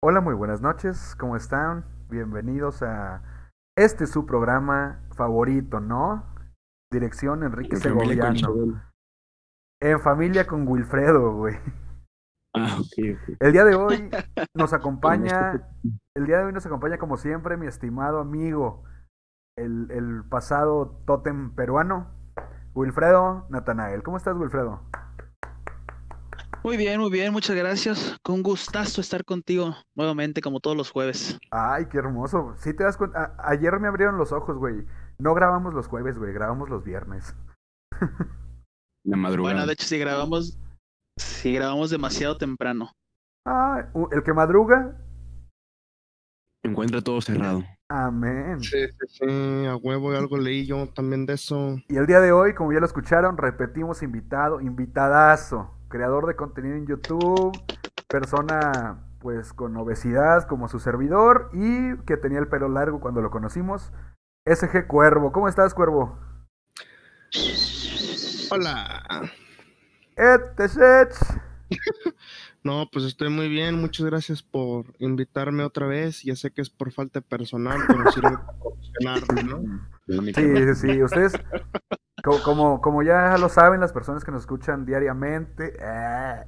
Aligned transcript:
Hola, 0.00 0.20
muy 0.20 0.34
buenas 0.34 0.60
noches, 0.60 1.16
¿cómo 1.16 1.36
están? 1.36 1.84
Bienvenidos 2.08 2.82
a 2.82 3.22
este 3.76 4.06
su 4.06 4.26
programa 4.26 5.00
favorito, 5.16 5.80
¿no? 5.80 6.24
Dirección 6.90 7.42
Enrique 7.42 7.76
En 7.76 7.82
Segoviano. 7.82 8.82
En 9.80 10.00
familia 10.00 10.46
con 10.46 10.66
Wilfredo, 10.66 11.34
güey. 11.34 11.56
Ah. 12.56 12.78
El 13.40 13.52
día 13.52 13.64
de 13.64 13.74
hoy 13.74 14.10
nos 14.54 14.72
acompaña, 14.72 15.68
el 16.14 16.26
día 16.26 16.38
de 16.38 16.44
hoy 16.44 16.52
nos 16.52 16.64
acompaña 16.66 16.98
como 16.98 17.16
siempre 17.16 17.56
mi 17.56 17.66
estimado 17.66 18.20
amigo, 18.20 18.84
el, 19.56 19.90
el 19.90 20.24
pasado 20.28 21.02
tótem 21.06 21.54
peruano, 21.54 22.08
Wilfredo 22.74 23.46
Natanael. 23.50 24.02
¿Cómo 24.02 24.16
estás, 24.16 24.36
Wilfredo? 24.36 24.80
Muy 26.68 26.76
bien, 26.76 27.00
muy 27.00 27.10
bien, 27.10 27.32
muchas 27.32 27.56
gracias. 27.56 28.18
Con 28.22 28.42
gustazo 28.42 29.00
estar 29.00 29.24
contigo 29.24 29.74
nuevamente, 29.94 30.42
como 30.42 30.60
todos 30.60 30.76
los 30.76 30.90
jueves. 30.90 31.38
Ay, 31.50 31.86
qué 31.86 31.96
hermoso. 31.96 32.54
Sí 32.58 32.74
te 32.74 32.84
das 32.84 32.98
cuenta, 32.98 33.34
a- 33.38 33.48
ayer 33.52 33.80
me 33.80 33.88
abrieron 33.88 34.18
los 34.18 34.32
ojos, 34.32 34.58
güey. 34.58 34.84
No 35.18 35.32
grabamos 35.32 35.72
los 35.72 35.86
jueves, 35.88 36.18
güey, 36.18 36.34
grabamos 36.34 36.68
los 36.68 36.84
viernes. 36.84 37.34
La 39.02 39.16
madrugada. 39.16 39.54
Bueno, 39.54 39.66
de 39.66 39.72
hecho, 39.72 39.86
si 39.86 39.98
grabamos, 39.98 40.58
si 41.16 41.54
grabamos 41.54 41.88
demasiado 41.88 42.36
temprano. 42.36 42.92
Ah, 43.46 43.88
el 44.12 44.22
que 44.22 44.34
madruga, 44.34 44.94
Encuentra 46.62 47.00
todo 47.00 47.22
cerrado. 47.22 47.64
amén. 47.88 48.60
Sí, 48.60 48.76
sí, 48.88 49.06
sí, 49.06 49.66
a 49.66 49.74
huevo, 49.76 50.10
algo 50.10 50.36
leí 50.36 50.66
yo 50.66 50.86
también 50.88 51.24
de 51.24 51.32
eso. 51.32 51.78
Y 51.88 51.96
el 51.96 52.06
día 52.06 52.20
de 52.20 52.30
hoy, 52.30 52.52
como 52.54 52.74
ya 52.74 52.80
lo 52.80 52.84
escucharon, 52.84 53.38
repetimos 53.38 54.02
invitado, 54.02 54.60
invitadazo, 54.60 55.77
creador 55.88 56.26
de 56.26 56.36
contenido 56.36 56.76
en 56.76 56.86
YouTube, 56.86 57.52
persona 58.08 59.04
pues 59.20 59.52
con 59.52 59.76
obesidad 59.76 60.46
como 60.46 60.68
su 60.68 60.78
servidor 60.78 61.50
y 61.52 61.96
que 62.04 62.16
tenía 62.16 62.38
el 62.38 62.48
pelo 62.48 62.68
largo 62.68 63.00
cuando 63.00 63.20
lo 63.20 63.30
conocimos, 63.30 63.92
SG 64.46 64.86
Cuervo. 64.86 65.32
¿Cómo 65.32 65.48
estás, 65.48 65.74
Cuervo? 65.74 66.18
Hola. 68.50 69.02
Etesech. 70.16 71.14
No, 72.64 72.88
pues 72.92 73.04
estoy 73.04 73.30
muy 73.30 73.48
bien. 73.48 73.80
Muchas 73.80 74.04
gracias 74.04 74.42
por 74.42 74.86
invitarme 74.98 75.62
otra 75.62 75.86
vez. 75.86 76.22
Ya 76.22 76.34
sé 76.36 76.50
que 76.50 76.60
es 76.60 76.68
por 76.68 76.92
falta 76.92 77.20
personal, 77.20 77.78
pero 77.86 78.10
sirve 78.10 78.36
para 79.04 79.42
¿no? 79.44 79.62
Sí, 80.06 80.32
sí, 80.34 80.74
sí. 80.74 81.02
Ustedes, 81.02 81.32
co- 82.22 82.42
como, 82.44 82.80
como 82.80 83.02
ya 83.02 83.36
lo 83.38 83.48
saben, 83.48 83.80
las 83.80 83.92
personas 83.92 84.24
que 84.24 84.30
nos 84.32 84.42
escuchan 84.42 84.84
diariamente, 84.86 85.74
eh, 85.80 86.44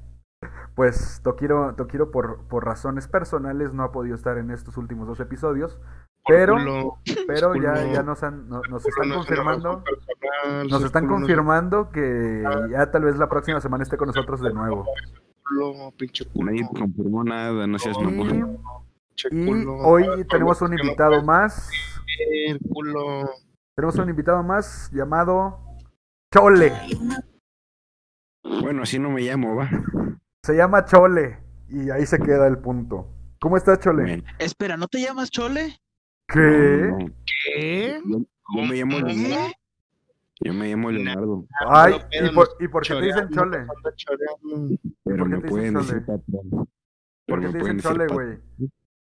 pues 0.74 1.20
Toquiro, 1.22 1.74
Toquiro 1.74 2.10
por, 2.10 2.46
por 2.48 2.64
razones 2.64 3.08
personales 3.08 3.72
no 3.74 3.82
ha 3.82 3.92
podido 3.92 4.14
estar 4.16 4.38
en 4.38 4.50
estos 4.50 4.76
últimos 4.76 5.06
dos 5.06 5.20
episodios, 5.20 5.78
pero, 6.26 6.54
culo, 6.54 6.98
pero 7.26 7.54
ya, 7.56 7.72
culo. 7.74 7.92
ya 7.92 8.02
nos, 8.02 8.22
han, 8.22 8.48
no- 8.48 8.62
nos 8.68 8.86
están 8.86 9.10
confirmando, 9.10 9.84
personal, 9.84 10.68
nos 10.68 10.84
están 10.84 11.06
confirmando 11.06 11.90
que 11.90 12.44
ya 12.70 12.90
tal 12.90 13.04
vez 13.04 13.16
la 13.16 13.28
próxima 13.28 13.60
semana 13.60 13.82
esté 13.82 13.96
con 13.96 14.06
nosotros 14.08 14.40
de 14.40 14.52
nuevo. 14.52 14.86
culo, 15.48 15.92
pinche 15.98 16.24
culo, 16.26 16.50
Nadie 16.50 16.68
confirmó 16.68 17.24
nada, 17.24 17.66
no 17.66 17.78
seas 17.78 17.96
Y, 18.00 18.04
mamón. 18.04 18.58
y 19.30 19.64
hoy 19.66 20.24
tenemos 20.28 20.62
un 20.62 20.72
invitado 20.78 21.22
más. 21.22 21.70
Tenemos 23.80 23.96
un 23.96 24.10
invitado 24.10 24.42
más 24.42 24.90
llamado 24.92 25.58
Chole. 26.34 26.70
Bueno, 28.60 28.82
así 28.82 28.98
no 28.98 29.08
me 29.08 29.22
llamo, 29.22 29.56
va. 29.56 29.70
Se 30.42 30.54
llama 30.54 30.84
Chole 30.84 31.38
y 31.68 31.88
ahí 31.88 32.04
se 32.04 32.18
queda 32.18 32.46
el 32.46 32.58
punto. 32.58 33.08
¿Cómo 33.40 33.56
estás, 33.56 33.80
Chole? 33.80 34.22
Espera, 34.38 34.76
¿no 34.76 34.86
te 34.86 35.00
llamas 35.00 35.30
Chole? 35.30 35.78
¿Qué? 36.28 36.90
no, 36.90 36.98
no. 36.98 37.10
¿Qué? 37.24 38.02
Yo, 38.04 38.18
yo 38.18 38.62
me 38.68 38.76
llamo 38.76 38.98
Leonardo. 39.00 39.54
Yo 40.42 40.52
me 40.54 40.68
llamo 40.68 40.90
Leonardo. 40.90 41.46
Ay, 41.66 41.94
¿y 42.12 42.34
por, 42.34 42.48
nos 42.48 42.56
¿y 42.60 42.68
por 42.68 42.82
qué 42.82 42.94
te 42.94 43.00
dicen 43.00 43.28
Chole? 43.30 43.66
Pero 45.04 45.16
¿por 45.24 45.30
qué 45.30 45.36
me 45.36 45.40
te 45.40 45.48
pueden 45.48 45.74
dicen 45.74 45.86
decir 45.86 46.04
Chole? 46.04 46.18
patrón. 46.18 46.68
¿Por 47.26 47.40
qué 47.40 47.48
te 47.48 47.58
dicen 47.58 47.80
Chole, 47.80 48.06
güey? 48.08 48.38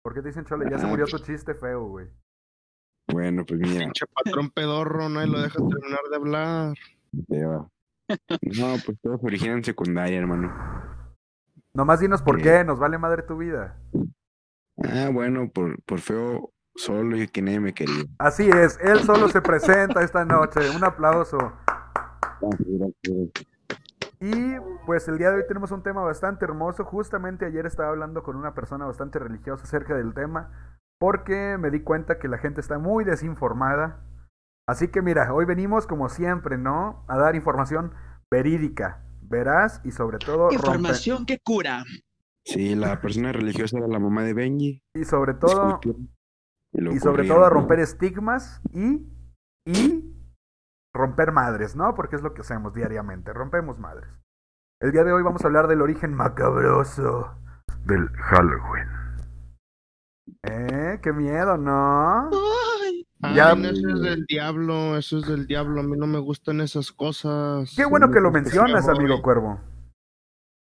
¿Por 0.02 0.14
qué 0.16 0.22
te 0.24 0.28
dicen 0.30 0.46
Chole? 0.46 0.66
Ya 0.72 0.80
se 0.80 0.86
Ah, 0.86 0.90
murió 0.90 1.06
tu 1.06 1.20
chiste 1.20 1.54
feo, 1.54 1.88
güey. 1.88 2.08
Bueno, 3.08 3.46
pues 3.46 3.60
mira, 3.60 3.86
Pinche 3.86 4.06
patrón 4.08 4.50
pedorro, 4.50 5.10
no 5.10 5.24
y 5.24 5.30
lo 5.30 5.40
dejas 5.40 5.62
terminar 5.70 6.00
de 6.10 6.16
hablar. 6.16 6.74
No, 8.58 8.76
pues 8.86 9.00
todo 9.02 9.18
se 9.18 9.26
origina 9.26 9.54
en 9.54 9.64
secundaria, 9.64 10.18
hermano. 10.18 10.54
Nomás 11.74 12.00
dinos 12.00 12.22
por 12.22 12.38
Sí. 12.38 12.44
qué, 12.44 12.64
nos 12.64 12.80
vale 12.80 12.98
madre 12.98 13.24
tu 13.24 13.38
vida. 13.38 13.78
Ah, 14.84 15.10
bueno, 15.14 15.50
por, 15.50 15.82
por 15.84 16.00
feo 16.00 16.52
solo 16.76 17.18
y 17.18 17.28
que 17.28 17.42
nadie 17.42 17.60
me 17.60 17.74
quería. 17.74 18.04
Así 18.18 18.50
es, 18.50 18.78
él 18.82 19.00
solo 19.00 19.30
se 19.30 19.42
presenta 19.42 20.02
esta 20.04 20.26
noche. 20.26 20.60
Un 20.76 20.84
aplauso. 20.84 21.54
Y 24.20 24.56
pues 24.86 25.08
el 25.08 25.18
día 25.18 25.30
de 25.32 25.38
hoy 25.38 25.48
tenemos 25.48 25.72
un 25.72 25.84
tema 25.84 26.02
bastante 26.02 26.46
hermoso. 26.46 26.84
Justamente 26.86 27.46
ayer 27.46 27.66
estaba 27.66 27.90
hablando 27.90 28.24
con 28.24 28.36
una 28.36 28.54
persona 28.54 28.86
bastante 28.86 29.20
religiosa 29.20 29.64
acerca 29.64 29.96
del 29.96 30.14
tema, 30.14 30.80
porque 31.06 31.58
me 31.60 31.70
di 31.70 31.82
cuenta 31.82 32.18
que 32.18 32.28
la 32.28 32.40
gente 32.40 32.62
está 32.62 32.80
muy 32.80 33.04
desinformada. 33.04 34.00
Así 34.68 34.88
que 34.88 35.04
mira, 35.04 35.32
hoy 35.36 35.46
venimos 35.46 35.86
como 35.86 36.10
siempre, 36.10 36.58
¿no? 36.58 37.06
A 37.08 37.16
dar 37.20 37.36
información 37.36 37.94
verídica, 38.32 39.04
veraz 39.22 39.82
y 39.84 39.92
sobre 39.92 40.18
todo 40.18 40.50
rompe- 40.50 40.54
Información 40.56 41.28
que 41.28 41.38
cura. 41.44 41.84
Sí, 42.44 42.74
la 42.74 43.00
persona 43.02 43.32
religiosa 43.32 43.78
era 43.78 43.88
la 43.88 44.00
mamá 44.00 44.24
de 44.24 44.34
Benji. 44.34 44.82
y 44.96 45.06
sobre 45.06 45.36
todo 45.36 45.80
y 46.74 46.90
y 46.96 47.00
sobre 47.00 47.28
todo 47.28 47.46
a 47.46 47.52
romper 47.52 47.80
estigmas 47.82 48.60
y 48.74 49.08
y 49.68 50.12
romper 50.92 51.32
madres, 51.34 51.76
¿no? 51.76 51.94
Porque 51.94 52.16
es 52.16 52.24
lo 52.24 52.34
que 52.34 52.42
hacemos 52.42 52.74
diariamente, 52.74 53.32
rompemos 53.32 53.78
madres. 53.78 54.10
El 54.82 54.92
día 54.92 55.04
de 55.04 55.14
hoy 55.14 55.22
vamos 55.22 55.44
a 55.44 55.48
hablar 55.48 55.68
del 55.68 55.84
origen 55.84 56.16
macabroso 56.16 57.38
del 57.86 58.10
Halloween. 58.10 59.05
Eh, 60.48 61.00
qué 61.02 61.12
miedo, 61.14 61.58
¿no? 61.58 62.30
Ay, 63.22 63.36
Ya- 63.36 63.54
eso 63.54 63.90
es 63.90 64.02
del 64.02 64.26
diablo, 64.28 64.98
eso 64.98 65.18
es 65.18 65.28
del 65.28 65.48
diablo. 65.48 65.80
A 65.80 65.84
mí 65.84 65.98
no 65.98 66.06
me 66.08 66.20
gustan 66.20 66.62
esas 66.62 66.92
cosas. 66.92 67.74
Qué 67.76 67.86
bueno 67.86 68.12
que 68.12 68.20
lo 68.20 68.32
mencionas, 68.32 68.88
amigo 68.88 69.22
Cuervo. 69.22 69.60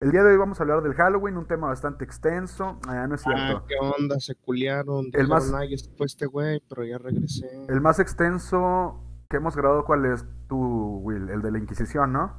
El 0.00 0.10
día 0.10 0.22
de 0.24 0.32
hoy 0.32 0.36
vamos 0.36 0.58
a 0.58 0.64
hablar 0.64 0.82
del 0.82 0.94
Halloween, 0.94 1.36
un 1.36 1.46
tema 1.46 1.68
bastante 1.68 2.04
extenso. 2.04 2.80
Ah, 2.88 3.06
no 3.06 3.14
es 3.14 3.22
Ah, 3.24 3.30
cierto. 3.36 3.64
qué 3.68 3.74
onda, 3.80 4.18
se 4.18 4.34
culiaron. 4.34 5.06
El 5.12 5.28
más- 5.28 5.44
dijeron, 5.44 5.60
"Ay, 5.62 5.74
este 5.74 5.96
fue 5.96 6.06
este 6.06 6.26
güey, 6.26 6.60
pero 6.68 6.84
ya 6.84 6.98
regresé. 6.98 7.46
El 7.68 7.80
más 7.80 8.00
extenso 8.00 9.00
que 9.30 9.36
hemos 9.36 9.54
grabado, 9.56 9.84
¿cuál 9.84 10.04
es 10.06 10.24
tú, 10.48 10.58
Will? 11.04 11.30
El 11.30 11.40
de 11.40 11.52
la 11.52 11.58
Inquisición, 11.58 12.12
¿no? 12.12 12.34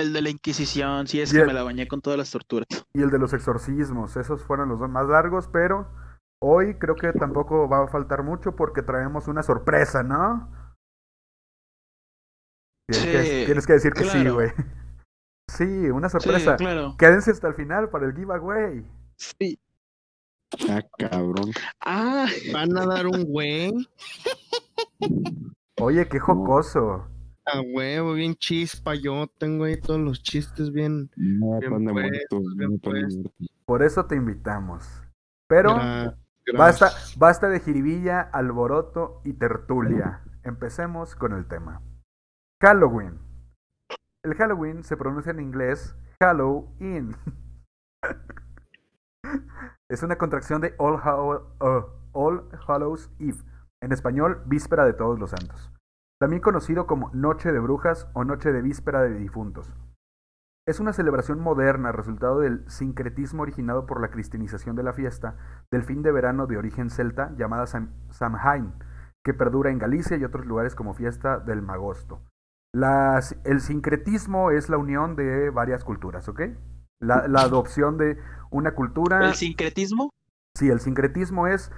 El 0.00 0.12
de 0.12 0.22
la 0.22 0.30
Inquisición, 0.30 1.06
sí 1.06 1.20
es 1.20 1.30
Y 1.32 1.36
que 1.36 1.40
el- 1.42 1.46
me 1.48 1.52
la 1.54 1.62
bañé 1.62 1.86
con 1.88 2.00
todas 2.00 2.18
las 2.18 2.30
torturas. 2.30 2.66
y 2.94 3.02
el 3.02 3.10
de 3.10 3.18
los 3.18 3.32
exorcismos. 3.32 4.16
Esos 4.16 4.42
fueron 4.42 4.68
los 4.68 4.78
dos 4.78 4.90
más 4.90 5.06
largos, 5.08 5.48
pero 5.52 5.88
hoy 6.42 6.74
creo 6.78 6.94
que 6.96 7.12
tampoco 7.12 7.68
va 7.68 7.84
a 7.84 7.88
faltar 7.88 8.22
mucho 8.22 8.54
porque 8.56 8.82
traemos 8.82 9.26
una 9.28 9.42
sorpresa, 9.42 10.02
¿no? 10.02 10.50
Tienes, 12.88 13.10
que, 13.10 13.22
Sí, 13.40 13.44
tienes 13.46 13.66
que 13.66 13.72
decir 13.72 13.92
que 13.92 14.04
sí, 14.04 14.28
güey. 14.28 14.50
Sí, 15.48 15.64
una 15.64 16.08
Sí, 16.08 16.18
sorpresa. 16.20 16.56
claro. 16.56 16.96
Quédense 16.98 17.30
hasta 17.30 17.46
el 17.48 17.54
final 17.54 17.88
para 17.88 18.06
el 18.06 18.14
giveaway. 18.16 18.84
Sí. 19.16 19.58
Ah, 20.68 20.82
cabrón. 20.98 21.52
Ah, 21.80 22.26
Van 22.52 22.76
a 22.76 22.84
dar 22.84 23.06
un 23.06 23.24
güey 23.24 23.72
Oye, 25.80 26.08
qué 26.08 26.18
jocoso. 26.18 27.08
A 27.46 27.60
huevo, 27.60 28.14
bien 28.14 28.34
chispa. 28.34 28.94
Yo 28.94 29.26
tengo 29.38 29.64
ahí 29.64 29.80
todos 29.80 30.00
los 30.00 30.22
chistes 30.22 30.72
bien. 30.72 31.10
No, 31.16 31.58
Bien 31.60 31.72
panda 31.72 31.92
puestos, 31.92 32.40
muerto. 32.42 32.56
bien 32.56 32.78
puestos. 32.80 33.32
Por 33.64 33.82
eso 33.82 34.06
te 34.06 34.16
invitamos. 34.16 35.02
Pero 35.48 35.70
Gra- 35.70 36.16
basta, 36.56 36.90
basta 37.16 37.48
de 37.48 37.60
jiribilla, 37.60 38.20
alboroto 38.20 39.20
y 39.24 39.32
tertulia. 39.34 40.22
Empecemos 40.42 41.14
con 41.14 41.32
el 41.32 41.46
tema. 41.46 41.82
Halloween. 42.62 43.18
El 44.24 44.34
Halloween 44.34 44.82
se 44.82 44.96
pronuncia 44.96 45.30
en 45.30 45.40
inglés 45.40 45.94
Halloween. 46.20 47.16
es 49.88 50.02
una 50.02 50.16
contracción 50.18 50.60
de 50.60 50.74
All, 50.78 50.96
Hallow- 50.98 51.46
uh, 51.60 51.86
All 52.12 52.48
Hallows 52.66 53.10
Eve. 53.18 53.38
En 53.82 53.92
español, 53.92 54.42
Víspera 54.46 54.84
de 54.84 54.94
Todos 54.94 55.18
los 55.18 55.30
Santos. 55.30 55.70
También 56.18 56.40
conocido 56.42 56.86
como 56.86 57.10
Noche 57.12 57.52
de 57.52 57.58
Brujas 57.58 58.08
o 58.14 58.24
Noche 58.24 58.52
de 58.52 58.62
Víspera 58.62 59.02
de 59.02 59.14
Difuntos. 59.14 59.72
Es 60.66 60.80
una 60.80 60.92
celebración 60.92 61.40
moderna 61.40 61.92
resultado 61.92 62.40
del 62.40 62.68
sincretismo 62.68 63.42
originado 63.42 63.86
por 63.86 64.00
la 64.00 64.08
cristianización 64.10 64.74
de 64.76 64.82
la 64.82 64.92
fiesta 64.92 65.36
del 65.70 65.84
fin 65.84 66.02
de 66.02 66.10
verano 66.12 66.46
de 66.46 66.56
origen 66.56 66.90
celta 66.90 67.32
llamada 67.36 67.66
Sam- 67.66 67.90
Samhain, 68.10 68.72
que 69.24 69.34
perdura 69.34 69.70
en 69.70 69.78
Galicia 69.78 70.16
y 70.16 70.24
otros 70.24 70.46
lugares 70.46 70.74
como 70.74 70.94
fiesta 70.94 71.38
del 71.38 71.62
Magosto. 71.62 72.22
Las- 72.74 73.36
el 73.44 73.60
sincretismo 73.60 74.50
es 74.50 74.68
la 74.68 74.78
unión 74.78 75.14
de 75.16 75.50
varias 75.50 75.84
culturas, 75.84 76.28
¿ok? 76.28 76.40
La, 77.00 77.28
la 77.28 77.42
adopción 77.42 77.98
de 77.98 78.18
una 78.50 78.74
cultura. 78.74 79.28
¿El 79.28 79.34
sincretismo? 79.34 80.10
Sí, 80.56 80.70
el 80.70 80.80
sincretismo 80.80 81.46
es 81.46 81.70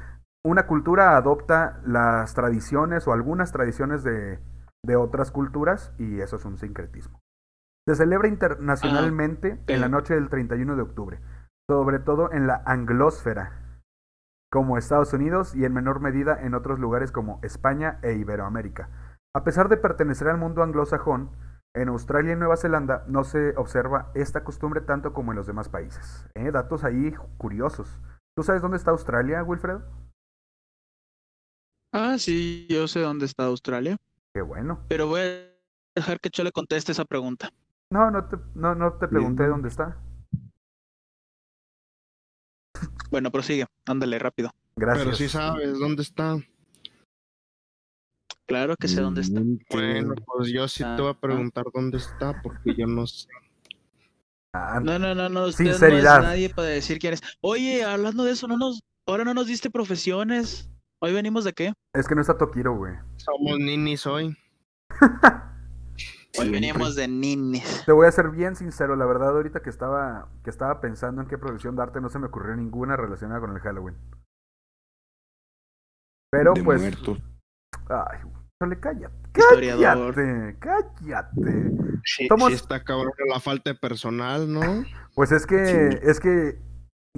una 0.45 0.67
cultura 0.67 1.17
adopta 1.17 1.81
las 1.85 2.35
tradiciones 2.35 3.07
o 3.07 3.13
algunas 3.13 3.53
tradiciones 3.53 4.03
de, 4.03 4.39
de 4.85 4.97
otras 4.97 5.31
culturas 5.31 5.93
y 5.99 6.21
eso 6.21 6.37
es 6.37 6.45
un 6.45 6.59
sincretismo. 6.59 7.21
Se 7.87 7.95
celebra 7.95 8.29
internacionalmente 8.29 9.61
en 9.67 9.81
la 9.81 9.89
noche 9.89 10.15
del 10.15 10.29
31 10.29 10.77
de 10.77 10.83
octubre, 10.83 11.21
sobre 11.69 11.99
todo 11.99 12.31
en 12.33 12.47
la 12.47 12.63
anglósfera, 12.67 13.83
como 14.51 14.79
Estados 14.79 15.13
Unidos 15.13 15.55
y 15.55 15.65
en 15.65 15.73
menor 15.73 16.01
medida 16.01 16.39
en 16.41 16.55
otros 16.55 16.79
lugares 16.79 17.13
como 17.13 17.41
España 17.43 17.99
e 18.03 18.15
Iberoamérica. 18.15 18.89
A 19.35 19.45
pesar 19.45 19.69
de 19.69 19.77
pertenecer 19.77 20.29
al 20.29 20.39
mundo 20.39 20.63
anglosajón, 20.63 21.31
en 21.75 21.89
Australia 21.89 22.33
y 22.33 22.37
Nueva 22.37 22.57
Zelanda 22.57 23.05
no 23.07 23.25
se 23.25 23.55
observa 23.57 24.11
esta 24.15 24.43
costumbre 24.43 24.81
tanto 24.81 25.13
como 25.13 25.33
en 25.33 25.37
los 25.37 25.47
demás 25.47 25.69
países. 25.69 26.29
¿Eh? 26.35 26.51
Datos 26.51 26.83
ahí 26.83 27.15
curiosos. 27.37 28.01
¿Tú 28.37 28.43
sabes 28.43 28.63
dónde 28.63 28.79
está 28.79 28.91
Australia, 28.91 29.43
Wilfredo? 29.43 29.83
Ah, 31.93 32.17
sí, 32.19 32.67
yo 32.69 32.87
sé 32.89 33.01
dónde 33.01 33.27
está 33.27 33.45
Australia, 33.47 33.97
Qué 34.35 34.43
bueno. 34.43 34.85
pero 34.89 35.07
voy 35.07 35.21
a 35.21 35.49
dejar 35.95 36.21
que 36.21 36.31
Chole 36.31 36.53
conteste 36.53 36.93
esa 36.93 37.05
pregunta. 37.05 37.51
No, 37.91 38.11
no 38.11 38.29
te, 38.29 38.37
no, 38.55 38.75
no 38.75 38.93
te 38.99 39.09
pregunté 39.09 39.45
Bien. 39.45 39.53
dónde 39.53 39.69
está. 39.69 39.99
Bueno, 43.11 43.31
prosigue, 43.31 43.67
ándale 43.87 44.19
rápido. 44.19 44.51
Gracias. 44.77 45.05
Pero 45.05 45.17
sí 45.17 45.29
sabes 45.29 45.79
dónde 45.79 46.03
está. 46.03 46.37
Claro 48.47 48.77
que 48.77 48.89
sé 48.89 49.01
dónde 49.01 49.23
está. 49.23 49.41
Bueno, 49.71 50.15
pues 50.27 50.51
yo 50.53 50.69
sí 50.69 50.83
te 50.97 51.03
voy 51.03 51.11
a 51.11 51.15
preguntar 51.15 51.65
dónde 51.73 51.99
está 51.99 52.41
porque 52.43 52.75
yo 52.77 52.87
no 52.87 53.07
sé. 53.07 53.29
Ah, 54.55 54.81
No, 54.83 54.99
no, 54.99 55.15
no, 55.15 55.29
no, 55.29 55.47
usted 55.47 55.65
no 55.65 55.71
Sinceridad. 55.73 56.19
es 56.19 56.25
nadie 56.25 56.49
para 56.55 56.69
decir 56.69 56.99
quién 56.99 57.15
es. 57.15 57.23
Oye, 57.41 57.85
hablando 57.85 58.25
de 58.25 58.33
eso, 58.33 58.47
no 58.49 58.57
nos, 58.57 58.81
ahora 59.07 59.25
no 59.25 59.35
nos 59.35 59.47
diste 59.47 59.71
profesiones. 59.71 60.71
Hoy 61.01 61.13
venimos 61.13 61.45
de 61.45 61.53
qué? 61.53 61.73
Es 61.95 62.09
que 62.09 62.15
no 62.15 62.21
está 62.21 62.37
Tokiro, 62.37 62.75
güey. 62.77 62.95
Somos 63.17 63.59
ninis 63.59 64.07
hoy. 64.07 64.37
Hoy 66.39 66.51
venimos 66.51 66.97
de 66.97 67.07
ninis. 67.09 67.83
Te 67.87 67.93
voy 67.93 68.07
a 68.07 68.13
ser 68.13 68.31
bien 68.31 68.57
sincero, 68.57 68.97
la 68.97 69.07
verdad, 69.07 69.31
ahorita 69.31 69.61
que 69.63 69.71
estaba, 69.71 70.29
que 70.43 70.51
estaba 70.51 70.81
pensando 70.81 71.23
en 71.23 71.29
qué 71.29 71.39
profesión 71.39 71.77
darte, 71.77 72.01
no 72.01 72.09
se 72.09 72.19
me 72.19 72.27
ocurrió 72.27 72.57
ninguna 72.57 72.97
relacionada 72.97 73.41
con 73.41 73.53
el 73.53 73.61
Halloween. 73.61 73.97
Pero 76.31 76.53
de 76.55 76.63
pues. 76.63 76.81
muertos. 76.81 77.19
Ay, 77.89 78.19
Chole, 78.61 78.81
cállate. 78.81 79.15
Cállate, 79.33 80.57
cállate. 80.59 81.71
Sí, 82.05 82.27
Somos- 82.29 82.49
sí 82.49 82.55
está 82.55 82.83
cabrón 82.83 83.13
la 83.33 83.39
falta 83.41 83.71
de 83.71 83.77
personal, 83.79 84.53
¿no? 84.53 84.85
Pues 85.15 85.31
es 85.33 85.47
que, 85.47 85.65
Sí. 85.93 85.99
es 86.03 86.21
que, 86.21 86.59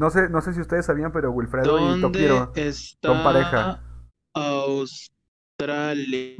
no 0.00 0.08
sé, 0.08 0.30
no 0.30 0.40
sé 0.40 0.54
si 0.54 0.62
ustedes 0.62 0.86
sabían, 0.86 1.12
pero 1.12 1.30
Wilfredo 1.30 1.78
y 1.78 2.00
¿Dónde 2.00 2.02
Tokiro 2.20 2.52
está 2.54 3.08
son 3.08 3.22
pareja. 3.22 3.82
Australia? 4.34 6.36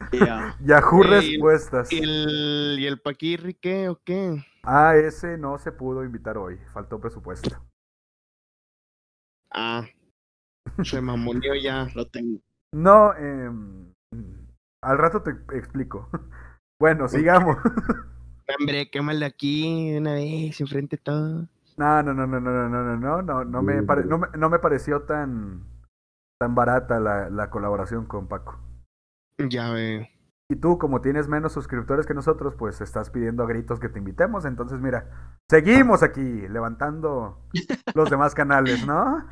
Yahoo 0.64 0.96
Güey, 0.96 1.08
Respuestas. 1.08 1.92
¿Y 1.92 1.98
el, 1.98 2.76
y 2.80 2.86
el 2.86 3.00
Paquirri 3.00 3.54
qué 3.54 3.88
o 3.88 4.00
qué? 4.02 4.44
Ah, 4.64 4.96
ese 4.96 5.38
no 5.38 5.58
se 5.58 5.70
pudo 5.70 6.02
invitar 6.02 6.38
hoy, 6.38 6.58
faltó 6.74 7.00
presupuesto. 7.00 7.64
Ah, 9.52 9.86
se 10.82 11.00
mamoneó 11.00 11.54
ya. 11.54 11.86
Lo 11.94 12.08
tengo. 12.08 12.40
No, 12.74 13.14
em, 13.14 13.94
al 14.82 14.98
rato 14.98 15.22
te 15.22 15.30
explico. 15.56 16.10
Bueno, 16.80 17.08
sigamos. 17.08 17.56
Hombre, 18.56 18.88
quémale 18.88 19.26
aquí 19.26 19.96
una 19.96 20.14
vez, 20.14 20.60
enfrente 20.60 20.96
todo. 20.96 21.48
No, 21.78 22.02
no, 22.02 22.12
no, 22.12 22.26
no, 22.26 22.40
no, 22.40 22.68
no, 22.68 22.68
no, 22.68 22.96
no, 22.96 23.22
no, 23.22 23.44
no, 23.44 23.62
me, 23.62 23.82
pare- 23.84 24.04
no, 24.04 24.18
me, 24.18 24.26
no 24.36 24.50
me 24.50 24.58
pareció 24.58 25.02
tan, 25.02 25.64
tan 26.40 26.54
barata 26.54 26.98
la, 26.98 27.30
la 27.30 27.50
colaboración 27.50 28.06
con 28.06 28.26
Paco. 28.26 28.58
Ya 29.38 29.70
veo. 29.70 30.06
Y 30.50 30.56
tú, 30.56 30.78
como 30.78 31.00
tienes 31.02 31.28
menos 31.28 31.52
suscriptores 31.52 32.06
que 32.06 32.14
nosotros, 32.14 32.54
pues 32.56 32.80
estás 32.80 33.10
pidiendo 33.10 33.42
a 33.44 33.46
gritos 33.46 33.78
que 33.78 33.88
te 33.90 33.98
invitemos. 33.98 34.44
Entonces, 34.44 34.80
mira, 34.80 35.36
seguimos 35.48 36.02
aquí, 36.02 36.48
levantando 36.48 37.46
los 37.94 38.10
demás 38.10 38.34
canales, 38.34 38.86
¿no? 38.86 39.24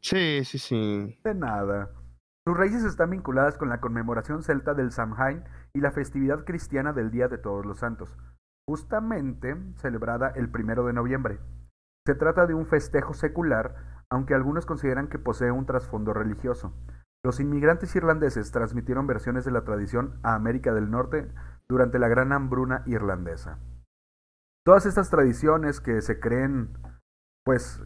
Sí, 0.00 0.44
sí, 0.44 0.58
sí. 0.58 1.20
De 1.24 1.34
nada. 1.34 1.90
Sus 2.46 2.56
raíces 2.56 2.84
están 2.84 3.10
vinculadas 3.10 3.58
con 3.58 3.68
la 3.68 3.80
conmemoración 3.80 4.42
celta 4.42 4.74
del 4.74 4.92
Samhain 4.92 5.44
y 5.74 5.80
la 5.80 5.90
festividad 5.90 6.44
cristiana 6.44 6.92
del 6.92 7.10
Día 7.10 7.28
de 7.28 7.36
Todos 7.38 7.66
los 7.66 7.78
Santos, 7.80 8.16
justamente 8.70 9.56
celebrada 9.78 10.28
el 10.36 10.48
primero 10.48 10.86
de 10.86 10.92
noviembre. 10.92 11.40
Se 12.06 12.14
trata 12.14 12.46
de 12.46 12.54
un 12.54 12.66
festejo 12.66 13.14
secular, 13.14 14.04
aunque 14.08 14.32
algunos 14.32 14.64
consideran 14.64 15.08
que 15.08 15.18
posee 15.18 15.50
un 15.50 15.66
trasfondo 15.66 16.14
religioso. 16.14 16.72
Los 17.24 17.40
inmigrantes 17.40 17.96
irlandeses 17.96 18.52
transmitieron 18.52 19.08
versiones 19.08 19.44
de 19.44 19.50
la 19.50 19.64
tradición 19.64 20.20
a 20.22 20.36
América 20.36 20.72
del 20.72 20.88
Norte 20.88 21.32
durante 21.68 21.98
la 21.98 22.06
gran 22.06 22.32
hambruna 22.32 22.84
irlandesa. 22.86 23.58
Todas 24.64 24.86
estas 24.86 25.10
tradiciones 25.10 25.80
que 25.80 26.00
se 26.00 26.20
creen, 26.20 26.78
pues, 27.44 27.82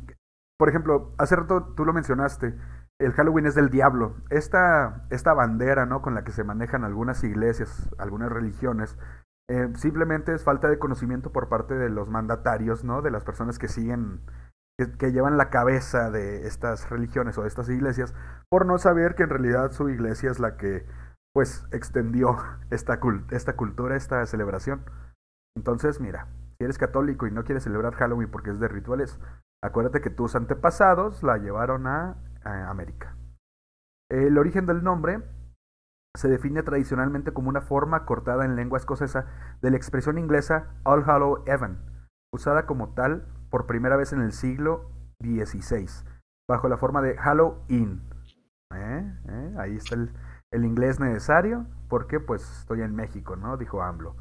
por 0.58 0.68
ejemplo, 0.68 1.14
hace 1.16 1.34
rato 1.34 1.72
tú 1.74 1.86
lo 1.86 1.94
mencionaste, 1.94 2.58
el 3.00 3.12
Halloween 3.12 3.46
es 3.46 3.54
del 3.54 3.70
diablo. 3.70 4.16
Esta, 4.28 5.06
esta 5.08 5.32
bandera, 5.32 5.86
¿no? 5.86 6.02
Con 6.02 6.14
la 6.14 6.24
que 6.24 6.32
se 6.32 6.44
manejan 6.44 6.84
algunas 6.84 7.24
iglesias, 7.24 7.88
algunas 7.96 8.30
religiones, 8.30 8.98
eh, 9.50 9.68
simplemente 9.74 10.34
es 10.34 10.42
falta 10.42 10.68
de 10.68 10.78
conocimiento 10.78 11.30
por 11.30 11.48
parte 11.48 11.74
de 11.74 11.90
los 11.90 12.08
mandatarios, 12.08 12.82
¿no? 12.82 13.02
De 13.02 13.10
las 13.10 13.24
personas 13.24 13.58
que 13.58 13.68
siguen, 13.68 14.20
que, 14.98 15.12
llevan 15.12 15.36
la 15.36 15.50
cabeza 15.50 16.10
de 16.10 16.46
estas 16.46 16.88
religiones 16.88 17.36
o 17.36 17.42
de 17.42 17.48
estas 17.48 17.68
iglesias, 17.68 18.14
por 18.48 18.64
no 18.64 18.78
saber 18.78 19.14
que 19.14 19.24
en 19.24 19.30
realidad 19.30 19.72
su 19.72 19.90
iglesia 19.90 20.30
es 20.30 20.40
la 20.40 20.56
que, 20.56 20.86
pues, 21.34 21.66
extendió 21.72 22.36
esta, 22.70 22.98
esta 23.30 23.56
cultura, 23.56 23.96
esta 23.96 24.24
celebración. 24.24 24.82
Entonces, 25.56 26.00
mira, 26.00 26.28
si 26.58 26.64
eres 26.64 26.78
católico 26.78 27.26
y 27.26 27.30
no 27.30 27.44
quieres 27.44 27.64
celebrar 27.64 27.94
Halloween 27.94 28.30
porque 28.30 28.50
es 28.50 28.60
de 28.60 28.68
rituales, 28.68 29.20
acuérdate 29.62 30.00
que 30.00 30.10
tus 30.10 30.34
antepasados 30.36 31.22
la 31.22 31.36
llevaron 31.36 31.86
a 31.86 32.16
América. 32.44 33.16
El 34.10 34.38
origen 34.38 34.66
del 34.66 34.82
nombre 34.82 35.22
se 36.16 36.28
define 36.28 36.62
tradicionalmente 36.62 37.32
como 37.32 37.48
una 37.48 37.60
forma 37.60 38.06
cortada 38.06 38.44
en 38.44 38.56
lengua 38.56 38.78
escocesa 38.78 39.26
de 39.60 39.70
la 39.70 39.76
expresión 39.76 40.18
inglesa 40.18 40.68
All 40.84 41.02
Hallow 41.04 41.42
Even, 41.46 41.78
usada 42.32 42.66
como 42.66 42.94
tal 42.94 43.26
por 43.50 43.66
primera 43.66 43.96
vez 43.96 44.12
en 44.12 44.20
el 44.20 44.32
siglo 44.32 44.90
XVI, 45.20 45.86
bajo 46.48 46.68
la 46.68 46.76
forma 46.76 47.02
de 47.02 47.16
Halloween. 47.16 48.02
¿Eh? 48.74 49.12
¿Eh? 49.28 49.54
Ahí 49.58 49.76
está 49.76 49.96
el, 49.96 50.64
inglés 50.64 51.00
necesario, 51.00 51.66
porque 51.88 52.20
pues 52.20 52.60
estoy 52.60 52.82
en 52.82 52.94
México, 52.94 53.34
¿no? 53.34 53.56
Dijo 53.56 53.82
AMLO. 53.82 54.16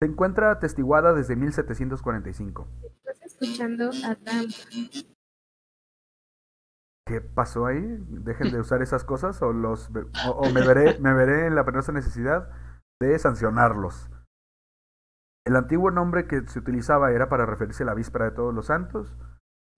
Se 0.00 0.06
encuentra 0.06 0.52
atestiguada 0.52 1.12
desde 1.12 1.36
1745. 1.36 2.68
Estás 2.82 3.22
escuchando 3.22 3.90
a 4.04 4.14
Dan. 4.14 4.48
¿Qué 7.06 7.20
pasó 7.20 7.66
ahí? 7.66 7.80
Dejen 8.08 8.52
de 8.52 8.60
usar 8.60 8.82
esas 8.82 9.04
cosas 9.04 9.40
o 9.42 9.52
los 9.52 9.92
ve- 9.92 10.06
o, 10.26 10.30
o 10.30 10.50
me 10.52 10.66
veré 10.66 10.98
me 11.00 11.12
veré 11.12 11.46
en 11.46 11.54
la 11.54 11.64
penosa 11.64 11.92
necesidad 11.92 12.50
de 13.00 13.18
sancionarlos. 13.18 14.10
El 15.44 15.56
antiguo 15.56 15.90
nombre 15.90 16.26
que 16.28 16.46
se 16.46 16.58
utilizaba 16.60 17.10
era 17.12 17.28
para 17.28 17.46
referirse 17.46 17.82
a 17.82 17.86
la 17.86 17.94
víspera 17.94 18.26
de 18.26 18.30
todos 18.36 18.54
los 18.54 18.66
santos 18.66 19.16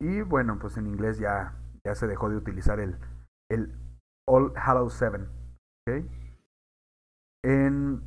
y 0.00 0.20
bueno, 0.22 0.58
pues 0.58 0.76
en 0.76 0.86
inglés 0.86 1.18
ya 1.18 1.54
ya 1.84 1.94
se 1.94 2.06
dejó 2.06 2.28
de 2.28 2.36
utilizar 2.36 2.80
el 2.80 2.98
el 3.50 3.74
All 4.26 4.52
Hallows 4.56 4.94
Seven. 4.94 5.28
En 7.44 8.02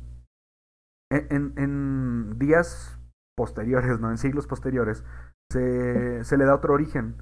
en, 1.10 1.54
en 1.56 2.38
días 2.38 2.98
posteriores, 3.36 3.98
no 4.00 4.10
en 4.10 4.18
siglos 4.18 4.46
posteriores, 4.46 5.04
se, 5.50 6.22
se 6.24 6.36
le 6.36 6.44
da 6.44 6.54
otro 6.54 6.74
origen. 6.74 7.16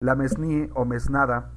La 0.00 0.14
mesní 0.14 0.68
o 0.74 0.84
mesnada, 0.84 1.52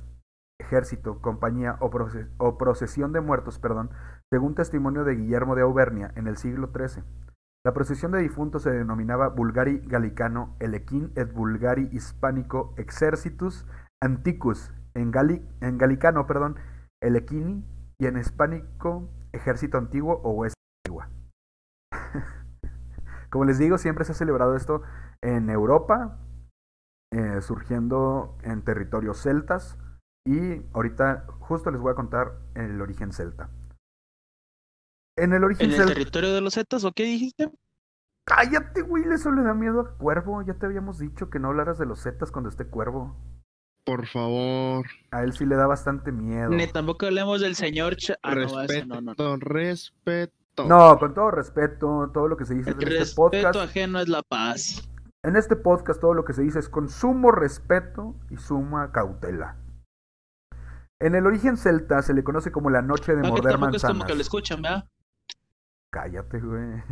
ejército, 0.60 1.22
compañía 1.22 1.78
o, 1.80 1.90
proce- 1.90 2.30
o 2.38 2.58
procesión 2.58 3.12
de 3.12 3.22
muertos, 3.22 3.60
perdón, 3.60 3.90
según 4.32 4.56
testimonio 4.56 5.04
de 5.04 5.16
Guillermo 5.16 5.56
de 5.56 5.62
Auvernia 5.64 6.12
en 6.16 6.28
el 6.28 6.38
siglo 6.38 6.72
XIII. 6.72 7.04
La 7.66 7.74
procesión 7.74 8.12
de 8.12 8.20
difuntos 8.20 8.64
se 8.64 8.72
denominaba 8.72 9.28
Bulgari 9.30 9.80
Gallicano, 9.80 10.56
Elequín 10.60 11.12
et 11.16 11.32
Bulgari 11.34 11.90
Hispánico 11.92 12.74
Exercitus 12.78 13.66
Anticus, 14.02 14.72
en, 14.94 15.12
en 15.62 15.78
galicano, 15.78 16.26
perdón, 16.26 16.56
Elequini, 17.02 17.66
y 18.00 18.06
en 18.06 18.18
hispánico 18.18 19.10
Ejército 19.34 19.78
Antiguo 19.78 20.22
o 20.24 20.32
Huesta 20.32 20.56
Antigua. 20.86 21.10
Como 23.30 23.46
les 23.46 23.58
digo, 23.58 23.78
siempre 23.78 24.06
se 24.06 24.14
ha 24.14 24.16
celebrado 24.16 24.56
esto 24.56 24.82
en 25.22 25.50
Europa, 25.50 26.18
eh, 27.12 27.42
surgiendo 27.42 28.38
en 28.44 28.64
territorios 28.64 29.22
celtas. 29.22 29.78
Y 30.26 30.62
ahorita 30.74 31.26
justo 31.40 31.72
les 31.72 31.82
voy 31.82 31.92
a 31.92 31.96
contar 31.96 32.34
el 32.56 32.80
origen 32.82 33.12
celta. 33.14 33.50
En 35.18 35.34
el 35.34 35.44
origen 35.44 35.66
¿En 35.66 35.72
el 35.72 35.78
celta. 35.78 35.94
territorio 35.94 36.34
de 36.34 36.42
los 36.42 36.54
Zetas 36.54 36.84
o 36.86 36.92
qué 36.92 37.04
dijiste? 37.04 37.52
Cállate, 38.26 38.84
Will, 38.84 39.12
eso 39.12 39.32
le 39.32 39.42
da 39.42 39.54
miedo 39.54 39.82
a 39.82 39.98
Cuervo. 39.98 40.42
Ya 40.44 40.54
te 40.54 40.66
habíamos 40.66 41.00
dicho 41.00 41.30
que 41.30 41.40
no 41.40 41.48
hablaras 41.50 41.78
de 41.80 41.86
los 41.86 42.04
Zetas 42.04 42.32
cuando 42.32 42.50
esté 42.50 42.66
Cuervo. 42.68 43.16
Por 43.86 44.06
favor. 44.08 44.86
A 45.10 45.24
él 45.24 45.34
sí 45.34 45.46
le 45.46 45.56
da 45.56 45.66
bastante 45.66 46.12
miedo. 46.12 46.50
Ni 46.52 46.68
tampoco 46.68 47.08
hablemos 47.08 47.42
del 47.42 47.56
señor. 47.56 47.96
Ch- 47.96 48.18
ah, 48.22 48.36
no, 48.36 48.42
ese 48.44 48.56
respeto, 48.62 49.02
no, 49.02 49.02
no, 49.02 49.16
no. 49.18 49.38
respeto. 49.38 50.34
No, 50.68 51.00
con 51.00 51.14
todo 51.14 51.32
respeto, 51.32 52.12
todo 52.14 52.28
lo 52.28 52.38
que 52.38 52.46
se 52.46 52.54
dice 52.54 52.70
El 52.72 52.76
en 52.76 52.82
este 52.84 53.00
respeto 53.00 53.22
podcast. 53.22 53.56
ajeno 53.56 54.00
es 54.00 54.10
la 54.10 54.22
paz. 54.22 54.89
En 55.24 55.36
este 55.36 55.56
podcast 55.56 56.00
todo 56.00 56.14
lo 56.14 56.24
que 56.24 56.34
se 56.34 56.42
dice 56.42 56.60
es 56.60 56.70
con 56.70 56.88
sumo 56.88 57.32
respeto 57.32 58.16
y 58.30 58.38
suma 58.38 58.92
cautela. 58.92 59.58
En 61.02 61.16
el 61.16 61.26
origen 61.28 61.58
celta 61.58 62.02
se 62.02 62.14
le 62.14 62.24
conoce 62.24 62.52
como 62.52 62.70
la 62.70 62.82
noche 62.82 63.14
de 63.16 63.18
No, 63.22 63.24
que 63.24 63.30
morder 63.32 63.52
tampoco 63.54 63.76
es 63.76 63.82
como 63.82 63.94
manzanas. 63.94 64.08
que 64.08 64.16
lo 64.16 64.22
escuchan, 64.22 64.62
¿verdad? 64.62 64.90
Cállate, 65.92 66.40
güey. 66.40 66.84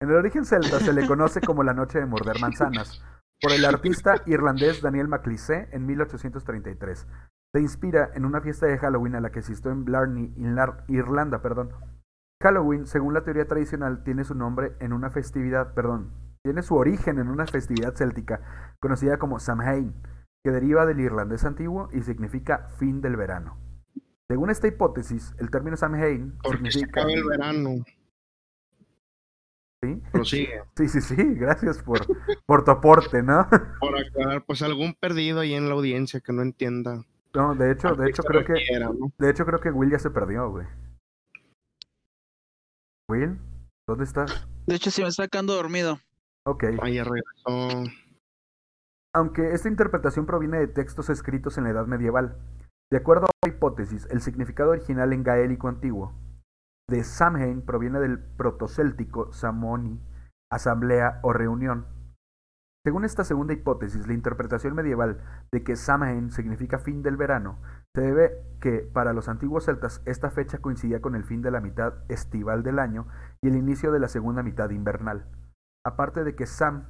En 0.00 0.10
el 0.10 0.16
origen 0.16 0.44
celta 0.44 0.78
se 0.80 0.92
le 0.92 1.06
conoce 1.06 1.40
como 1.40 1.62
la 1.62 1.72
noche 1.72 1.98
de 1.98 2.06
morder 2.06 2.40
manzanas 2.40 3.02
por 3.40 3.52
el 3.52 3.64
artista 3.64 4.22
irlandés 4.26 4.82
Daniel 4.82 5.08
Maclise 5.08 5.68
en 5.72 5.86
1833. 5.86 7.06
Se 7.54 7.60
inspira 7.60 8.10
en 8.14 8.24
una 8.24 8.40
fiesta 8.40 8.66
de 8.66 8.78
Halloween 8.78 9.14
a 9.14 9.20
la 9.20 9.30
que 9.30 9.38
asistió 9.38 9.70
en 9.70 9.84
Blarney, 9.84 10.34
Irlanda, 10.88 11.40
perdón. 11.40 11.72
Halloween, 12.42 12.86
según 12.86 13.14
la 13.14 13.24
teoría 13.24 13.46
tradicional, 13.46 14.02
tiene 14.04 14.24
su 14.24 14.34
nombre 14.34 14.76
en 14.80 14.92
una 14.92 15.10
festividad, 15.10 15.72
perdón, 15.74 16.12
tiene 16.46 16.62
su 16.62 16.76
origen 16.76 17.18
en 17.18 17.26
una 17.26 17.44
festividad 17.44 17.96
céltica 17.96 18.40
conocida 18.78 19.18
como 19.18 19.40
Samhain, 19.40 19.92
que 20.44 20.52
deriva 20.52 20.86
del 20.86 21.00
irlandés 21.00 21.44
antiguo 21.44 21.88
y 21.92 22.02
significa 22.02 22.68
fin 22.78 23.00
del 23.00 23.16
verano. 23.16 23.58
Según 24.28 24.50
esta 24.50 24.68
hipótesis, 24.68 25.34
el 25.40 25.50
término 25.50 25.76
Samhain 25.76 26.38
Porque 26.44 26.70
se 26.70 26.78
significa 26.78 27.00
acaba 27.00 27.12
el 27.14 27.24
verano. 27.24 27.70
¿Sí? 29.82 30.00
Prosigue. 30.12 30.62
Sí, 30.76 30.88
sí, 30.88 31.00
sí, 31.00 31.16
gracias 31.34 31.82
por, 31.82 32.06
por 32.46 32.64
tu 32.64 32.70
aporte, 32.70 33.24
¿no? 33.24 33.48
Por 33.80 33.98
aclarar, 33.98 34.44
pues 34.46 34.62
algún 34.62 34.94
perdido 34.94 35.40
ahí 35.40 35.54
en 35.54 35.68
la 35.68 35.74
audiencia 35.74 36.20
que 36.20 36.32
no 36.32 36.42
entienda. 36.42 37.04
No, 37.34 37.56
de 37.56 37.72
hecho, 37.72 37.96
de 37.96 38.08
hecho 38.08 38.22
se 38.22 38.28
creo 38.28 38.44
que, 38.44 38.54
de 39.18 39.30
hecho 39.30 39.44
creo 39.44 39.58
que 39.58 39.72
Will 39.72 39.90
ya 39.90 39.98
se 39.98 40.10
perdió, 40.10 40.48
güey. 40.48 40.66
Will, 43.08 43.36
¿dónde 43.88 44.04
estás? 44.04 44.46
De 44.66 44.76
hecho, 44.76 44.92
sí 44.92 45.02
me 45.02 45.08
está 45.08 45.24
sacando 45.24 45.54
dormido. 45.54 45.98
Ok. 46.46 46.62
Regresó. 46.62 47.82
Aunque 49.12 49.52
esta 49.52 49.68
interpretación 49.68 50.26
proviene 50.26 50.58
de 50.58 50.68
textos 50.68 51.10
escritos 51.10 51.58
en 51.58 51.64
la 51.64 51.70
Edad 51.70 51.86
Medieval, 51.86 52.36
de 52.90 52.98
acuerdo 52.98 53.26
a 53.26 53.30
la 53.46 53.52
hipótesis, 53.52 54.06
el 54.10 54.20
significado 54.20 54.70
original 54.70 55.12
en 55.12 55.24
gaélico 55.24 55.68
antiguo 55.68 56.14
de 56.88 57.02
Samhain 57.02 57.62
proviene 57.62 57.98
del 57.98 58.20
protocéltico 58.20 59.32
Samoni, 59.32 60.00
asamblea 60.52 61.18
o 61.22 61.32
reunión. 61.32 61.86
Según 62.84 63.04
esta 63.04 63.24
segunda 63.24 63.52
hipótesis, 63.52 64.06
la 64.06 64.14
interpretación 64.14 64.76
medieval 64.76 65.20
de 65.50 65.64
que 65.64 65.74
Samhain 65.74 66.30
significa 66.30 66.78
fin 66.78 67.02
del 67.02 67.16
verano 67.16 67.58
se 67.92 68.02
debe 68.02 68.40
que 68.60 68.88
para 68.92 69.12
los 69.12 69.28
antiguos 69.28 69.64
celtas 69.64 70.00
esta 70.04 70.30
fecha 70.30 70.58
coincidía 70.58 71.00
con 71.00 71.16
el 71.16 71.24
fin 71.24 71.42
de 71.42 71.50
la 71.50 71.60
mitad 71.60 71.94
estival 72.08 72.62
del 72.62 72.78
año 72.78 73.08
y 73.42 73.48
el 73.48 73.56
inicio 73.56 73.90
de 73.90 73.98
la 73.98 74.06
segunda 74.06 74.44
mitad 74.44 74.70
invernal. 74.70 75.26
Aparte 75.86 76.24
de 76.24 76.34
que 76.34 76.46
Sam 76.46 76.86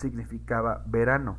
significaba 0.00 0.82
verano. 0.88 1.38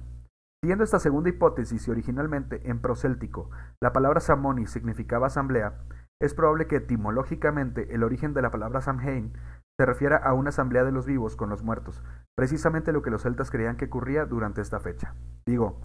Siguiendo 0.64 0.86
esta 0.86 1.00
segunda 1.00 1.30
hipótesis 1.30 1.86
y 1.88 1.92
originalmente 1.92 2.70
en 2.70 2.82
proséltico 2.82 3.52
la 3.82 3.92
palabra 3.92 4.22
Samoni 4.22 4.68
significaba 4.68 5.28
asamblea, 5.28 5.84
es 6.22 6.34
probable 6.34 6.68
que 6.68 6.78
etimológicamente 6.78 7.94
el 7.94 8.04
origen 8.04 8.34
de 8.34 8.42
la 8.42 8.52
palabra 8.52 8.82
Samhain 8.82 9.34
se 9.78 9.86
refiera 9.86 10.18
a 10.18 10.34
una 10.34 10.50
asamblea 10.50 10.84
de 10.84 10.92
los 10.92 11.06
vivos 11.06 11.36
con 11.36 11.50
los 11.50 11.62
muertos, 11.62 12.02
precisamente 12.36 12.92
lo 12.92 13.04
que 13.04 13.12
los 13.12 13.22
celtas 13.22 13.52
creían 13.52 13.78
que 13.78 13.86
ocurría 13.86 14.26
durante 14.26 14.62
esta 14.62 14.80
fecha. 14.80 15.14
Digo, 15.46 15.82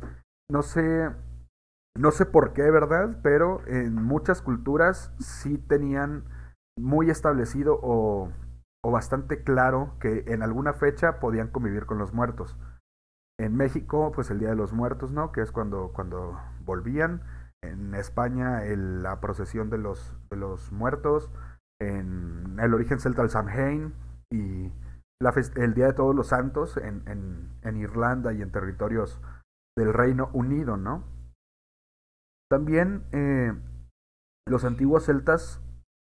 no 0.50 0.62
sé, 0.62 1.10
no 1.98 2.10
sé 2.12 2.24
por 2.24 2.54
qué, 2.54 2.70
¿verdad? 2.70 3.18
Pero 3.22 3.60
en 3.66 3.94
muchas 3.94 4.40
culturas 4.40 5.12
sí 5.18 5.58
tenían 5.58 6.24
muy 6.78 7.10
establecido 7.10 7.78
o, 7.82 8.30
o 8.84 8.90
bastante 8.90 9.44
claro 9.44 9.96
que 10.00 10.24
en 10.26 10.42
alguna 10.42 10.72
fecha 10.72 11.20
podían 11.20 11.48
convivir 11.48 11.86
con 11.86 11.98
los 11.98 12.12
muertos. 12.12 12.56
En 13.38 13.56
México, 13.56 14.12
pues 14.14 14.30
el 14.30 14.38
Día 14.38 14.50
de 14.50 14.56
los 14.56 14.72
Muertos, 14.72 15.10
¿no? 15.12 15.32
Que 15.32 15.40
es 15.40 15.52
cuando, 15.52 15.92
cuando 15.92 16.38
volvían. 16.64 17.22
En 17.62 17.94
España, 17.94 18.60
la 18.64 19.20
procesión 19.20 19.70
de 19.70 19.78
los, 19.78 20.16
de 20.30 20.36
los 20.36 20.72
muertos. 20.72 21.30
En 21.80 22.58
el 22.60 22.74
origen 22.74 23.00
celta, 23.00 23.22
el 23.22 23.30
Samhain. 23.30 23.94
Y 24.30 24.72
la 25.20 25.32
el 25.56 25.74
Día 25.74 25.86
de 25.86 25.92
Todos 25.92 26.14
los 26.14 26.28
Santos 26.28 26.76
en, 26.76 27.02
en, 27.06 27.48
en 27.62 27.76
Irlanda 27.76 28.32
y 28.32 28.42
en 28.42 28.50
territorios 28.50 29.20
del 29.76 29.92
Reino 29.92 30.30
Unido, 30.32 30.76
¿no? 30.76 31.04
También 32.50 33.04
eh, 33.12 33.54
los 34.46 34.64
antiguos 34.64 35.06
celtas, 35.06 35.62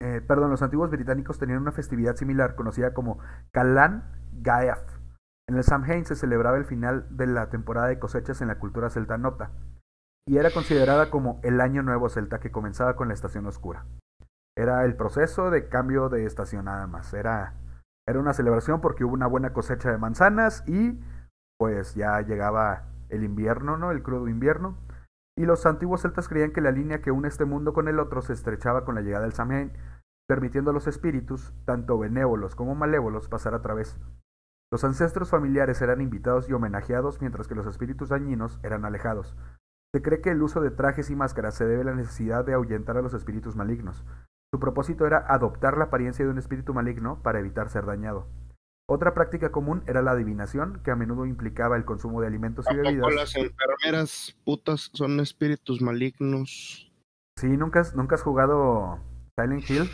eh, 0.02 0.20
perdón, 0.20 0.50
los 0.50 0.62
antiguos 0.62 0.90
británicos 0.90 1.38
tenían 1.38 1.62
una 1.62 1.70
festividad 1.70 2.16
similar 2.16 2.56
conocida 2.56 2.92
como 2.92 3.20
Calan 3.52 4.02
Gaeaf. 4.32 4.82
En 5.48 5.56
el 5.56 5.62
Samhain 5.62 6.04
se 6.04 6.16
celebraba 6.16 6.56
el 6.56 6.64
final 6.64 7.06
de 7.16 7.28
la 7.28 7.50
temporada 7.50 7.86
de 7.86 8.00
cosechas 8.00 8.40
en 8.42 8.48
la 8.48 8.58
cultura 8.58 8.90
celta 8.90 9.16
nota 9.16 9.52
y 10.26 10.38
era 10.38 10.50
considerada 10.50 11.08
como 11.08 11.40
el 11.44 11.60
año 11.60 11.84
nuevo 11.84 12.08
celta 12.08 12.40
que 12.40 12.50
comenzaba 12.50 12.96
con 12.96 13.06
la 13.08 13.14
estación 13.14 13.46
oscura. 13.46 13.86
Era 14.56 14.84
el 14.84 14.96
proceso 14.96 15.50
de 15.50 15.68
cambio 15.68 16.08
de 16.08 16.26
estación 16.26 16.64
nada 16.64 16.88
más. 16.88 17.14
Era, 17.14 17.54
era 18.06 18.18
una 18.18 18.32
celebración 18.32 18.80
porque 18.80 19.04
hubo 19.04 19.14
una 19.14 19.28
buena 19.28 19.52
cosecha 19.52 19.90
de 19.92 19.98
manzanas 19.98 20.64
y 20.66 21.00
pues 21.58 21.94
ya 21.94 22.20
llegaba 22.22 22.88
el 23.08 23.22
invierno, 23.22 23.76
¿no? 23.76 23.92
El 23.92 24.02
crudo 24.02 24.26
invierno. 24.26 24.76
Y 25.36 25.46
los 25.46 25.64
antiguos 25.64 26.02
celtas 26.02 26.28
creían 26.28 26.52
que 26.52 26.60
la 26.60 26.72
línea 26.72 27.00
que 27.00 27.10
une 27.10 27.28
este 27.28 27.44
mundo 27.44 27.72
con 27.72 27.88
el 27.88 27.98
otro 27.98 28.20
se 28.20 28.32
estrechaba 28.32 28.84
con 28.84 28.94
la 28.94 29.00
llegada 29.00 29.24
del 29.24 29.32
Samhain, 29.32 29.72
permitiendo 30.28 30.70
a 30.70 30.74
los 30.74 30.86
espíritus, 30.86 31.52
tanto 31.64 31.98
benévolos 31.98 32.54
como 32.54 32.74
malévolos, 32.74 33.28
pasar 33.28 33.54
a 33.54 33.62
través. 33.62 33.98
Los 34.72 34.84
ancestros 34.84 35.28
familiares 35.30 35.82
eran 35.82 36.00
invitados 36.00 36.48
y 36.48 36.52
homenajeados, 36.54 37.20
mientras 37.20 37.46
que 37.46 37.54
los 37.54 37.66
espíritus 37.66 38.08
dañinos 38.08 38.58
eran 38.62 38.84
alejados. 38.84 39.36
Se 39.94 40.00
cree 40.00 40.22
que 40.22 40.30
el 40.30 40.42
uso 40.42 40.62
de 40.62 40.70
trajes 40.70 41.10
y 41.10 41.16
máscaras 41.16 41.54
se 41.54 41.66
debe 41.66 41.82
a 41.82 41.84
la 41.84 41.94
necesidad 41.94 42.46
de 42.46 42.54
ahuyentar 42.54 42.96
a 42.96 43.02
los 43.02 43.12
espíritus 43.12 43.56
malignos. 43.56 44.04
Su 44.50 44.58
propósito 44.58 45.06
era 45.06 45.18
adoptar 45.28 45.76
la 45.76 45.84
apariencia 45.84 46.24
de 46.24 46.30
un 46.30 46.38
espíritu 46.38 46.72
maligno 46.72 47.22
para 47.22 47.40
evitar 47.40 47.68
ser 47.68 47.84
dañado. 47.84 48.26
Otra 48.88 49.14
práctica 49.14 49.52
común 49.52 49.82
era 49.86 50.02
la 50.02 50.12
adivinación, 50.12 50.82
que 50.82 50.90
a 50.90 50.96
menudo 50.96 51.26
implicaba 51.26 51.76
el 51.76 51.84
consumo 51.84 52.20
de 52.20 52.26
alimentos 52.26 52.66
y 52.70 52.76
bebidas. 52.76 53.14
las 53.14 53.36
enfermeras 53.36 54.36
putas 54.44 54.90
son 54.92 55.20
espíritus 55.20 55.80
malignos. 55.80 56.90
Sí, 57.36 57.56
¿nunca 57.56 57.80
has, 57.80 57.94
nunca 57.94 58.16
has 58.16 58.22
jugado 58.22 59.00
Silent 59.38 59.68
Hill. 59.70 59.90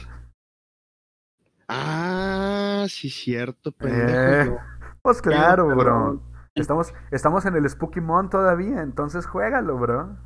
Ah, 1.69 2.87
sí, 2.89 3.11
cierto, 3.11 3.73
pendejo. 3.73 4.55
Eh. 4.55 4.59
Pues 5.03 5.23
claro, 5.23 5.75
bro. 5.75 6.23
Estamos, 6.55 6.93
estamos 7.11 7.45
en 7.47 7.55
el 7.57 7.69
Spooky 7.69 8.01
Mon 8.01 8.31
todavía, 8.31 8.83
entonces 8.83 9.27
juégalo, 9.27 9.79
bro. 9.79 10.17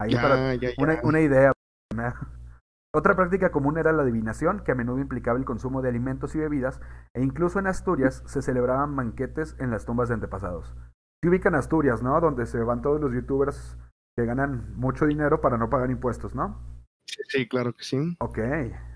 Ahí 0.00 0.12
Ya, 0.12 0.22
para 0.22 0.54
ya, 0.54 0.54
ya. 0.54 0.68
una, 0.78 0.98
una 1.02 1.20
idea. 1.20 1.52
Otra 2.94 3.14
práctica 3.14 3.50
común 3.52 3.76
era 3.78 3.92
la 3.92 4.02
adivinación, 4.02 4.60
que 4.64 4.72
a 4.72 4.74
menudo 4.74 4.98
implicaba 4.98 5.38
el 5.38 5.44
consumo 5.44 5.82
de 5.82 5.90
alimentos 5.90 6.34
y 6.34 6.38
bebidas, 6.38 6.80
e 7.14 7.22
incluso 7.22 7.58
en 7.58 7.66
Asturias 7.66 8.22
se 8.26 8.40
celebraban 8.42 8.96
banquetes 8.96 9.56
en 9.58 9.70
las 9.70 9.84
tumbas 9.84 10.08
de 10.08 10.14
antepasados. 10.14 10.74
Se 11.22 11.28
ubican 11.28 11.54
Asturias, 11.54 12.02
¿no? 12.02 12.18
Donde 12.20 12.46
se 12.46 12.58
van 12.62 12.80
todos 12.80 13.00
los 13.00 13.12
youtubers 13.12 13.76
que 14.16 14.24
ganan 14.24 14.74
mucho 14.76 15.06
dinero 15.06 15.40
para 15.40 15.58
no 15.58 15.68
pagar 15.68 15.90
impuestos, 15.90 16.34
¿no? 16.34 16.58
Sí, 17.08 17.22
sí, 17.28 17.48
claro 17.48 17.72
que 17.72 17.84
sí. 17.84 18.16
Ok, 18.20 18.38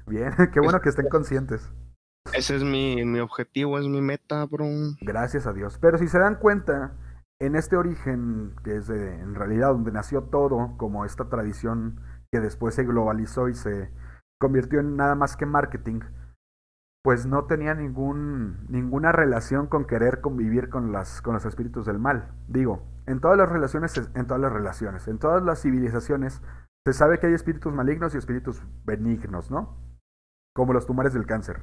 bien, 0.07 0.33
qué 0.53 0.61
bueno 0.61 0.81
que 0.81 0.91
estén 0.91 1.09
conscientes. 1.09 1.71
Ese 2.35 2.57
es 2.57 2.65
mi, 2.65 3.05
mi 3.05 3.19
objetivo, 3.19 3.79
es 3.79 3.87
mi 3.89 4.01
meta, 4.01 4.45
bro. 4.47 4.67
Gracias 5.01 5.47
a 5.47 5.53
Dios. 5.53 5.79
Pero 5.81 5.99
si 5.99 6.09
se 6.09 6.19
dan 6.19 6.37
cuenta, 6.37 6.93
en 7.41 7.57
este 7.57 7.77
origen, 7.77 8.55
que 8.63 8.77
es 8.77 8.87
de- 8.87 9.15
en 9.21 9.35
realidad 9.35 9.71
donde 9.71 9.91
nació 9.93 10.23
todo, 10.25 10.77
como 10.77 11.05
esta 11.05 11.29
tradición 11.29 12.01
que 12.31 12.41
después 12.41 12.75
se 12.75 12.85
globalizó 12.85 13.49
y 13.49 13.55
se 13.55 13.91
convirtió 14.41 14.81
en 14.81 14.97
nada 14.97 15.15
más 15.15 15.37
que 15.37 15.47
marketing, 15.47 16.01
pues 17.03 17.27
no 17.27 17.47
tenía 17.47 17.75
ningún, 17.75 18.65
ninguna 18.69 19.11
relación 19.11 19.67
con 19.67 19.87
querer 19.87 20.21
convivir 20.21 20.69
con, 20.69 20.93
las, 20.93 21.21
con 21.21 21.35
los 21.35 21.45
espíritus 21.45 21.85
del 21.87 21.99
mal. 21.99 22.31
Digo, 22.47 22.87
en 23.07 23.21
todas 23.21 23.37
las 23.37 23.49
relaciones, 23.49 24.01
en 24.15 24.27
todas 24.27 24.41
las 24.41 24.53
relaciones, 24.53 25.09
en 25.09 25.19
todas 25.19 25.43
las 25.43 25.61
civilizaciones, 25.61 26.41
se 26.87 26.93
sabe 26.93 27.19
que 27.19 27.27
hay 27.29 27.35
espíritus 27.35 27.73
malignos 27.73 28.15
y 28.15 28.19
espíritus 28.19 28.63
benignos, 28.85 29.51
¿no? 29.51 29.79
Como 30.55 30.73
los 30.73 30.87
tumores 30.87 31.13
del 31.15 31.27
cáncer. 31.27 31.63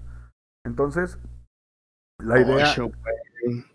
Entonces, 0.65 1.19
la 2.19 2.39
idea... 2.39 2.65
Ocho. 2.71 2.91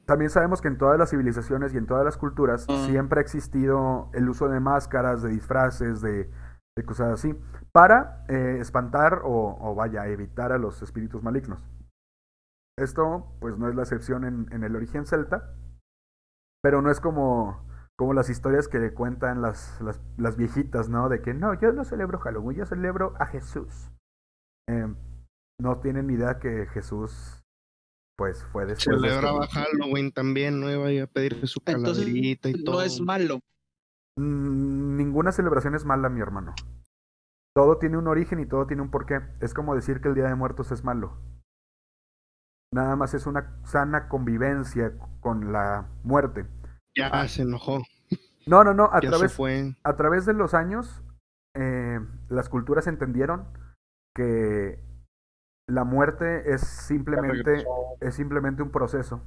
También 0.04 0.30
sabemos 0.30 0.60
que 0.60 0.68
en 0.68 0.76
todas 0.76 0.98
las 0.98 1.10
civilizaciones 1.10 1.72
y 1.72 1.78
en 1.78 1.86
todas 1.86 2.04
las 2.04 2.18
culturas 2.18 2.66
Ah. 2.68 2.84
siempre 2.86 3.18
ha 3.18 3.22
existido 3.22 4.10
el 4.12 4.28
uso 4.28 4.48
de 4.48 4.60
máscaras, 4.60 5.22
de 5.22 5.30
disfraces, 5.30 6.02
de, 6.02 6.30
de 6.76 6.84
cosas 6.84 7.12
así, 7.12 7.34
para 7.72 8.24
eh, 8.28 8.58
espantar 8.60 9.22
o, 9.24 9.56
o 9.58 9.74
vaya, 9.74 10.06
evitar 10.06 10.52
a 10.52 10.58
los 10.58 10.82
espíritus 10.82 11.22
malignos. 11.22 11.60
Esto, 12.78 13.34
pues, 13.40 13.56
no 13.56 13.68
es 13.68 13.74
la 13.74 13.82
excepción 13.82 14.24
en, 14.24 14.52
en 14.52 14.64
el 14.64 14.76
origen 14.76 15.06
celta, 15.06 15.54
pero 16.62 16.82
no 16.82 16.90
es 16.90 17.00
como, 17.00 17.66
como 17.96 18.12
las 18.12 18.28
historias 18.28 18.68
que 18.68 18.92
cuentan 18.92 19.40
las, 19.42 19.80
las, 19.80 20.00
las 20.16 20.36
viejitas, 20.36 20.88
¿no? 20.88 21.08
De 21.08 21.22
que 21.22 21.34
no, 21.34 21.58
yo 21.60 21.72
no 21.72 21.84
celebro 21.84 22.18
Halloween, 22.18 22.58
yo 22.58 22.66
celebro 22.66 23.14
a 23.18 23.26
Jesús. 23.26 23.90
Eh, 24.68 24.92
no 25.60 25.80
tienen 25.80 26.08
ni 26.08 26.14
idea 26.14 26.38
que 26.38 26.66
Jesús, 26.66 27.44
pues, 28.16 28.44
fue 28.44 28.66
después 28.66 28.66
de 28.66 28.72
esto. 28.74 28.90
Celebraba 28.90 29.46
Halloween 29.46 30.12
también, 30.12 30.60
¿no? 30.60 30.70
Iba 30.70 30.86
a 30.86 30.92
ir 30.92 31.02
a 31.02 31.06
pedirle 31.06 31.46
su 31.46 31.60
calaverita 31.60 32.48
y 32.48 32.64
todo. 32.64 32.76
no 32.76 32.82
es 32.82 33.00
malo. 33.00 33.40
Mm, 34.16 34.96
Ninguna 34.96 35.32
celebración 35.32 35.74
es 35.74 35.84
mala, 35.84 36.08
mi 36.08 36.20
hermano. 36.20 36.54
Todo 37.54 37.78
tiene 37.78 37.98
un 37.98 38.08
origen 38.08 38.40
y 38.40 38.46
todo 38.46 38.66
tiene 38.66 38.82
un 38.82 38.90
porqué. 38.90 39.20
Es 39.40 39.54
como 39.54 39.74
decir 39.76 40.00
que 40.00 40.08
el 40.08 40.14
Día 40.14 40.26
de 40.26 40.34
Muertos 40.34 40.72
es 40.72 40.82
malo. 40.82 41.16
Nada 42.72 42.96
más 42.96 43.14
es 43.14 43.26
una 43.26 43.60
sana 43.64 44.08
convivencia 44.08 44.98
con 45.20 45.52
la 45.52 45.86
muerte. 46.02 46.46
Ya 46.96 47.26
se 47.28 47.42
enojó. 47.42 47.82
No, 48.46 48.62
no, 48.64 48.74
no. 48.74 48.90
A 48.92 49.00
Ya 49.00 49.08
través, 49.10 49.32
fue. 49.34 49.74
a 49.84 49.96
través 49.96 50.26
de 50.26 50.34
los 50.34 50.54
años, 50.54 51.02
eh, 51.54 52.00
las 52.28 52.48
culturas 52.48 52.86
entendieron 52.86 53.46
que 54.14 54.78
la 55.68 55.84
muerte 55.84 56.52
es 56.52 56.60
simplemente, 56.60 57.64
es 58.00 58.14
simplemente 58.14 58.62
un 58.62 58.70
proceso 58.70 59.22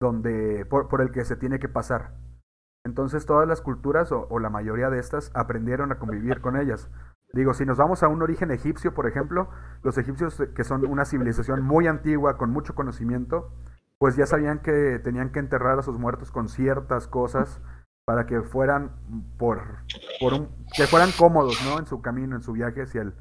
donde, 0.00 0.64
por, 0.66 0.88
por 0.88 1.00
el 1.02 1.10
que 1.12 1.24
se 1.24 1.36
tiene 1.36 1.58
que 1.58 1.68
pasar. 1.68 2.14
Entonces 2.84 3.26
todas 3.26 3.46
las 3.46 3.60
culturas, 3.60 4.10
o, 4.10 4.26
o 4.28 4.38
la 4.40 4.50
mayoría 4.50 4.90
de 4.90 4.98
estas, 4.98 5.30
aprendieron 5.34 5.92
a 5.92 5.98
convivir 5.98 6.40
con 6.40 6.56
ellas. 6.56 6.90
Digo, 7.32 7.54
si 7.54 7.64
nos 7.64 7.78
vamos 7.78 8.02
a 8.02 8.08
un 8.08 8.22
origen 8.22 8.50
egipcio, 8.50 8.92
por 8.92 9.06
ejemplo, 9.06 9.48
los 9.82 9.96
egipcios, 9.98 10.38
eh, 10.40 10.52
que 10.54 10.64
son 10.64 10.84
una 10.86 11.04
civilización 11.04 11.62
muy 11.62 11.86
antigua, 11.86 12.36
con 12.36 12.50
mucho 12.50 12.74
conocimiento, 12.74 13.52
pues 14.02 14.16
ya 14.16 14.26
sabían 14.26 14.58
que 14.58 14.98
tenían 14.98 15.30
que 15.30 15.38
enterrar 15.38 15.78
a 15.78 15.82
sus 15.84 15.96
muertos 15.96 16.32
con 16.32 16.48
ciertas 16.48 17.06
cosas 17.06 17.60
para 18.04 18.26
que 18.26 18.42
fueran 18.42 18.90
por, 19.38 19.62
por 20.18 20.32
un, 20.32 20.48
que 20.76 20.88
fueran 20.88 21.10
cómodos, 21.16 21.64
¿no? 21.64 21.78
En 21.78 21.86
su 21.86 22.02
camino, 22.02 22.34
en 22.34 22.42
su 22.42 22.50
viaje 22.50 22.82
hacia 22.82 23.02
el, 23.02 23.14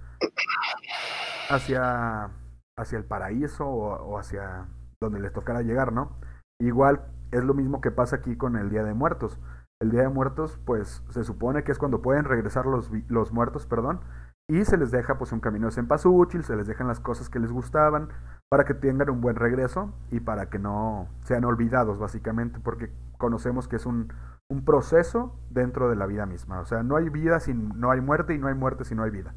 hacia, 1.52 2.32
hacia 2.76 2.98
el 2.98 3.06
paraíso 3.06 3.68
o, 3.68 3.94
o 3.94 4.18
hacia 4.18 4.70
donde 5.00 5.20
les 5.20 5.32
tocara 5.32 5.62
llegar, 5.62 5.94
¿no? 5.94 6.20
Igual 6.60 7.06
es 7.30 7.44
lo 7.44 7.54
mismo 7.54 7.80
que 7.80 7.92
pasa 7.92 8.16
aquí 8.16 8.36
con 8.36 8.56
el 8.56 8.72
Día 8.72 8.84
de 8.84 8.96
Muertos. 8.96 9.38
El 9.80 9.92
Día 9.92 10.02
de 10.02 10.10
Muertos, 10.10 10.60
pues 10.66 11.04
se 11.12 11.24
supone 11.24 11.64
que 11.64 11.74
es 11.74 11.78
cuando 11.78 12.02
pueden 12.02 12.26
regresar 12.26 12.66
los, 12.66 12.90
los 13.08 13.32
muertos, 13.32 13.68
perdón, 13.68 14.02
y 14.50 14.66
se 14.66 14.78
les 14.78 14.92
deja 14.92 15.18
pues 15.18 15.32
un 15.32 15.40
camino 15.40 15.68
de 15.68 15.74
cempasúchil, 15.74 16.44
se 16.44 16.56
les 16.56 16.68
dejan 16.68 16.88
las 16.88 17.00
cosas 17.00 17.30
que 17.30 17.40
les 17.40 17.52
gustaban 17.52 18.10
para 18.50 18.66
que 18.66 18.74
tengan 18.74 19.10
un 19.10 19.22
buen 19.22 19.36
regreso 19.36 19.94
y 20.10 20.20
para 20.20 20.50
que 20.50 20.60
no 20.60 21.08
sean 21.24 21.46
olvidados 21.46 22.00
básicamente, 22.00 22.60
porque 22.60 22.92
conocemos 23.18 23.68
que 23.68 23.78
es 23.78 23.86
un, 23.86 24.12
un 24.50 24.66
proceso 24.66 25.40
dentro 25.50 25.90
de 25.90 25.96
la 25.96 26.06
vida 26.06 26.26
misma. 26.26 26.60
O 26.60 26.66
sea, 26.66 26.84
no 26.84 26.98
hay 26.98 27.10
vida 27.10 27.40
sin 27.40 27.80
no 27.80 27.92
hay 27.92 28.02
muerte 28.02 28.34
y 28.36 28.38
no 28.38 28.48
hay 28.48 28.56
muerte 28.56 28.84
si 28.84 28.94
no 28.94 29.04
hay 29.04 29.12
vida. 29.12 29.34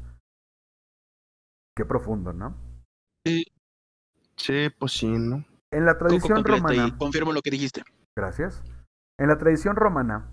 Qué 1.75 1.85
profundo, 1.85 2.33
¿no? 2.33 2.55
Sí, 4.37 4.69
pues 4.77 4.91
sí, 4.91 5.07
¿no? 5.07 5.45
En 5.71 5.85
la 5.85 5.97
tradición 5.97 6.43
romana, 6.43 6.95
confirmo 6.97 7.31
lo 7.33 7.41
que 7.41 7.51
dijiste. 7.51 7.83
gracias. 8.15 8.63
En 9.17 9.27
la 9.29 9.37
tradición 9.37 9.75
romana, 9.75 10.29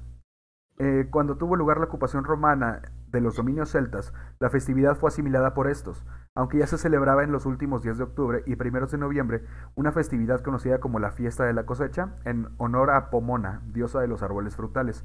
eh, 0.79 1.07
cuando 1.11 1.37
tuvo 1.37 1.57
lugar 1.57 1.79
la 1.79 1.87
ocupación 1.87 2.25
romana 2.25 2.93
de 3.12 3.21
los 3.21 3.37
dominios 3.37 3.71
celtas, 3.71 4.12
la 4.40 4.50
festividad 4.50 4.97
fue 4.97 5.09
asimilada 5.09 5.54
por 5.54 5.69
estos, 5.69 6.04
aunque 6.35 6.59
ya 6.59 6.66
se 6.66 6.78
celebraba 6.78 7.23
en 7.23 7.31
los 7.31 7.47
últimos 7.47 7.83
días 7.83 7.99
de 7.99 8.04
octubre 8.04 8.42
y 8.47 8.57
primeros 8.57 8.90
de 8.90 8.99
noviembre 8.99 9.45
una 9.75 9.92
festividad 9.92 10.40
conocida 10.40 10.81
como 10.81 10.99
la 10.99 11.12
fiesta 11.12 11.45
de 11.45 11.52
la 11.52 11.66
cosecha, 11.66 12.16
en 12.25 12.49
honor 12.57 12.90
a 12.90 13.11
Pomona, 13.11 13.62
diosa 13.66 14.00
de 14.00 14.09
los 14.09 14.23
árboles 14.23 14.57
frutales. 14.57 15.04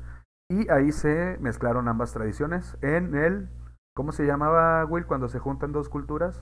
Y 0.50 0.70
ahí 0.72 0.92
se 0.94 1.38
mezclaron 1.42 1.88
ambas 1.88 2.14
tradiciones 2.14 2.78
en 2.82 3.14
el... 3.16 3.50
¿Cómo 3.94 4.12
se 4.12 4.26
llamaba, 4.26 4.86
Will, 4.86 5.06
cuando 5.06 5.28
se 5.28 5.40
juntan 5.40 5.72
dos 5.74 5.90
culturas? 5.90 6.42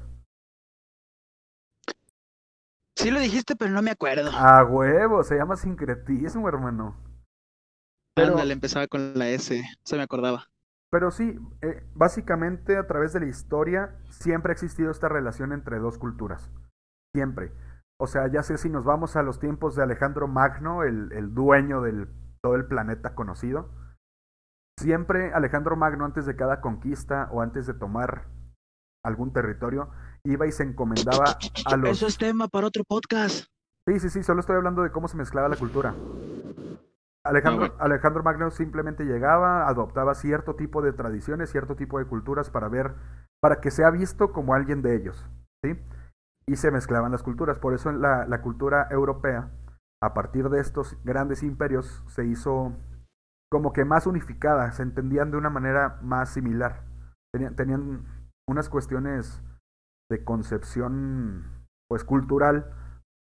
Sí 2.97 3.11
lo 3.11 3.19
dijiste, 3.19 3.55
pero 3.55 3.71
no 3.71 3.81
me 3.81 3.91
acuerdo. 3.91 4.29
A 4.33 4.63
huevo, 4.63 5.23
se 5.23 5.35
llama 5.35 5.55
sincretismo, 5.55 6.47
hermano. 6.47 6.95
pero- 8.15 8.31
Ándale, 8.33 8.53
empezaba 8.53 8.87
con 8.87 9.13
la 9.17 9.27
S, 9.29 9.63
se 9.83 9.97
me 9.97 10.03
acordaba. 10.03 10.45
Pero 10.91 11.11
sí, 11.11 11.39
eh, 11.61 11.83
básicamente 11.93 12.77
a 12.77 12.87
través 12.87 13.13
de 13.13 13.19
la 13.21 13.25
historia 13.25 13.97
siempre 14.09 14.51
ha 14.51 14.53
existido 14.53 14.91
esta 14.91 15.09
relación 15.09 15.51
entre 15.51 15.79
dos 15.79 15.97
culturas. 15.97 16.51
Siempre. 17.13 17.51
O 17.99 18.07
sea, 18.07 18.27
ya 18.27 18.43
sé 18.43 18.57
si 18.57 18.69
nos 18.69 18.83
vamos 18.83 19.15
a 19.15 19.23
los 19.23 19.39
tiempos 19.39 19.75
de 19.75 19.83
Alejandro 19.83 20.27
Magno, 20.27 20.83
el, 20.83 21.11
el 21.13 21.33
dueño 21.33 21.81
de 21.81 22.07
todo 22.41 22.55
el 22.55 22.65
planeta 22.65 23.15
conocido. 23.15 23.69
Siempre 24.79 25.33
Alejandro 25.33 25.75
Magno 25.77 26.05
antes 26.05 26.25
de 26.25 26.35
cada 26.35 26.59
conquista 26.59 27.29
o 27.31 27.41
antes 27.41 27.65
de 27.65 27.73
tomar 27.73 28.27
algún 29.05 29.31
territorio, 29.31 29.89
iba 30.23 30.47
y 30.47 30.51
se 30.51 30.63
encomendaba 30.63 31.37
a 31.65 31.77
los... 31.77 31.89
Eso 31.89 32.07
es 32.07 32.17
tema 32.17 32.47
para 32.47 32.67
otro 32.67 32.83
podcast. 32.83 33.45
Sí, 33.87 33.99
sí, 33.99 34.09
sí, 34.09 34.23
solo 34.23 34.39
estoy 34.39 34.55
hablando 34.55 34.81
de 34.81 34.91
cómo 34.91 35.07
se 35.07 35.15
mezclaba 35.15 35.47
la 35.47 35.55
cultura. 35.55 35.93
Alejandro. 37.25 37.73
Alejandro 37.79 38.23
Magno 38.23 38.51
simplemente 38.51 39.03
llegaba, 39.03 39.67
adoptaba 39.67 40.13
cierto 40.13 40.55
tipo 40.55 40.81
de 40.81 40.93
tradiciones, 40.93 41.49
cierto 41.49 41.75
tipo 41.75 41.99
de 41.99 42.05
culturas 42.05 42.49
para 42.49 42.69
ver, 42.69 42.93
para 43.41 43.59
que 43.59 43.71
sea 43.71 43.89
visto 43.89 44.31
como 44.31 44.53
alguien 44.53 44.81
de 44.81 44.95
ellos, 44.95 45.29
¿sí? 45.63 45.79
Y 46.47 46.55
se 46.55 46.71
mezclaban 46.71 47.11
las 47.11 47.23
culturas. 47.23 47.57
Por 47.57 47.73
eso 47.73 47.91
la, 47.91 48.25
la 48.27 48.41
cultura 48.41 48.87
europea, 48.91 49.49
a 50.01 50.13
partir 50.13 50.49
de 50.49 50.59
estos 50.59 50.97
grandes 51.03 51.41
imperios, 51.41 52.03
se 52.07 52.25
hizo 52.25 52.73
como 53.51 53.73
que 53.73 53.85
más 53.85 54.05
unificada, 54.05 54.71
se 54.71 54.83
entendían 54.83 55.31
de 55.31 55.37
una 55.37 55.49
manera 55.49 55.97
más 56.03 56.29
similar. 56.29 56.83
Tenían, 57.33 57.55
tenían 57.55 58.05
unas 58.47 58.69
cuestiones 58.69 59.41
de 60.11 60.23
concepción, 60.23 61.65
pues, 61.89 62.03
cultural 62.03 62.71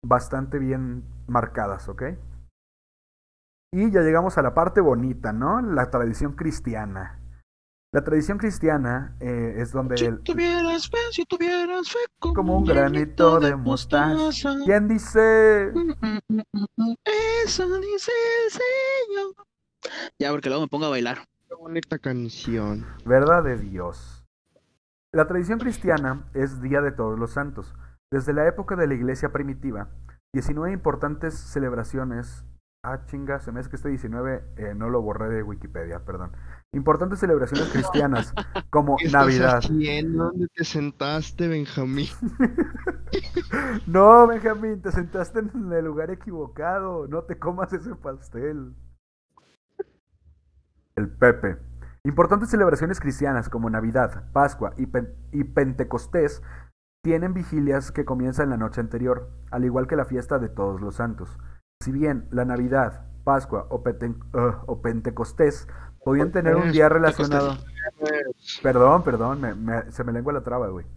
bastante 0.05 0.59
bien 0.59 1.05
marcadas, 1.27 1.87
¿ok? 1.87 2.03
Y 3.77 3.91
ya 3.91 3.99
llegamos 4.01 4.37
a 4.37 4.41
la 4.41 4.53
parte 4.53 4.79
bonita, 4.79 5.33
¿no? 5.33 5.61
La 5.61 5.89
tradición 5.91 6.31
cristiana. 6.31 7.19
La 7.91 8.05
tradición 8.05 8.37
cristiana 8.37 9.17
eh, 9.19 9.55
es 9.57 9.73
donde 9.73 9.97
Si 9.97 10.05
el- 10.05 10.21
tuvieras 10.21 10.89
fe, 10.89 10.97
si 11.11 11.25
tuvieras 11.25 11.89
fe, 11.89 11.99
como, 12.19 12.33
como 12.35 12.57
un 12.59 12.63
granito 12.63 13.37
de 13.41 13.53
mostaza. 13.57 14.53
¿Quién 14.63 14.87
dice? 14.87 15.71
Mm, 15.73 15.91
mm, 16.05 16.41
mm, 16.77 16.93
Eso 17.43 17.65
dice 17.81 18.11
el 18.45 18.51
Señor. 18.51 19.45
Ya, 20.17 20.31
porque 20.31 20.47
luego 20.47 20.63
me 20.63 20.69
pongo 20.69 20.85
a 20.85 20.89
bailar. 20.89 21.17
Qué 21.49 21.55
bonita 21.55 21.99
canción. 21.99 22.85
Verdad 23.05 23.43
de 23.43 23.57
Dios. 23.57 24.25
La 25.11 25.27
tradición 25.27 25.59
cristiana 25.59 26.29
es 26.33 26.61
Día 26.61 26.79
de 26.81 26.93
Todos 26.93 27.19
los 27.19 27.31
Santos. 27.31 27.73
Desde 28.09 28.31
la 28.31 28.47
época 28.47 28.77
de 28.77 28.87
la 28.87 28.93
iglesia 28.93 29.33
primitiva, 29.33 29.89
19 30.33 30.71
importantes 30.73 31.33
celebraciones. 31.35 32.45
Ah, 32.87 33.03
chinga, 33.07 33.39
se 33.39 33.51
me 33.51 33.59
hace 33.59 33.69
que 33.71 33.77
este 33.77 33.89
19 33.89 34.43
eh, 34.57 34.73
no 34.75 34.89
lo 34.91 35.01
borré 35.01 35.27
de 35.29 35.41
Wikipedia, 35.41 36.05
perdón. 36.05 36.31
Importantes 36.71 37.17
celebraciones 37.19 37.69
cristianas, 37.71 38.31
como 38.69 38.95
¿Qué 38.97 39.05
estás 39.07 39.21
Navidad. 39.23 39.57
haciendo? 39.57 40.25
¿Dónde 40.25 40.47
te 40.55 40.63
sentaste, 40.63 41.47
Benjamín? 41.47 42.07
No, 43.87 44.27
Benjamín, 44.27 44.81
te 44.81 44.91
sentaste 44.91 45.39
en 45.39 45.71
el 45.71 45.85
lugar 45.85 46.11
equivocado. 46.11 47.07
No 47.07 47.23
te 47.23 47.39
comas 47.39 47.71
ese 47.71 47.95
pastel. 47.95 48.75
El 50.95 51.09
Pepe. 51.09 51.57
Importantes 52.03 52.49
celebraciones 52.49 52.99
cristianas 52.99 53.49
como 53.49 53.69
Navidad, 53.69 54.25
Pascua 54.33 54.73
y, 54.77 54.85
Pen- 54.87 55.13
y 55.31 55.43
Pentecostés 55.45 56.41
tienen 57.03 57.33
vigilias 57.33 57.91
que 57.91 58.05
comienzan 58.05 58.49
la 58.49 58.57
noche 58.57 58.81
anterior, 58.81 59.29
al 59.51 59.63
igual 59.65 59.87
que 59.87 59.95
la 59.95 60.05
fiesta 60.05 60.37
de 60.39 60.49
todos 60.49 60.81
los 60.81 60.95
santos. 60.95 61.37
Si 61.85 61.91
bien 61.91 62.27
la 62.31 62.45
Navidad, 62.45 63.05
Pascua 63.23 63.67
o, 63.69 63.75
uh, 63.77 64.53
o 64.65 64.81
Pentecostés 64.81 65.67
podían 66.03 66.31
tener 66.31 66.55
un 66.55 66.71
día 66.71 66.89
relacionado... 66.89 67.57
Perdón, 68.63 69.03
perdón, 69.03 69.39
me- 69.39 69.53
me- 69.53 69.91
se 69.91 70.03
me 70.03 70.11
lengua 70.11 70.33
la 70.33 70.41
traba, 70.41 70.67
güey. 70.69 70.87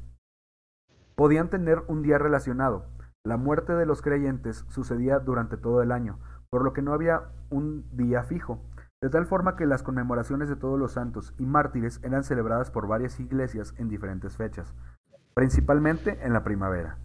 Podían 1.14 1.50
tener 1.50 1.82
un 1.88 2.00
día 2.02 2.16
relacionado. 2.16 2.86
La 3.22 3.36
muerte 3.36 3.74
de 3.74 3.84
los 3.84 4.00
creyentes 4.00 4.64
sucedía 4.68 5.18
durante 5.18 5.58
todo 5.58 5.82
el 5.82 5.92
año, 5.92 6.20
por 6.48 6.64
lo 6.64 6.72
que 6.72 6.80
no 6.80 6.94
había 6.94 7.24
un 7.50 7.84
día 7.94 8.22
fijo, 8.22 8.62
de 9.02 9.10
tal 9.10 9.26
forma 9.26 9.56
que 9.56 9.66
las 9.66 9.82
conmemoraciones 9.82 10.48
de 10.48 10.56
todos 10.56 10.78
los 10.78 10.92
santos 10.92 11.34
y 11.36 11.44
mártires 11.44 12.00
eran 12.02 12.24
celebradas 12.24 12.70
por 12.70 12.86
varias 12.88 13.20
iglesias 13.20 13.74
en 13.76 13.90
diferentes 13.90 14.38
fechas, 14.38 14.74
principalmente 15.34 16.24
en 16.24 16.32
la 16.32 16.44
primavera. 16.44 16.96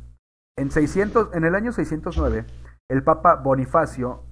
En, 0.58 0.72
600, 0.72 1.34
en 1.34 1.44
el 1.44 1.54
año 1.54 1.74
609, 1.74 2.46
el 2.90 3.04
Papa 3.04 3.36
Bonifacio, 3.36 4.24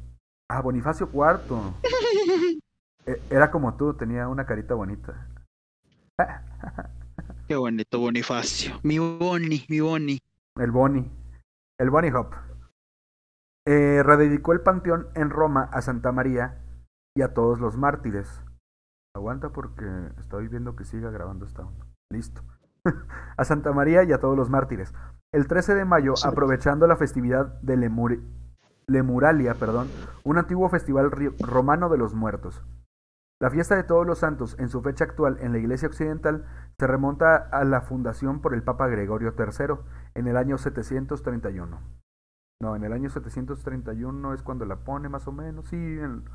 ah, 0.50 0.62
Bonifacio 0.62 1.10
IV, 1.14 1.74
eh, 3.06 3.22
era 3.30 3.52
como 3.52 3.76
tú, 3.76 3.94
tenía 3.94 4.28
una 4.28 4.46
carita 4.46 4.74
bonita. 4.76 5.28
Qué 7.48 7.56
bonito 7.56 8.00
Bonifacio. 8.00 8.80
Mi 8.84 9.00
Boni, 9.00 9.66
mi 9.68 9.80
Boni. 9.80 10.20
El 10.58 10.72
Boni. 10.72 11.12
El 11.80 11.90
Bonnie 11.90 12.14
Hop. 12.14 12.34
Eh, 13.68 14.02
rededicó 14.04 14.54
el 14.54 14.62
panteón 14.62 15.08
en 15.16 15.30
Roma 15.30 15.70
a 15.72 15.82
Santa 15.82 16.12
María 16.12 16.62
y 17.16 17.22
a 17.22 17.34
todos 17.34 17.60
los 17.60 17.78
mártires. 17.78 18.42
Aguanta 19.16 19.50
porque 19.50 19.86
estoy 20.20 20.48
viendo 20.48 20.76
que 20.76 20.86
siga 20.86 21.10
grabando 21.12 21.46
esta 21.46 21.64
onda. 21.64 21.86
Listo. 22.12 22.42
a 23.38 23.44
Santa 23.44 23.74
María 23.74 24.04
y 24.04 24.14
a 24.14 24.20
todos 24.20 24.38
los 24.38 24.50
mártires. 24.50 24.94
El 25.34 25.48
13 25.48 25.76
de 25.76 25.86
mayo, 25.86 26.14
aprovechando 26.26 26.88
la 26.88 26.96
festividad 26.96 27.60
de 27.62 27.78
Lemur- 27.78 28.22
Lemuralia, 28.88 29.56
perdón, 29.56 29.90
un 30.24 30.38
antiguo 30.38 30.70
festival 30.70 31.12
romano 31.40 31.90
de 31.90 31.98
los 31.98 32.14
muertos. 32.14 32.64
La 33.42 33.50
fiesta 33.50 33.76
de 33.76 33.84
todos 33.84 34.06
los 34.06 34.20
santos, 34.20 34.56
en 34.60 34.70
su 34.70 34.84
fecha 34.84 35.04
actual 35.04 35.40
en 35.42 35.52
la 35.52 35.58
Iglesia 35.58 35.88
Occidental, 35.88 36.46
se 36.78 36.86
remonta 36.86 37.38
a 37.38 37.64
la 37.64 37.82
fundación 37.82 38.40
por 38.40 38.54
el 38.54 38.62
Papa 38.62 38.88
Gregorio 38.88 39.34
III 39.36 39.78
en 40.14 40.28
el 40.28 40.38
año 40.38 40.60
731. 40.60 41.82
No, 42.62 42.76
en 42.76 42.84
el 42.84 42.94
año 42.94 43.10
731 43.10 44.36
es 44.36 44.44
cuando 44.44 44.66
la 44.66 44.84
pone 44.84 45.10
más 45.10 45.28
o 45.28 45.32
menos, 45.32 45.70
sí, 45.70 45.76
en 45.76 46.26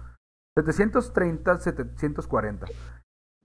730-740. 0.59 2.67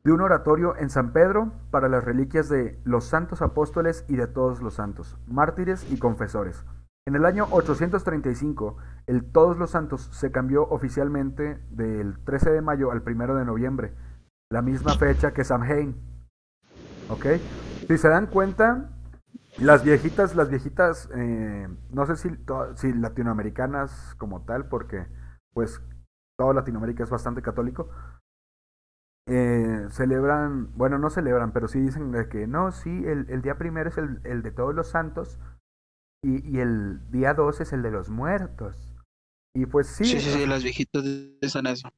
De 0.03 0.11
un 0.11 0.21
oratorio 0.21 0.75
en 0.75 0.89
San 0.89 1.13
Pedro 1.13 1.51
para 1.69 1.87
las 1.87 2.03
reliquias 2.03 2.49
de 2.49 2.81
los 2.83 3.03
santos 3.03 3.43
apóstoles 3.43 4.05
y 4.07 4.15
de 4.15 4.25
todos 4.25 4.63
los 4.63 4.73
santos, 4.73 5.19
mártires 5.27 5.85
y 5.91 5.99
confesores. 5.99 6.65
En 7.07 7.15
el 7.15 7.25
año 7.25 7.47
835, 7.49 8.77
el 9.07 9.31
Todos 9.31 9.57
los 9.57 9.71
Santos 9.71 10.09
se 10.11 10.31
cambió 10.31 10.69
oficialmente 10.69 11.59
del 11.71 12.23
13 12.23 12.51
de 12.51 12.61
mayo 12.61 12.91
al 12.91 13.01
1 13.03 13.35
de 13.35 13.45
noviembre, 13.45 13.95
la 14.51 14.61
misma 14.61 14.93
fecha 14.93 15.33
que 15.33 15.43
Samhain. 15.43 15.95
¿Ok? 17.09 17.25
Si 17.87 17.97
se 17.97 18.07
dan 18.07 18.27
cuenta, 18.27 18.91
las 19.57 19.83
viejitas, 19.83 20.35
las 20.35 20.49
viejitas, 20.49 21.09
eh, 21.15 21.67
no 21.89 22.05
sé 22.05 22.15
si, 22.75 22.93
latinoamericanas 22.93 24.15
como 24.19 24.45
tal, 24.45 24.67
porque 24.67 25.07
pues 25.53 25.81
toda 26.37 26.53
Latinoamérica 26.53 27.03
es 27.03 27.09
bastante 27.09 27.41
católico, 27.41 27.89
eh, 29.27 29.87
celebran, 29.89 30.71
bueno, 30.77 30.99
no 30.99 31.09
celebran, 31.09 31.51
pero 31.51 31.67
sí 31.67 31.79
dicen 31.79 32.13
que 32.29 32.45
no, 32.45 32.71
sí, 32.71 33.05
el, 33.05 33.41
día 33.41 33.57
primero 33.57 33.89
es 33.89 33.97
el 33.97 34.43
de 34.43 34.51
todos 34.51 34.75
los 34.75 34.87
santos 34.87 35.39
y, 36.23 36.55
y 36.57 36.59
el 36.59 37.09
día 37.11 37.33
dos 37.33 37.61
es 37.61 37.73
el 37.73 37.81
de 37.81 37.91
los 37.91 38.09
muertos. 38.09 38.75
Y 39.55 39.65
pues 39.65 39.87
sí, 39.87 40.05
Sí, 40.05 40.19
sí, 40.19 40.29
sí, 40.31 40.45
las 40.45 40.63
viejitas 40.63 41.03
dicen 41.41 41.67
eso. 41.67 41.89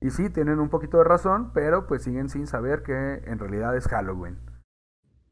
y 0.00 0.10
sí, 0.10 0.30
tienen 0.30 0.60
un 0.60 0.68
poquito 0.68 0.98
de 0.98 1.04
razón, 1.04 1.52
pero 1.52 1.86
pues 1.86 2.02
siguen 2.04 2.28
sin 2.28 2.46
saber 2.46 2.82
que 2.82 3.22
en 3.24 3.38
realidad 3.38 3.76
es 3.76 3.88
Halloween. 3.88 4.38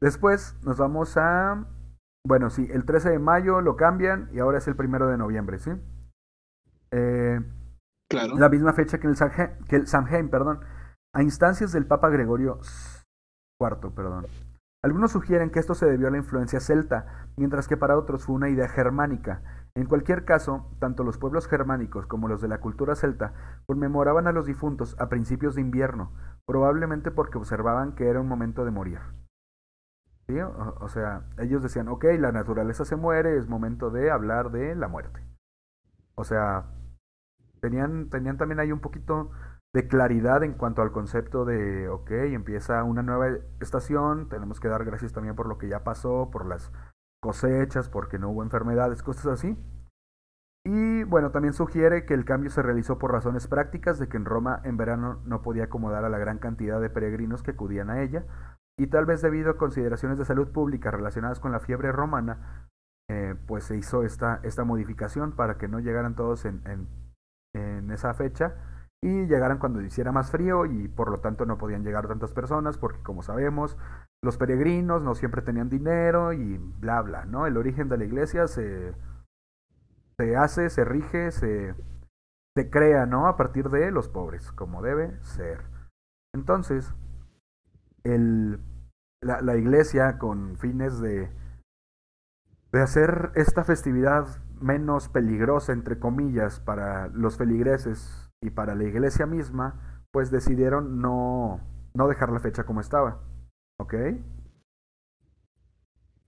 Después 0.01 0.55
nos 0.63 0.77
vamos 0.77 1.15
a... 1.17 1.67
Bueno, 2.25 2.49
sí, 2.49 2.67
el 2.71 2.85
13 2.85 3.11
de 3.11 3.19
mayo 3.19 3.61
lo 3.61 3.75
cambian 3.77 4.29
y 4.33 4.39
ahora 4.39 4.57
es 4.57 4.67
el 4.67 4.75
primero 4.75 5.07
de 5.07 5.17
noviembre, 5.17 5.57
¿sí? 5.59 5.71
Eh, 6.91 7.39
Claro. 8.09 8.35
la 8.37 8.49
misma 8.49 8.73
fecha 8.73 8.99
que 8.99 9.07
el, 9.07 9.15
Samhain, 9.15 9.51
que 9.67 9.75
el 9.75 9.87
Samhain, 9.87 10.29
perdón, 10.29 10.61
a 11.13 11.21
instancias 11.21 11.71
del 11.71 11.85
Papa 11.85 12.09
Gregorio 12.09 12.59
IV, 13.59 13.91
perdón. 13.93 14.25
Algunos 14.81 15.11
sugieren 15.11 15.49
que 15.49 15.59
esto 15.59 15.75
se 15.75 15.85
debió 15.85 16.07
a 16.07 16.11
la 16.11 16.19
influencia 16.19 16.61
celta, 16.61 17.27
mientras 17.35 17.67
que 17.67 17.75
para 17.75 17.97
otros 17.97 18.25
fue 18.25 18.35
una 18.35 18.47
idea 18.47 18.69
germánica. 18.69 19.41
En 19.75 19.85
cualquier 19.85 20.23
caso, 20.23 20.71
tanto 20.79 21.03
los 21.03 21.17
pueblos 21.17 21.49
germánicos 21.49 22.07
como 22.07 22.29
los 22.29 22.41
de 22.41 22.47
la 22.47 22.61
cultura 22.61 22.95
celta 22.95 23.33
conmemoraban 23.65 24.27
a 24.27 24.31
los 24.31 24.45
difuntos 24.45 24.95
a 24.97 25.09
principios 25.09 25.55
de 25.55 25.61
invierno, 25.61 26.13
probablemente 26.45 27.11
porque 27.11 27.37
observaban 27.37 27.93
que 27.93 28.07
era 28.07 28.21
un 28.21 28.29
momento 28.29 28.63
de 28.63 28.71
morir. 28.71 28.99
¿Sí? 30.27 30.39
O, 30.39 30.87
sea, 30.87 31.23
ellos 31.39 31.61
decían, 31.61 31.89
ok, 31.89 32.05
la 32.17 32.31
naturaleza 32.31 32.85
se 32.85 32.95
muere, 32.95 33.37
es 33.37 33.49
momento 33.49 33.89
de 33.89 34.11
hablar 34.11 34.51
de 34.51 34.75
la 34.75 34.87
muerte. 34.87 35.25
O 36.15 36.23
sea, 36.23 36.67
tenían, 37.59 38.09
tenían 38.09 38.37
también 38.37 38.59
ahí 38.59 38.71
un 38.71 38.79
poquito 38.79 39.31
de 39.73 39.87
claridad 39.87 40.43
en 40.43 40.53
cuanto 40.53 40.81
al 40.81 40.91
concepto 40.91 41.45
de, 41.45 41.89
ok, 41.89 42.11
empieza 42.11 42.83
una 42.83 43.03
nueva 43.03 43.27
estación, 43.59 44.27
tenemos 44.29 44.59
que 44.59 44.67
dar 44.67 44.83
gracias 44.83 45.13
también 45.13 45.35
por 45.35 45.47
lo 45.47 45.57
que 45.57 45.67
ya 45.67 45.83
pasó, 45.83 46.29
por 46.31 46.45
las 46.45 46.71
cosechas, 47.21 47.89
porque 47.89 48.17
no 48.17 48.29
hubo 48.29 48.43
enfermedades, 48.43 49.03
cosas 49.03 49.27
así. 49.27 49.57
Y 50.65 51.03
bueno, 51.03 51.31
también 51.31 51.53
sugiere 51.53 52.05
que 52.05 52.13
el 52.13 52.25
cambio 52.25 52.49
se 52.49 52.61
realizó 52.61 52.97
por 52.97 53.11
razones 53.11 53.47
prácticas 53.47 53.99
de 53.99 54.09
que 54.09 54.17
en 54.17 54.25
Roma 54.25 54.59
en 54.63 54.77
verano 54.77 55.21
no 55.23 55.41
podía 55.41 55.65
acomodar 55.65 56.03
a 56.03 56.09
la 56.09 56.17
gran 56.17 56.39
cantidad 56.39 56.81
de 56.81 56.89
peregrinos 56.89 57.43
que 57.43 57.51
acudían 57.51 57.89
a 57.89 58.01
ella, 58.01 58.25
y 58.77 58.87
tal 58.87 59.05
vez 59.05 59.21
debido 59.21 59.51
a 59.51 59.57
consideraciones 59.57 60.17
de 60.17 60.25
salud 60.25 60.51
pública 60.51 60.89
relacionadas 60.89 61.39
con 61.39 61.51
la 61.51 61.59
fiebre 61.59 61.91
romana, 61.91 62.67
eh, 63.09 63.35
pues 63.47 63.65
se 63.65 63.75
hizo 63.75 64.03
esta, 64.03 64.39
esta 64.43 64.63
modificación 64.63 65.35
para 65.35 65.57
que 65.57 65.67
no 65.67 65.79
llegaran 65.79 66.15
todos 66.15 66.45
en, 66.45 66.61
en, 66.65 66.87
en 67.55 67.91
esa 67.91 68.13
fecha 68.13 68.55
y 69.01 69.27
llegaran 69.27 69.59
cuando 69.59 69.81
hiciera 69.81 70.11
más 70.11 70.31
frío 70.31 70.65
y 70.65 70.87
por 70.89 71.09
lo 71.09 71.19
tanto 71.19 71.45
no 71.45 71.57
podían 71.57 71.83
llegar 71.83 72.07
tantas 72.07 72.33
personas 72.33 72.77
porque 72.77 73.01
como 73.01 73.23
sabemos 73.23 73.77
los 74.21 74.37
peregrinos 74.37 75.01
no 75.01 75.15
siempre 75.15 75.41
tenían 75.41 75.69
dinero 75.69 76.33
y 76.33 76.57
bla 76.57 77.01
bla, 77.01 77.25
¿no? 77.25 77.47
El 77.47 77.57
origen 77.57 77.87
de 77.87 77.97
la 77.97 78.03
iglesia 78.03 78.47
se, 78.47 78.93
se 80.17 80.35
hace, 80.35 80.69
se 80.69 80.83
rige, 80.83 81.31
se, 81.31 81.75
se 82.57 82.69
crea, 82.69 83.05
¿no? 83.05 83.27
A 83.27 83.37
partir 83.37 83.69
de 83.69 83.89
los 83.91 84.09
pobres, 84.09 84.51
como 84.51 84.81
debe 84.81 85.17
ser. 85.23 85.63
Entonces, 86.33 86.93
el, 88.03 88.59
la, 89.21 89.41
la 89.41 89.55
iglesia 89.55 90.17
con 90.17 90.57
fines 90.57 90.99
de, 90.99 91.31
de 92.73 92.81
hacer 92.81 93.31
esta 93.35 93.63
festividad 93.63 94.27
menos 94.59 95.07
peligrosa, 95.07 95.71
entre 95.71 95.99
comillas, 95.99 96.59
para 96.59 97.07
los 97.07 97.37
feligreses 97.37 98.28
y 98.41 98.49
para 98.49 98.75
la 98.75 98.83
iglesia 98.85 99.25
misma, 99.25 100.03
pues 100.11 100.31
decidieron 100.31 101.01
no, 101.01 101.59
no 101.93 102.07
dejar 102.07 102.31
la 102.31 102.39
fecha 102.39 102.63
como 102.63 102.81
estaba. 102.81 103.19
¿Ok? 103.79 103.93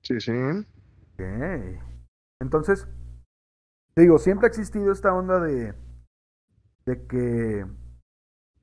Sí, 0.02 0.19
sí. 0.19 0.32
Ok. 1.13 1.21
Entonces, 2.39 2.88
digo, 3.95 4.17
siempre 4.17 4.47
ha 4.47 4.50
existido 4.50 4.91
esta 4.91 5.13
onda 5.13 5.39
de, 5.39 5.74
de 6.86 7.08
que 7.08 7.65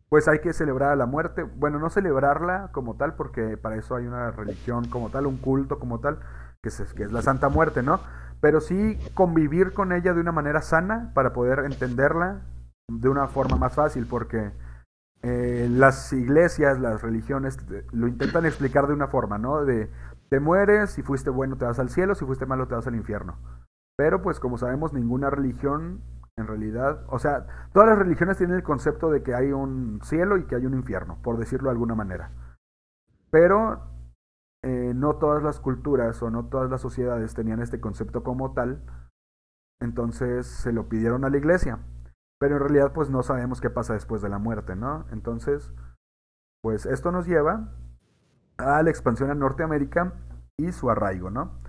pues 0.08 0.26
hay 0.26 0.40
que 0.40 0.52
celebrar 0.52 0.92
a 0.92 0.96
la 0.96 1.06
muerte. 1.06 1.42
Bueno, 1.42 1.78
no 1.78 1.90
celebrarla 1.90 2.70
como 2.72 2.96
tal, 2.96 3.14
porque 3.14 3.56
para 3.56 3.76
eso 3.76 3.94
hay 3.94 4.06
una 4.06 4.30
religión 4.30 4.88
como 4.88 5.10
tal, 5.10 5.26
un 5.26 5.36
culto 5.36 5.78
como 5.78 6.00
tal, 6.00 6.20
que 6.62 6.70
es, 6.70 6.94
que 6.94 7.04
es 7.04 7.12
la 7.12 7.22
Santa 7.22 7.50
Muerte, 7.50 7.82
¿no? 7.82 8.00
Pero 8.40 8.60
sí 8.60 8.98
convivir 9.14 9.74
con 9.74 9.92
ella 9.92 10.14
de 10.14 10.20
una 10.20 10.32
manera 10.32 10.62
sana 10.62 11.12
para 11.14 11.32
poder 11.34 11.60
entenderla 11.60 12.40
de 12.88 13.08
una 13.08 13.28
forma 13.28 13.56
más 13.56 13.74
fácil, 13.74 14.06
porque 14.06 14.52
eh, 15.22 15.68
las 15.70 16.12
iglesias, 16.12 16.80
las 16.80 17.02
religiones 17.02 17.58
eh, 17.70 17.86
lo 17.92 18.08
intentan 18.08 18.46
explicar 18.46 18.86
de 18.86 18.94
una 18.94 19.08
forma, 19.08 19.38
¿no? 19.38 19.64
De 19.64 19.90
te 20.28 20.40
mueres, 20.40 20.90
si 20.90 21.02
fuiste 21.02 21.30
bueno 21.30 21.56
te 21.56 21.64
vas 21.64 21.78
al 21.78 21.90
cielo, 21.90 22.14
si 22.14 22.24
fuiste 22.24 22.46
malo 22.46 22.68
te 22.68 22.74
vas 22.74 22.86
al 22.86 22.94
infierno. 22.94 23.38
Pero 23.96 24.22
pues 24.22 24.40
como 24.40 24.58
sabemos, 24.58 24.92
ninguna 24.92 25.30
religión 25.30 26.02
en 26.36 26.46
realidad, 26.46 27.04
o 27.08 27.18
sea, 27.18 27.68
todas 27.72 27.88
las 27.88 27.98
religiones 27.98 28.36
tienen 28.36 28.56
el 28.56 28.62
concepto 28.62 29.10
de 29.10 29.24
que 29.24 29.34
hay 29.34 29.50
un 29.50 30.00
cielo 30.04 30.36
y 30.36 30.44
que 30.44 30.54
hay 30.54 30.66
un 30.66 30.74
infierno, 30.74 31.18
por 31.22 31.36
decirlo 31.36 31.68
de 31.68 31.72
alguna 31.72 31.96
manera. 31.96 32.30
Pero 33.30 33.82
eh, 34.62 34.92
no 34.94 35.16
todas 35.16 35.42
las 35.42 35.58
culturas 35.58 36.22
o 36.22 36.30
no 36.30 36.46
todas 36.46 36.70
las 36.70 36.80
sociedades 36.80 37.34
tenían 37.34 37.60
este 37.60 37.80
concepto 37.80 38.22
como 38.22 38.52
tal, 38.52 38.84
entonces 39.80 40.46
se 40.46 40.72
lo 40.72 40.88
pidieron 40.88 41.24
a 41.24 41.30
la 41.30 41.38
iglesia. 41.38 41.80
Pero 42.40 42.56
en 42.56 42.60
realidad 42.60 42.92
pues 42.92 43.10
no 43.10 43.22
sabemos 43.22 43.60
qué 43.60 43.70
pasa 43.70 43.94
después 43.94 44.22
de 44.22 44.28
la 44.28 44.38
muerte, 44.38 44.76
¿no? 44.76 45.06
Entonces, 45.10 45.72
pues 46.62 46.86
esto 46.86 47.12
nos 47.12 47.26
lleva 47.26 47.72
a 48.58 48.82
la 48.82 48.90
expansión 48.90 49.30
a 49.30 49.34
Norteamérica 49.34 50.14
y 50.56 50.72
su 50.72 50.90
arraigo, 50.90 51.30
¿no? 51.30 51.60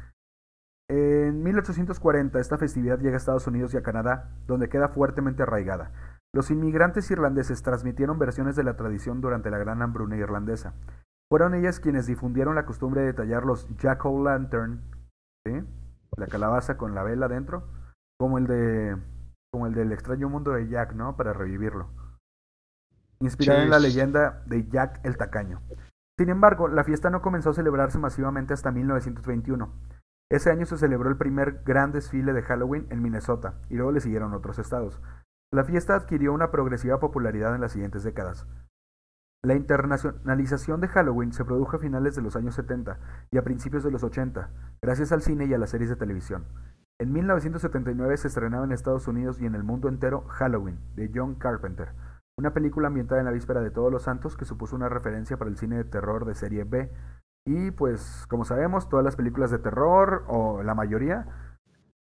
En 0.90 1.44
1840 1.44 2.40
esta 2.40 2.58
festividad 2.58 3.00
llega 3.00 3.14
a 3.14 3.18
Estados 3.18 3.46
Unidos 3.46 3.74
y 3.74 3.78
a 3.78 3.84
Canadá, 3.84 4.32
donde 4.48 4.70
queda 4.70 4.90
fuertemente 4.90 5.44
arraigada. 5.44 5.92
Los 6.34 6.50
inmigrantes 6.50 7.10
irlandeses 7.12 7.62
transmitieron 7.62 8.18
versiones 8.18 8.56
de 8.56 8.64
la 8.64 8.76
tradición 8.76 9.22
durante 9.22 9.52
la 9.52 9.60
Gran 9.60 9.82
Hambruna 9.82 10.18
Irlandesa. 10.18 10.74
Fueron 11.30 11.54
ellas 11.54 11.80
quienes 11.80 12.08
difundieron 12.08 12.56
la 12.56 12.66
costumbre 12.66 13.02
de 13.02 13.14
tallar 13.14 13.46
los 13.46 13.68
jack-o'-lantern, 13.78 14.82
¿sí? 15.46 15.64
la 16.18 16.28
calabaza 16.28 16.78
con 16.78 16.96
la 16.96 17.04
vela 17.04 17.28
dentro, 17.28 17.68
como 18.20 18.40
el 18.40 18.48
de 18.48 18.98
como 19.52 19.68
el 19.68 19.74
del 19.74 19.92
extraño 19.92 20.30
mundo 20.30 20.52
de 20.52 20.68
Jack, 20.68 20.94
¿no? 20.94 21.16
Para 21.16 21.34
revivirlo. 21.34 21.90
Inspirada 23.20 23.64
en 23.64 23.70
la 23.70 23.80
leyenda 23.80 24.44
de 24.46 24.68
Jack 24.68 25.02
el 25.04 25.18
Tacaño. 25.18 25.62
Sin 26.18 26.30
embargo, 26.30 26.68
la 26.68 26.84
fiesta 26.84 27.10
no 27.10 27.22
comenzó 27.22 27.50
a 27.52 27.54
celebrarse 27.54 27.98
masivamente 27.98 28.54
hasta 28.54 28.72
1921. 28.72 29.74
Ese 30.32 30.52
año 30.52 30.66
se 30.66 30.78
celebró 30.78 31.10
el 31.10 31.18
primer 31.18 31.64
gran 31.64 31.92
desfile 31.92 32.34
de 32.34 32.44
Halloween 32.44 32.88
en 32.92 33.02
Minnesota 33.02 33.56
y 33.70 33.76
luego 33.76 33.92
le 33.92 34.00
siguieron 34.00 34.34
otros 34.34 34.60
estados. 34.60 35.02
La 35.52 35.64
fiesta 35.64 35.96
adquirió 35.96 36.32
una 36.34 36.52
progresiva 36.52 37.00
popularidad 37.00 37.56
en 37.56 37.62
las 37.62 37.72
siguientes 37.72 38.04
décadas. 38.04 38.46
La 39.44 39.56
internacionalización 39.56 40.82
de 40.82 40.90
Halloween 40.90 41.32
se 41.34 41.46
produjo 41.46 41.78
a 41.78 41.80
finales 41.80 42.16
de 42.16 42.22
los 42.22 42.36
años 42.36 42.56
70 42.56 43.00
y 43.32 43.38
a 43.38 43.44
principios 43.44 43.84
de 43.84 43.92
los 43.92 44.04
80, 44.04 44.50
gracias 44.82 45.12
al 45.12 45.22
cine 45.22 45.46
y 45.46 45.54
a 45.54 45.58
las 45.58 45.70
series 45.70 45.90
de 45.90 45.96
televisión. 45.96 46.46
En 47.02 47.14
1979 47.14 48.18
se 48.18 48.28
estrenaba 48.28 48.66
en 48.66 48.74
Estados 48.74 49.08
Unidos 49.08 49.40
y 49.40 49.46
en 49.46 49.56
el 49.56 49.64
mundo 49.64 49.88
entero 49.88 50.26
Halloween, 50.28 50.80
de 50.96 51.10
John 51.14 51.36
Carpenter, 51.36 51.94
una 52.38 52.54
película 52.54 52.90
ambientada 52.90 53.22
en 53.22 53.26
la 53.26 53.32
víspera 53.32 53.62
de 53.62 53.72
Todos 53.72 53.90
los 53.90 54.04
Santos 54.04 54.36
que 54.36 54.44
supuso 54.44 54.76
una 54.76 54.90
referencia 54.90 55.38
para 55.38 55.50
el 55.50 55.58
cine 55.58 55.78
de 55.78 55.86
terror 55.86 56.26
de 56.26 56.36
serie 56.36 56.66
B. 56.66 56.92
Y 57.48 57.72
pues, 57.72 58.26
como 58.28 58.44
sabemos, 58.44 58.90
todas 58.90 59.06
las 59.06 59.16
películas 59.16 59.50
de 59.50 59.60
terror, 59.60 60.26
o 60.28 60.62
la 60.62 60.76
mayoría, 60.76 61.56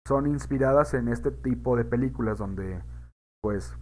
son 0.05 0.27
inspiradas 0.27 0.93
en 0.93 1.07
este 1.07 1.31
tipo 1.31 1.77
de 1.77 1.85
películas 1.85 2.37
donde, 2.37 2.83
pues, 3.41 3.77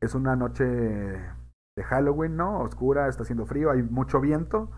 es 0.00 0.14
una 0.14 0.34
noche 0.34 0.64
de 0.64 1.84
Halloween, 1.84 2.36
¿no? 2.36 2.60
Oscura, 2.60 3.08
está 3.08 3.24
haciendo 3.24 3.44
frío, 3.44 3.70
hay 3.70 3.82
mucho 3.82 4.18
viento 4.18 4.70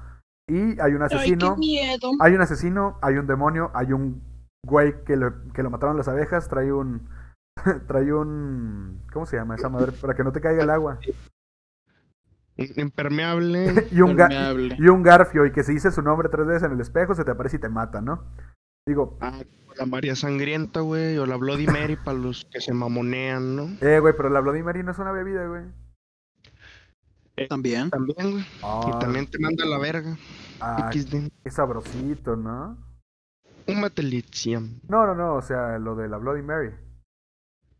y 0.49 0.81
hay 0.81 0.95
un 0.95 1.03
asesino. 1.03 1.47
Ay, 1.47 1.53
qué 1.53 1.59
miedo. 1.59 2.11
Hay 2.19 2.35
un 2.35 2.41
asesino, 2.41 2.99
hay 3.03 3.19
un 3.19 3.29
demonio, 3.29 3.71
hay 3.73 3.93
un 3.93 4.36
güey 4.67 5.03
que 5.05 5.17
lo, 5.17 5.51
que 5.53 5.63
lo 5.63 5.71
mataron 5.71 5.97
las 5.97 6.09
abejas, 6.09 6.49
trae 6.49 6.73
un. 6.73 7.09
trae 7.87 8.13
un. 8.13 9.01
¿Cómo 9.13 9.25
se 9.27 9.37
llama 9.37 9.55
esa 9.55 9.69
madre? 9.69 9.93
Para 9.93 10.15
que 10.15 10.25
no 10.25 10.33
te 10.33 10.41
caiga 10.41 10.63
el 10.63 10.71
agua. 10.71 10.99
Impermeable. 12.57 13.87
y, 13.93 14.01
un 14.01 14.17
ga- 14.17 14.29
Permeable. 14.29 14.77
y 14.79 14.89
un 14.89 15.03
garfio, 15.03 15.45
y 15.47 15.53
que 15.53 15.63
si 15.63 15.73
dices 15.75 15.95
su 15.95 16.03
nombre 16.03 16.29
tres 16.29 16.47
veces 16.47 16.63
en 16.65 16.73
el 16.73 16.81
espejo, 16.81 17.15
se 17.15 17.25
te 17.25 17.31
aparece 17.31 17.57
y 17.57 17.61
te 17.61 17.69
mata, 17.69 18.01
¿no? 18.01 18.25
Digo, 18.87 19.19
Ah, 19.21 19.41
la 19.77 19.85
María 19.87 20.15
Sangrienta, 20.17 20.81
güey. 20.81 21.19
O 21.19 21.27
la 21.27 21.37
Bloody 21.37 21.67
Mary 21.67 21.97
para 21.97 22.17
los 22.17 22.45
que 22.51 22.61
se 22.61 22.73
mamonean, 22.73 23.57
¿no? 23.57 23.69
eh, 23.81 23.99
güey, 24.01 24.15
pero 24.17 24.31
la 24.31 24.41
Bloody 24.41 24.63
Mary 24.63 24.83
no 24.83 24.93
es 24.93 24.99
una 24.99 25.13
bebida, 25.13 25.47
güey. 25.47 25.65
También. 27.51 27.91
También, 27.91 28.31
güey. 28.33 28.47
Ah, 28.63 28.91
Y 28.95 28.99
también 28.99 29.27
te 29.31 29.39
manda 29.39 29.65
a 29.65 29.69
la 29.69 29.79
verga. 29.79 30.17
ah, 30.61 30.89
qué 30.91 31.51
sabrosito, 31.51 32.37
¿no? 32.37 32.79
Un 33.69 33.81
matelizium. 33.81 34.81
No, 34.89 35.07
no, 35.07 35.15
no, 35.15 35.35
o 35.35 35.43
sea, 35.43 35.79
lo 35.79 35.95
de 35.97 36.09
la 36.09 36.19
Bloody 36.19 36.43
Mary. 36.43 36.71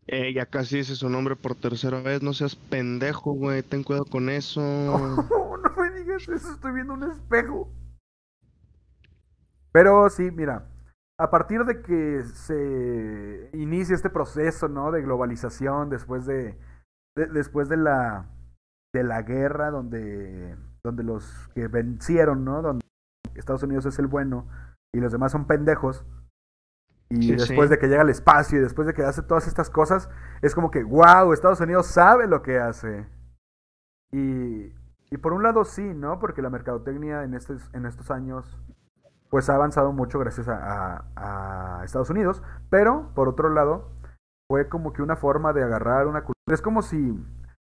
Eh, 0.07 0.33
ya 0.33 0.45
casi 0.45 0.77
dice 0.77 0.95
su 0.95 1.09
nombre 1.09 1.35
por 1.35 1.55
tercera 1.55 2.01
vez. 2.01 2.21
No 2.21 2.33
seas 2.33 2.55
pendejo, 2.55 3.33
güey. 3.33 3.61
Ten 3.63 3.83
cuidado 3.83 4.05
con 4.05 4.29
eso. 4.29 4.61
No, 5.29 5.57
no 5.57 5.75
me 5.75 5.91
digas 5.99 6.27
eso, 6.29 6.51
estoy 6.53 6.73
viendo 6.73 6.93
un 6.93 7.03
espejo. 7.03 7.67
Pero 9.71 10.09
sí, 10.09 10.29
mira, 10.31 10.67
a 11.19 11.29
partir 11.29 11.63
de 11.65 11.81
que 11.81 12.23
se 12.23 13.49
inicia 13.53 13.95
este 13.95 14.09
proceso, 14.09 14.67
¿no? 14.67 14.91
De 14.91 15.01
globalización 15.01 15.89
después 15.89 16.25
de, 16.25 16.57
de- 17.15 17.27
después 17.27 17.69
de 17.69 17.77
la 17.77 18.29
de 18.93 19.03
la 19.03 19.21
guerra 19.23 19.69
donde 19.71 20.55
donde 20.83 21.03
los 21.03 21.49
que 21.53 21.67
vencieron, 21.67 22.45
¿no? 22.45 22.61
Donde 22.61 22.85
Estados 23.35 23.63
Unidos 23.63 23.85
es 23.85 23.99
el 23.99 24.07
bueno 24.07 24.47
y 24.97 25.01
los 25.01 25.11
demás 25.11 25.31
son 25.31 25.45
pendejos. 25.47 26.05
Y 27.09 27.21
Sí, 27.21 27.31
después 27.35 27.69
sí. 27.69 27.75
de 27.75 27.79
que 27.79 27.87
llega 27.87 28.01
al 28.01 28.09
espacio 28.09 28.59
y 28.59 28.61
después 28.61 28.85
de 28.87 28.93
que 28.93 29.03
hace 29.03 29.21
todas 29.23 29.47
estas 29.47 29.69
cosas, 29.69 30.09
es 30.41 30.53
como 30.53 30.71
que, 30.71 30.83
wow, 30.83 31.31
Estados 31.31 31.61
Unidos 31.61 31.87
sabe 31.87 32.27
lo 32.27 32.41
que 32.41 32.59
hace. 32.59 33.07
Y, 34.11 34.73
y 35.11 35.17
por 35.21 35.33
un 35.33 35.43
lado 35.43 35.63
sí, 35.65 35.93
¿no? 35.93 36.19
Porque 36.19 36.41
la 36.41 36.49
mercadotecnia 36.49 37.23
en 37.23 37.33
estos, 37.33 37.69
en 37.73 37.85
estos 37.85 38.11
años 38.11 38.59
pues 39.29 39.49
ha 39.49 39.55
avanzado 39.55 39.91
mucho 39.91 40.19
gracias 40.19 40.47
a, 40.47 41.03
a- 41.15 41.81
a 41.81 41.83
Estados 41.83 42.09
Unidos, 42.09 42.41
pero 42.69 43.11
por 43.13 43.27
otro 43.27 43.49
lado 43.49 43.89
fue 44.49 44.69
como 44.69 44.93
que 44.93 45.01
una 45.01 45.17
forma 45.17 45.51
de 45.51 45.63
agarrar 45.63 46.07
una 46.07 46.21
cultura. 46.21 46.53
Es 46.53 46.61
como 46.61 46.81
si 46.81 47.13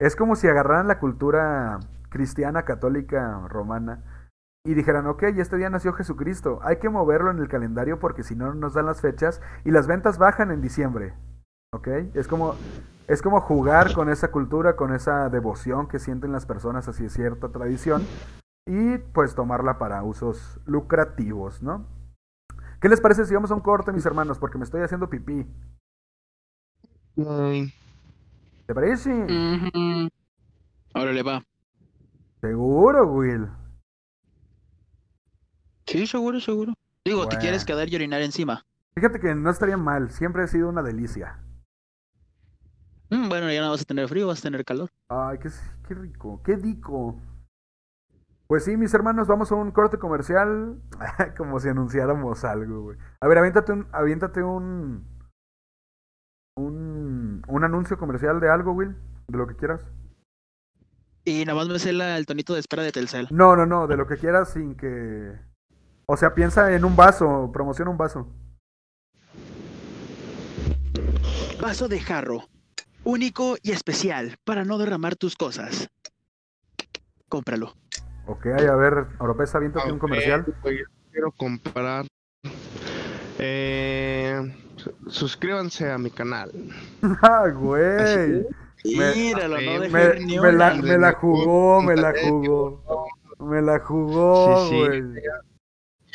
es 0.00 0.16
como 0.16 0.34
si 0.34 0.48
agarraran 0.48 0.88
la 0.88 0.98
cultura 0.98 1.78
cristiana, 2.08 2.64
católica, 2.64 3.46
romana 3.48 4.02
y 4.66 4.72
dijeran, 4.72 5.06
ok, 5.06 5.24
este 5.24 5.58
día 5.58 5.68
nació 5.68 5.92
Jesucristo, 5.92 6.58
hay 6.62 6.78
que 6.78 6.88
moverlo 6.88 7.30
en 7.30 7.38
el 7.38 7.48
calendario 7.48 7.98
porque 7.98 8.22
si 8.22 8.34
no 8.34 8.46
no 8.46 8.54
nos 8.54 8.72
dan 8.72 8.86
las 8.86 9.02
fechas 9.02 9.42
y 9.64 9.70
las 9.70 9.86
ventas 9.86 10.16
bajan 10.16 10.50
en 10.50 10.62
diciembre, 10.62 11.12
¿ok? 11.72 11.88
Es 12.14 12.26
como, 12.26 12.54
es 13.06 13.20
como 13.20 13.42
jugar 13.42 13.92
con 13.92 14.08
esa 14.08 14.30
cultura, 14.30 14.74
con 14.74 14.94
esa 14.94 15.28
devoción 15.28 15.86
que 15.86 15.98
sienten 15.98 16.32
las 16.32 16.46
personas 16.46 16.88
hacia 16.88 17.10
cierta 17.10 17.50
tradición 17.50 18.02
y 18.66 18.96
pues 18.96 19.34
tomarla 19.34 19.78
para 19.78 20.02
usos 20.02 20.58
lucrativos, 20.64 21.62
¿no? 21.62 21.86
¿Qué 22.80 22.88
les 22.88 23.02
parece 23.02 23.26
si 23.26 23.34
vamos 23.34 23.50
a 23.50 23.54
un 23.54 23.60
corte, 23.60 23.92
mis 23.92 24.06
hermanos? 24.06 24.38
Porque 24.38 24.56
me 24.56 24.64
estoy 24.64 24.80
haciendo 24.80 25.10
pipí. 25.10 25.46
¿Te 28.66 28.74
parece? 28.74 29.12
Ujú. 29.12 30.08
Órale, 30.94 31.22
va. 31.22 31.42
Seguro, 32.40 33.06
Will. 33.12 33.48
Sí, 35.86 36.06
seguro, 36.06 36.40
seguro. 36.40 36.74
Digo, 37.04 37.28
¿te 37.28 37.36
quieres 37.38 37.64
quedar 37.64 37.88
y 37.88 37.96
orinar 37.96 38.22
encima? 38.22 38.64
Fíjate 38.94 39.20
que 39.20 39.34
no 39.34 39.50
estaría 39.50 39.76
mal, 39.76 40.10
siempre 40.10 40.44
ha 40.44 40.46
sido 40.46 40.68
una 40.68 40.82
delicia. 40.82 41.38
Mm, 43.10 43.28
bueno, 43.28 43.52
ya 43.52 43.60
no 43.60 43.70
vas 43.70 43.82
a 43.82 43.84
tener 43.84 44.08
frío, 44.08 44.26
vas 44.26 44.40
a 44.40 44.42
tener 44.42 44.64
calor. 44.64 44.90
Ay, 45.08 45.38
qué, 45.38 45.50
qué 45.86 45.94
rico, 45.94 46.42
qué 46.42 46.56
dico. 46.56 47.20
Pues 48.46 48.64
sí, 48.64 48.76
mis 48.76 48.94
hermanos, 48.94 49.26
vamos 49.26 49.50
a 49.52 49.54
un 49.54 49.70
corte 49.72 49.98
comercial, 49.98 50.80
como 51.36 51.60
si 51.60 51.68
anunciáramos 51.68 52.44
algo, 52.44 52.82
güey. 52.82 52.98
A 53.20 53.26
ver, 53.26 53.38
aviéntate 53.38 53.72
un, 53.72 53.88
aviéntate 53.92 54.42
un, 54.42 55.06
un, 56.56 57.42
un 57.46 57.64
anuncio 57.64 57.98
comercial 57.98 58.40
de 58.40 58.50
algo, 58.50 58.72
Will, 58.72 58.96
de 59.28 59.38
lo 59.38 59.46
que 59.46 59.56
quieras. 59.56 59.84
Y 61.24 61.44
nada 61.44 61.56
más 61.58 61.68
me 61.68 61.78
sé 61.78 61.90
el 61.90 62.26
tonito 62.26 62.52
de 62.52 62.60
espera 62.60 62.82
de 62.82 62.92
Telcel. 62.92 63.28
No, 63.30 63.56
no, 63.56 63.64
no, 63.64 63.86
de 63.86 63.96
lo 63.96 64.06
que 64.06 64.18
quieras 64.18 64.50
sin 64.52 64.76
que... 64.76 65.38
O 66.06 66.16
sea, 66.16 66.34
piensa 66.34 66.72
en 66.74 66.84
un 66.84 66.94
vaso, 66.96 67.50
promociona 67.52 67.90
un 67.90 67.96
vaso. 67.96 68.26
Vaso 71.60 71.88
de 71.88 72.00
jarro. 72.00 72.48
Único 73.04 73.56
y 73.62 73.70
especial 73.72 74.36
para 74.44 74.64
no 74.64 74.78
derramar 74.78 75.16
tus 75.16 75.36
cosas. 75.36 75.88
Cómpralo. 77.28 77.74
Ok, 78.26 78.46
a 78.46 78.74
ver, 78.76 79.06
Oropesa, 79.18 79.58
aviéntate 79.58 79.88
un 79.88 79.94
ok, 79.96 80.00
comercial. 80.00 80.44
güey, 80.62 80.78
quiero 81.12 81.30
comprar. 81.32 82.06
Eh, 83.38 84.40
su- 84.76 84.94
suscríbanse 85.10 85.90
a 85.90 85.98
mi 85.98 86.10
canal. 86.10 86.50
¡Ah, 87.22 87.48
güey! 87.54 88.46
Me- 88.96 89.14
Míralo, 89.14 89.56
no 89.60 89.88
me- 89.90 90.20
ni 90.20 90.38
me 90.38 90.52
la, 90.52 90.74
me 90.74 90.98
la 90.98 91.12
jugó, 91.14 91.82
me 91.82 91.96
la 91.96 92.12
jugó. 92.22 92.82
Me 93.40 93.60
la 93.60 93.78
jugó, 93.80 94.68
Sí, 94.68 94.76
sí. 94.76 95.20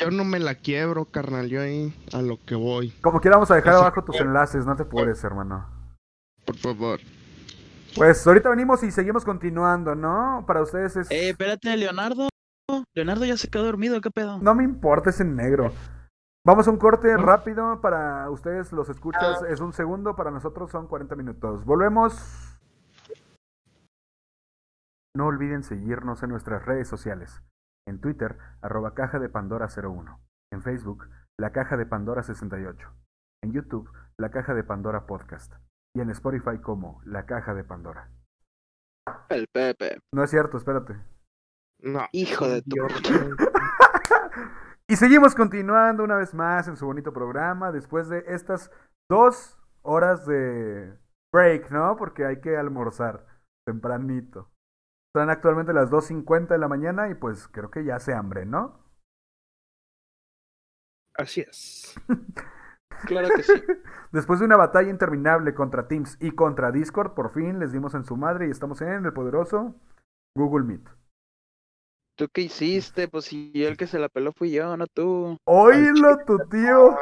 Yo 0.00 0.10
no 0.10 0.24
me 0.24 0.38
la 0.38 0.54
quiebro, 0.54 1.04
carnal. 1.04 1.48
Yo 1.48 1.60
ahí 1.60 1.94
a 2.14 2.22
lo 2.22 2.38
que 2.42 2.54
voy. 2.54 2.90
Como 3.02 3.20
quiera 3.20 3.36
vamos 3.36 3.50
a 3.50 3.56
dejar 3.56 3.74
Así 3.74 3.82
abajo 3.82 4.02
tus 4.02 4.16
enlaces, 4.16 4.64
no 4.64 4.74
te 4.74 4.84
apures, 4.84 5.22
hermano. 5.24 5.68
Por 6.46 6.56
favor. 6.56 7.00
Pues 7.94 8.26
ahorita 8.26 8.48
venimos 8.48 8.82
y 8.82 8.90
seguimos 8.90 9.24
continuando, 9.24 9.94
¿no? 9.94 10.44
Para 10.46 10.62
ustedes 10.62 10.96
es... 10.96 11.10
Eh, 11.10 11.30
espérate, 11.30 11.76
Leonardo. 11.76 12.28
Leonardo 12.94 13.24
ya 13.24 13.36
se 13.36 13.48
quedó 13.48 13.64
dormido, 13.64 14.00
¿qué 14.00 14.10
pedo? 14.10 14.38
No 14.38 14.54
me 14.54 14.64
importa 14.64 15.10
ese 15.10 15.24
negro. 15.24 15.72
Vamos 16.46 16.66
a 16.66 16.70
un 16.70 16.78
corte 16.78 17.14
rápido 17.18 17.80
para 17.82 18.30
ustedes 18.30 18.72
los 18.72 18.88
escuchas. 18.88 19.42
Es 19.42 19.60
un 19.60 19.74
segundo, 19.74 20.16
para 20.16 20.30
nosotros 20.30 20.70
son 20.70 20.86
40 20.86 21.14
minutos. 21.16 21.64
Volvemos. 21.66 22.56
No 25.14 25.26
olviden 25.26 25.62
seguirnos 25.62 26.22
en 26.22 26.30
nuestras 26.30 26.64
redes 26.64 26.88
sociales. 26.88 27.42
En 27.86 28.00
Twitter, 28.00 28.38
arroba 28.62 28.94
caja 28.94 29.18
de 29.18 29.28
Pandora 29.28 29.68
01. 29.68 30.20
En 30.52 30.62
Facebook, 30.62 31.08
la 31.38 31.52
caja 31.52 31.76
de 31.76 31.86
Pandora 31.86 32.22
68. 32.22 32.88
En 33.42 33.52
YouTube, 33.52 33.90
la 34.18 34.30
caja 34.30 34.54
de 34.54 34.64
Pandora 34.64 35.06
Podcast. 35.06 35.52
Y 35.94 36.00
en 36.00 36.10
Spotify 36.10 36.58
como 36.60 37.00
la 37.04 37.26
caja 37.26 37.54
de 37.54 37.64
Pandora. 37.64 38.10
El 39.28 39.46
Pepe. 39.52 39.98
No 40.14 40.22
es 40.22 40.30
cierto, 40.30 40.56
espérate. 40.56 40.96
No. 41.80 42.06
Hijo 42.12 42.46
de 42.48 42.62
tu 42.62 42.76
Y 44.88 44.96
seguimos 44.96 45.34
continuando 45.34 46.04
una 46.04 46.16
vez 46.16 46.34
más 46.34 46.68
en 46.68 46.76
su 46.76 46.84
bonito 46.84 47.12
programa 47.12 47.72
después 47.72 48.08
de 48.08 48.24
estas 48.26 48.70
dos 49.08 49.56
horas 49.82 50.26
de 50.26 50.98
break, 51.32 51.70
¿no? 51.70 51.96
Porque 51.96 52.26
hay 52.26 52.40
que 52.40 52.56
almorzar 52.56 53.24
tempranito. 53.64 54.50
Son 55.12 55.28
actualmente 55.28 55.72
las 55.72 55.90
2.50 55.90 56.54
de 56.54 56.58
la 56.58 56.68
mañana 56.68 57.08
y 57.08 57.14
pues 57.14 57.48
creo 57.48 57.70
que 57.70 57.84
ya 57.84 57.96
hace 57.96 58.14
hambre, 58.14 58.46
¿no? 58.46 58.78
Así 61.14 61.40
es. 61.40 61.94
Claro 63.06 63.28
que 63.34 63.42
sí. 63.42 63.54
Después 64.12 64.40
de 64.40 64.46
una 64.46 64.58
batalla 64.58 64.90
interminable 64.90 65.54
contra 65.54 65.88
Teams 65.88 66.18
y 66.20 66.32
contra 66.32 66.70
Discord, 66.70 67.14
por 67.14 67.32
fin 67.32 67.58
les 67.58 67.72
dimos 67.72 67.94
en 67.94 68.04
su 68.04 68.16
madre 68.16 68.46
y 68.46 68.50
estamos 68.50 68.82
en 68.82 69.06
el 69.06 69.12
poderoso 69.14 69.74
Google 70.36 70.66
Meet. 70.66 70.86
¿Tú 72.16 72.28
qué 72.28 72.42
hiciste? 72.42 73.08
Pues 73.08 73.24
si 73.24 73.52
el 73.54 73.78
que 73.78 73.86
se 73.86 73.98
la 73.98 74.10
peló 74.10 74.32
fui 74.32 74.50
yo, 74.50 74.76
no 74.76 74.86
tú. 74.86 75.38
¡Oílo, 75.44 76.18
tu 76.26 76.38
tío! 76.50 76.94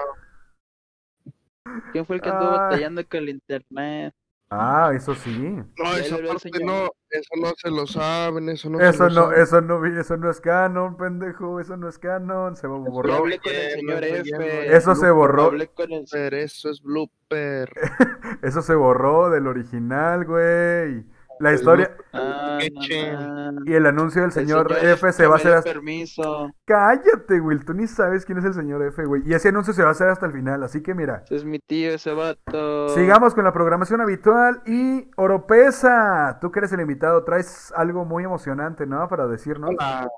¿Quién 1.90 2.06
fue 2.06 2.16
el 2.16 2.22
que 2.22 2.28
anduvo 2.28 2.52
Ay. 2.52 2.58
batallando 2.60 3.02
con 3.08 3.20
el 3.20 3.28
internet? 3.30 4.14
Ah, 4.50 4.92
eso 4.94 5.14
sí. 5.14 5.30
No, 5.76 5.92
esa 5.94 6.16
parte 6.16 6.50
no, 6.64 6.90
Eso 7.10 7.30
no 7.36 7.52
se 7.56 7.70
lo 7.70 7.86
saben, 7.86 8.48
eso 8.48 8.70
no 8.70 8.78
se 8.78 8.88
Eso 8.88 9.04
lo 9.04 9.10
no, 9.10 9.22
saben. 9.26 9.42
eso 9.42 9.60
no, 9.60 9.80
vi- 9.80 9.98
eso 10.00 10.16
no 10.16 10.30
es 10.30 10.40
canon, 10.40 10.96
pendejo, 10.96 11.60
eso 11.60 11.76
no 11.76 11.86
es 11.88 11.98
canon, 11.98 12.56
se 12.56 12.62
Yo 12.66 12.78
borró. 12.78 13.14
hablé 13.14 13.38
con 13.40 13.52
el 13.52 13.70
señor 13.72 14.04
F. 14.04 14.74
Eso 14.76 14.94
se 14.94 15.10
borró. 15.10 15.42
Hablé 15.44 15.68
con 15.68 15.92
el 15.92 16.04
Eso 16.04 16.70
es 16.70 16.82
blooper. 16.82 17.70
Eso 18.42 18.62
se 18.62 18.74
borró 18.74 19.28
del 19.28 19.46
original, 19.48 20.24
güey. 20.24 21.04
La 21.40 21.52
historia 21.52 21.96
Ah, 22.12 22.58
no, 22.72 23.52
no. 23.52 23.62
y 23.64 23.74
el 23.74 23.86
anuncio 23.86 24.20
del 24.22 24.28
El 24.30 24.32
señor 24.32 24.74
señor 24.74 24.92
F 24.92 25.12
se 25.12 25.26
va 25.26 25.34
a 25.34 25.36
hacer 25.36 25.52
hasta... 25.54 25.72
permiso. 25.72 26.50
Cállate, 26.64 27.38
güey, 27.38 27.58
tú 27.60 27.74
ni 27.74 27.86
sabes 27.86 28.24
quién 28.24 28.38
es 28.38 28.44
el 28.44 28.54
señor 28.54 28.82
F, 28.82 29.04
güey. 29.04 29.22
Y 29.24 29.34
ese 29.34 29.48
anuncio 29.50 29.72
se 29.72 29.82
va 29.82 29.88
a 29.88 29.92
hacer 29.92 30.08
hasta 30.08 30.26
el 30.26 30.32
final, 30.32 30.62
así 30.64 30.82
que 30.82 30.94
mira. 30.94 31.22
Ese 31.24 31.36
es 31.36 31.44
mi 31.44 31.58
tío, 31.60 31.90
ese 31.92 32.12
vato. 32.12 32.88
Sigamos 32.90 33.34
con 33.34 33.44
la 33.44 33.52
programación 33.52 34.00
habitual 34.00 34.62
y 34.66 35.10
Oropesa, 35.16 36.38
tú 36.40 36.50
que 36.50 36.58
eres 36.60 36.72
el 36.72 36.80
invitado, 36.80 37.22
traes 37.24 37.72
algo 37.76 38.04
muy 38.04 38.24
emocionante, 38.24 38.86
¿no? 38.86 39.06
Para 39.08 39.26
decirnos. 39.28 39.70
Hola. 39.70 40.08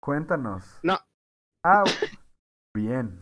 Cuéntanos. 0.00 0.78
No. 0.82 0.98
Ah, 1.64 1.84
bien. 2.74 3.18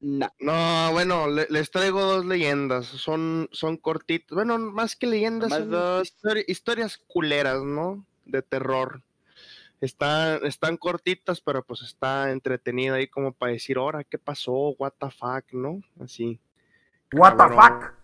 No. 0.00 0.28
No, 0.38 0.92
bueno, 0.92 1.28
le- 1.28 1.48
les 1.50 1.70
traigo 1.70 2.00
dos 2.02 2.24
leyendas. 2.24 2.86
Son, 2.86 3.48
son 3.52 3.76
cortitas. 3.76 4.34
Bueno, 4.34 4.56
más 4.58 4.94
que 4.94 5.06
leyendas, 5.08 5.50
Más 5.50 5.58
son 5.60 5.70
dos. 5.70 6.08
histori- 6.08 6.44
historias 6.46 6.98
culeras, 6.98 7.62
¿no? 7.62 8.04
De 8.24 8.42
terror. 8.42 9.02
Están, 9.80 10.44
están 10.44 10.76
cortitas, 10.76 11.40
pero 11.40 11.64
pues 11.64 11.82
está 11.82 12.30
entretenido 12.30 12.94
ahí 12.96 13.06
como 13.08 13.32
para 13.32 13.52
decir, 13.52 13.78
ahora, 13.78 14.04
¿qué 14.04 14.18
pasó? 14.18 14.52
What 14.78 14.92
the 15.00 15.10
fuck, 15.10 15.52
¿no? 15.52 15.80
Así. 16.00 16.38
What 17.12 17.36
the 17.36 17.54
fuck? 17.54 17.94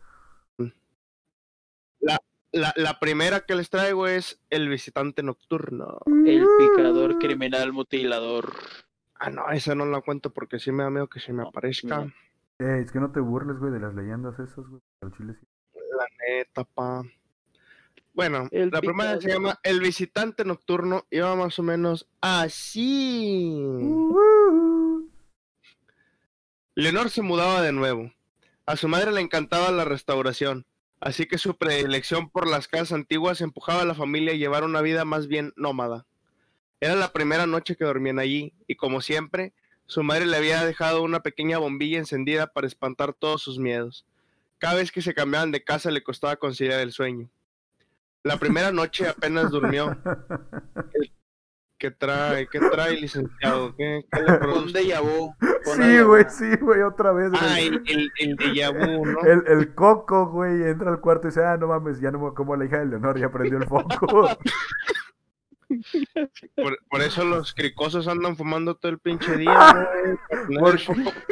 La, 2.52 2.72
la 2.76 3.00
primera 3.00 3.40
que 3.40 3.56
les 3.56 3.68
traigo 3.68 4.06
es 4.06 4.38
El 4.48 4.68
visitante 4.68 5.24
nocturno. 5.24 5.98
El 6.06 6.46
picador 6.58 7.18
criminal 7.18 7.72
mutilador. 7.72 8.52
Ah, 9.16 9.30
no, 9.30 9.48
esa 9.50 9.74
no 9.74 9.86
la 9.86 10.00
cuento 10.00 10.30
porque 10.30 10.58
sí 10.58 10.72
me 10.72 10.82
da 10.82 10.90
miedo 10.90 11.08
que 11.08 11.20
se 11.20 11.32
me 11.32 11.42
No, 11.42 11.48
aparezca. 11.48 12.12
Eh, 12.58 12.82
es 12.84 12.92
que 12.92 13.00
no 13.00 13.10
te 13.12 13.20
burles, 13.20 13.58
güey, 13.58 13.72
de 13.72 13.80
las 13.80 13.94
leyendas 13.94 14.38
esas, 14.38 14.66
güey. 14.66 14.82
Al 15.00 15.12
chile 15.16 15.34
sí. 15.38 15.46
La 15.74 16.06
neta, 16.26 16.64
pa. 16.64 17.02
Bueno, 18.12 18.48
El 18.52 18.70
la 18.70 18.80
primera 18.80 19.20
se 19.20 19.28
llama 19.28 19.58
El 19.64 19.80
visitante 19.80 20.44
nocturno. 20.44 21.04
Iba 21.10 21.34
más 21.34 21.58
o 21.58 21.62
menos 21.64 22.08
así. 22.20 23.60
Uh, 23.60 25.08
Leonor 26.76 27.10
se 27.10 27.22
mudaba 27.22 27.60
de 27.60 27.72
nuevo. 27.72 28.12
A 28.66 28.76
su 28.76 28.88
madre 28.88 29.12
le 29.12 29.20
encantaba 29.20 29.70
la 29.72 29.84
restauración, 29.84 30.64
así 31.00 31.26
que 31.26 31.38
su 31.38 31.56
predilección 31.56 32.30
por 32.30 32.48
las 32.48 32.66
casas 32.66 32.92
antiguas 32.92 33.40
empujaba 33.40 33.82
a 33.82 33.84
la 33.84 33.94
familia 33.94 34.32
a 34.32 34.36
llevar 34.36 34.64
una 34.64 34.80
vida 34.80 35.04
más 35.04 35.26
bien 35.26 35.52
nómada. 35.56 36.06
Era 36.84 36.96
la 36.96 37.14
primera 37.14 37.46
noche 37.46 37.76
que 37.76 37.84
dormían 37.86 38.18
allí, 38.18 38.52
y 38.66 38.74
como 38.74 39.00
siempre, 39.00 39.54
su 39.86 40.02
madre 40.02 40.26
le 40.26 40.36
había 40.36 40.66
dejado 40.66 41.02
una 41.02 41.20
pequeña 41.20 41.56
bombilla 41.56 41.98
encendida 41.98 42.46
para 42.46 42.66
espantar 42.66 43.14
todos 43.14 43.40
sus 43.40 43.58
miedos. 43.58 44.04
Cada 44.58 44.74
vez 44.74 44.92
que 44.92 45.00
se 45.00 45.14
cambiaban 45.14 45.50
de 45.50 45.64
casa 45.64 45.90
le 45.90 46.02
costaba 46.02 46.36
conciliar 46.36 46.80
el 46.80 46.92
sueño. 46.92 47.30
La 48.22 48.36
primera 48.36 48.70
noche 48.70 49.08
apenas 49.08 49.50
durmió. 49.50 49.96
¿Qué 51.78 51.90
trae? 51.90 52.48
¿Qué 52.48 52.60
trae, 52.60 53.00
licenciado? 53.00 53.74
¿Qué, 53.76 54.04
qué 54.12 54.20
le 54.20 54.32
Un 54.52 54.68
déjà 54.70 55.00
vu. 55.00 55.34
Sí, 55.64 56.02
güey, 56.02 56.26
sí, 56.28 56.54
güey, 56.60 56.82
otra 56.82 57.12
vez. 57.12 57.30
güey. 57.30 57.42
Ah, 57.42 57.60
el, 57.60 57.82
el, 57.86 58.10
el 58.18 58.36
déjà 58.36 58.70
vu, 58.72 59.06
¿no? 59.06 59.20
El, 59.24 59.42
el 59.46 59.74
coco, 59.74 60.26
güey, 60.26 60.64
entra 60.64 60.90
al 60.90 61.00
cuarto 61.00 61.28
y 61.28 61.30
dice, 61.30 61.44
ah, 61.44 61.56
no 61.56 61.66
mames, 61.68 61.98
ya 62.02 62.10
no 62.10 62.18
me 62.18 62.34
como 62.34 62.54
la 62.56 62.66
hija 62.66 62.80
de 62.80 62.86
Leonor, 62.86 63.18
ya 63.18 63.30
prendió 63.30 63.56
el 63.56 63.66
foco. 63.66 64.28
Por, 66.56 66.78
por 66.88 67.02
eso 67.02 67.24
los 67.24 67.54
cricosos 67.54 68.08
andan 68.08 68.36
fumando 68.36 68.76
todo 68.76 68.92
el 68.92 68.98
pinche 68.98 69.36
día, 69.36 69.88
güey. 70.30 70.58
¿Por 70.58 70.78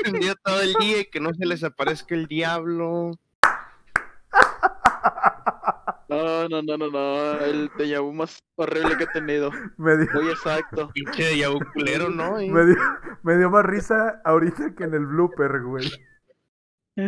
prendido 0.02 0.34
todo 0.42 0.60
el 0.60 0.74
día 0.74 1.00
y 1.00 1.04
que 1.06 1.20
no 1.20 1.32
se 1.34 1.46
les 1.46 1.64
aparezca 1.64 2.14
el 2.14 2.26
diablo. 2.26 3.12
No, 6.08 6.48
no, 6.48 6.62
no, 6.62 6.76
no, 6.76 6.90
no. 6.90 7.40
El 7.40 7.70
déjà 7.72 8.00
vu 8.02 8.12
más 8.12 8.38
horrible 8.56 8.98
que 8.98 9.04
he 9.04 9.06
tenido. 9.06 9.50
me, 9.78 9.96
dio, 9.96 10.08
Muy 10.12 10.28
exacto. 10.28 10.90
Pinche 10.92 11.24
déjà 11.30 11.48
vu 11.48 11.58
culero, 11.72 12.10
¿no? 12.10 12.40
Y, 12.40 12.50
me, 12.50 12.66
dio, 12.66 12.76
me 13.22 13.36
dio 13.36 13.48
más 13.48 13.64
risa 13.64 14.20
ahorita 14.24 14.74
que 14.74 14.84
en 14.84 14.94
el 14.94 15.06
blooper, 15.06 15.62
güey. 15.62 15.90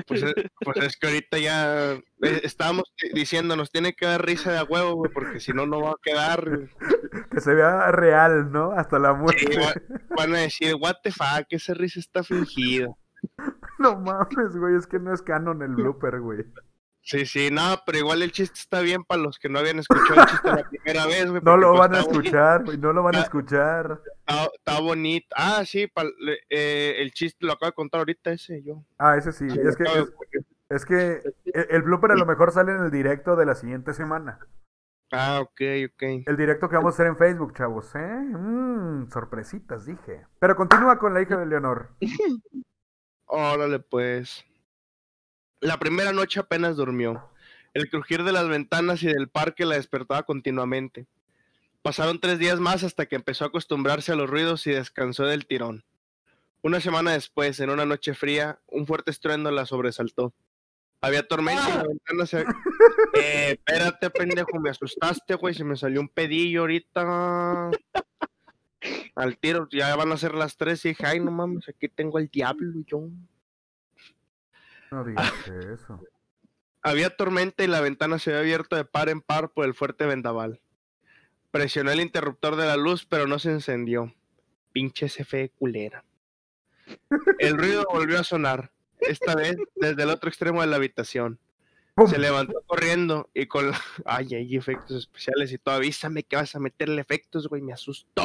Pues, 0.07 0.23
es, 0.23 0.35
pues 0.61 0.77
es 0.79 0.97
que 0.97 1.07
ahorita 1.09 1.38
ya 1.38 1.92
eh, 1.92 2.01
estábamos 2.42 2.85
diciendo, 3.12 3.57
nos 3.57 3.70
tiene 3.70 3.92
que 3.92 4.07
dar 4.07 4.25
risa 4.25 4.53
de 4.53 4.59
a 4.59 4.64
huevo, 4.64 4.94
güey, 4.94 5.12
porque 5.12 5.40
si 5.40 5.53
no, 5.53 5.66
no 5.66 5.81
va 5.81 5.90
a 5.90 5.97
quedar. 6.03 6.68
Que 7.31 7.40
se 7.40 7.55
vea 7.55 7.90
real, 7.92 8.51
¿no? 8.53 8.73
Hasta 8.73 8.99
la 8.99 9.12
muerte. 9.14 9.47
Sí, 9.53 9.59
va- 9.59 9.75
van 10.16 10.35
a 10.35 10.38
decir, 10.40 10.75
what 10.81 10.97
the 11.03 11.11
fuck, 11.11 11.47
esa 11.51 11.75
risa 11.75 12.01
está 12.01 12.23
fingida. 12.23 12.88
No 13.79 13.99
mames, 13.99 14.57
güey, 14.57 14.77
es 14.77 14.87
que 14.87 14.99
no 15.01 15.12
es 15.12 15.20
canon 15.20 15.61
el 15.62 15.75
blooper, 15.75 16.20
güey. 16.20 16.44
Sí, 17.05 17.27
sí, 17.27 17.51
no, 17.51 17.83
pero 17.85 17.99
igual 17.99 18.23
el 18.23 18.33
chiste 18.33 18.59
está 18.59 18.81
bien 18.81 19.05
para 19.05 19.21
los 19.21 19.38
que 19.38 19.51
no 19.51 19.59
habían 19.59 19.79
escuchado 19.79 20.23
el 20.23 20.27
chiste 20.27 20.49
la 20.49 20.64
primera 20.71 21.07
vez, 21.07 21.31
güey. 21.31 21.43
No 21.43 21.59
lo 21.59 21.73
pues, 21.73 21.81
van 21.81 21.95
a 21.95 22.01
escuchar, 22.01 22.64
güey, 22.64 22.79
no 22.79 22.95
lo 22.95 23.03
van 23.03 23.17
a 23.17 23.21
escuchar. 23.21 24.01
Está, 24.21 24.51
está 24.57 24.81
bonito. 24.81 25.27
Ah, 25.37 25.62
sí, 25.67 25.87
eh, 26.49 26.95
el 26.99 27.12
chiste 27.12 27.45
lo 27.45 27.53
acabo 27.53 27.71
de 27.71 27.75
contar 27.75 27.99
ahorita 27.99 28.33
ese 28.33 28.62
yo. 28.62 28.83
Ah, 28.99 29.19
ese 29.19 29.33
sí, 29.33 29.47
es 29.47 29.77
que, 29.77 29.85
es, 30.71 30.87
que 30.87 31.23
el, 31.53 31.67
el 31.69 31.83
blooper 31.83 32.12
a 32.12 32.17
lo 32.17 32.25
mejor 32.25 32.53
sale 32.53 32.73
en 32.73 32.85
el 32.85 32.90
directo 32.90 33.37
de 33.37 33.45
la 33.45 33.55
siguiente 33.55 33.93
semana. 33.93 34.38
Ah, 35.12 35.40
ok, 35.43 35.61
ok. 35.93 36.03
El 36.27 36.37
directo 36.37 36.69
que 36.71 36.77
vamos 36.77 36.95
a 36.95 36.95
hacer 36.95 37.07
en 37.07 37.17
Facebook, 37.17 37.55
chavos, 37.55 37.95
¿eh? 37.95 37.99
Mmm, 37.99 39.11
sorpresitas, 39.11 39.85
dije. 39.85 40.27
Pero 40.38 40.57
continúa 40.57 40.99
con 40.99 41.12
la 41.12 41.21
hija 41.21 41.37
de 41.37 41.47
Leonor. 41.47 41.90
Órale, 43.27 43.79
pues. 43.79 44.45
La 45.64 45.79
primera 45.79 46.12
noche 46.12 46.40
apenas 46.40 46.77
durmió. 46.77 47.27
El 47.72 47.88
crujir 47.88 48.22
de 48.22 48.33
las 48.33 48.46
ventanas 48.46 49.03
y 49.03 49.07
del 49.07 49.31
parque 49.31 49.64
la 49.64 49.77
despertaba 49.77 50.22
continuamente. 50.24 51.07
Pasaron 51.81 52.20
tres 52.20 52.38
días 52.38 52.61
más 52.61 52.85
hasta 52.85 53.07
que 53.07 53.16
empezó 53.16 53.44
a 53.44 53.48
acostumbrarse 53.48 54.12
a 54.12 54.14
los 54.14 54.29
ruidos 54.29 54.66
y 54.66 54.72
descansó 54.72 55.24
del 55.24 55.46
tirón. 55.46 55.83
Una 56.61 56.81
semana 56.81 57.12
después, 57.12 57.61
en 57.61 57.70
una 57.70 57.87
noche 57.87 58.12
fría, 58.12 58.59
un 58.66 58.87
fuerte 58.87 59.11
estruendo 59.11 59.50
la 59.50 59.64
sobresaltó. 59.64 60.35
Había 61.00 61.27
tormenta 61.27 61.66
y 61.70 61.72
la 61.72 61.85
ventana 61.85 62.27
se... 62.27 62.44
Eh, 63.14 63.53
espérate, 63.53 64.11
pendejo, 64.11 64.61
me 64.61 64.68
asustaste, 64.68 65.35
güey, 65.37 65.55
se 65.55 65.64
me 65.64 65.77
salió 65.77 66.03
un 66.03 66.09
pedillo 66.09 66.61
ahorita. 66.61 67.70
Al 69.14 69.38
tiro, 69.38 69.66
ya 69.72 69.96
van 69.96 70.12
a 70.12 70.18
ser 70.18 70.35
las 70.35 70.59
tres 70.59 70.85
y 70.85 70.88
dije, 70.88 71.07
ay, 71.07 71.20
no 71.20 71.31
mames, 71.31 71.66
aquí 71.70 71.88
tengo 71.88 72.18
al 72.18 72.29
diablo 72.29 72.79
y 72.79 72.85
yo. 72.85 73.09
No 74.90 75.05
digas 75.05 75.33
eso. 75.49 76.01
Había 76.83 77.16
tormenta 77.16 77.64
y 77.64 77.66
la 77.66 77.81
ventana 77.81 78.18
se 78.18 78.31
había 78.31 78.40
abierto 78.40 78.77
de 78.77 78.85
par 78.85 79.09
en 79.09 79.23
par 79.23 79.51
por 79.51 79.64
el 79.64 79.75
fuerte 79.75 80.05
vendaval. 80.05 80.61
Presionó 81.51 81.90
el 81.90 82.01
interruptor 82.01 82.57
de 82.57 82.66
la 82.66 82.77
luz, 82.77 83.07
pero 83.07 83.27
no 83.27 83.38
se 83.38 83.51
encendió. 83.51 84.12
Pinche 84.73 85.07
CFE 85.07 85.51
culera. 85.51 86.05
El 87.38 87.57
ruido 87.57 87.85
volvió 87.90 88.20
a 88.20 88.25
sonar, 88.25 88.70
esta 89.01 89.35
vez 89.35 89.57
desde 89.77 90.03
el 90.03 90.11
otro 90.11 90.29
extremo 90.29 90.61
de 90.61 90.66
la 90.66 90.77
habitación. 90.77 91.38
¡Pum! 91.94 92.09
Se 92.09 92.18
levantó 92.18 92.61
corriendo 92.66 93.31
y 93.33 93.47
con 93.47 93.70
la... 93.70 93.81
Ay, 94.05 94.35
hay 94.35 94.57
efectos 94.57 94.97
especiales 94.99 95.53
y 95.53 95.59
todo. 95.59 95.77
Avísame 95.77 96.25
que 96.25 96.37
vas 96.37 96.55
a 96.55 96.61
meterle 96.61 97.01
efectos, 97.01 97.49
güey, 97.49 97.62
me 97.62 97.73
asustó. 97.73 98.23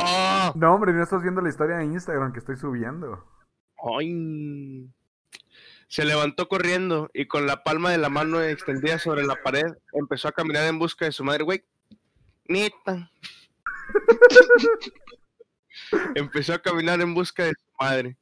No, 0.56 0.74
hombre, 0.74 0.92
no 0.92 1.04
estás 1.04 1.22
viendo 1.22 1.40
la 1.40 1.50
historia 1.50 1.78
de 1.78 1.86
Instagram 1.86 2.34
que 2.34 2.40
estoy 2.40 2.58
subiendo. 2.58 3.24
Ay. 3.98 4.90
Se 5.90 6.06
levantó 6.06 6.48
corriendo 6.48 7.10
y 7.14 7.26
con 7.26 7.48
la 7.48 7.64
palma 7.64 7.92
de 7.92 7.98
la 7.98 8.10
mano 8.10 8.42
extendida 8.42 9.00
sobre 9.00 9.26
la 9.26 9.36
pared 9.42 9.66
empezó 9.94 10.28
a 10.28 10.32
caminar 10.32 10.68
en 10.68 10.80
busca 10.80 11.06
de 11.06 11.12
su 11.12 11.24
madre, 11.24 11.44
güey. 11.44 11.64
Neta. 12.46 13.12
empezó 16.16 16.54
a 16.54 16.62
caminar 16.62 17.02
en 17.02 17.14
busca 17.14 17.44
de 17.46 17.52
su 17.52 17.66
madre. 17.80 18.18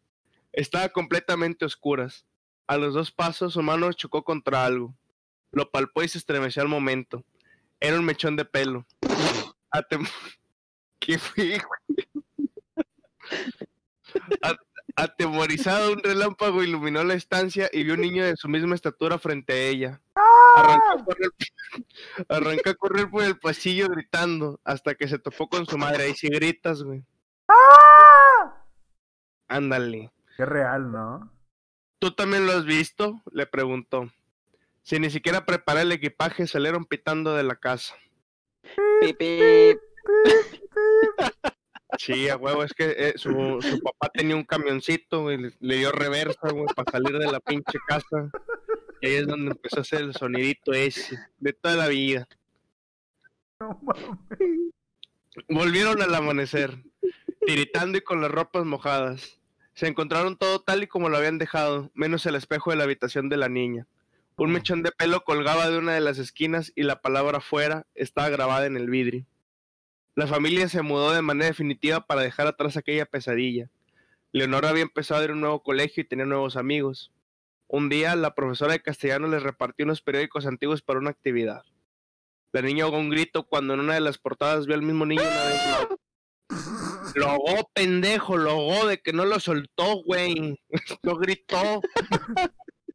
Estaba 0.53 0.89
completamente 0.89 1.65
a 1.65 1.67
oscuras. 1.67 2.25
A 2.67 2.77
los 2.77 2.93
dos 2.93 3.11
pasos 3.11 3.53
su 3.53 3.61
mano 3.61 3.91
chocó 3.93 4.23
contra 4.23 4.65
algo. 4.65 4.95
Lo 5.51 5.69
palpó 5.69 6.03
y 6.03 6.07
se 6.07 6.17
estremeció 6.17 6.61
al 6.61 6.67
momento. 6.69 7.23
Era 7.79 7.99
un 7.99 8.05
mechón 8.05 8.35
de 8.35 8.45
pelo. 8.45 8.85
Atem- 9.71 10.09
¿Qué 10.99 11.19
fue? 11.19 11.61
Atemorizado, 14.99 15.93
un 15.93 15.99
relámpago 15.99 16.63
iluminó 16.63 17.03
la 17.03 17.13
estancia 17.13 17.69
y 17.71 17.83
vio 17.83 17.93
un 17.93 18.01
niño 18.01 18.25
de 18.25 18.35
su 18.35 18.49
misma 18.49 18.73
estatura 18.73 19.19
frente 19.19 19.53
a 19.53 19.57
ella. 19.57 20.01
Arrancó 20.55 20.89
a 20.89 21.05
correr, 21.05 21.29
arrancó 22.29 22.69
a 22.71 22.73
correr 22.73 23.09
por 23.11 23.23
el 23.23 23.37
pasillo 23.37 23.89
gritando 23.89 24.59
hasta 24.63 24.95
que 24.95 25.07
se 25.07 25.19
topó 25.19 25.49
con 25.49 25.67
su 25.67 25.77
madre. 25.77 26.05
Ahí 26.05 26.15
sí 26.15 26.29
gritas, 26.29 26.81
güey. 26.81 27.05
Ándale. 29.47 30.11
Qué 30.35 30.45
real, 30.45 30.91
¿no? 30.91 31.31
¿Tú 31.99 32.15
también 32.15 32.47
lo 32.47 32.53
has 32.53 32.65
visto? 32.65 33.21
Le 33.31 33.45
preguntó. 33.45 34.11
Sin 34.81 35.03
ni 35.03 35.11
siquiera 35.11 35.45
preparar 35.45 35.83
el 35.83 35.91
equipaje, 35.91 36.47
salieron 36.47 36.85
pitando 36.85 37.35
de 37.35 37.43
la 37.43 37.55
casa. 37.55 37.95
Pip, 39.01 39.15
pip. 39.15 39.79
Sí, 41.97 42.27
a 42.27 42.35
huevo, 42.35 42.63
es 42.63 42.73
que 42.73 42.95
eh, 42.97 43.13
su, 43.15 43.59
su 43.61 43.79
papá 43.79 44.09
tenía 44.09 44.35
un 44.35 44.43
camioncito 44.43 45.31
y 45.31 45.53
le, 45.59 45.77
dio 45.77 45.91
reversa, 45.91 46.49
güey, 46.49 46.65
para 46.75 46.91
salir 46.91 47.17
de 47.17 47.31
la 47.31 47.39
pinche 47.39 47.77
casa. 47.87 48.29
Y 49.01 49.07
ahí 49.07 49.15
es 49.15 49.27
donde 49.27 49.51
empezó 49.51 49.77
a 49.77 49.81
hacer 49.81 50.01
el 50.01 50.13
sonidito 50.13 50.73
ese, 50.73 51.17
de 51.39 51.53
toda 51.53 51.75
la 51.75 51.87
vida. 51.87 52.27
No 53.59 53.79
mames. 53.81 54.71
Volvieron 55.49 55.99
al 56.03 56.13
amanecer, 56.13 56.77
tiritando 57.45 57.97
y 57.97 58.01
con 58.01 58.21
las 58.21 58.29
ropas 58.29 58.65
mojadas. 58.65 59.39
Se 59.73 59.87
encontraron 59.87 60.37
todo 60.37 60.61
tal 60.61 60.83
y 60.83 60.87
como 60.87 61.09
lo 61.09 61.17
habían 61.17 61.39
dejado, 61.39 61.89
menos 61.95 62.25
el 62.27 62.35
espejo 62.35 62.69
de 62.69 62.77
la 62.77 62.83
habitación 62.83 63.29
de 63.29 63.37
la 63.37 63.49
niña. 63.49 63.87
Un 64.35 64.51
mechón 64.51 64.83
de 64.83 64.91
pelo 64.91 65.23
colgaba 65.23 65.69
de 65.69 65.79
una 65.79 65.93
de 65.93 66.01
las 66.01 66.19
esquinas 66.19 66.71
y 66.75 66.83
la 66.83 67.01
palabra 67.01 67.39
fuera 67.39 67.87
estaba 67.95 68.29
grabada 68.29 68.67
en 68.67 68.77
el 68.77 68.89
vidrio. 68.89 69.25
La 70.17 70.25
familia 70.25 70.67
se 70.67 70.81
mudó 70.81 71.13
de 71.13 71.21
manera 71.21 71.45
definitiva 71.45 72.01
para 72.01 72.23
dejar 72.23 72.47
atrás 72.47 72.75
aquella 72.75 73.05
pesadilla. 73.05 73.69
Leonora 74.31 74.69
había 74.69 74.81
empezado 74.81 75.21
a 75.21 75.23
ir 75.25 75.29
a 75.29 75.33
un 75.33 75.41
nuevo 75.41 75.61
colegio 75.61 76.01
y 76.01 76.07
tenía 76.07 76.25
nuevos 76.25 76.57
amigos. 76.57 77.11
Un 77.67 77.87
día, 77.87 78.15
la 78.15 78.33
profesora 78.33 78.71
de 78.73 78.81
castellano 78.81 79.27
les 79.27 79.43
repartió 79.43 79.85
unos 79.85 80.01
periódicos 80.01 80.47
antiguos 80.47 80.81
para 80.81 80.97
una 80.97 81.11
actividad. 81.11 81.61
La 82.51 82.63
niña 82.63 82.85
ahogó 82.85 82.97
un 82.97 83.11
grito 83.11 83.45
cuando 83.45 83.75
en 83.75 83.79
una 83.79 83.93
de 83.93 83.99
las 83.99 84.17
portadas 84.17 84.65
vio 84.65 84.73
al 84.73 84.81
mismo 84.81 85.05
niño 85.05 85.21
una 85.21 85.43
vez 85.43 85.61
más. 85.67 87.13
Lo 87.13 87.27
ahogó, 87.27 87.69
pendejo, 87.75 88.37
lo 88.37 88.49
ahogó 88.49 88.87
de 88.87 88.97
que 88.99 89.13
no 89.13 89.23
lo 89.23 89.39
soltó, 89.39 90.01
güey. 90.03 90.59
Lo 91.03 91.15
gritó. 91.17 91.79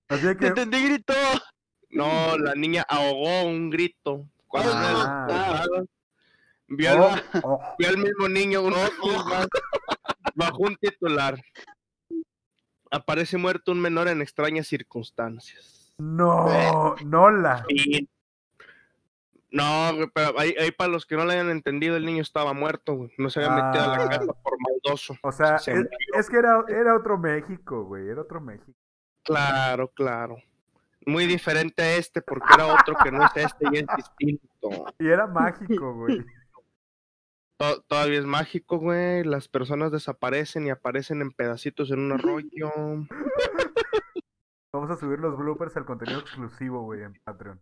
Así 0.08 0.26
que. 0.40 0.48
entendí, 0.48 0.82
gritó. 0.88 1.14
No, 1.90 2.36
la 2.36 2.56
niña 2.56 2.84
ahogó 2.88 3.44
un 3.44 3.70
grito. 3.70 4.26
Cuando 4.48 4.72
en 4.72 4.76
una 4.78 4.88
de 4.88 4.94
las 4.94 5.06
Ah. 5.06 5.26
portadas 5.28 5.68
vio, 6.76 6.90
al, 6.90 7.22
Oh, 7.42 7.60
oh. 7.60 7.96
mismo 7.98 8.28
niño 8.28 8.62
más 8.62 8.90
bajo 10.34 10.58
un 10.58 10.76
titular. 10.76 11.40
Aparece 12.90 13.38
muerto 13.38 13.72
un 13.72 13.80
menor 13.80 14.08
en 14.08 14.20
extrañas 14.20 14.66
circunstancias. 14.66 15.94
No, 15.98 16.94
no 17.04 17.30
la. 17.30 17.64
Sí. 17.68 18.08
No, 19.50 19.90
pero 20.14 20.38
ahí, 20.38 20.54
ahí 20.58 20.70
para 20.70 20.90
los 20.90 21.04
que 21.04 21.14
no 21.16 21.24
lo 21.26 21.30
hayan 21.32 21.50
entendido, 21.50 21.96
el 21.96 22.06
niño 22.06 22.22
estaba 22.22 22.54
muerto, 22.54 22.94
güey. 22.94 23.12
No 23.18 23.28
se 23.28 23.44
había 23.44 23.62
metido 23.64 23.84
a 23.84 23.88
la 23.98 24.04
Ah. 24.04 24.08
casa 24.08 24.32
por 24.42 24.54
maldoso. 24.60 25.16
O 25.22 25.30
sea, 25.32 25.58
Se 25.58 25.72
es, 25.72 25.76
murió. 25.78 25.90
es 26.14 26.30
que 26.30 26.36
era, 26.38 26.64
era 26.68 26.96
otro 26.96 27.18
México, 27.18 27.84
güey. 27.84 28.08
Era 28.08 28.22
otro 28.22 28.40
México. 28.40 28.72
Claro, 29.22 29.88
claro. 29.88 30.36
Muy 31.04 31.26
diferente 31.26 31.82
a 31.82 31.96
este, 31.96 32.22
porque 32.22 32.46
era 32.54 32.66
otro 32.74 32.94
que 33.02 33.10
no 33.12 33.24
es 33.26 33.32
este 33.36 33.66
y 33.72 33.78
es 33.78 33.86
distinto. 33.96 34.86
Y 34.98 35.08
era 35.08 35.26
mágico, 35.26 35.94
güey. 35.94 36.24
To- 37.58 37.82
todavía 37.82 38.18
es 38.18 38.24
mágico, 38.26 38.78
güey. 38.78 39.24
Las 39.24 39.48
personas 39.48 39.92
desaparecen 39.92 40.66
y 40.66 40.70
aparecen 40.70 41.20
en 41.22 41.30
pedacitos 41.30 41.90
en 41.90 42.00
un 42.00 42.12
arroyo. 42.18 42.70
Vamos 44.72 44.90
a 44.90 44.96
subir 44.96 45.18
los 45.20 45.36
bloopers 45.36 45.76
al 45.76 45.84
contenido 45.84 46.20
exclusivo, 46.20 46.82
güey, 46.82 47.02
en 47.02 47.14
Patreon. 47.24 47.60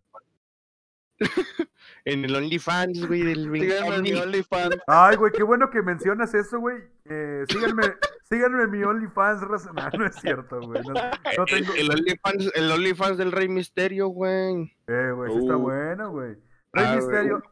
En 2.04 2.24
el 2.24 2.34
OnlyFans, 2.34 3.06
güey, 3.06 3.22
del 3.22 3.44
Síganme 3.52 3.96
en 3.96 4.02
mi 4.02 4.12
Omni. 4.12 4.22
OnlyFans. 4.22 4.76
Ay, 4.86 5.16
güey, 5.16 5.32
qué 5.32 5.42
bueno 5.42 5.68
que 5.70 5.82
mencionas 5.82 6.32
eso, 6.34 6.58
güey. 6.60 6.76
Eh, 7.04 7.44
síganme, 7.48 7.82
síganme 8.22 8.62
en 8.64 8.70
mi 8.70 8.82
OnlyFans. 8.84 9.42
No, 9.42 9.90
no 9.98 10.06
es 10.06 10.14
cierto, 10.16 10.60
güey. 10.60 10.82
No, 10.82 11.44
tengo. 11.46 11.72
el 11.74 11.90
OnlyFans, 11.90 12.52
el 12.54 12.70
OnlyFans 12.70 13.18
del 13.18 13.32
Rey 13.32 13.48
Misterio, 13.48 14.08
güey. 14.08 14.74
Eh, 14.86 15.12
güey, 15.14 15.32
sí 15.32 15.38
está 15.40 15.56
Uh. 15.56 15.60
bueno, 15.60 16.10
güey. 16.10 16.36
Rey 16.72 16.84
Ah, 16.86 16.96
Misterio, 16.96 17.42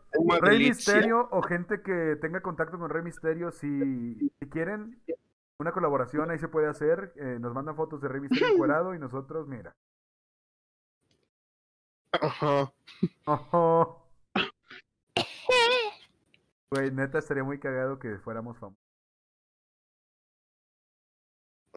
Rey. 0.40 0.58
Misterio 0.68 1.28
o 1.32 1.42
gente 1.42 1.82
que 1.82 2.16
tenga 2.20 2.40
contacto 2.40 2.78
con 2.78 2.88
Rey 2.90 3.02
Misterio, 3.02 3.50
si, 3.50 4.30
si 4.38 4.48
quieren 4.48 5.00
una 5.58 5.72
colaboración, 5.72 6.30
ahí 6.30 6.38
se 6.38 6.48
puede 6.48 6.68
hacer. 6.68 7.12
Eh, 7.16 7.38
nos 7.40 7.52
mandan 7.52 7.76
fotos 7.76 8.00
de 8.00 8.08
Rey 8.08 8.20
Misterio 8.20 8.48
encuerado 8.54 8.94
y 8.94 8.98
nosotros, 8.98 9.48
mira. 9.48 9.74
Ajá. 12.12 12.72
Ojo. 13.26 14.04
Güey, 16.70 16.90
neta, 16.90 17.18
estaría 17.18 17.44
muy 17.44 17.58
cagado 17.58 17.98
que 17.98 18.18
fuéramos 18.18 18.58
famosos. 18.58 18.87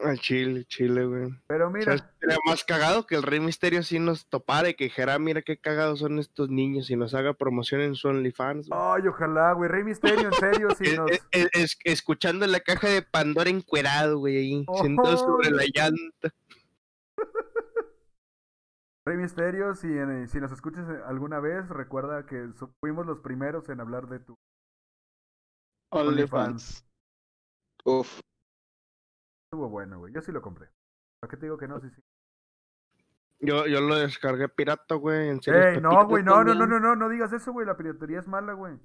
Al 0.04 0.18
Chile, 0.18 0.64
Chile, 0.64 1.04
güey. 1.06 1.30
Pero 1.46 1.66
¿Sabes 1.70 1.86
mira, 1.86 2.14
Sería 2.20 2.36
más 2.46 2.64
cagado 2.64 3.06
que 3.06 3.14
el 3.14 3.22
Rey 3.22 3.40
Misterio 3.40 3.82
sí 3.82 3.98
nos 3.98 4.26
topara 4.28 4.68
y 4.68 4.74
que 4.74 4.84
dijera, 4.84 5.14
"Ah, 5.14 5.18
mira 5.18 5.42
qué 5.42 5.56
cagados 5.58 6.00
son 6.00 6.18
estos 6.18 6.48
niños 6.50 6.90
y 6.90 6.96
nos 6.96 7.14
haga 7.14 7.34
promoción 7.34 7.80
en 7.82 7.94
su 7.94 8.08
OnlyFans. 8.08 8.68
güey. 8.68 8.80
ay, 8.82 9.06
ojalá, 9.08 9.52
güey. 9.52 9.68
Rey 9.70 9.84
Misterio, 9.84 10.26
en 10.28 10.32
serio, 10.34 10.68
si 10.74 10.84
Es- 10.88 10.98
nos. 10.98 11.10
es- 11.10 11.22
es- 11.32 11.50
es- 11.54 11.78
escuchando 11.84 12.46
la 12.46 12.60
caja 12.60 12.88
de 12.88 13.02
Pandora 13.02 13.50
encuerado, 13.50 14.18
güey, 14.18 14.36
ahí, 14.38 14.66
sentado 14.82 15.14
Ojo. 15.14 15.26
sobre 15.26 15.50
la 15.50 15.64
llanta. 15.72 16.34
Rey 19.06 19.16
Misterio, 19.16 19.74
si, 19.74 19.86
en- 19.88 20.28
si 20.28 20.40
nos 20.40 20.52
escuchas 20.52 20.86
alguna 21.06 21.40
vez, 21.40 21.68
recuerda 21.68 22.24
que 22.26 22.50
fuimos 22.80 23.04
los 23.06 23.18
primeros 23.20 23.68
en 23.68 23.80
hablar 23.80 24.06
de 24.08 24.20
tu 24.20 24.34
OnlyFans. 25.90 26.84
Uf. 27.84 28.20
Estuvo 29.52 29.68
bueno, 29.68 29.98
güey. 29.98 30.14
Yo 30.14 30.22
sí 30.22 30.32
lo 30.32 30.40
compré. 30.40 30.70
¿Para 31.20 31.30
qué 31.30 31.36
te 31.36 31.44
digo 31.44 31.58
que 31.58 31.68
no? 31.68 31.78
Sí, 31.78 31.90
sí. 31.94 32.02
Yo, 33.40 33.66
yo 33.66 33.82
lo 33.82 33.96
descargué 33.96 34.48
pirata, 34.48 34.94
güey, 34.94 35.28
en 35.28 35.42
serio. 35.42 35.62
Ey, 35.62 35.78
no, 35.78 36.06
güey, 36.06 36.24
no, 36.24 36.42
no, 36.42 36.54
no, 36.54 36.66
no, 36.66 36.80
no, 36.80 36.96
no 36.96 37.08
digas 37.10 37.34
eso, 37.34 37.52
güey. 37.52 37.66
La 37.66 37.76
piratería 37.76 38.20
es 38.20 38.26
mala, 38.26 38.54
güey. 38.54 38.78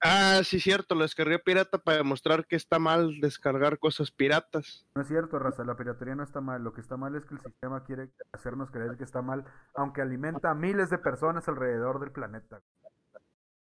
Ah, 0.00 0.40
sí, 0.44 0.60
cierto, 0.60 0.94
lo 0.94 1.02
descargué 1.02 1.38
pirata 1.38 1.76
para 1.76 1.98
demostrar 1.98 2.46
que 2.46 2.56
está 2.56 2.78
mal 2.78 3.20
descargar 3.20 3.78
cosas 3.78 4.10
piratas. 4.10 4.86
No 4.94 5.02
es 5.02 5.08
cierto, 5.08 5.38
raza. 5.38 5.62
La 5.62 5.76
piratería 5.76 6.14
no 6.14 6.22
está 6.22 6.40
mal. 6.40 6.64
Lo 6.64 6.72
que 6.72 6.80
está 6.80 6.96
mal 6.96 7.14
es 7.14 7.26
que 7.26 7.34
el 7.34 7.40
sistema 7.40 7.84
quiere 7.84 8.08
hacernos 8.32 8.70
creer 8.70 8.96
que 8.96 9.04
está 9.04 9.20
mal, 9.20 9.44
aunque 9.74 10.00
alimenta 10.00 10.52
a 10.52 10.54
miles 10.54 10.88
de 10.88 10.96
personas 10.96 11.46
alrededor 11.48 12.00
del 12.00 12.12
planeta. 12.12 12.62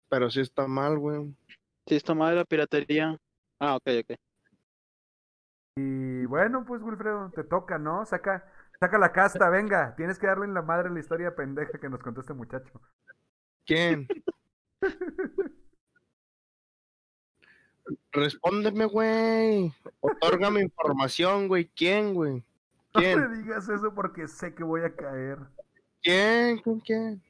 Pero 0.09 0.31
sí 0.31 0.41
está 0.41 0.67
mal, 0.67 0.99
güey. 0.99 1.37
Sí, 1.87 1.97
está 1.97 2.15
mal 2.15 2.35
la 2.35 2.47
piratería. 2.47 3.21
Ah, 3.59 3.77
ok, 3.77 3.89
ok. 4.01 4.19
Y 5.77 6.27
bueno, 6.27 6.65
pues, 6.65 6.83
Wilfredo, 6.83 7.31
te 7.35 7.45
toca, 7.45 7.79
¿no? 7.79 8.05
Saca, 8.05 8.45
saca 8.79 8.99
la 8.99 9.13
casta, 9.13 9.49
venga. 9.49 9.95
Tienes 9.97 10.19
que 10.19 10.27
darle 10.27 10.45
en 10.45 10.55
la 10.55 10.63
madre 10.63 10.91
la 10.91 11.01
historia 11.01 11.35
pendeja 11.35 11.79
que 11.79 11.89
nos 11.89 12.01
contó 12.01 12.21
este 12.21 12.35
muchacho. 12.35 12.81
¿Quién? 13.65 14.07
Respóndeme, 18.13 18.85
güey. 18.87 19.73
Otórgame 20.01 20.61
información, 20.61 21.49
güey. 21.49 21.71
¿Quién, 21.75 22.15
güey? 22.15 22.45
No 22.95 23.01
¿Quién? 23.01 23.21
me 23.21 23.37
digas 23.39 23.69
eso 23.69 23.95
porque 23.95 24.29
sé 24.29 24.55
que 24.55 24.63
voy 24.63 24.83
a 24.83 24.95
caer. 24.95 25.39
¿Quién? 26.03 26.59
¿Con 26.59 26.81
quién? 26.81 27.23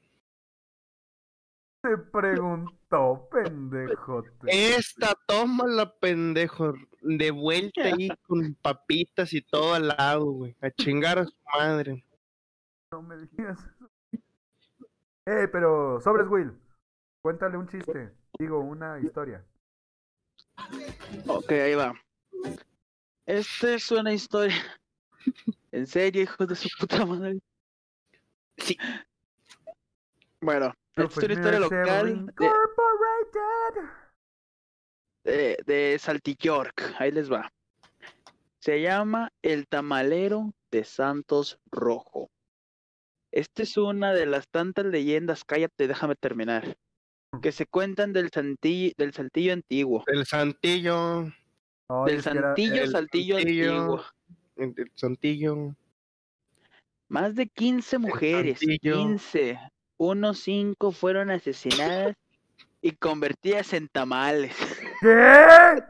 Te 1.83 1.97
preguntó, 1.97 3.27
pendejote. 3.29 4.29
Esta, 4.47 5.13
tómala, 5.27 5.93
pendejo. 5.99 6.73
De 7.01 7.29
vuelta 7.29 7.81
ahí 7.83 8.07
con 8.25 8.55
papitas 8.55 9.33
y 9.33 9.41
todo 9.41 9.73
al 9.73 9.89
lado, 9.89 10.31
güey. 10.31 10.55
A 10.61 10.71
chingar 10.71 11.19
a 11.19 11.25
su 11.25 11.35
madre. 11.53 12.05
No 12.89 13.01
me 13.01 13.17
digas 13.17 13.59
eso. 13.59 13.89
Eh, 15.25 15.49
pero, 15.51 15.99
sobres, 15.99 16.25
Will. 16.29 16.57
Cuéntale 17.21 17.57
un 17.57 17.67
chiste. 17.67 18.13
Digo, 18.39 18.59
una 18.59 18.97
historia. 18.99 19.45
Ok, 21.27 21.51
ahí 21.51 21.75
va. 21.75 21.93
Esta 23.25 23.73
es 23.73 23.91
una 23.91 24.13
historia. 24.13 24.55
¿En 25.73 25.85
serio, 25.85 26.21
hijos 26.21 26.47
de 26.47 26.55
su 26.55 26.69
puta 26.79 27.05
madre? 27.05 27.41
Sí. 28.57 28.77
Bueno, 30.39 30.73
Es 30.95 31.17
una 31.17 31.33
historia 31.33 31.59
local 31.59 32.25
de, 35.23 35.57
de. 35.65 35.99
Ahí 36.99 37.11
les 37.11 37.31
va. 37.31 37.51
Se 38.59 38.81
llama 38.81 39.31
El 39.41 39.67
Tamalero 39.67 40.53
de 40.71 40.83
Santos 40.83 41.59
Rojo. 41.71 42.29
Esta 43.31 43.63
es 43.63 43.77
una 43.77 44.13
de 44.13 44.27
las 44.27 44.47
tantas 44.47 44.85
leyendas, 44.85 45.43
cállate, 45.43 45.87
déjame 45.87 46.15
terminar, 46.15 46.77
que 47.41 47.51
se 47.51 47.65
cuentan 47.65 48.13
del 48.13 48.29
saltillo, 48.29 48.93
del 48.95 49.13
saltillo 49.13 49.53
antiguo. 49.53 50.03
El 50.05 50.25
santillo. 50.27 51.31
Del 52.05 52.21
santillo, 52.21 52.83
el 52.83 52.91
saltillo 52.91 53.37
antiguo. 53.37 54.03
El 54.55 54.91
santillo. 54.93 55.75
Más 57.07 57.35
de 57.35 57.47
15 57.47 57.97
mujeres, 57.97 58.59
Saltillo. 58.59 58.97
15. 58.97 59.59
Unos 59.97 60.39
5 60.39 60.91
fueron 60.91 61.31
asesinadas 61.31 62.15
y 62.81 62.91
convertidas 62.93 63.73
en 63.73 63.87
tamales. 63.87 64.55
¿Qué? 65.01 65.83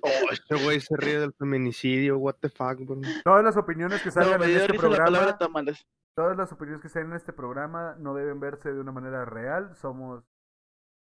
Oh, 0.00 0.32
este 0.32 0.54
güey 0.62 0.80
se 0.80 0.96
ríe 0.96 1.18
del 1.18 1.32
feminicidio. 1.32 2.18
What 2.18 2.36
the 2.40 2.48
fuck, 2.48 2.78
bro. 2.78 3.00
Todas 3.24 3.44
las 3.44 3.56
opiniones 3.56 4.02
que 4.02 4.10
salgan 4.10 4.40
me 4.40 4.46
en 4.46 4.56
este 4.56 4.74
la 4.74 4.78
programa 4.78 5.38
tamales. 5.38 5.86
Todas 6.14 6.36
las 6.36 6.52
opiniones 6.52 6.82
que 6.82 6.88
se 6.88 7.00
den 7.00 7.10
en 7.10 7.16
este 7.16 7.32
programa 7.32 7.96
no 7.98 8.14
deben 8.14 8.40
verse 8.40 8.72
de 8.72 8.80
una 8.80 8.92
manera 8.92 9.24
real. 9.24 9.74
Somos 9.76 10.24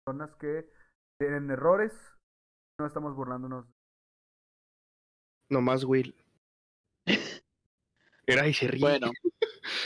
personas 0.04 0.34
que 0.36 0.68
tienen 1.18 1.50
errores. 1.50 1.92
No 2.78 2.86
estamos 2.86 3.14
burlándonos. 3.14 3.66
Nomás 5.50 5.84
Will. 5.84 6.14
Era 8.26 8.48
y 8.48 8.54
se 8.54 8.68
ríe. 8.68 8.80
Bueno, 8.80 9.10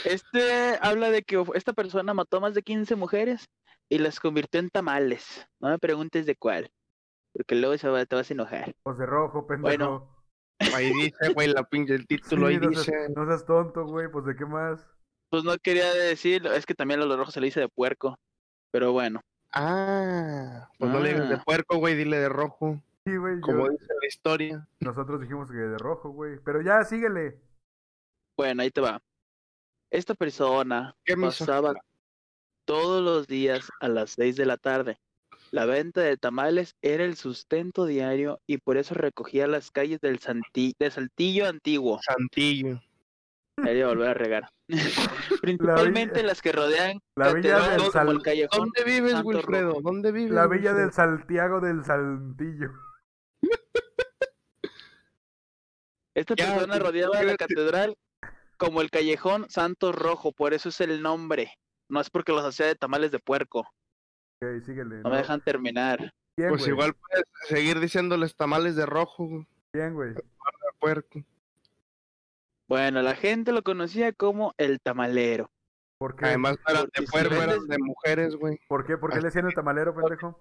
este 0.05 0.77
habla 0.81 1.09
de 1.11 1.23
que 1.23 1.43
esta 1.55 1.73
persona 1.73 2.13
mató 2.13 2.37
a 2.37 2.41
más 2.41 2.53
de 2.53 2.61
15 2.63 2.95
mujeres 2.95 3.49
y 3.89 3.97
las 3.99 4.19
convirtió 4.19 4.59
en 4.59 4.69
tamales. 4.69 5.47
No 5.59 5.69
me 5.69 5.79
preguntes 5.79 6.25
de 6.25 6.35
cuál, 6.35 6.71
porque 7.33 7.55
luego 7.55 7.77
se 7.77 7.89
va- 7.89 8.05
te 8.05 8.15
vas 8.15 8.29
a 8.29 8.33
enojar. 8.33 8.73
Pues 8.83 8.97
de 8.97 9.05
rojo, 9.05 9.47
pendejo. 9.47 9.67
Bueno. 9.77 10.15
Ahí 10.75 10.91
dice, 10.93 11.33
güey, 11.33 11.47
la 11.47 11.63
pinche 11.63 11.95
el 11.95 12.05
título 12.07 12.47
Sí, 12.47 12.53
ahí 12.53 12.59
no, 12.59 12.69
dice. 12.69 12.83
seas, 12.83 13.09
no 13.15 13.25
seas 13.25 13.45
tonto, 13.45 13.85
güey. 13.85 14.09
Pues 14.11 14.25
de 14.25 14.35
qué 14.35 14.45
más. 14.45 14.85
Pues 15.29 15.43
no 15.43 15.57
quería 15.57 15.93
decir, 15.93 16.45
es 16.47 16.65
que 16.65 16.73
también 16.73 17.01
a 17.01 17.05
los 17.05 17.17
rojos 17.17 17.33
se 17.33 17.39
le 17.39 17.45
dice 17.47 17.59
de 17.61 17.69
puerco. 17.69 18.17
Pero 18.71 18.91
bueno, 18.91 19.21
Ah, 19.51 20.69
pues 20.77 20.91
no 20.91 20.99
le 20.99 21.13
digas 21.13 21.29
de 21.29 21.35
Ah. 21.35 21.43
puerco, 21.45 21.77
güey, 21.77 21.95
dile 21.95 22.17
de 22.19 22.29
rojo. 22.29 22.81
Sí, 23.05 23.15
güey. 23.17 23.35
yo- 23.35 23.41
Como 23.41 23.69
dice 23.69 23.85
la 24.01 24.07
historia. 24.07 24.67
Nosotros 24.81 25.21
dijimos 25.21 25.49
que 25.49 25.57
de 25.57 25.77
rojo, 25.79 26.09
güey. 26.09 26.37
Pero 26.45 26.61
ya, 26.61 26.83
síguele. 26.83 27.39
bueno, 28.37 28.61
ahí 28.61 28.69
te 28.71 28.81
va. 28.81 29.01
Esta 29.91 30.13
persona 30.15 30.95
¿Qué 31.03 31.15
me 31.15 31.27
pasaba 31.27 31.73
todos 32.65 33.03
los 33.03 33.25
días 33.27 33.69
a 33.81 33.87
las 33.87 34.11
6 34.11 34.35
de 34.35 34.45
la 34.45 34.57
tarde. 34.57 34.99
La 35.51 35.65
venta 35.65 36.01
de 36.01 36.15
tamales 36.17 36.75
era 36.83 37.03
el 37.03 37.15
sustento 37.15 37.85
diario 37.87 38.39
y 38.45 38.57
por 38.59 38.77
eso 38.77 38.93
recogía 38.93 39.47
las 39.47 39.71
calles 39.71 39.99
del 40.01 40.19
Santi- 40.19 40.75
de 40.77 40.91
Saltillo 40.91 41.47
antiguo. 41.47 41.99
Santillo. 42.03 42.79
Ahí 43.57 43.79
iba 43.79 43.87
a 43.87 43.89
volver 43.89 44.09
a 44.09 44.13
regar. 44.13 44.49
Principalmente 45.41 46.21
las 46.21 46.41
que 46.43 46.51
rodean 46.51 46.99
La 47.15 47.33
villa 47.33 47.69
del 47.71 47.81
Sal- 47.91 48.09
el 48.09 48.21
callejón. 48.21 48.59
¿Dónde 48.59 48.83
vives, 48.83 49.11
Santo 49.13 49.27
Wilfredo? 49.27 49.69
Rojo. 49.69 49.81
¿Dónde 49.81 50.11
vives? 50.11 50.31
La 50.31 50.47
villa 50.47 50.73
del? 50.73 50.93
Santiago 50.93 51.59
del 51.59 51.83
Saltillo. 51.83 52.69
Esta 56.15 56.35
Ya, 56.35 56.53
persona 56.53 56.77
rodeaba 56.79 57.23
la 57.23 57.35
catedral 57.35 57.95
como 58.59 58.81
el 58.81 58.91
callejón 58.91 59.49
Santo 59.49 59.91
Rojo, 59.91 60.31
por 60.31 60.53
eso 60.53 60.69
es 60.69 60.79
el 60.81 61.01
nombre. 61.01 61.53
No 61.89 61.99
es 61.99 62.11
porque 62.11 62.31
los 62.33 62.45
hacía 62.45 62.67
de 62.67 62.75
tamales 62.75 63.09
de 63.09 63.17
puerco. 63.19 63.61
Ok, 64.41 64.63
síguele. 64.63 64.97
No 64.97 65.03
¿no? 65.03 65.09
me 65.09 65.17
dejan 65.17 65.41
terminar. 65.41 66.13
Bien, 66.37 66.49
Pues 66.49 66.61
güey. 66.61 66.71
igual 66.73 66.93
puedes 66.93 67.25
seguir 67.47 67.79
diciéndoles 67.79 68.35
tamales 68.35 68.75
de 68.75 68.85
rojo, 68.85 69.45
Bien, 69.73 69.93
güey. 69.95 70.13
de 70.13 70.23
puerco. 70.79 71.23
Bueno, 72.67 73.01
la 73.01 73.15
gente 73.15 73.51
lo 73.51 73.63
conocía 73.63 74.13
como 74.13 74.53
el 74.57 74.79
tamalero. 74.79 75.49
¿Por 75.97 76.15
qué? 76.15 76.25
Además, 76.27 76.57
no 76.67 76.73
eran 76.73 76.83
Porque 76.85 77.01
de 77.01 77.07
puerco, 77.07 77.35
eran 77.43 77.67
de 77.67 77.77
mujeres, 77.79 78.35
güey. 78.35 78.59
¿Por 78.67 78.85
qué? 78.85 78.97
¿Por 78.97 79.09
qué 79.11 79.17
le 79.17 79.23
decían 79.23 79.47
el 79.47 79.53
tamalero, 79.55 79.95
pendejo? 79.95 80.39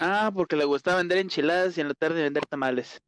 Ah, 0.00 0.30
porque 0.34 0.56
le 0.56 0.64
gustaba 0.64 0.96
vender 0.98 1.18
enchiladas 1.18 1.76
y 1.76 1.80
en 1.82 1.88
la 1.88 1.94
tarde 1.94 2.22
vender 2.22 2.46
tamales. 2.46 3.00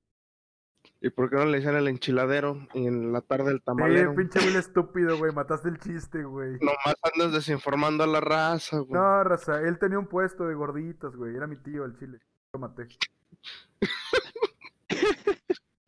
¿Y 1.05 1.11
por 1.11 1.29
qué 1.29 1.37
no 1.37 1.47
le 1.47 1.57
decían 1.59 1.75
el 1.75 1.89
enchiladero 1.89 2.69
y 2.75 2.87
en 2.87 3.13
la 3.13 3.21
tarde 3.23 3.51
el 3.51 3.61
tamalero? 3.63 4.15
pinche 4.15 4.39
Will 4.39 4.55
estúpido, 4.57 5.19
güey. 5.19 5.33
Mataste 5.33 5.69
el 5.69 5.79
chiste, 5.81 6.23
güey. 6.23 6.53
Nomás 6.61 6.95
andas 7.03 7.33
desinformando 7.33 8.05
a 8.05 8.07
la 8.07 8.21
raza, 8.21 8.79
güey. 8.79 8.93
No, 8.93 9.25
raza, 9.25 9.61
él 9.63 9.79
tenía 9.81 9.99
un 9.99 10.07
puesto 10.07 10.47
de 10.47 10.55
gorditos, 10.55 11.17
güey. 11.17 11.35
Era 11.35 11.49
mi 11.49 11.57
tío, 11.57 11.85
el 11.85 11.99
chile. 11.99 12.21
Lo 12.55 12.61
maté. 12.61 12.87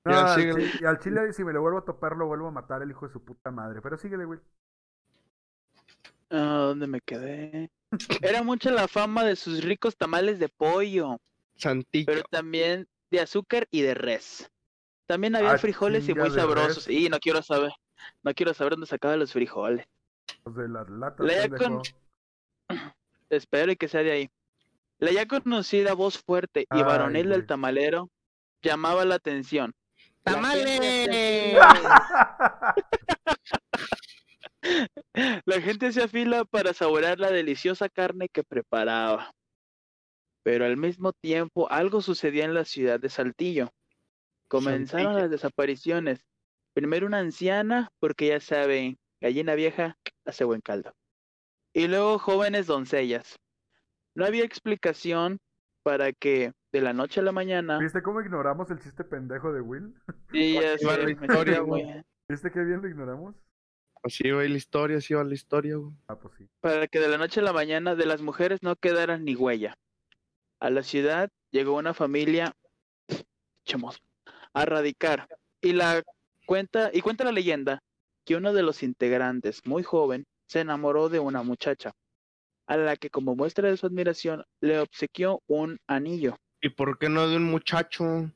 No, 0.07 0.13
Ya, 0.13 0.35
al, 0.35 0.39
síguele. 0.41 0.71
chi- 0.71 0.79
y 0.83 0.85
al 0.85 0.99
chile, 0.99 1.33
si 1.33 1.45
me 1.45 1.53
lo 1.55 1.63
vuelvo 1.63 1.79
a 1.79 1.85
topar, 1.87 2.15
lo 2.15 2.27
vuelvo 2.27 2.49
a 2.49 2.51
matar, 2.51 2.83
el 2.83 2.91
hijo 2.91 3.07
de 3.07 3.13
su 3.15 3.25
puta 3.25 3.51
madre. 3.51 3.81
Pero 3.81 3.97
síguele, 3.97 4.27
güey. 4.27 4.39
Ah, 6.31 6.67
¿dónde 6.69 6.87
me 6.87 7.01
quedé? 7.01 7.71
Era 8.21 8.43
mucha 8.43 8.71
la 8.71 8.87
fama 8.87 9.25
de 9.25 9.35
sus 9.35 9.65
ricos 9.65 9.97
tamales 9.97 10.39
de 10.39 10.51
pollo, 10.51 11.17
Santillo. 11.57 12.05
pero 12.07 12.23
también 12.31 12.87
de 13.11 13.21
azúcar 13.21 13.67
y 13.71 13.81
de 13.81 13.95
res. 13.95 14.51
También 15.07 15.37
había 15.37 15.53
Ah, 15.53 15.59
frijoles 15.59 16.09
y 16.09 16.15
muy 16.15 16.31
sabrosos. 16.31 16.89
Y 16.89 17.09
no 17.09 17.19
quiero 17.19 17.43
saber, 17.43 17.73
no 18.23 18.33
quiero 18.35 18.55
saber 18.55 18.73
dónde 18.73 18.87
sacaba 18.87 19.17
los 19.17 19.33
frijoles. 19.33 19.87
Los 20.45 20.57
de 20.57 20.69
las 20.69 20.89
latas, 20.89 21.27
La 21.27 21.35
ya 21.47 21.49
con- 21.57 21.83
Espero 23.31 23.73
y 23.73 23.77
que 23.77 23.89
sea 23.89 24.03
de 24.03 24.13
ahí. 24.13 24.31
La 24.99 25.11
ya 25.13 25.27
conocida 25.27 25.93
voz 25.95 26.19
fuerte 26.19 26.61
y 26.63 26.67
Ay, 26.71 26.83
varonil 26.83 27.29
del 27.29 27.47
tamalero 27.47 28.09
llamaba 28.63 29.05
la 29.05 29.17
atención. 29.17 29.75
La 30.25 30.33
gente 30.43 31.57
¡Tamales! 31.57 31.59
La 35.45 35.61
gente 35.61 35.89
hacía 35.89 36.09
fila 36.09 36.45
para 36.45 36.73
saborear 36.73 37.19
la 37.19 37.31
deliciosa 37.31 37.89
carne 37.89 38.29
que 38.31 38.43
preparaba. 38.43 39.33
Pero 40.43 40.65
al 40.65 40.77
mismo 40.77 41.13
tiempo 41.13 41.71
algo 41.71 42.01
sucedía 42.01 42.45
en 42.45 42.55
la 42.55 42.65
ciudad 42.65 42.99
de 43.01 43.09
Saltillo. 43.11 43.71
Comenzaron 44.55 45.17
las 45.17 45.31
desapariciones. 45.31 46.25
Primero 46.75 47.07
una 47.07 47.19
anciana, 47.19 47.91
porque 47.99 48.29
ya 48.29 48.39
saben, 48.39 48.99
gallina 49.21 49.57
vieja 49.57 49.99
hace 50.25 50.45
buen 50.45 50.61
caldo. 50.61 50.95
Y 51.73 51.89
luego 51.89 52.21
jóvenes 52.21 52.67
doncellas. 52.67 53.37
No 54.15 54.25
había 54.25 54.45
explicación 54.45 55.41
para 55.83 56.13
que 56.13 56.53
de 56.73 56.81
la 56.81 56.93
noche 56.93 57.21
a 57.21 57.23
la 57.23 57.33
mañana 57.33 57.79
¿Viste 57.79 58.03
cómo 58.03 58.21
ignoramos 58.21 58.71
el 58.71 58.81
chiste 58.81 59.05
pendejo 59.05 59.53
de 59.53 59.61
Will? 59.61 59.95
Sí, 60.31 60.55
ya 60.55 60.77
la 60.99 61.11
historia, 61.11 61.61
güey. 61.61 62.05
¿Viste 62.29 62.51
qué 62.53 62.61
bien 62.61 62.81
lo 62.81 62.89
ignoramos? 62.89 63.35
Así 64.05 64.31
va 64.31 64.43
la 64.43 64.57
historia, 64.57 64.99
así 64.99 65.15
va 65.15 65.25
la 65.25 65.35
historia, 65.35 65.77
güey. 65.77 65.93
Ah, 66.07 66.17
pues 66.17 66.35
sí. 66.39 66.49
para 66.61 66.87
que 66.87 67.01
de 67.01 67.09
la 67.09 67.19
noche 67.19 67.41
a 67.41 67.43
la 67.43 67.53
mañana 67.53 67.97
de 67.97 68.07
las 68.07 68.23
mujeres 68.23 68.63
no 68.63 68.77
quedara 68.77 69.19
ni 69.19 69.35
huella. 69.35 69.77
A 70.61 70.71
la 70.71 70.85
ciudad 70.85 71.31
llegó 71.51 71.77
una 71.77 71.93
familia 71.93 72.55
chamos, 73.65 74.03
a 74.55 74.65
radicar 74.65 75.29
y 75.61 75.73
la 75.73 76.03
cuenta 76.47 76.91
y 76.93 77.01
cuenta 77.01 77.25
la 77.25 77.33
leyenda 77.33 77.83
que 78.25 78.37
uno 78.37 78.53
de 78.55 78.63
los 78.63 78.83
integrantes, 78.83 79.67
muy 79.67 79.83
joven, 79.83 80.25
se 80.47 80.61
enamoró 80.61 81.09
de 81.09 81.19
una 81.19 81.43
muchacha, 81.43 81.93
a 82.67 82.77
la 82.77 82.97
que 82.97 83.11
como 83.11 83.37
muestra 83.37 83.69
de 83.69 83.77
su 83.77 83.87
admiración 83.87 84.45
le 84.61 84.79
obsequió 84.79 85.43
un 85.47 85.79
anillo. 85.87 86.37
¿Y 86.63 86.71
por 86.71 86.99
qué 86.99 87.11
no 87.11 87.29
de 87.29 87.37
un 87.37 87.45
muchacho? 87.45 88.31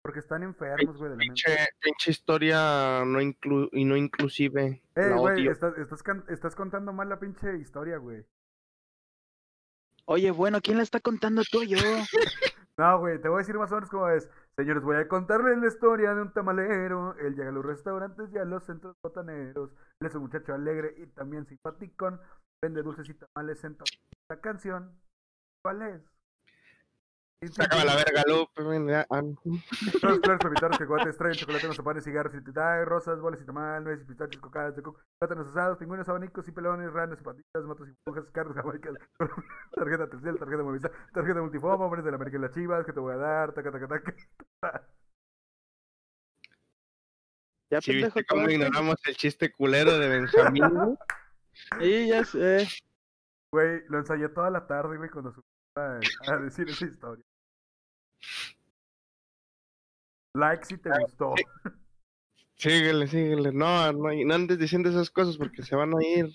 Porque 0.00 0.20
están 0.20 0.42
enfermos, 0.42 0.96
güey, 0.96 1.10
de 1.10 1.16
la 1.16 1.18
mente. 1.18 1.42
Pinche, 1.44 1.66
pinche 1.80 2.10
historia 2.10 3.02
no 3.04 3.20
inclu 3.20 3.68
y 3.72 3.84
no 3.84 3.96
inclusive. 3.96 4.82
Eh, 4.94 5.08
la 5.10 5.16
güey, 5.16 5.46
estás, 5.48 5.76
estás, 5.76 6.02
estás 6.28 6.54
contando 6.54 6.92
mal 6.94 7.08
la 7.10 7.18
pinche 7.18 7.58
historia, 7.58 7.98
güey. 7.98 8.24
Oye, 10.06 10.30
bueno, 10.30 10.62
¿quién 10.62 10.78
la 10.78 10.84
está 10.84 11.00
contando 11.00 11.42
tú 11.50 11.60
o 11.60 11.64
yo? 11.64 11.76
No, 12.78 13.00
güey, 13.00 13.20
te 13.20 13.28
voy 13.28 13.38
a 13.38 13.38
decir 13.40 13.56
más 13.58 13.72
o 13.72 13.74
menos 13.74 13.90
cómo 13.90 14.08
es. 14.08 14.30
Señores, 14.56 14.82
voy 14.84 14.96
a 14.96 15.08
contarles 15.08 15.58
la 15.58 15.66
historia 15.66 16.14
de 16.14 16.22
un 16.22 16.32
tamalero. 16.32 17.16
Él 17.18 17.34
llega 17.34 17.48
a 17.48 17.52
los 17.52 17.64
restaurantes 17.64 18.32
y 18.32 18.38
a 18.38 18.44
los 18.44 18.64
centros 18.64 18.94
botaneros. 19.02 19.72
Él 20.00 20.06
es 20.06 20.14
un 20.14 20.22
muchacho 20.22 20.54
alegre 20.54 20.94
y 20.96 21.06
también 21.08 21.44
simpaticón. 21.46 22.20
Vende 22.62 22.82
dulces 22.82 23.08
y 23.08 23.14
tamales 23.14 23.64
en 23.64 23.76
toda 23.76 23.90
la 24.30 24.40
canción. 24.40 24.96
¿Cuál 25.62 25.82
es? 25.82 26.17
Sácame 27.52 27.84
la 27.84 27.94
verga, 27.94 28.24
Lupe. 28.26 28.62
Flores, 28.62 30.20
flores, 30.22 30.40
pepitones, 30.40 30.78
cacahuates, 30.78 31.16
traen 31.16 31.34
chocolate, 31.34 31.68
mazapanes, 31.68 32.02
cigarros 32.02 32.34
y 32.34 32.42
titay, 32.42 32.84
rosas, 32.84 33.20
bolas 33.20 33.40
y 33.40 33.44
tamal, 33.44 33.84
nueces, 33.84 34.04
pistachos, 34.06 34.40
cocadas 34.40 34.74
de 34.74 34.82
coco, 34.82 35.00
plátanos 35.20 35.46
asados, 35.46 35.78
pingüinos, 35.78 36.08
abanicos 36.08 36.48
y 36.48 36.52
pelones, 36.52 36.92
ranas, 36.92 37.22
patitas, 37.22 37.62
matos 37.62 37.88
y 37.88 37.92
pujas, 38.02 38.24
carros, 38.32 38.56
jamaicas, 38.56 38.94
tarjeta 39.72 40.10
Telcel, 40.10 40.36
tarjeta 40.36 40.62
Movistar, 40.64 40.92
tarjeta 41.14 41.40
Multifoma, 41.40 41.84
hombres 41.84 42.04
de 42.04 42.10
la 42.10 42.16
América 42.16 42.38
y 42.38 42.40
las 42.40 42.54
Chivas, 42.54 42.84
que 42.84 42.92
te 42.92 42.98
voy 42.98 43.14
a 43.14 43.18
dar, 43.18 43.52
taca, 43.52 43.70
taca, 43.70 43.86
taca. 43.86 44.14
Ya 47.70 47.80
¿Sí 47.80 47.92
pendejo, 47.92 48.18
cómo 48.28 48.50
ignoramos 48.50 48.96
el 49.06 49.16
chiste 49.16 49.52
culero 49.52 49.96
de 49.96 50.08
Benjamín? 50.08 50.98
Sí, 51.78 52.08
ya 52.08 52.24
sé. 52.24 52.66
Güey, 53.52 53.84
lo 53.88 53.98
ensayé 53.98 54.28
toda 54.28 54.50
la 54.50 54.66
tarde, 54.66 54.96
güey, 54.96 55.08
cuando 55.08 55.32
a, 55.76 56.00
a 56.26 56.36
decir 56.38 56.68
esa 56.68 56.84
historia. 56.84 57.24
Like 60.34 60.64
si 60.64 60.78
te 60.78 60.90
gustó. 61.00 61.34
síguele, 62.56 63.06
síguele. 63.06 63.52
No, 63.52 63.92
no, 63.92 64.10
no 64.12 64.34
andes 64.34 64.58
diciendo 64.58 64.88
esas 64.88 65.10
cosas 65.10 65.36
porque 65.36 65.62
se 65.62 65.74
van 65.74 65.92
a 65.94 66.04
ir. 66.04 66.32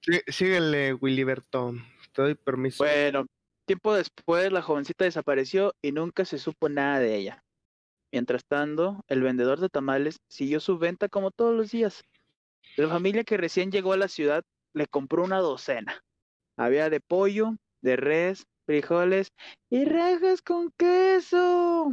Sí, 0.00 0.20
síguele, 0.28 0.94
Willyberto. 0.94 1.74
Te 2.12 2.22
doy 2.22 2.34
permiso. 2.34 2.82
Bueno, 2.82 3.26
tiempo 3.66 3.94
después 3.94 4.50
la 4.50 4.62
jovencita 4.62 5.04
desapareció 5.04 5.74
y 5.82 5.92
nunca 5.92 6.24
se 6.24 6.38
supo 6.38 6.68
nada 6.68 6.98
de 7.00 7.16
ella. 7.16 7.44
Mientras 8.10 8.46
tanto, 8.46 9.04
el 9.08 9.22
vendedor 9.22 9.60
de 9.60 9.68
tamales 9.68 10.20
siguió 10.28 10.60
su 10.60 10.78
venta 10.78 11.08
como 11.08 11.30
todos 11.30 11.54
los 11.54 11.70
días. 11.70 12.04
La 12.76 12.88
familia 12.88 13.24
que 13.24 13.36
recién 13.36 13.70
llegó 13.70 13.92
a 13.92 13.98
la 13.98 14.08
ciudad 14.08 14.44
le 14.72 14.86
compró 14.86 15.24
una 15.24 15.38
docena. 15.38 16.02
Había 16.56 16.88
de 16.88 17.00
pollo, 17.00 17.56
de 17.82 17.96
res, 17.96 18.46
frijoles 18.66 19.32
y 19.70 19.84
rajas 19.84 20.42
con 20.42 20.70
queso. 20.76 21.92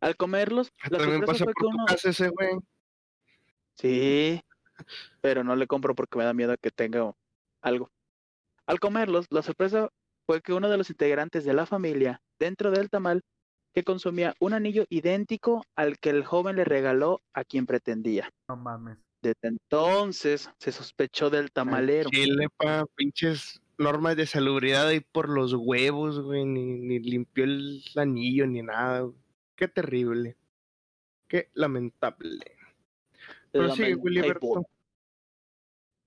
Al 0.00 0.16
comerlos, 0.16 0.72
la 0.90 0.98
También 0.98 1.18
sorpresa 1.18 1.32
pasa 1.32 1.44
fue 1.44 1.52
por 1.52 1.54
que 1.54 1.60
tu 1.62 1.68
uno... 1.68 1.84
casa 1.86 2.10
ese 2.10 2.28
güey. 2.28 2.58
Sí, 3.74 4.40
pero 5.20 5.44
no 5.44 5.56
le 5.56 5.66
compro 5.66 5.94
porque 5.94 6.18
me 6.18 6.24
da 6.24 6.34
miedo 6.34 6.54
que 6.60 6.70
tenga 6.70 7.12
algo. 7.60 7.90
Al 8.66 8.80
comerlos, 8.80 9.26
la 9.30 9.42
sorpresa 9.42 9.90
fue 10.26 10.42
que 10.42 10.52
uno 10.52 10.68
de 10.68 10.76
los 10.76 10.90
integrantes 10.90 11.44
de 11.44 11.54
la 11.54 11.66
familia, 11.66 12.22
dentro 12.38 12.70
del 12.70 12.88
tamal, 12.88 13.22
que 13.74 13.84
consumía 13.84 14.34
un 14.40 14.52
anillo 14.52 14.84
idéntico 14.88 15.64
al 15.76 15.98
que 15.98 16.10
el 16.10 16.24
joven 16.24 16.56
le 16.56 16.64
regaló 16.64 17.20
a 17.32 17.44
quien 17.44 17.66
pretendía. 17.66 18.30
No 18.48 18.56
mames. 18.56 18.98
Desde 19.22 19.48
entonces 19.48 20.50
se 20.58 20.72
sospechó 20.72 21.30
del 21.30 21.52
tamalero. 21.52 22.10
Chile, 22.10 22.48
pa, 22.56 22.84
pinches 22.96 23.60
normas 23.80 24.16
de 24.16 24.26
salubridad 24.26 24.88
ahí 24.88 25.00
por 25.00 25.28
los 25.28 25.54
huevos, 25.54 26.20
güey, 26.20 26.44
ni, 26.44 26.64
ni 26.64 26.98
limpió 27.00 27.44
el 27.44 27.82
anillo 27.96 28.46
ni 28.46 28.62
nada. 28.62 29.00
güey. 29.00 29.16
Qué 29.56 29.68
terrible. 29.68 30.36
Qué 31.26 31.50
lamentable. 31.54 32.56
Pero. 33.52 33.74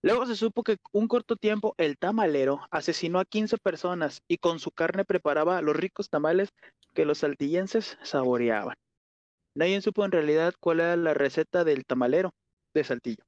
Luego 0.02 0.26
se 0.26 0.36
supo 0.36 0.64
que 0.64 0.78
un 0.92 1.08
corto 1.08 1.38
tiempo 1.38 1.76
el 1.78 1.98
tamalero 1.98 2.60
asesinó 2.72 3.20
a 3.20 3.26
15 3.26 3.58
personas 3.58 4.22
y 4.28 4.38
con 4.38 4.60
su 4.60 4.72
carne 4.72 5.06
preparaba 5.06 5.62
los 5.62 5.78
ricos 5.78 6.10
tamales 6.10 6.50
que 6.94 7.06
los 7.06 7.20
saltillenses 7.20 7.98
saboreaban. 8.04 8.76
Nadie 9.56 9.82
supo 9.82 10.04
en 10.04 10.12
realidad 10.12 10.54
cuál 10.60 10.82
era 10.82 10.98
la 10.98 11.14
receta 11.14 11.64
del 11.64 11.86
tamalero 11.86 12.32
de 12.74 12.84
Saltillo. 12.84 13.24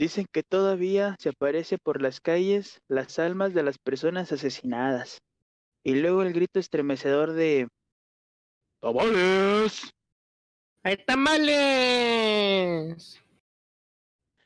Dicen 0.00 0.24
que 0.32 0.42
todavía 0.42 1.14
se 1.18 1.28
aparece 1.28 1.76
por 1.76 2.00
las 2.00 2.22
calles 2.22 2.80
las 2.88 3.18
almas 3.18 3.52
de 3.52 3.62
las 3.62 3.76
personas 3.76 4.32
asesinadas. 4.32 5.20
Y 5.84 5.96
luego 5.96 6.22
el 6.22 6.32
grito 6.32 6.58
estremecedor 6.58 7.34
de 7.34 7.68
¡Tamales! 8.80 9.92
¡Hay 10.84 10.96
tamales! 11.04 13.20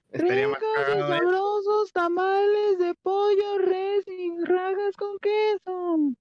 Estaría 0.08 0.48
más 0.48 0.58
y 0.60 0.64
¿eh? 0.64 0.98
sabrosos 0.98 1.92
tamales 1.92 2.80
de 2.80 2.96
pollo, 2.96 3.58
res 3.58 4.08
y 4.08 4.32
rajas 4.44 4.96
con 4.96 5.16
queso. 5.20 6.16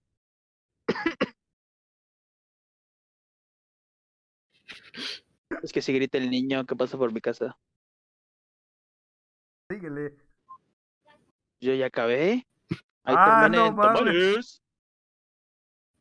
es 5.63 5.73
que 5.73 5.81
si 5.81 5.91
grita 5.91 6.19
el 6.19 6.29
niño 6.29 6.67
que 6.67 6.75
pasa 6.75 6.99
por 6.99 7.11
mi 7.11 7.19
casa. 7.19 7.57
Síguele. 9.73 10.15
Yo 11.61 11.73
ya 11.73 11.87
acabé. 11.87 12.45
Ahí 13.05 13.15
Ah, 13.17 13.49
no 13.51 13.71
mames. 13.71 14.61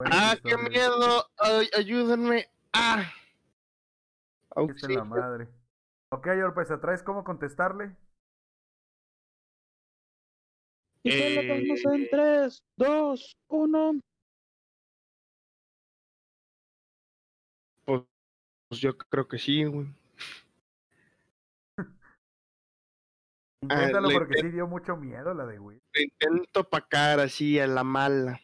¡Ah, 0.01 0.37
qué 0.43 0.49
historia. 0.51 0.69
miedo! 0.69 1.27
Ay, 1.39 1.69
ayúdenme! 1.77 2.51
¡Ah! 2.73 3.03
Es 3.03 4.57
la 4.57 4.63
Auxilio. 4.63 5.05
madre. 5.05 5.49
Ok, 6.11 6.27
Orpesa, 6.45 6.81
¿traes 6.81 7.03
cómo 7.03 7.25
contestarle? 7.25 7.97
Y 11.05 11.11
solo 11.13 11.25
Eh, 11.41 11.49
vamos 11.49 11.85
en 12.01 12.09
3, 12.11 12.63
2, 12.77 13.37
1. 13.49 14.01
Pues 17.85 18.81
yo 18.81 18.97
creo 18.97 19.27
que 19.29 19.39
sí, 19.39 19.65
güey. 19.65 19.87
Inténtalo 23.63 24.09
le 24.09 24.15
porque 24.15 24.41
sí 24.41 24.49
dio 24.49 24.67
mucho 24.67 24.97
miedo 24.97 25.33
la 25.35 25.47
de 25.47 25.59
güey. 25.59 25.81
Lo 25.95 26.03
intento 26.03 26.69
pacar 26.69 27.21
así 27.21 27.61
a 27.61 27.67
la 27.69 27.85
mala. 27.85 28.41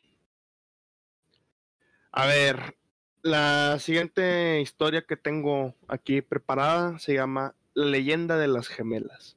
A 2.13 2.27
ver, 2.27 2.77
la 3.23 3.79
siguiente 3.81 4.61
historia 4.61 5.03
que 5.03 5.17
tengo 5.17 5.75
aquí 5.89 6.23
preparada 6.23 6.99
se 7.01 7.15
llama 7.15 7.55
La 7.75 7.87
leyenda 7.87 8.39
de 8.39 8.47
las 8.47 8.69
gemelas. 8.69 9.37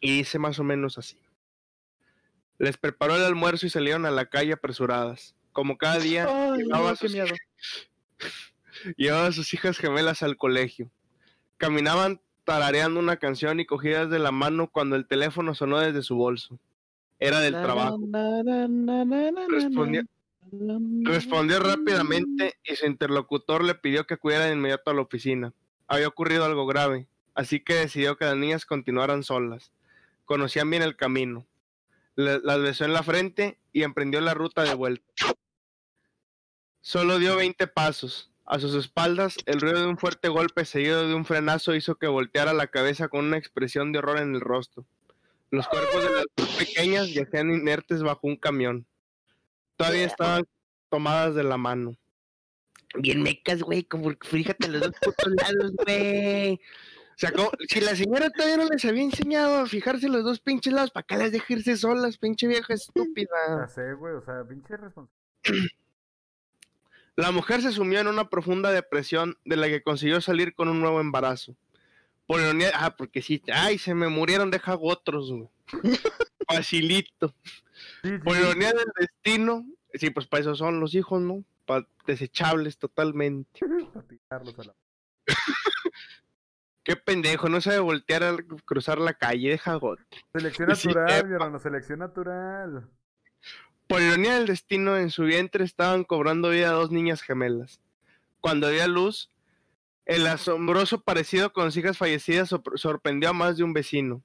Y 0.00 0.18
dice 0.18 0.38
más 0.38 0.58
o 0.58 0.64
menos 0.64 0.98
así. 0.98 1.20
Les 2.58 2.76
preparó 2.76 3.16
el 3.16 3.24
almuerzo 3.24 3.66
y 3.66 3.70
salieron 3.70 4.06
a 4.06 4.12
la 4.12 4.26
calle 4.26 4.52
apresuradas. 4.52 5.34
Como 5.50 5.76
cada 5.76 5.98
día, 5.98 6.26
Ay, 6.28 6.62
llevaba, 6.62 6.84
no, 6.84 6.88
a 6.88 6.92
qué 6.92 6.96
sus, 6.96 7.12
miedo. 7.12 7.34
llevaba 8.96 9.26
a 9.26 9.32
sus 9.32 9.52
hijas 9.52 9.78
gemelas 9.78 10.22
al 10.22 10.36
colegio. 10.36 10.90
Caminaban 11.58 12.20
tarareando 12.44 12.98
una 13.00 13.16
canción 13.16 13.60
y 13.60 13.66
cogidas 13.66 14.10
de 14.10 14.18
la 14.18 14.32
mano 14.32 14.68
cuando 14.68 14.96
el 14.96 15.06
teléfono 15.06 15.54
sonó 15.54 15.78
desde 15.80 16.02
su 16.02 16.16
bolso. 16.16 16.58
Era 17.18 17.40
del 17.40 17.54
trabajo. 17.62 17.98
Respondió- 19.48 20.02
rápidamente 21.60 22.56
y 22.64 22.74
su 22.76 22.86
interlocutor 22.86 23.62
le 23.64 23.74
pidió 23.76 24.06
que 24.06 24.14
acudiera 24.14 24.46
de 24.46 24.54
inmediato 24.54 24.90
a 24.90 24.94
la 24.94 25.02
oficina. 25.02 25.52
Había 25.86 26.08
ocurrido 26.08 26.44
algo 26.44 26.66
grave, 26.66 27.06
así 27.34 27.60
que 27.60 27.74
decidió 27.74 28.16
que 28.16 28.24
las 28.24 28.36
niñas 28.36 28.66
continuaran 28.66 29.22
solas. 29.22 29.72
Conocían 30.24 30.68
bien 30.68 30.82
el 30.82 30.96
camino. 30.96 31.46
Las 32.16 32.60
besó 32.60 32.84
en 32.84 32.92
la 32.92 33.02
frente 33.04 33.58
y 33.72 33.84
emprendió 33.84 34.20
la 34.20 34.34
ruta 34.34 34.64
de 34.64 34.74
vuelta. 34.74 35.04
Solo 36.80 37.18
dio 37.18 37.36
20 37.36 37.66
pasos. 37.68 38.31
A 38.52 38.58
sus 38.58 38.74
espaldas, 38.74 39.36
el 39.46 39.62
ruido 39.62 39.80
de 39.80 39.86
un 39.86 39.96
fuerte 39.96 40.28
golpe 40.28 40.66
seguido 40.66 41.08
de 41.08 41.14
un 41.14 41.24
frenazo 41.24 41.74
hizo 41.74 41.94
que 41.94 42.06
volteara 42.06 42.52
la 42.52 42.66
cabeza 42.66 43.08
con 43.08 43.24
una 43.24 43.38
expresión 43.38 43.92
de 43.92 44.00
horror 44.00 44.18
en 44.18 44.34
el 44.34 44.42
rostro. 44.42 44.84
Los 45.50 45.66
cuerpos 45.68 46.04
de 46.04 46.10
las 46.10 46.24
dos 46.36 46.48
pequeñas 46.58 47.08
yacían 47.14 47.50
inertes 47.50 48.02
bajo 48.02 48.26
un 48.26 48.36
camión. 48.36 48.86
Todavía 49.76 50.04
estaban 50.04 50.44
tomadas 50.90 51.34
de 51.34 51.44
la 51.44 51.56
mano. 51.56 51.96
Bien 52.94 53.22
mecas, 53.22 53.62
güey, 53.62 53.84
como 53.84 54.12
fíjate 54.20 54.68
los 54.68 54.82
dos 54.82 54.92
putos 55.00 55.32
lados, 55.34 55.72
güey. 55.86 56.54
O 56.56 57.16
sea, 57.16 57.32
como- 57.32 57.52
si 57.70 57.80
la 57.80 57.96
señora 57.96 58.28
todavía 58.28 58.58
no 58.58 58.66
les 58.68 58.84
había 58.84 59.02
enseñado 59.02 59.60
a 59.60 59.66
fijarse 59.66 60.10
los 60.10 60.24
dos 60.24 60.40
pinches 60.40 60.74
lados, 60.74 60.90
¿para 60.90 61.06
qué 61.06 61.16
las 61.16 61.32
deja 61.32 61.54
irse 61.54 61.78
solas, 61.78 62.18
pinche 62.18 62.46
vieja 62.46 62.66
Ya 62.68 62.74
estúpida? 62.74 63.66
sé, 63.68 63.94
güey, 63.94 64.12
o 64.12 64.20
sea, 64.22 64.44
pinche 64.46 64.76
responsable. 64.76 65.16
La 67.16 67.30
mujer 67.30 67.60
se 67.60 67.72
sumió 67.72 68.00
en 68.00 68.08
una 68.08 68.28
profunda 68.30 68.70
depresión 68.70 69.36
de 69.44 69.56
la 69.56 69.68
que 69.68 69.82
consiguió 69.82 70.20
salir 70.20 70.54
con 70.54 70.68
un 70.68 70.80
nuevo 70.80 71.00
embarazo. 71.00 71.54
Por 72.26 72.40
ironía, 72.40 72.70
ah, 72.74 72.96
porque 72.96 73.20
sí, 73.20 73.42
ay, 73.52 73.78
se 73.78 73.94
me 73.94 74.08
murieron, 74.08 74.50
deja 74.50 74.76
otros, 74.80 75.30
güey. 75.30 75.48
Facilito. 76.48 77.34
Ironía 78.02 78.72
del 78.72 78.90
destino, 78.98 79.66
sí, 79.94 80.10
pues 80.10 80.26
para 80.26 80.40
eso 80.42 80.54
son 80.54 80.80
los 80.80 80.94
hijos, 80.94 81.20
¿no? 81.20 81.44
Para 81.66 81.86
desechables 82.06 82.78
totalmente. 82.78 83.60
para 84.28 84.42
a 84.42 84.64
la- 84.64 84.74
Qué 86.84 86.96
pendejo, 86.96 87.48
no 87.48 87.60
sabe 87.60 87.78
voltear 87.78 88.24
al 88.24 88.44
cruzar 88.44 88.98
la 88.98 89.14
calle, 89.14 89.50
deja 89.50 89.76
otro. 89.76 90.04
Selección 90.32 90.68
natural, 90.68 91.28
mi 91.28 91.34
hermano, 91.34 91.58
selección 91.58 91.98
natural. 92.00 92.88
Por 93.92 94.00
ironía 94.00 94.36
del 94.36 94.46
destino, 94.46 94.96
en 94.96 95.10
su 95.10 95.24
vientre 95.24 95.64
estaban 95.64 96.04
cobrando 96.04 96.48
vida 96.48 96.70
dos 96.70 96.90
niñas 96.90 97.20
gemelas. 97.20 97.82
Cuando 98.40 98.70
dio 98.70 98.82
a 98.82 98.86
luz, 98.86 99.28
el 100.06 100.26
asombroso 100.26 101.02
parecido 101.02 101.52
con 101.52 101.66
sus 101.66 101.76
hijas 101.76 101.98
fallecidas 101.98 102.48
sor- 102.48 102.62
sorprendió 102.76 103.28
a 103.28 103.32
más 103.34 103.58
de 103.58 103.64
un 103.64 103.74
vecino. 103.74 104.22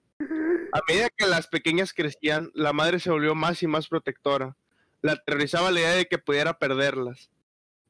A 0.71 0.79
medida 0.87 1.09
que 1.09 1.27
las 1.27 1.47
pequeñas 1.47 1.91
crecían, 1.91 2.49
la 2.53 2.71
madre 2.71 3.01
se 3.01 3.09
volvió 3.11 3.35
más 3.35 3.61
y 3.61 3.67
más 3.67 3.89
protectora. 3.89 4.55
La 5.01 5.11
aterrorizaba 5.11 5.69
la 5.69 5.81
idea 5.81 5.91
de 5.95 6.05
que 6.05 6.17
pudiera 6.17 6.57
perderlas. 6.59 7.29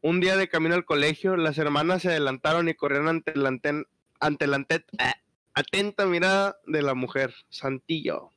Un 0.01 0.19
día 0.19 0.35
de 0.35 0.47
camino 0.49 0.73
al 0.73 0.83
colegio, 0.83 1.37
las 1.37 1.59
hermanas 1.59 2.01
se 2.01 2.07
adelantaron 2.07 2.69
y 2.69 2.73
corrieron 2.73 3.07
ante 3.07 3.35
la, 4.47 4.65
ah, 4.97 5.13
atenta 5.53 6.07
mirada 6.07 6.57
de 6.65 6.81
la 6.81 6.95
mujer. 6.95 7.35
Santillo. 7.49 8.31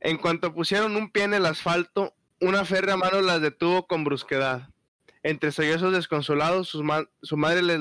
En 0.00 0.16
cuanto 0.16 0.54
pusieron 0.54 0.96
un 0.96 1.10
pie 1.10 1.24
en 1.24 1.34
el 1.34 1.46
asfalto, 1.46 2.14
una 2.40 2.64
férrea 2.64 2.96
mano 2.96 3.20
las 3.20 3.40
detuvo 3.40 3.86
con 3.86 4.04
brusquedad. 4.04 4.68
Entre 5.22 5.50
sollozos 5.50 5.92
desconsolados, 5.92 6.68
su 6.68 7.36
madre 7.36 7.62
les, 7.62 7.80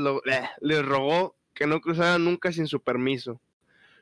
les 0.61 0.86
rogó 0.86 1.36
que 1.53 1.68
no 1.68 1.80
cruzaran 1.82 2.26
nunca 2.26 2.51
sin 2.51 2.68
su 2.68 2.82
permiso. 2.82 3.39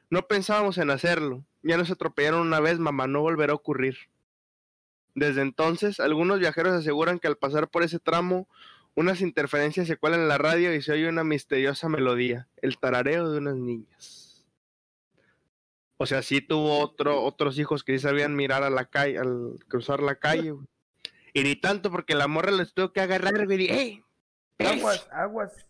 No 0.10 0.28
pensábamos 0.28 0.78
en 0.78 0.92
hacerlo. 0.92 1.46
Ya 1.64 1.78
nos 1.78 1.92
atropellaron 1.92 2.42
una 2.42 2.60
vez, 2.60 2.80
mamá, 2.80 3.08
no 3.08 3.22
volverá 3.22 3.54
a 3.54 3.56
ocurrir. 3.56 3.98
Desde 5.16 5.42
entonces, 5.42 6.00
algunos 6.00 6.40
viajeros 6.40 6.74
aseguran 6.74 7.20
que 7.20 7.28
al 7.28 7.38
pasar 7.38 7.70
por 7.70 7.84
ese 7.84 8.00
tramo, 8.00 8.48
unas 8.96 9.22
interferencias 9.22 9.88
se 9.88 9.98
cuelan 9.98 10.22
en 10.22 10.28
la 10.28 10.38
radio 10.38 10.74
y 10.74 10.82
se 10.82 10.94
oye 10.94 11.10
una 11.10 11.24
misteriosa 11.24 11.90
melodía, 11.90 12.48
el 12.62 12.78
tarareo 12.78 13.30
de 13.32 13.40
unas 13.40 13.56
niñas. 13.56 14.25
O 15.98 16.06
sea, 16.06 16.22
sí 16.22 16.42
tuvo 16.42 16.80
otro, 16.80 17.24
otros 17.24 17.58
hijos 17.58 17.84
que 17.84 17.94
sí 17.94 18.00
sabían 18.00 18.36
mirar 18.36 18.64
a 18.64 18.70
la 18.70 18.86
calle, 18.86 19.18
al 19.18 19.58
cruzar 19.68 20.02
la 20.02 20.16
calle, 20.16 20.52
güey. 20.52 20.68
Y 21.34 21.44
ni 21.44 21.56
tanto 21.56 21.90
porque 21.92 22.16
la 22.16 22.28
morra 22.28 22.52
les 22.52 22.74
tuvo 22.74 22.92
que 22.94 23.02
agarrar, 23.02 23.46
güey. 23.46 23.64
y. 23.66 24.04
¡Pez! 24.58 24.72
Aguas, 24.78 25.08
aguas. 25.12 25.66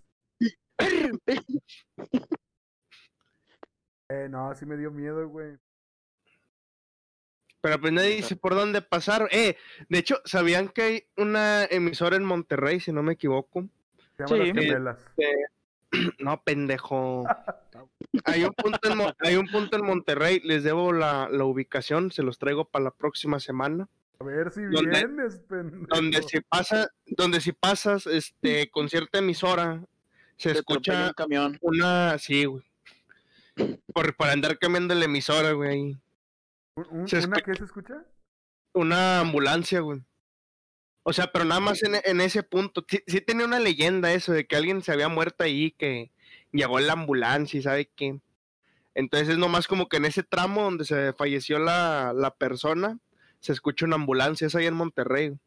Eh, 4.10 4.28
no, 4.30 4.54
sí 4.56 4.66
me 4.66 4.78
dio 4.78 4.92
miedo, 4.92 5.28
güey. 5.28 5.58
Pero 7.62 7.82
pues 7.82 7.92
nadie 7.94 8.16
dice 8.18 8.36
por 8.36 8.54
dónde 8.54 8.82
pasar. 8.84 9.28
Eh, 9.32 9.58
de 9.90 9.98
hecho, 9.98 10.22
¿sabían 10.26 10.70
que 10.70 10.82
hay 10.84 11.04
una 11.18 11.66
emisora 11.66 12.16
en 12.16 12.24
Monterrey, 12.24 12.80
si 12.80 12.92
no 12.92 13.02
me 13.02 13.14
equivoco? 13.14 13.68
Se 14.18 14.24
llaman 14.24 14.46
Sí. 14.46 14.54
las 14.54 14.66
gemelas. 14.66 14.98
No, 16.20 16.42
pendejo. 16.44 17.26
Hay 18.26 18.44
un 18.44 18.54
punto 18.54 18.90
en, 18.90 18.98
Mo- 18.98 19.14
hay 19.20 19.36
un 19.36 19.48
punto 19.48 19.78
en 19.78 19.86
Monterrey, 19.86 20.42
les 20.44 20.64
debo 20.64 20.92
la, 20.94 21.30
la 21.30 21.44
ubicación, 21.46 22.12
se 22.12 22.24
los 22.24 22.38
traigo 22.38 22.66
para 22.66 22.86
la 22.86 22.92
próxima 22.92 23.40
semana. 23.40 23.88
A 24.20 24.24
ver 24.24 24.52
si 24.52 24.62
vienes, 24.66 25.38
pendejo. 25.48 25.86
Donde 25.94 26.22
si 26.24 26.40
pasa, 26.42 26.90
donde 27.06 27.42
si 27.42 27.52
pasas, 27.52 28.08
este, 28.08 28.70
con 28.70 28.88
cierta 28.90 29.20
emisora, 29.20 29.84
se 30.38 30.54
Te 30.54 30.60
escucha 30.60 31.08
un 31.08 31.14
camión. 31.14 31.58
una, 31.62 32.18
sí, 32.18 32.46
güey. 32.46 32.64
Por, 33.94 34.16
para 34.16 34.34
andar 34.34 34.58
cambiando 34.58 34.96
la 34.96 35.06
emisora, 35.06 35.52
güey. 35.52 35.70
ahí. 35.70 35.98
¿Un- 36.76 36.88
un- 37.02 37.08
se 37.08 37.20
¿Una 37.26 37.38
qué 37.42 37.56
se 37.56 37.64
escucha? 37.66 38.04
Una 38.74 39.20
ambulancia, 39.22 39.80
güey. 39.82 40.02
O 41.08 41.14
sea, 41.14 41.32
pero 41.32 41.46
nada 41.46 41.62
más 41.62 41.84
en, 41.84 41.94
en 42.04 42.20
ese 42.20 42.42
punto. 42.42 42.84
Sí, 42.90 43.00
sí 43.06 43.22
tenía 43.22 43.46
una 43.46 43.60
leyenda 43.60 44.12
eso 44.12 44.34
de 44.34 44.48
que 44.48 44.56
alguien 44.56 44.82
se 44.82 44.92
había 44.92 45.08
muerto 45.08 45.44
ahí, 45.44 45.70
que 45.72 46.10
llegó 46.52 46.80
la 46.80 46.94
ambulancia 46.94 47.60
y 47.60 47.62
sabe 47.62 47.92
qué. 47.96 48.20
Entonces 48.96 49.30
es 49.30 49.38
nomás 49.38 49.68
como 49.68 49.88
que 49.88 49.98
en 49.98 50.06
ese 50.06 50.24
tramo 50.24 50.64
donde 50.64 50.84
se 50.84 51.14
falleció 51.14 51.60
la, 51.60 52.12
la 52.16 52.32
persona, 52.32 52.98
se 53.40 53.52
escucha 53.52 53.86
una 53.86 53.98
ambulancia, 53.98 54.48
es 54.48 54.56
ahí 54.56 54.66
en 54.66 54.74
Monterrey. 54.74 55.38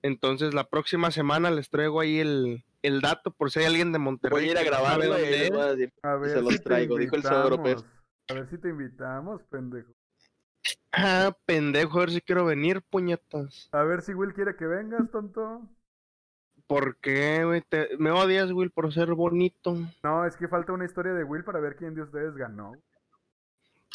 Entonces 0.00 0.54
la 0.54 0.64
próxima 0.68 1.10
semana 1.10 1.50
les 1.50 1.68
traigo 1.68 2.00
ahí 2.00 2.18
el, 2.20 2.64
el 2.80 3.00
dato 3.02 3.32
por 3.32 3.50
si 3.50 3.58
hay 3.58 3.66
alguien 3.66 3.92
de 3.92 3.98
Monterrey. 3.98 4.46
Voy 4.46 4.48
a 4.48 4.52
ir 4.52 4.58
a 4.58 4.62
grabarlo 4.62 5.04
y 5.04 5.08
dónde 5.08 5.30
les 5.30 5.40
es. 5.42 5.50
voy 5.50 5.60
a 5.60 5.74
decir. 5.74 5.92
A 6.02 6.14
ver 6.16 6.30
se 6.30 6.40
los 6.40 6.52
si 6.54 6.58
traigo, 6.60 6.96
dijo 6.96 7.16
el 7.16 7.22
López. 7.22 7.84
invitamos. 7.84 7.84
A 8.28 8.34
ver 8.34 8.48
si 8.48 8.58
te 8.58 8.68
invitamos, 8.68 9.42
pendejo. 9.50 9.95
Ah, 10.92 11.36
pendejo, 11.44 11.98
a 11.98 12.00
ver 12.00 12.10
si 12.10 12.20
quiero 12.20 12.44
venir, 12.44 12.82
puñetas. 12.82 13.68
A 13.72 13.82
ver 13.82 14.02
si 14.02 14.14
Will 14.14 14.32
quiere 14.34 14.56
que 14.56 14.66
vengas, 14.66 15.10
tonto. 15.10 15.62
¿Por 16.66 16.96
qué, 16.96 17.44
güey? 17.44 17.62
Te- 17.62 17.96
Me 17.98 18.10
odias, 18.10 18.50
Will, 18.50 18.70
por 18.70 18.92
ser 18.92 19.14
bonito. 19.14 19.76
No, 20.02 20.24
es 20.26 20.36
que 20.36 20.48
falta 20.48 20.72
una 20.72 20.84
historia 20.84 21.12
de 21.12 21.22
Will 21.24 21.44
para 21.44 21.60
ver 21.60 21.76
quién 21.76 21.94
de 21.94 22.02
ustedes 22.02 22.34
ganó. 22.34 22.72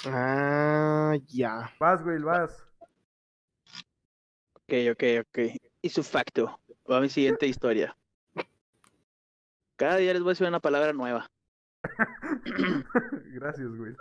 Ah, 0.05 1.15
ya. 1.27 1.71
Vas, 1.79 2.03
Will, 2.05 2.23
vas. 2.23 2.65
Ok, 4.53 4.73
ok, 4.91 5.03
ok. 5.21 5.39
Y 5.81 5.89
su 5.89 6.03
facto. 6.03 6.59
Va 6.89 7.01
mi 7.01 7.09
siguiente 7.09 7.45
historia. 7.47 7.95
Cada 9.75 9.97
día 9.97 10.13
les 10.13 10.21
voy 10.21 10.29
a 10.29 10.33
decir 10.33 10.47
una 10.47 10.59
palabra 10.59 10.93
nueva. 10.93 11.29
Gracias, 13.25 13.67
Will. 13.67 13.97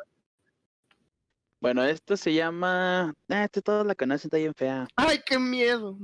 Bueno, 1.61 1.85
esto 1.85 2.17
se 2.17 2.33
llama. 2.33 3.15
Ah, 3.29 3.45
esto 3.45 3.61
toda 3.61 3.85
la 3.85 3.95
conocen, 3.95 4.29
está 4.29 4.39
bien 4.39 4.55
fea. 4.55 4.89
¡Ay, 4.97 5.21
qué 5.27 5.39
miedo! 5.39 5.99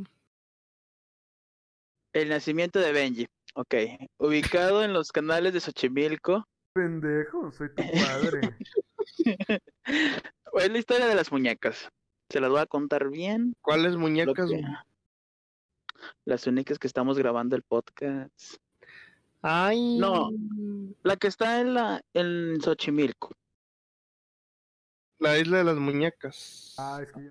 El 2.12 2.28
nacimiento 2.28 2.78
de 2.78 2.92
Benji. 2.92 3.26
Ok. 3.54 3.74
Ubicado 4.18 4.84
en 4.84 4.92
los 4.92 5.12
canales 5.12 5.54
de 5.54 5.60
Xochimilco. 5.60 6.46
Pendejo, 6.74 7.50
soy 7.52 7.68
tu 7.74 7.82
padre. 7.82 8.56
Es 10.56 10.70
la 10.70 10.78
historia 10.78 11.06
de 11.06 11.14
las 11.14 11.30
muñecas. 11.30 11.90
Se 12.30 12.40
las 12.40 12.50
voy 12.50 12.60
a 12.60 12.66
contar 12.66 13.10
bien. 13.10 13.54
¿Cuáles 13.60 13.96
muñecas? 13.96 14.48
que-? 14.48 14.62
Las 16.24 16.46
únicas 16.46 16.78
que 16.78 16.86
estamos 16.86 17.18
grabando 17.18 17.56
el 17.56 17.62
podcast. 17.62 18.56
Ay. 19.42 19.98
No. 19.98 20.30
La 21.02 21.16
que 21.16 21.28
está 21.28 21.60
en 21.60 21.74
la 21.74 22.02
en 22.14 22.60
Xochimilco. 22.60 23.32
La 25.18 25.38
isla 25.38 25.58
de 25.58 25.64
las 25.64 25.76
muñecas. 25.76 26.74
Ah, 26.78 27.00
es 27.02 27.12
que 27.12 27.30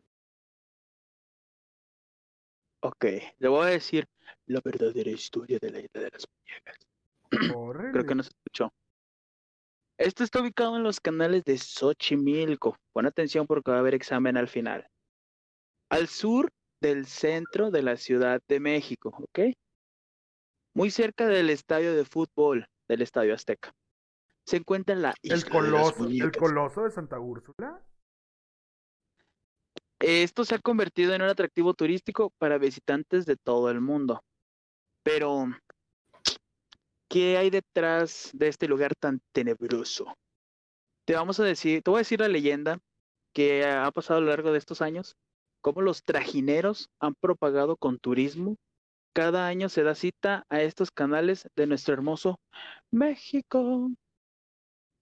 Ok. 2.81 3.05
Le 3.39 3.47
voy 3.47 3.65
a 3.65 3.69
decir 3.69 4.07
la 4.45 4.61
verdadera 4.63 5.09
historia 5.09 5.57
de 5.59 5.71
la 5.71 5.79
isla 5.79 6.01
de 6.01 6.09
las 6.11 6.25
muñecas. 6.27 7.51
Córrele. 7.51 7.91
Creo 7.91 8.05
que 8.05 8.15
no 8.15 8.23
se 8.23 8.29
escuchó. 8.29 8.71
Esto 9.97 10.23
está 10.23 10.41
ubicado 10.41 10.75
en 10.75 10.83
los 10.83 10.99
canales 10.99 11.43
de 11.45 11.57
Xochimilco. 11.57 12.77
Pon 12.93 13.05
atención 13.05 13.47
porque 13.47 13.71
va 13.71 13.77
a 13.77 13.79
haber 13.79 13.95
examen 13.95 14.38
al 14.38 14.47
final. 14.47 14.88
Al 15.89 16.07
sur 16.07 16.51
del 16.81 17.05
centro 17.05 17.71
de 17.71 17.81
la 17.81 17.97
Ciudad 17.97 18.41
de 18.47 18.59
México, 18.59 19.09
¿ok? 19.17 19.55
Muy 20.75 20.91
cerca 20.91 21.27
del 21.27 21.49
estadio 21.49 21.95
de 21.95 22.05
fútbol 22.05 22.67
del 22.88 23.01
Estadio 23.01 23.33
Azteca. 23.33 23.73
Se 24.45 24.57
encuentra 24.57 24.95
la 24.95 25.13
isla 25.21 25.35
El 25.35 25.41
de 25.43 25.49
coloso, 25.49 25.95
el 25.97 26.03
muñecas. 26.03 26.37
coloso 26.37 26.83
de 26.83 26.91
Santa 26.91 27.19
Úrsula. 27.19 27.81
Esto 29.99 30.45
se 30.45 30.55
ha 30.55 30.59
convertido 30.59 31.13
en 31.13 31.21
un 31.23 31.29
atractivo 31.29 31.73
turístico 31.73 32.31
para 32.37 32.57
visitantes 32.57 33.25
de 33.25 33.37
todo 33.37 33.71
el 33.71 33.81
mundo. 33.81 34.23
Pero, 35.03 35.47
¿qué 37.09 37.37
hay 37.37 37.49
detrás 37.49 38.29
de 38.33 38.49
este 38.49 38.67
lugar 38.67 38.93
tan 38.95 39.19
tenebroso? 39.31 40.15
Te 41.05 41.15
vamos 41.15 41.39
a 41.39 41.43
decir, 41.43 41.81
te 41.81 41.89
voy 41.89 41.99
a 41.99 42.01
decir 42.01 42.19
la 42.19 42.27
leyenda 42.27 42.79
que 43.33 43.65
ha 43.65 43.89
pasado 43.91 44.19
a 44.19 44.21
lo 44.21 44.29
largo 44.29 44.51
de 44.51 44.59
estos 44.59 44.81
años, 44.81 45.15
cómo 45.61 45.81
los 45.81 46.03
trajineros 46.03 46.89
han 46.99 47.15
propagado 47.15 47.77
con 47.77 47.97
turismo. 47.97 48.57
Cada 49.13 49.47
año 49.47 49.69
se 49.69 49.83
da 49.83 49.95
cita 49.95 50.45
a 50.49 50.61
estos 50.61 50.91
canales 50.91 51.47
de 51.55 51.67
nuestro 51.67 51.93
hermoso 51.93 52.39
México. 52.91 53.89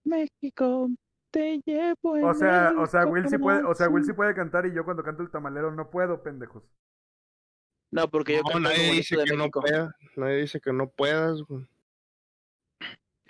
México, 0.04 0.90
te 1.32 1.62
llevo 1.66 2.18
en 2.18 2.24
O 2.26 2.34
sea, 2.34 2.70
el 2.70 2.78
o 2.78 2.88
sea, 2.88 3.06
Will 3.06 3.28
sí 3.28 3.38
puede, 3.38 3.64
o 3.64 3.74
sea, 3.74 3.90
Will 3.90 4.06
sí 4.06 4.14
puede 4.14 4.34
cantar 4.36 4.66
y 4.66 4.74
yo 4.74 4.84
cuando 4.86 5.04
canto 5.04 5.24
el 5.24 5.32
tamalero 5.32 5.72
no 5.72 5.90
puedo, 5.90 6.22
pendejos. 6.22 6.64
No, 7.92 8.08
porque 8.10 8.34
yo 8.34 8.42
No, 8.42 8.50
canto 8.50 8.60
nadie 8.62 8.92
dice 8.94 9.18
de 9.18 9.24
que 9.26 9.36
no 9.38 9.50
pueda. 9.50 9.96
Nadie 10.16 10.38
dice 10.38 10.60
que 10.60 10.74
no 10.74 10.90
puedas, 10.90 11.42
güey. 11.44 11.68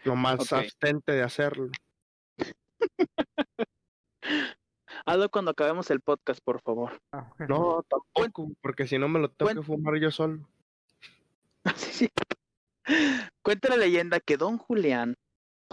Nomás 0.06 0.52
Ok. 0.52 0.60
abstente 0.60 1.12
de 1.12 1.24
hacerlo. 1.24 1.70
Hazlo 5.06 5.30
cuando 5.30 5.52
acabemos 5.52 5.90
el 5.92 6.02
podcast, 6.02 6.40
por 6.44 6.62
favor. 6.62 7.02
Ah, 7.12 7.30
bueno. 7.38 7.58
No, 7.58 7.84
tampoco, 7.84 8.52
porque 8.62 8.88
si 8.88 8.98
no 8.98 9.10
me 9.10 9.20
lo 9.20 9.30
tengo 9.30 9.54
que 9.54 9.62
fumar 9.62 10.00
yo 10.00 10.12
solo. 10.12 10.48
Sí, 11.76 11.92
sí. 11.94 12.10
Cuenta 13.42 13.70
la 13.70 13.78
leyenda 13.78 14.20
que 14.20 14.36
don 14.36 14.58
Julián, 14.58 15.16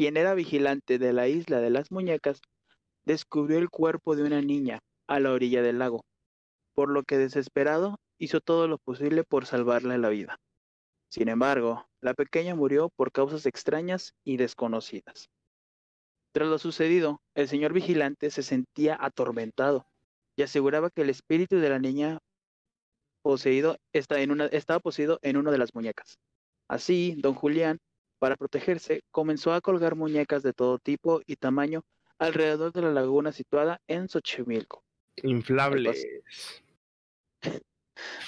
quien 0.00 0.16
era 0.16 0.32
vigilante 0.32 0.98
de 0.98 1.12
la 1.12 1.28
isla 1.28 1.60
de 1.60 1.68
las 1.68 1.90
muñecas, 1.90 2.40
descubrió 3.04 3.58
el 3.58 3.68
cuerpo 3.68 4.16
de 4.16 4.22
una 4.22 4.40
niña 4.40 4.80
a 5.06 5.20
la 5.20 5.30
orilla 5.30 5.60
del 5.60 5.78
lago, 5.78 6.06
por 6.72 6.88
lo 6.88 7.02
que 7.02 7.18
desesperado 7.18 8.00
hizo 8.16 8.40
todo 8.40 8.66
lo 8.66 8.78
posible 8.78 9.24
por 9.24 9.44
salvarle 9.44 9.98
la 9.98 10.08
vida. 10.08 10.38
Sin 11.10 11.28
embargo, 11.28 11.86
la 12.00 12.14
pequeña 12.14 12.54
murió 12.54 12.88
por 12.96 13.12
causas 13.12 13.44
extrañas 13.44 14.14
y 14.24 14.38
desconocidas. 14.38 15.28
Tras 16.32 16.48
lo 16.48 16.58
sucedido, 16.58 17.20
el 17.34 17.48
señor 17.48 17.74
vigilante 17.74 18.30
se 18.30 18.42
sentía 18.42 18.96
atormentado 18.98 19.84
y 20.34 20.44
aseguraba 20.44 20.88
que 20.88 21.02
el 21.02 21.10
espíritu 21.10 21.56
de 21.56 21.68
la 21.68 21.78
niña 21.78 22.20
poseído 23.20 23.76
está 23.92 24.18
en 24.22 24.30
una, 24.30 24.46
estaba 24.46 24.80
poseído 24.80 25.18
en 25.20 25.36
una 25.36 25.50
de 25.50 25.58
las 25.58 25.74
muñecas. 25.74 26.18
Así, 26.68 27.16
don 27.18 27.34
Julián, 27.34 27.80
para 28.20 28.36
protegerse, 28.36 29.02
comenzó 29.10 29.52
a 29.52 29.60
colgar 29.60 29.96
muñecas 29.96 30.44
de 30.44 30.52
todo 30.52 30.78
tipo 30.78 31.20
y 31.26 31.36
tamaño 31.36 31.82
alrededor 32.18 32.72
de 32.72 32.82
la 32.82 32.92
laguna 32.92 33.32
situada 33.32 33.80
en 33.88 34.08
Xochimilco. 34.08 34.84
Inflables. 35.16 36.06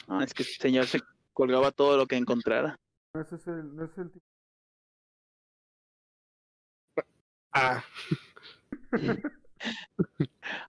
Ah, 0.07 0.23
es 0.23 0.35
que 0.35 0.43
el 0.43 0.49
señor 0.51 0.87
se 0.87 1.01
colgaba 1.33 1.71
todo 1.71 1.97
lo 1.97 2.07
que 2.07 2.17
encontrara. 2.17 2.79
No, 3.15 3.23
ese 3.23 3.37
es 3.37 3.47
el, 3.47 3.75
no 3.75 3.85
es 3.85 3.97
el 3.97 4.11
tipo. 4.11 4.27
Ah, 7.53 7.83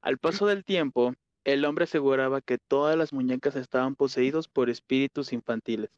Al 0.01 0.17
paso 0.19 0.47
del 0.47 0.63
tiempo, 0.63 1.13
el 1.43 1.65
hombre 1.65 1.84
aseguraba 1.84 2.39
que 2.39 2.57
todas 2.57 2.97
las 2.97 3.11
muñecas 3.11 3.57
estaban 3.57 3.95
poseídos 3.95 4.47
por 4.47 4.69
espíritus 4.69 5.34
infantiles. 5.34 5.89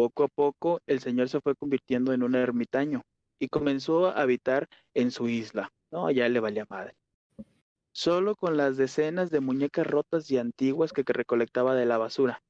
Poco 0.00 0.24
a 0.24 0.28
poco, 0.28 0.80
el 0.86 1.00
señor 1.00 1.28
se 1.28 1.42
fue 1.42 1.54
convirtiendo 1.54 2.14
en 2.14 2.22
un 2.22 2.34
ermitaño 2.34 3.02
y 3.38 3.48
comenzó 3.48 4.06
a 4.06 4.22
habitar 4.22 4.66
en 4.94 5.10
su 5.10 5.28
isla. 5.28 5.74
No, 5.90 6.10
ya 6.10 6.26
le 6.30 6.40
valía 6.40 6.64
madre. 6.70 6.96
Solo 7.92 8.34
con 8.34 8.56
las 8.56 8.78
decenas 8.78 9.28
de 9.28 9.40
muñecas 9.40 9.86
rotas 9.86 10.30
y 10.30 10.38
antiguas 10.38 10.94
que 10.94 11.02
recolectaba 11.06 11.74
de 11.74 11.84
la 11.84 11.98
basura. 11.98 12.40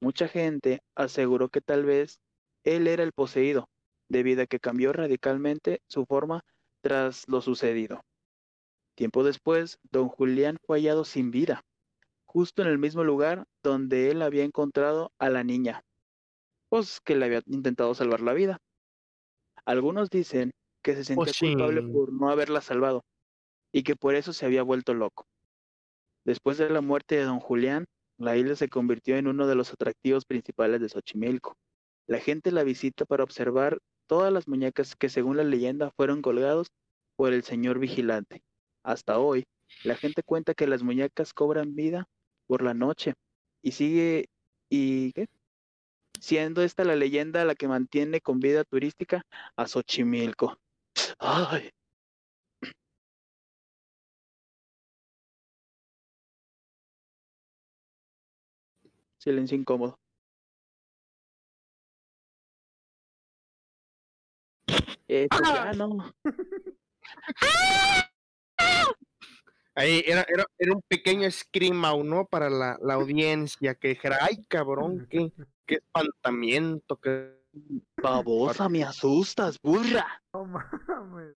Mucha 0.00 0.26
gente 0.26 0.82
aseguró 0.96 1.50
que 1.50 1.60
tal 1.60 1.84
vez 1.84 2.18
él 2.64 2.88
era 2.88 3.04
el 3.04 3.12
poseído, 3.12 3.68
debido 4.08 4.42
a 4.42 4.46
que 4.46 4.58
cambió 4.58 4.92
radicalmente 4.92 5.82
su 5.86 6.04
forma 6.04 6.44
tras 6.80 7.28
lo 7.28 7.42
sucedido. 7.42 8.00
Tiempo 8.96 9.22
después, 9.22 9.78
don 9.92 10.08
Julián 10.08 10.58
fue 10.66 10.78
hallado 10.78 11.04
sin 11.04 11.30
vida, 11.30 11.62
justo 12.24 12.60
en 12.60 12.66
el 12.66 12.78
mismo 12.78 13.04
lugar 13.04 13.44
donde 13.62 14.10
él 14.10 14.20
había 14.20 14.42
encontrado 14.42 15.12
a 15.20 15.30
la 15.30 15.44
niña, 15.44 15.84
pues 16.72 17.02
que 17.02 17.14
le 17.14 17.26
había 17.26 17.42
intentado 17.44 17.92
salvar 17.94 18.22
la 18.22 18.32
vida. 18.32 18.58
Algunos 19.66 20.08
dicen 20.08 20.52
que 20.80 20.94
se 20.94 21.04
sentía 21.04 21.30
culpable 21.38 21.82
sí. 21.82 21.86
por 21.92 22.14
no 22.14 22.30
haberla 22.30 22.62
salvado 22.62 23.04
y 23.72 23.82
que 23.82 23.94
por 23.94 24.14
eso 24.14 24.32
se 24.32 24.46
había 24.46 24.62
vuelto 24.62 24.94
loco. 24.94 25.26
Después 26.24 26.56
de 26.56 26.70
la 26.70 26.80
muerte 26.80 27.16
de 27.16 27.24
don 27.24 27.40
Julián, 27.40 27.84
la 28.16 28.38
isla 28.38 28.56
se 28.56 28.70
convirtió 28.70 29.18
en 29.18 29.26
uno 29.26 29.46
de 29.46 29.54
los 29.54 29.70
atractivos 29.70 30.24
principales 30.24 30.80
de 30.80 30.88
Xochimilco. 30.88 31.58
La 32.06 32.20
gente 32.20 32.50
la 32.52 32.64
visita 32.64 33.04
para 33.04 33.22
observar 33.22 33.76
todas 34.06 34.32
las 34.32 34.48
muñecas 34.48 34.96
que 34.96 35.10
según 35.10 35.36
la 35.36 35.44
leyenda 35.44 35.90
fueron 35.90 36.22
colgados 36.22 36.68
por 37.16 37.34
el 37.34 37.42
señor 37.42 37.80
vigilante. 37.80 38.40
Hasta 38.82 39.18
hoy, 39.18 39.44
la 39.84 39.94
gente 39.94 40.22
cuenta 40.22 40.54
que 40.54 40.66
las 40.66 40.82
muñecas 40.82 41.34
cobran 41.34 41.74
vida 41.74 42.08
por 42.46 42.62
la 42.62 42.72
noche 42.72 43.12
y 43.60 43.72
sigue 43.72 44.30
y 44.70 45.12
¿qué? 45.12 45.28
Siendo 46.22 46.62
esta 46.62 46.84
la 46.84 46.94
leyenda 46.94 47.44
la 47.44 47.56
que 47.56 47.66
mantiene 47.68 48.20
con 48.20 48.38
vida 48.38 48.62
turística 48.64 49.26
a 49.56 49.66
Xochimilco. 49.66 50.56
Ay, 51.18 51.70
silencio 59.18 59.56
incómodo. 59.56 59.98
No. 65.74 66.14
Ahí 69.74 70.02
era, 70.06 70.24
era, 70.28 70.44
era 70.58 70.74
un 70.74 70.82
pequeño 70.86 71.30
scream 71.30 71.84
out, 71.84 72.04
¿no? 72.04 72.26
Para 72.26 72.50
la, 72.50 72.78
la 72.82 72.94
audiencia 72.94 73.74
que 73.74 73.88
dijera, 73.88 74.18
ay 74.20 74.44
cabrón, 74.48 75.06
qué, 75.08 75.32
qué 75.66 75.76
espantamiento, 75.76 76.96
que 76.96 77.42
Babosa, 78.02 78.68
me 78.68 78.82
asustas, 78.82 79.58
burra. 79.62 80.22
No 80.32 80.46
mames. 80.46 81.34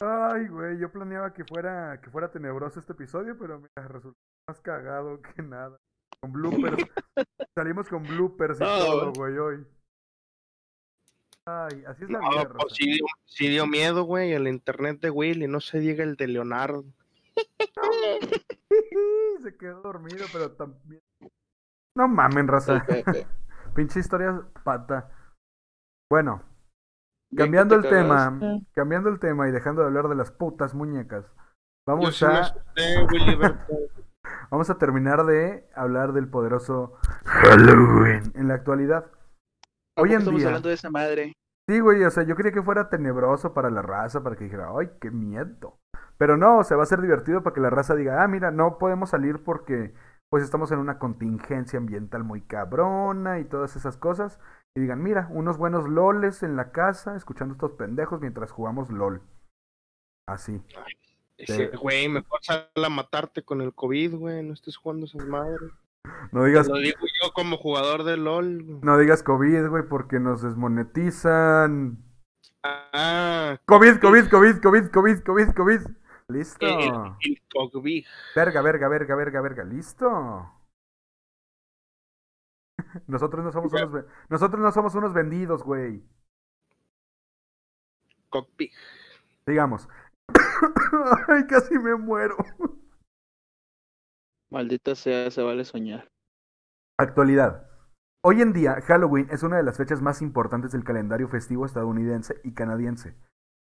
Ay, 0.00 0.48
güey, 0.48 0.78
yo 0.78 0.90
planeaba 0.90 1.32
que 1.32 1.44
fuera, 1.44 2.00
que 2.02 2.10
fuera 2.10 2.30
tenebroso 2.30 2.80
este 2.80 2.92
episodio, 2.92 3.36
pero 3.38 3.58
mira, 3.58 3.88
resultó 3.88 4.18
más 4.48 4.60
cagado 4.60 5.20
que 5.22 5.42
nada. 5.42 5.78
Con 6.20 6.32
bloopers. 6.32 6.76
Salimos 7.54 7.88
con 7.88 8.02
bloopers 8.02 8.56
y 8.56 8.64
todo, 8.64 9.12
güey, 9.12 9.38
hoy. 9.38 9.66
Ay, 11.46 11.84
así 11.86 12.04
es 12.04 12.10
la 12.10 12.20
No, 12.20 12.30
vida, 12.30 12.48
pues 12.48 12.74
sí 12.74 12.92
dio, 12.92 13.06
sí 13.24 13.48
dio 13.48 13.66
miedo, 13.66 14.02
güey, 14.02 14.32
el 14.32 14.48
internet 14.48 15.00
de 15.00 15.10
Willy, 15.10 15.46
no 15.46 15.60
se 15.60 15.78
diga 15.78 16.02
el 16.02 16.16
de 16.16 16.26
Leonardo. 16.26 16.84
Se 19.42 19.56
quedó 19.56 19.82
dormido, 19.82 20.26
pero 20.32 20.52
también. 20.52 21.00
No 21.94 22.08
mamen, 22.08 22.48
raza. 22.48 22.84
Pinche 23.74 24.00
historia 24.00 24.42
pata. 24.64 25.10
Bueno, 26.10 26.42
Bien 27.30 27.46
cambiando 27.46 27.76
el 27.76 27.82
te 27.82 27.90
tema, 27.90 28.38
cambiando 28.72 29.08
el 29.08 29.18
tema 29.18 29.48
y 29.48 29.52
dejando 29.52 29.82
de 29.82 29.88
hablar 29.88 30.08
de 30.08 30.14
las 30.14 30.30
putas 30.30 30.74
muñecas, 30.74 31.24
vamos 31.86 32.22
a, 32.22 32.40
asusté, 32.40 33.06
vamos 34.50 34.70
a 34.70 34.78
terminar 34.78 35.26
de 35.26 35.68
hablar 35.74 36.12
del 36.12 36.28
poderoso 36.28 36.94
Halloween 37.24 38.32
en 38.34 38.48
la 38.48 38.54
actualidad. 38.54 39.10
¿A 39.96 40.02
Hoy 40.02 40.12
en 40.12 40.18
estamos 40.18 40.40
día, 40.40 40.48
hablando 40.48 40.68
de 40.68 40.74
esa 40.74 40.90
madre. 40.90 41.32
sí, 41.66 41.80
güey, 41.80 42.04
o 42.04 42.10
sea, 42.10 42.22
yo 42.24 42.36
quería 42.36 42.52
que 42.52 42.62
fuera 42.62 42.90
tenebroso 42.90 43.54
para 43.54 43.70
la 43.70 43.80
raza, 43.80 44.22
para 44.22 44.36
que 44.36 44.44
dijera, 44.44 44.68
ay, 44.78 44.90
qué 45.00 45.10
miedo. 45.10 45.78
Pero 46.18 46.36
no, 46.36 46.58
o 46.58 46.64
sea, 46.64 46.76
va 46.76 46.82
a 46.82 46.86
ser 46.86 47.00
divertido 47.00 47.42
para 47.42 47.54
que 47.54 47.60
la 47.60 47.70
raza 47.70 47.94
diga, 47.94 48.22
ah, 48.22 48.28
mira, 48.28 48.50
no 48.50 48.78
podemos 48.78 49.10
salir 49.10 49.42
porque 49.42 49.94
pues 50.28 50.42
estamos 50.42 50.70
en 50.72 50.78
una 50.78 50.98
contingencia 50.98 51.78
ambiental 51.78 52.24
muy 52.24 52.42
cabrona 52.42 53.38
y 53.38 53.44
todas 53.44 53.76
esas 53.76 53.96
cosas. 53.96 54.38
Y 54.76 54.80
digan, 54.80 55.02
mira, 55.02 55.28
unos 55.30 55.56
buenos 55.56 55.88
loles 55.88 56.42
en 56.42 56.56
la 56.56 56.72
casa, 56.72 57.16
escuchando 57.16 57.54
estos 57.54 57.72
pendejos 57.72 58.20
mientras 58.20 58.50
jugamos 58.50 58.90
LOL. 58.90 59.22
Así. 60.28 60.60
Ese, 61.38 61.68
Güey, 61.68 62.08
mejor 62.08 62.40
sal 62.42 62.68
a 62.74 62.88
matarte 62.88 63.42
con 63.42 63.60
el 63.62 63.74
COVID, 63.74 64.16
güey, 64.16 64.42
no 64.42 64.52
estés 64.52 64.76
jugando 64.76 65.06
esas 65.06 65.26
madres. 65.26 65.70
No 66.32 66.42
Te 66.42 66.48
digas, 66.48 66.68
lo 66.68 66.78
digo 66.78 66.98
yo 67.26 67.32
como 67.32 67.56
jugador 67.56 68.04
de 68.04 68.16
LOL. 68.16 68.80
no 68.82 68.98
digas 68.98 69.22
COVID, 69.22 69.68
güey, 69.68 69.82
porque 69.88 70.20
nos 70.20 70.42
desmonetizan. 70.42 72.02
Ah, 72.62 73.58
COVID, 73.66 73.98
COVID, 74.00 74.28
COVID, 74.28 74.60
COVID, 74.60 74.90
COVID, 74.90 75.22
COVID, 75.22 75.54
COVID. 75.54 75.80
Listo. 76.28 76.66
el, 76.66 76.92
el 77.20 77.42
COVID. 77.48 78.04
Verga, 78.34 78.62
verga, 78.62 78.88
verga, 78.88 79.14
verga, 79.14 79.40
verga. 79.40 79.64
Listo. 79.64 80.52
Nosotros 83.06 83.44
no 83.44 83.52
somos 83.52 83.72
unos, 83.72 84.04
nosotros 84.28 84.60
no 84.60 84.72
somos 84.72 84.94
unos 84.94 85.12
vendidos, 85.12 85.62
güey. 85.62 86.02
Cockpit. 88.30 88.72
Digamos. 89.46 89.88
Ay, 91.28 91.46
casi 91.46 91.78
me 91.78 91.94
muero. 91.94 92.36
Maldita 94.50 94.94
sea, 94.94 95.30
se 95.30 95.42
vale 95.42 95.64
soñar. 95.64 96.08
Actualidad. 96.98 97.68
Hoy 98.24 98.40
en 98.40 98.54
día, 98.54 98.80
Halloween 98.80 99.28
es 99.30 99.42
una 99.42 99.58
de 99.58 99.62
las 99.62 99.76
fechas 99.76 100.00
más 100.00 100.22
importantes 100.22 100.72
del 100.72 100.82
calendario 100.82 101.28
festivo 101.28 101.66
estadounidense 101.66 102.40
y 102.42 102.54
canadiense. 102.54 103.14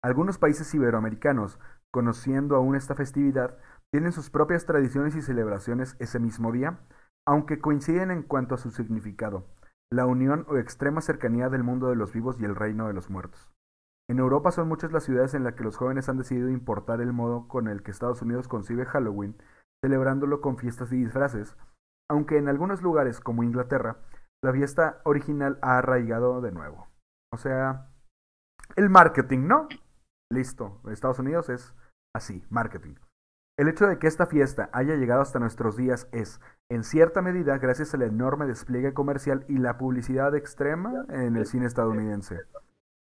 Algunos 0.04 0.36
países 0.36 0.74
iberoamericanos, 0.74 1.58
conociendo 1.90 2.56
aún 2.56 2.76
esta 2.76 2.94
festividad, 2.94 3.56
tienen 3.90 4.12
sus 4.12 4.28
propias 4.28 4.66
tradiciones 4.66 5.16
y 5.16 5.22
celebraciones 5.22 5.96
ese 5.98 6.20
mismo 6.20 6.52
día, 6.52 6.80
aunque 7.26 7.58
coinciden 7.58 8.10
en 8.10 8.22
cuanto 8.22 8.54
a 8.54 8.58
su 8.58 8.70
significado, 8.70 9.46
la 9.90 10.04
unión 10.04 10.44
o 10.50 10.58
extrema 10.58 11.00
cercanía 11.00 11.48
del 11.48 11.62
mundo 11.62 11.88
de 11.88 11.96
los 11.96 12.12
vivos 12.12 12.38
y 12.38 12.44
el 12.44 12.54
reino 12.54 12.86
de 12.86 12.92
los 12.92 13.08
muertos. 13.08 13.50
En 14.10 14.18
Europa 14.18 14.50
son 14.50 14.68
muchas 14.68 14.92
las 14.92 15.04
ciudades 15.04 15.32
en 15.32 15.44
las 15.44 15.54
que 15.54 15.64
los 15.64 15.78
jóvenes 15.78 16.10
han 16.10 16.18
decidido 16.18 16.50
importar 16.50 17.00
el 17.00 17.14
modo 17.14 17.48
con 17.48 17.68
el 17.68 17.82
que 17.82 17.92
Estados 17.92 18.20
Unidos 18.20 18.46
concibe 18.46 18.84
Halloween, 18.84 19.38
celebrándolo 19.82 20.42
con 20.42 20.58
fiestas 20.58 20.92
y 20.92 20.96
disfraces, 20.96 21.56
aunque 22.12 22.36
en 22.36 22.46
algunos 22.46 22.82
lugares 22.82 23.20
como 23.20 23.42
Inglaterra, 23.42 23.96
la 24.44 24.52
fiesta 24.52 25.00
original 25.04 25.58
ha 25.62 25.78
arraigado 25.78 26.42
de 26.42 26.52
nuevo. 26.52 26.88
O 27.32 27.38
sea, 27.38 27.88
el 28.76 28.90
marketing, 28.90 29.46
¿no? 29.46 29.66
Listo, 30.30 30.82
Estados 30.90 31.18
Unidos 31.20 31.48
es 31.48 31.74
así, 32.14 32.44
marketing. 32.50 32.96
El 33.58 33.68
hecho 33.68 33.86
de 33.86 33.98
que 33.98 34.08
esta 34.08 34.26
fiesta 34.26 34.68
haya 34.74 34.96
llegado 34.96 35.22
hasta 35.22 35.38
nuestros 35.38 35.74
días 35.78 36.06
es, 36.12 36.38
en 36.70 36.84
cierta 36.84 37.22
medida, 37.22 37.56
gracias 37.56 37.94
al 37.94 38.02
enorme 38.02 38.46
despliegue 38.46 38.92
comercial 38.92 39.46
y 39.48 39.56
la 39.56 39.78
publicidad 39.78 40.34
extrema 40.34 41.06
en 41.08 41.36
el 41.36 41.46
cine 41.46 41.64
estadounidense. 41.64 42.40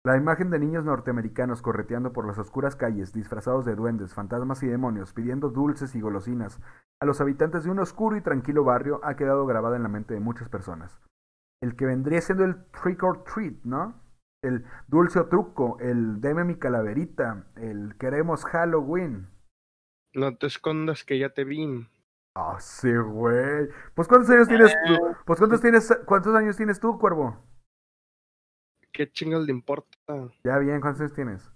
La 0.05 0.17
imagen 0.17 0.51
de 0.51 0.59
niños 0.59 0.85
norteamericanos 0.85 1.63
correteando 1.63 2.13
por 2.13 2.27
las 2.27 2.37
oscuras 2.37 2.75
calles, 2.75 3.13
disfrazados 3.13 3.65
de 3.65 3.77
duendes, 3.77 4.15
fantasmas 4.15 4.61
y 4.65 4.67
demonios, 4.67 5.13
pidiendo 5.13 5.51
dulces 5.51 5.95
y 5.95 6.01
golosinas 6.01 6.61
a 7.01 7.05
los 7.05 7.21
habitantes 7.21 7.63
de 7.63 7.71
un 7.71 7.79
oscuro 7.79 8.17
y 8.17 8.21
tranquilo 8.21 8.65
barrio 8.65 9.01
ha 9.05 9.15
quedado 9.15 9.47
grabada 9.47 9.77
en 9.77 9.85
la 9.85 9.89
mente 9.89 10.15
de 10.15 10.21
muchas 10.21 10.49
personas. 10.49 11.01
El 11.63 11.77
que 11.77 11.87
vendría 11.87 12.21
siendo 12.21 12.45
el 12.45 12.65
trick 12.73 13.01
or 13.05 13.23
treat, 13.23 13.63
¿no? 13.63 13.95
El 14.43 14.65
dulce 14.89 15.21
o 15.21 15.27
truco, 15.27 15.79
el 15.79 16.21
deme 16.21 16.43
mi 16.43 16.57
calaverita, 16.57 17.47
el 17.55 17.97
queremos 17.97 18.45
Halloween. 18.45 19.29
No 20.15 20.37
te 20.37 20.49
escondas 20.49 21.05
que 21.05 21.21
ya 21.21 21.33
te 21.33 21.45
vi. 21.45 21.89
Ah, 22.35 22.57
sí, 22.59 22.93
güey. 22.93 23.69
Pues 23.95 24.09
¿cuántos 24.09 24.31
años 24.31 24.49
tienes 24.49 24.75
tú? 24.85 24.95
Pues 25.25 25.39
¿cuántos 25.39 25.61
tienes 25.61 25.97
cuántos 26.07 26.35
años 26.35 26.57
tienes 26.57 26.81
tú, 26.81 26.99
cuervo? 26.99 27.52
¿Qué 28.93 29.11
chingas 29.11 29.43
le 29.43 29.53
importa? 29.53 29.97
Ya 30.45 30.59
bien, 30.59 30.81
¿cuántos 30.81 31.01
años 31.01 31.15
tienes? 31.15 31.51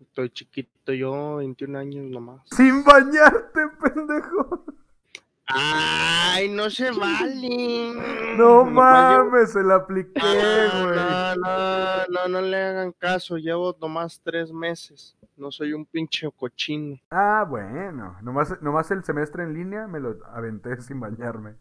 Estoy 0.00 0.30
chiquito 0.30 0.92
yo, 0.92 1.36
21 1.36 1.78
años 1.78 2.04
nomás. 2.10 2.42
Sin 2.50 2.84
bañarte, 2.84 3.60
pendejo. 3.82 4.64
Ay, 5.48 6.48
no 6.48 6.70
se 6.70 6.90
vale. 6.90 7.94
No 8.36 8.64
mames, 8.64 9.52
se 9.52 9.62
la 9.62 9.76
apliqué, 9.76 10.20
güey. 10.20 10.96
no, 10.96 11.36
no, 11.36 12.06
no, 12.08 12.28
no 12.28 12.40
le 12.40 12.62
hagan 12.62 12.92
caso. 12.92 13.36
Llevo 13.38 13.76
nomás 13.80 14.20
tres 14.22 14.52
meses. 14.52 15.16
No 15.36 15.50
soy 15.50 15.72
un 15.72 15.84
pinche 15.84 16.28
cochino. 16.36 16.96
Ah, 17.10 17.44
bueno. 17.48 18.16
Nomás, 18.22 18.60
nomás 18.62 18.90
el 18.90 19.04
semestre 19.04 19.44
en 19.44 19.54
línea 19.54 19.86
me 19.86 20.00
lo 20.00 20.18
aventé 20.26 20.80
sin 20.82 21.00
bañarme. 21.00 21.56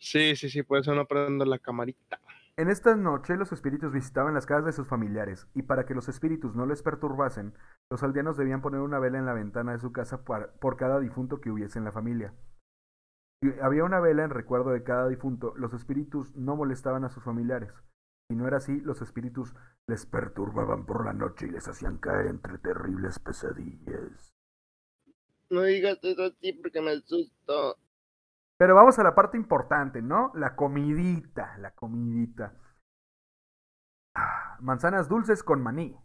Sí, 0.00 0.34
sí, 0.34 0.50
sí, 0.50 0.62
por 0.64 0.78
eso 0.80 0.94
no 0.96 1.06
prendo 1.06 1.44
la 1.44 1.58
camarita. 1.60 2.20
En 2.56 2.68
esta 2.70 2.96
noche 2.96 3.36
los 3.36 3.52
espíritus 3.52 3.92
visitaban 3.92 4.34
las 4.34 4.46
casas 4.46 4.64
de 4.66 4.72
sus 4.72 4.88
familiares, 4.88 5.46
y 5.54 5.62
para 5.62 5.86
que 5.86 5.94
los 5.94 6.08
espíritus 6.08 6.56
no 6.56 6.66
les 6.66 6.82
perturbasen, 6.82 7.54
los 7.88 8.02
aldeanos 8.02 8.36
debían 8.36 8.62
poner 8.62 8.80
una 8.80 8.98
vela 8.98 9.18
en 9.18 9.26
la 9.26 9.34
ventana 9.34 9.72
de 9.72 9.78
su 9.78 9.92
casa 9.92 10.24
par- 10.24 10.54
por 10.60 10.76
cada 10.76 10.98
difunto 10.98 11.40
que 11.40 11.50
hubiese 11.52 11.78
en 11.78 11.84
la 11.84 11.92
familia. 11.92 12.34
Si 13.42 13.52
había 13.60 13.84
una 13.84 14.00
vela 14.00 14.24
en 14.24 14.30
recuerdo 14.30 14.70
de 14.70 14.82
cada 14.82 15.06
difunto, 15.08 15.52
los 15.56 15.74
espíritus 15.74 16.34
no 16.36 16.56
molestaban 16.56 17.04
a 17.04 17.10
sus 17.10 17.22
familiares. 17.22 17.70
Si 18.30 18.34
no 18.36 18.48
era 18.48 18.56
así, 18.56 18.80
los 18.80 19.02
espíritus 19.02 19.54
les 19.86 20.06
perturbaban 20.06 20.86
por 20.86 21.04
la 21.04 21.12
noche 21.12 21.46
y 21.46 21.50
les 21.50 21.68
hacían 21.68 21.98
caer 21.98 22.28
entre 22.28 22.56
terribles 22.58 23.18
pesadillas. 23.18 24.32
No 25.50 25.62
digas 25.64 25.98
eso 26.02 26.22
así 26.24 26.54
porque 26.54 26.80
me 26.80 26.92
asusto. 26.92 27.76
Pero 28.60 28.74
vamos 28.74 28.98
a 28.98 29.02
la 29.02 29.14
parte 29.14 29.38
importante, 29.38 30.02
¿no? 30.02 30.32
La 30.34 30.54
comidita, 30.54 31.56
la 31.56 31.70
comidita. 31.70 32.52
Ah, 34.14 34.58
Manzanas 34.60 35.08
dulces 35.08 35.42
con 35.42 35.62
maní, 35.62 35.96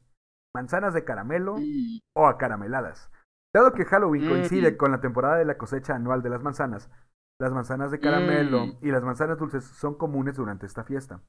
manzanas 0.56 0.94
de 0.94 1.04
caramelo 1.04 1.56
Y 1.60 2.02
o 2.16 2.28
acarameladas. 2.28 3.12
Dado 3.54 3.74
que 3.74 3.84
Halloween 3.84 4.30
coincide 4.30 4.72
Mm. 4.72 4.78
con 4.78 4.92
la 4.92 5.02
temporada 5.02 5.36
de 5.36 5.44
la 5.46 5.58
cosecha 5.58 5.96
anual 5.96 6.22
de 6.22 6.30
las 6.30 6.42
manzanas, 6.42 6.90
las 7.42 7.52
manzanas 7.52 7.92
de 7.92 8.00
caramelo 8.00 8.68
Mm. 8.68 8.78
y 8.82 8.92
las 8.92 9.04
manzanas 9.04 9.38
dulces 9.38 9.66
son 9.66 9.96
comunes 9.98 10.36
durante 10.38 10.66
esta 10.66 10.86
fiesta. 10.86 11.20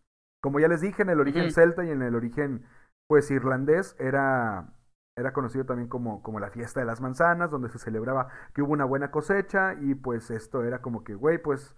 Como 0.40 0.60
ya 0.60 0.68
les 0.68 0.80
dije, 0.80 1.02
en 1.02 1.10
el 1.10 1.18
origen 1.18 1.50
celta 1.50 1.84
y 1.84 1.90
en 1.90 2.02
el 2.02 2.14
origen, 2.14 2.64
pues, 3.08 3.30
irlandés, 3.32 3.96
era, 3.98 4.74
era 5.16 5.32
conocido 5.32 5.64
también 5.64 5.88
como, 5.88 6.22
como 6.22 6.40
la 6.40 6.50
fiesta 6.50 6.80
de 6.80 6.86
las 6.86 7.00
manzanas, 7.00 7.50
donde 7.50 7.70
se 7.70 7.78
celebraba 7.78 8.28
que 8.54 8.62
hubo 8.62 8.72
una 8.72 8.84
buena 8.84 9.10
cosecha 9.10 9.74
y 9.80 9.94
pues 9.94 10.30
esto 10.30 10.62
era 10.62 10.82
como 10.82 11.04
que, 11.04 11.14
güey, 11.14 11.38
pues, 11.38 11.74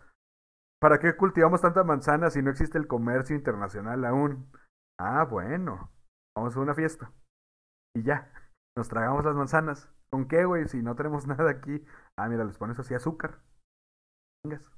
¿para 0.80 0.98
qué 0.98 1.16
cultivamos 1.16 1.60
tanta 1.60 1.84
manzana 1.84 2.30
si 2.30 2.42
no 2.42 2.50
existe 2.50 2.78
el 2.78 2.88
comercio 2.88 3.36
internacional 3.36 4.04
aún? 4.04 4.50
Ah, 4.98 5.24
bueno, 5.24 5.92
vamos 6.36 6.56
a 6.56 6.60
una 6.60 6.74
fiesta. 6.74 7.12
Y 7.94 8.02
ya, 8.02 8.32
nos 8.76 8.88
tragamos 8.88 9.24
las 9.24 9.36
manzanas. 9.36 9.88
¿Con 10.10 10.26
qué, 10.26 10.44
güey? 10.44 10.66
Si 10.66 10.82
no 10.82 10.96
tenemos 10.96 11.26
nada 11.28 11.50
aquí. 11.50 11.84
Ah, 12.16 12.28
mira, 12.28 12.44
les 12.44 12.58
pones 12.58 12.78
así 12.78 12.94
azúcar. 12.94 13.40
Chingas. 14.42 14.68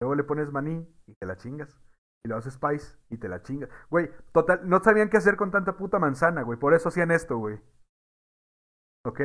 Luego 0.00 0.14
le 0.14 0.24
pones 0.24 0.52
maní 0.52 0.86
y 1.06 1.14
te 1.14 1.26
la 1.26 1.36
chingas. 1.36 1.80
Y 2.24 2.28
luego 2.28 2.38
haces 2.38 2.54
spice 2.54 2.96
y 3.10 3.18
te 3.18 3.28
la 3.28 3.42
chingas. 3.42 3.70
Güey, 3.90 4.10
total, 4.32 4.68
no 4.68 4.80
sabían 4.82 5.10
qué 5.10 5.16
hacer 5.16 5.36
con 5.36 5.50
tanta 5.50 5.76
puta 5.76 5.98
manzana, 5.98 6.42
güey. 6.42 6.58
Por 6.58 6.74
eso 6.74 6.88
hacían 6.88 7.10
esto, 7.10 7.38
güey. 7.38 7.60
¿Ok? 9.04 9.20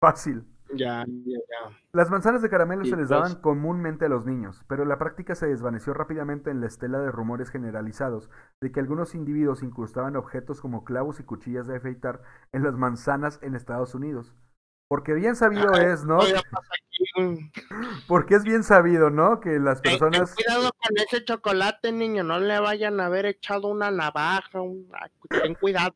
Fácil. 0.00 0.44
Ya, 0.74 1.02
ya, 1.06 1.38
ya. 1.38 1.76
Las 1.92 2.10
manzanas 2.10 2.42
de 2.42 2.50
caramelo 2.50 2.84
se 2.84 2.90
les 2.90 2.98
pues- 2.98 3.08
daban 3.08 3.36
comúnmente 3.40 4.04
a 4.04 4.08
los 4.10 4.26
niños, 4.26 4.62
pero 4.68 4.84
la 4.84 4.98
práctica 4.98 5.34
se 5.34 5.46
desvaneció 5.46 5.94
rápidamente 5.94 6.50
en 6.50 6.60
la 6.60 6.66
estela 6.66 6.98
de 7.00 7.10
rumores 7.10 7.48
generalizados 7.50 8.28
de 8.60 8.70
que 8.70 8.80
algunos 8.80 9.14
individuos 9.14 9.62
incrustaban 9.62 10.14
objetos 10.16 10.60
como 10.60 10.84
clavos 10.84 11.20
y 11.20 11.24
cuchillas 11.24 11.66
de 11.66 11.76
afeitar 11.78 12.20
en 12.52 12.64
las 12.64 12.74
manzanas 12.74 13.38
en 13.42 13.54
Estados 13.54 13.94
Unidos. 13.94 14.34
Porque 14.90 15.14
bien 15.14 15.36
sabido 15.36 15.72
Ay, 15.74 15.86
es, 15.86 16.04
¿no? 16.04 16.18
Porque 18.06 18.34
es 18.34 18.44
bien 18.44 18.62
sabido, 18.62 19.10
¿no? 19.10 19.40
Que 19.40 19.58
las 19.58 19.80
personas... 19.80 20.34
ten 20.34 20.44
cuidado 20.44 20.70
con 20.72 20.96
ese 20.96 21.24
chocolate, 21.24 21.92
niño. 21.92 22.24
No 22.24 22.38
le 22.40 22.58
vayan 22.58 23.00
a 23.00 23.06
haber 23.06 23.26
echado 23.26 23.68
una 23.68 23.90
navaja. 23.90 24.60
un- 24.60 24.90
Ten 25.28 25.54
cuidado. 25.54 25.92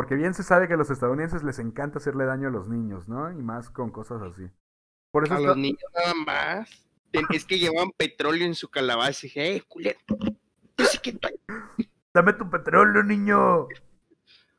Porque 0.00 0.14
bien 0.14 0.32
se 0.32 0.42
sabe 0.42 0.66
que 0.66 0.72
a 0.72 0.76
los 0.78 0.88
estadounidenses 0.88 1.42
les 1.42 1.58
encanta 1.58 1.98
hacerle 1.98 2.24
daño 2.24 2.48
a 2.48 2.50
los 2.50 2.68
niños, 2.70 3.06
¿no? 3.06 3.30
Y 3.30 3.34
más 3.42 3.68
con 3.68 3.90
cosas 3.90 4.22
así. 4.22 4.48
Por 5.12 5.24
eso 5.24 5.34
A 5.34 5.36
está- 5.36 5.48
los 5.48 5.56
niños 5.58 5.82
nada 5.94 6.14
más. 6.24 6.88
Es 7.34 7.44
que 7.44 7.58
llevaban 7.58 7.90
petróleo 7.90 8.46
en 8.46 8.54
su 8.54 8.70
calabaza. 8.70 9.26
Y 9.26 9.28
dije, 9.28 9.56
eh, 9.56 9.62
culero. 9.68 9.98
Dame 12.14 12.32
tu 12.32 12.48
petróleo, 12.48 13.02
niño. 13.02 13.68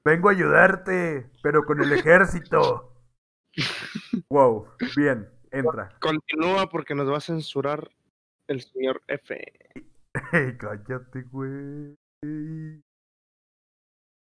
Vengo 0.05 0.29
a 0.29 0.33
ayudarte, 0.33 1.31
pero 1.41 1.65
con 1.65 1.81
el 1.81 1.91
ejército. 1.93 2.87
Wow, 4.29 4.67
bien, 4.95 5.27
entra. 5.51 5.89
Continúa 5.99 6.69
porque 6.69 6.93
nos 6.95 7.11
va 7.11 7.17
a 7.17 7.21
censurar 7.21 7.89
el 8.47 8.61
señor 8.61 9.01
F. 9.07 9.35
Ey, 10.31 10.57
cállate, 10.57 11.23
güey. 11.23 11.97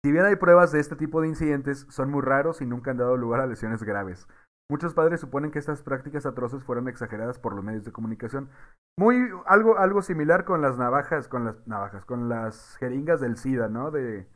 Si 0.05 0.12
bien 0.12 0.24
hay 0.24 0.36
pruebas 0.36 0.72
de 0.72 0.80
este 0.80 0.96
tipo 0.96 1.20
de 1.20 1.28
incidentes, 1.28 1.86
son 1.90 2.11
muy 2.11 2.22
raros 2.22 2.61
y 2.61 2.66
nunca 2.66 2.90
han 2.90 2.99
dado 2.99 3.16
lugar 3.16 3.40
a 3.40 3.46
lesiones 3.46 3.82
graves. 3.82 4.28
Muchos 4.70 4.94
padres 4.94 5.20
suponen 5.20 5.51
que 5.51 5.59
estas 5.59 5.82
prácticas 5.82 6.26
atroces 6.26 6.62
fueron 6.62 6.88
exageradas 6.88 7.38
por 7.38 7.55
los 7.55 7.64
medios 7.64 7.84
de 7.84 7.92
comunicación. 7.92 8.51
Muy 8.99 9.30
algo, 9.46 9.78
algo 9.78 10.03
similar 10.03 10.44
con 10.44 10.61
las 10.61 10.76
navajas, 10.76 11.26
con 11.26 11.44
las 11.44 11.66
navajas, 11.66 12.05
con 12.05 12.28
las 12.28 12.76
jeringas 12.76 13.20
del 13.20 13.36
SIDA, 13.36 13.68
¿no? 13.68 13.90
De, 13.90 14.28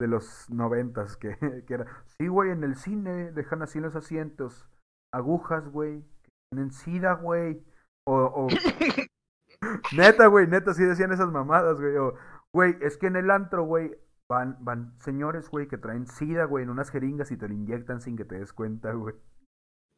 de 0.00 0.08
los 0.08 0.50
noventas, 0.50 1.16
que, 1.16 1.36
que 1.66 1.74
era, 1.74 1.86
sí, 2.18 2.26
güey, 2.26 2.50
en 2.50 2.64
el 2.64 2.76
cine 2.76 3.30
dejan 3.32 3.62
así 3.62 3.80
los 3.80 3.94
asientos, 3.94 4.68
agujas, 5.14 5.68
güey, 5.68 6.04
tienen 6.50 6.72
SIDA, 6.72 7.14
güey, 7.14 7.64
o, 8.06 8.16
o 8.16 8.48
Neta, 9.96 10.26
güey, 10.26 10.46
neta, 10.46 10.74
sí 10.74 10.84
decían 10.84 11.12
esas 11.12 11.30
mamadas, 11.30 11.80
güey. 11.80 11.96
O, 11.96 12.14
güey, 12.52 12.76
es 12.80 12.98
que 12.98 13.06
en 13.06 13.16
el 13.16 13.30
antro, 13.30 13.64
güey, 13.64 13.96
van, 14.28 14.56
van 14.60 14.94
señores, 15.00 15.48
güey, 15.48 15.68
que 15.68 15.78
traen 15.78 16.06
sida, 16.06 16.44
güey, 16.44 16.64
en 16.64 16.70
unas 16.70 16.90
jeringas 16.90 17.30
y 17.30 17.36
te 17.36 17.48
lo 17.48 17.54
inyectan 17.54 18.00
sin 18.00 18.16
que 18.16 18.24
te 18.24 18.38
des 18.38 18.52
cuenta, 18.52 18.92
güey. 18.92 19.14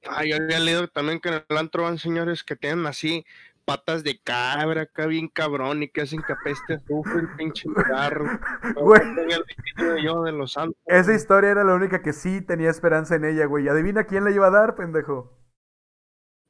Ah, 0.06 0.24
yo 0.24 0.36
había 0.36 0.60
leído 0.60 0.86
también 0.88 1.20
que 1.20 1.28
en 1.28 1.42
el 1.48 1.56
antro 1.56 1.82
van 1.82 1.98
señores 1.98 2.44
que 2.44 2.54
tienen 2.54 2.86
así 2.86 3.24
patas 3.68 4.02
de 4.02 4.18
cabra 4.18 4.82
acá 4.82 5.06
bien 5.06 5.28
cabrón 5.28 5.82
y 5.82 5.88
que 5.88 6.00
hacen 6.00 6.22
que 6.22 6.32
apeste 6.32 6.74
azufre 6.74 7.20
el 7.20 7.28
pinche 7.36 7.68
cigarro. 7.68 8.24
Güey. 8.76 9.02
Había 9.02 9.40
leído 9.76 9.98
yo 9.98 10.22
de 10.22 10.32
los 10.32 10.52
santos. 10.52 10.80
Esa 10.86 11.14
historia 11.14 11.50
era 11.50 11.64
la 11.64 11.74
única 11.74 12.00
que 12.00 12.14
sí 12.14 12.40
tenía 12.40 12.70
esperanza 12.70 13.16
en 13.16 13.26
ella, 13.26 13.44
güey. 13.44 13.68
Adivina 13.68 14.04
quién 14.04 14.24
le 14.24 14.32
iba 14.32 14.46
a 14.46 14.50
dar, 14.50 14.74
pendejo. 14.74 15.36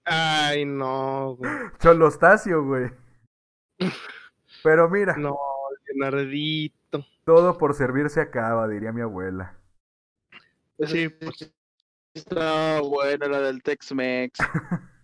Ay, 0.04 0.64
no, 0.64 1.34
güey. 1.36 1.50
Cholostacio, 1.80 2.64
güey. 2.64 2.92
Pero 4.62 4.88
mira, 4.88 5.16
No, 5.16 5.36
Leonardito. 5.86 7.04
Todo 7.28 7.58
por 7.58 7.74
servir 7.74 8.08
se 8.08 8.22
acaba, 8.22 8.66
diría 8.68 8.90
mi 8.90 9.02
abuela. 9.02 9.58
Sí, 10.78 11.10
pues, 11.10 11.52
Está 12.14 12.80
buena 12.80 13.28
la 13.28 13.40
del 13.40 13.62
Tex-Mex. 13.62 14.38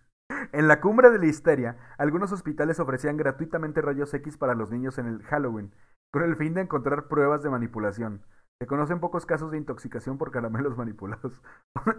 En 0.51 0.67
la 0.67 0.81
cumbre 0.81 1.11
de 1.11 1.19
la 1.19 1.27
histeria, 1.27 1.77
algunos 1.99 2.31
hospitales 2.31 2.79
ofrecían 2.79 3.15
gratuitamente 3.15 3.79
rayos 3.79 4.11
X 4.11 4.37
para 4.37 4.55
los 4.55 4.71
niños 4.71 4.97
en 4.97 5.05
el 5.05 5.21
Halloween, 5.21 5.71
con 6.11 6.23
el 6.23 6.35
fin 6.35 6.55
de 6.55 6.61
encontrar 6.61 7.07
pruebas 7.07 7.43
de 7.43 7.51
manipulación. 7.51 8.23
Se 8.59 8.65
conocen 8.65 8.99
pocos 8.99 9.27
casos 9.27 9.51
de 9.51 9.59
intoxicación 9.59 10.17
por 10.17 10.31
caramelos 10.31 10.75
manipulados. 10.77 11.43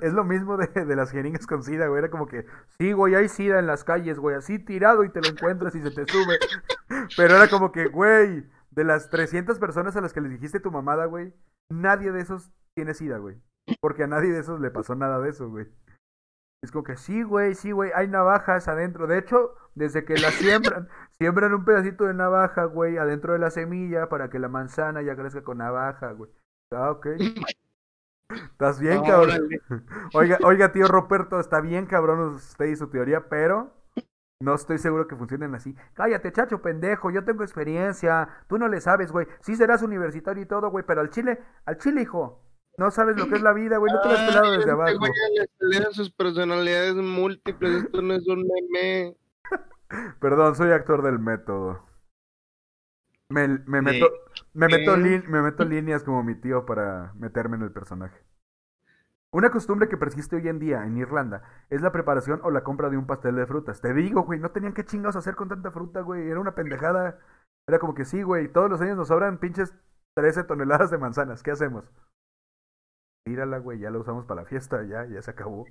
es 0.03 0.13
lo 0.13 0.25
mismo 0.25 0.57
de, 0.57 0.67
de 0.67 0.97
las 0.97 1.13
jeringas 1.13 1.47
con 1.47 1.63
sida, 1.63 1.87
güey. 1.87 2.01
Era 2.01 2.11
como 2.11 2.27
que, 2.27 2.47
sí, 2.81 2.91
güey, 2.91 3.15
hay 3.15 3.29
sida 3.29 3.61
en 3.61 3.69
las 3.69 3.85
calles, 3.85 4.19
güey, 4.19 4.35
así 4.35 4.59
tirado 4.59 5.05
y 5.05 5.11
te 5.11 5.21
lo 5.21 5.29
encuentras 5.29 5.77
y 5.77 5.83
se 5.83 5.93
te 5.93 6.05
sube. 6.11 6.37
Pero 7.17 7.37
era 7.37 7.49
como 7.49 7.71
que, 7.71 7.87
güey, 7.87 8.45
de 8.77 8.85
las 8.85 9.11
300 9.11 9.59
personas 9.59 9.97
a 9.97 10.01
las 10.01 10.13
que 10.13 10.21
les 10.21 10.31
dijiste 10.31 10.61
tu 10.61 10.71
mamada, 10.71 11.07
güey, 11.07 11.35
nadie 11.71 12.13
de 12.13 12.21
esos 12.21 12.53
tiene 12.75 12.95
sida, 12.95 13.19
güey. 13.19 13.41
Porque 13.81 14.05
a 14.05 14.07
nadie 14.07 14.31
de 14.31 14.41
esos 14.41 14.61
le 14.61 14.71
pasó 14.71 14.95
nada 14.95 15.19
de 15.19 15.31
eso, 15.31 15.49
güey. 15.49 15.67
Es 16.63 16.71
como 16.71 16.85
que 16.85 16.97
sí, 16.97 17.23
güey, 17.23 17.55
sí, 17.55 17.73
güey, 17.73 17.91
hay 17.95 18.07
navajas 18.07 18.69
adentro. 18.69 19.07
De 19.07 19.19
hecho, 19.19 19.55
desde 19.75 20.05
que 20.05 20.15
la 20.15 20.31
siembran, 20.31 20.89
siembran 21.19 21.55
un 21.55 21.65
pedacito 21.65 22.05
de 22.05 22.15
navaja, 22.15 22.65
güey, 22.65 22.99
adentro 22.99 23.33
de 23.33 23.39
la 23.39 23.51
semilla 23.51 24.09
para 24.09 24.31
que 24.31 24.39
la 24.39 24.49
manzana 24.49 25.03
ya 25.03 25.17
crezca 25.17 25.43
con 25.43 25.59
navaja, 25.59 26.13
güey. 26.13 26.31
Ah, 26.73 26.91
ok. 26.91 27.07
Estás 28.29 28.81
bien, 28.81 29.03
cabrón. 29.03 29.31
órale. 29.31 29.61
Oiga, 30.15 30.39
oiga, 30.43 30.73
tío 30.73 30.89
Roberto, 30.89 31.39
está 31.39 31.61
bien, 31.61 31.87
cabrón, 31.87 32.35
usted 32.35 32.67
y 32.67 32.77
su 32.77 32.89
teoría, 32.89 33.29
pero 33.29 33.73
no 34.41 34.55
estoy 34.55 34.79
seguro 34.79 35.07
que 35.07 35.17
funcionen 35.17 35.55
así. 35.55 35.75
Cállate, 35.95 36.33
chacho, 36.33 36.61
pendejo, 36.61 37.11
yo 37.11 37.25
tengo 37.25 37.43
experiencia. 37.43 38.29
Tú 38.49 38.59
no 38.59 38.69
le 38.69 38.81
sabes, 38.81 39.11
güey. 39.13 39.27
Sí 39.41 39.57
serás 39.57 39.83
universitario 39.83 40.43
y 40.43 40.47
todo, 40.47 40.71
güey, 40.71 40.85
pero 40.87 41.01
al 41.01 41.11
chile, 41.11 41.41
al 41.65 41.79
chile, 41.79 42.03
hijo. 42.03 42.43
No 42.79 42.91
sabes 42.91 43.17
lo 43.17 43.27
que 43.29 43.37
es 43.37 43.43
la 43.43 43.55
vida, 43.55 43.79
güey. 43.79 43.91
No 43.91 44.01
te 44.03 44.09
lo 44.09 44.15
has 44.15 44.29
pelado 44.29 44.45
Ay, 44.45 44.51
desde 44.51 44.61
este 44.61 44.71
abajo. 44.73 44.99
güey 44.99 45.13
sus 45.93 46.11
personalidades 46.11 46.95
múltiples. 46.97 47.85
Esto 47.85 48.03
no 48.03 48.15
es 48.15 48.27
un 48.29 48.47
meme. 48.47 49.17
Perdón, 50.21 50.55
soy 50.55 50.73
actor 50.73 51.03
del 51.03 51.19
método. 51.19 51.87
Me, 53.29 53.49
me 53.49 53.79
¿De 53.79 53.83
meto, 53.83 54.11
me, 54.53 54.69
meto 54.69 54.97
me 54.97 55.43
meto 55.43 55.65
líneas 55.65 56.05
como 56.05 56.23
mi 56.23 56.35
tío 56.37 56.65
para 56.67 57.13
meterme 57.15 57.57
en 57.57 57.63
el 57.63 57.73
personaje. 57.73 58.21
Una 59.33 59.51
costumbre 59.51 59.89
que 59.89 59.97
persiste 59.97 60.37
hoy 60.37 60.49
en 60.49 60.59
día 60.59 60.85
en 60.87 60.97
Irlanda 60.97 61.43
es 61.69 61.83
la 61.83 61.93
preparación 61.93 62.41
o 62.43 62.51
la 62.51 62.63
compra 62.65 62.89
de 62.89 62.97
un 62.97 63.07
pastel 63.07 63.37
de 63.37 63.47
frutas. 63.47 63.81
Te 63.81 63.93
digo, 63.93 64.23
güey, 64.23 64.41
no 64.41 64.51
tenían 64.51 64.73
que 64.73 64.85
chingados 64.85 65.17
hacer 65.17 65.35
con 65.35 65.49
tanta 65.49 65.71
fruta, 65.71 66.01
güey. 66.01 66.29
Era 66.31 66.41
una 66.41 66.55
pendejada. 66.55 67.19
Era 67.69 67.79
como 67.79 67.95
que 67.95 68.05
sí, 68.05 68.23
güey, 68.23 68.49
todos 68.49 68.71
los 68.71 68.81
años 68.81 68.97
nos 68.97 69.09
sobran 69.09 69.39
pinches 69.39 69.75
13 70.17 70.45
toneladas 70.45 70.91
de 70.91 70.99
manzanas. 70.99 71.43
¿Qué 71.43 71.51
hacemos? 71.51 71.85
Tírala, 73.25 73.59
güey, 73.59 73.81
ya 73.81 73.91
la 73.91 73.99
usamos 73.99 74.25
para 74.25 74.43
la 74.43 74.47
fiesta, 74.47 74.85
ya, 74.85 75.05
ya 75.05 75.21
se 75.21 75.33
acabó. 75.33 75.67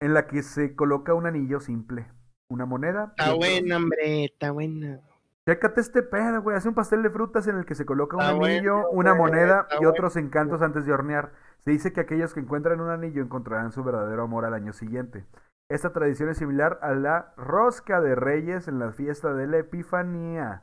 En 0.00 0.14
la 0.14 0.26
que 0.26 0.42
se 0.42 0.74
coloca 0.74 1.14
un 1.14 1.26
anillo 1.26 1.60
simple, 1.60 2.06
una 2.50 2.66
moneda. 2.66 3.12
Está 3.18 3.34
buena, 3.34 3.76
hombre. 3.76 4.24
Está 4.24 4.50
buena. 4.50 5.00
Chécate 5.48 5.80
este 5.80 6.02
pedo, 6.02 6.42
güey. 6.42 6.56
Hace 6.56 6.68
un 6.68 6.74
pastel 6.74 7.02
de 7.02 7.10
frutas 7.10 7.46
en 7.46 7.56
el 7.56 7.66
que 7.66 7.74
se 7.74 7.86
coloca 7.86 8.16
un 8.16 8.22
Está 8.22 8.34
anillo, 8.34 8.74
bueno, 8.76 8.90
una 8.92 9.10
güey, 9.12 9.22
moneda 9.22 9.66
y 9.72 9.76
bueno. 9.76 9.90
otros 9.90 10.16
encantos 10.16 10.62
antes 10.62 10.86
de 10.86 10.92
hornear. 10.92 11.32
Se 11.66 11.72
dice 11.72 11.92
que 11.92 12.00
aquellos 12.00 12.32
que 12.32 12.38
encuentran 12.40 12.80
un 12.80 12.90
anillo 12.90 13.22
encontrarán 13.22 13.72
su 13.72 13.82
verdadero 13.82 14.22
amor 14.22 14.44
al 14.44 14.54
año 14.54 14.72
siguiente. 14.72 15.26
Esta 15.68 15.92
tradición 15.92 16.28
es 16.28 16.38
similar 16.38 16.78
a 16.80 16.92
la 16.92 17.34
rosca 17.36 18.00
de 18.00 18.14
reyes 18.14 18.68
en 18.68 18.78
la 18.78 18.92
fiesta 18.92 19.34
de 19.34 19.48
la 19.48 19.58
Epifanía. 19.58 20.62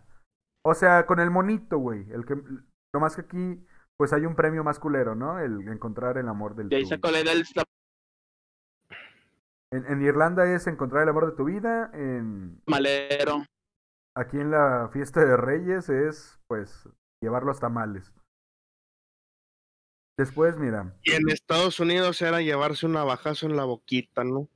O 0.66 0.74
sea, 0.74 1.06
con 1.06 1.20
el 1.20 1.30
monito, 1.30 1.78
güey. 1.78 2.10
El 2.12 2.26
que, 2.26 2.36
no 2.36 3.00
más 3.02 3.18
que 3.18 3.22
aquí, 3.24 3.68
pues 3.98 4.14
hay 4.14 4.26
un 4.26 4.36
premio 4.36 4.64
más 4.64 4.80
culero, 4.80 5.14
¿no? 5.14 5.40
El 5.40 5.68
encontrar 5.68 6.18
el 6.18 6.30
amor 6.30 6.56
del 6.56 6.72
Y 6.72 6.76
ahí 6.76 6.84
tu- 6.84 6.90
sacó 6.90 7.12
la 7.12 7.20
idea 7.20 7.34
del 7.34 7.44
en, 9.74 9.86
en 9.88 10.02
Irlanda 10.04 10.46
es 10.54 10.68
encontrar 10.68 11.04
el 11.04 11.10
amor 11.10 11.26
de 11.26 11.36
tu 11.36 11.44
vida. 11.46 11.90
En, 11.94 12.62
malero. 12.68 13.44
Aquí 14.16 14.40
en 14.40 14.52
la 14.52 14.88
fiesta 14.94 15.26
de 15.26 15.36
Reyes 15.36 15.90
es, 15.90 16.40
pues, 16.48 16.88
llevar 17.22 17.44
los 17.44 17.60
tamales. 17.60 18.14
Después, 20.18 20.58
mira, 20.58 20.94
Y 21.04 21.12
en 21.14 21.28
Estados 21.30 21.80
Unidos 21.80 22.22
era 22.22 22.42
llevarse 22.42 22.86
un 22.86 22.94
navajazo 22.94 23.48
en 23.48 23.56
la 23.58 23.64
boquita, 23.64 24.24
¿no? 24.24 24.48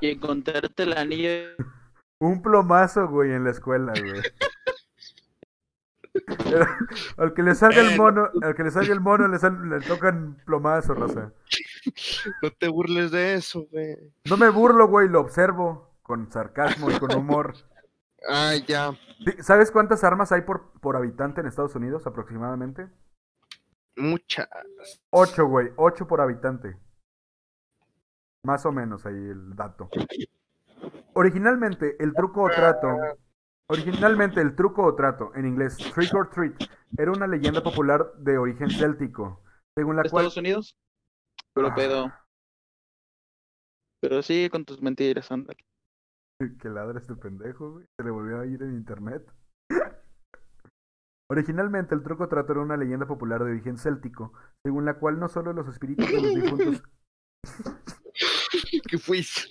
Y 0.00 0.10
encontrarte 0.10 0.82
el 0.82 0.92
anillo 0.96 1.30
un 2.18 2.42
plomazo, 2.42 3.08
güey, 3.08 3.32
en 3.32 3.44
la 3.44 3.50
escuela, 3.50 3.92
güey. 3.98 4.22
Al 7.18 7.34
que 7.34 7.42
le 7.42 7.54
salga 7.54 7.80
el 7.82 7.96
mono, 7.96 8.30
al 8.42 8.54
que 8.54 8.62
le 8.64 8.70
salga 8.70 8.92
el 8.92 9.00
mono 9.00 9.28
le, 9.28 9.38
sal- 9.38 9.68
le 9.68 9.80
tocan 9.80 10.36
plomazo, 10.46 10.94
raza. 10.94 11.32
No 12.42 12.50
te 12.50 12.66
burles 12.68 13.10
de 13.12 13.34
eso, 13.34 13.68
güey. 13.70 13.96
No 14.24 14.36
me 14.36 14.48
burlo, 14.48 14.88
güey, 14.88 15.08
lo 15.08 15.20
observo 15.20 15.94
con 16.02 16.30
sarcasmo 16.32 16.90
y 16.90 16.98
con 16.98 17.14
humor. 17.14 17.54
Ah, 18.28 18.54
ya. 18.66 18.90
¿Sabes 19.40 19.70
cuántas 19.70 20.02
armas 20.02 20.32
hay 20.32 20.40
por, 20.40 20.72
por 20.80 20.96
habitante 20.96 21.40
en 21.40 21.46
Estados 21.46 21.76
Unidos 21.76 22.06
aproximadamente? 22.06 22.88
Muchas. 23.96 24.48
Ocho, 25.10 25.46
güey, 25.46 25.68
ocho 25.76 26.06
por 26.06 26.20
habitante. 26.20 26.76
Más 28.44 28.64
o 28.66 28.72
menos 28.72 29.04
ahí 29.06 29.14
el 29.14 29.54
dato. 29.56 29.88
Originalmente, 31.14 31.96
el 31.98 32.12
truco 32.14 32.42
o 32.42 32.48
trato. 32.50 32.88
Originalmente, 33.68 34.40
el 34.40 34.54
truco 34.54 34.84
o 34.84 34.94
trato, 34.94 35.34
en 35.34 35.46
inglés, 35.46 35.76
trick 35.94 36.14
or 36.14 36.30
treat, 36.30 36.54
era 36.96 37.10
una 37.10 37.26
leyenda 37.26 37.62
popular 37.62 38.12
de 38.18 38.38
origen 38.38 38.70
céltico, 38.70 39.42
según 39.76 39.96
la 39.96 40.02
cual. 40.02 40.26
¿Estados 40.26 40.36
Unidos? 40.36 40.76
Pero 41.52 41.68
Ah. 41.68 41.74
pedo. 41.74 42.12
Pero 44.00 44.22
sigue 44.22 44.50
con 44.50 44.64
tus 44.64 44.80
mentiras, 44.82 45.32
ándale. 45.32 45.58
Que 46.60 46.68
ladra 46.68 47.00
este 47.00 47.14
pendejo, 47.16 47.72
güey. 47.72 47.86
Se 47.96 48.04
le 48.04 48.10
volvió 48.10 48.40
a 48.40 48.46
ir 48.46 48.62
en 48.62 48.74
internet. 48.74 49.26
Originalmente, 51.28 51.94
el 51.94 52.02
truco 52.02 52.28
trato 52.28 52.52
era 52.52 52.62
una 52.62 52.76
leyenda 52.76 53.06
popular 53.06 53.42
de 53.42 53.50
origen 53.50 53.78
céltico, 53.78 54.32
según 54.64 54.84
la 54.84 54.94
cual 54.98 55.18
no 55.18 55.28
solo 55.28 55.52
los 55.52 55.66
espíritus 55.68 56.06
de 56.06 56.20
los 56.20 56.34
difuntos. 56.34 56.82
¿Qué 58.88 58.98
fuiste? 58.98 59.50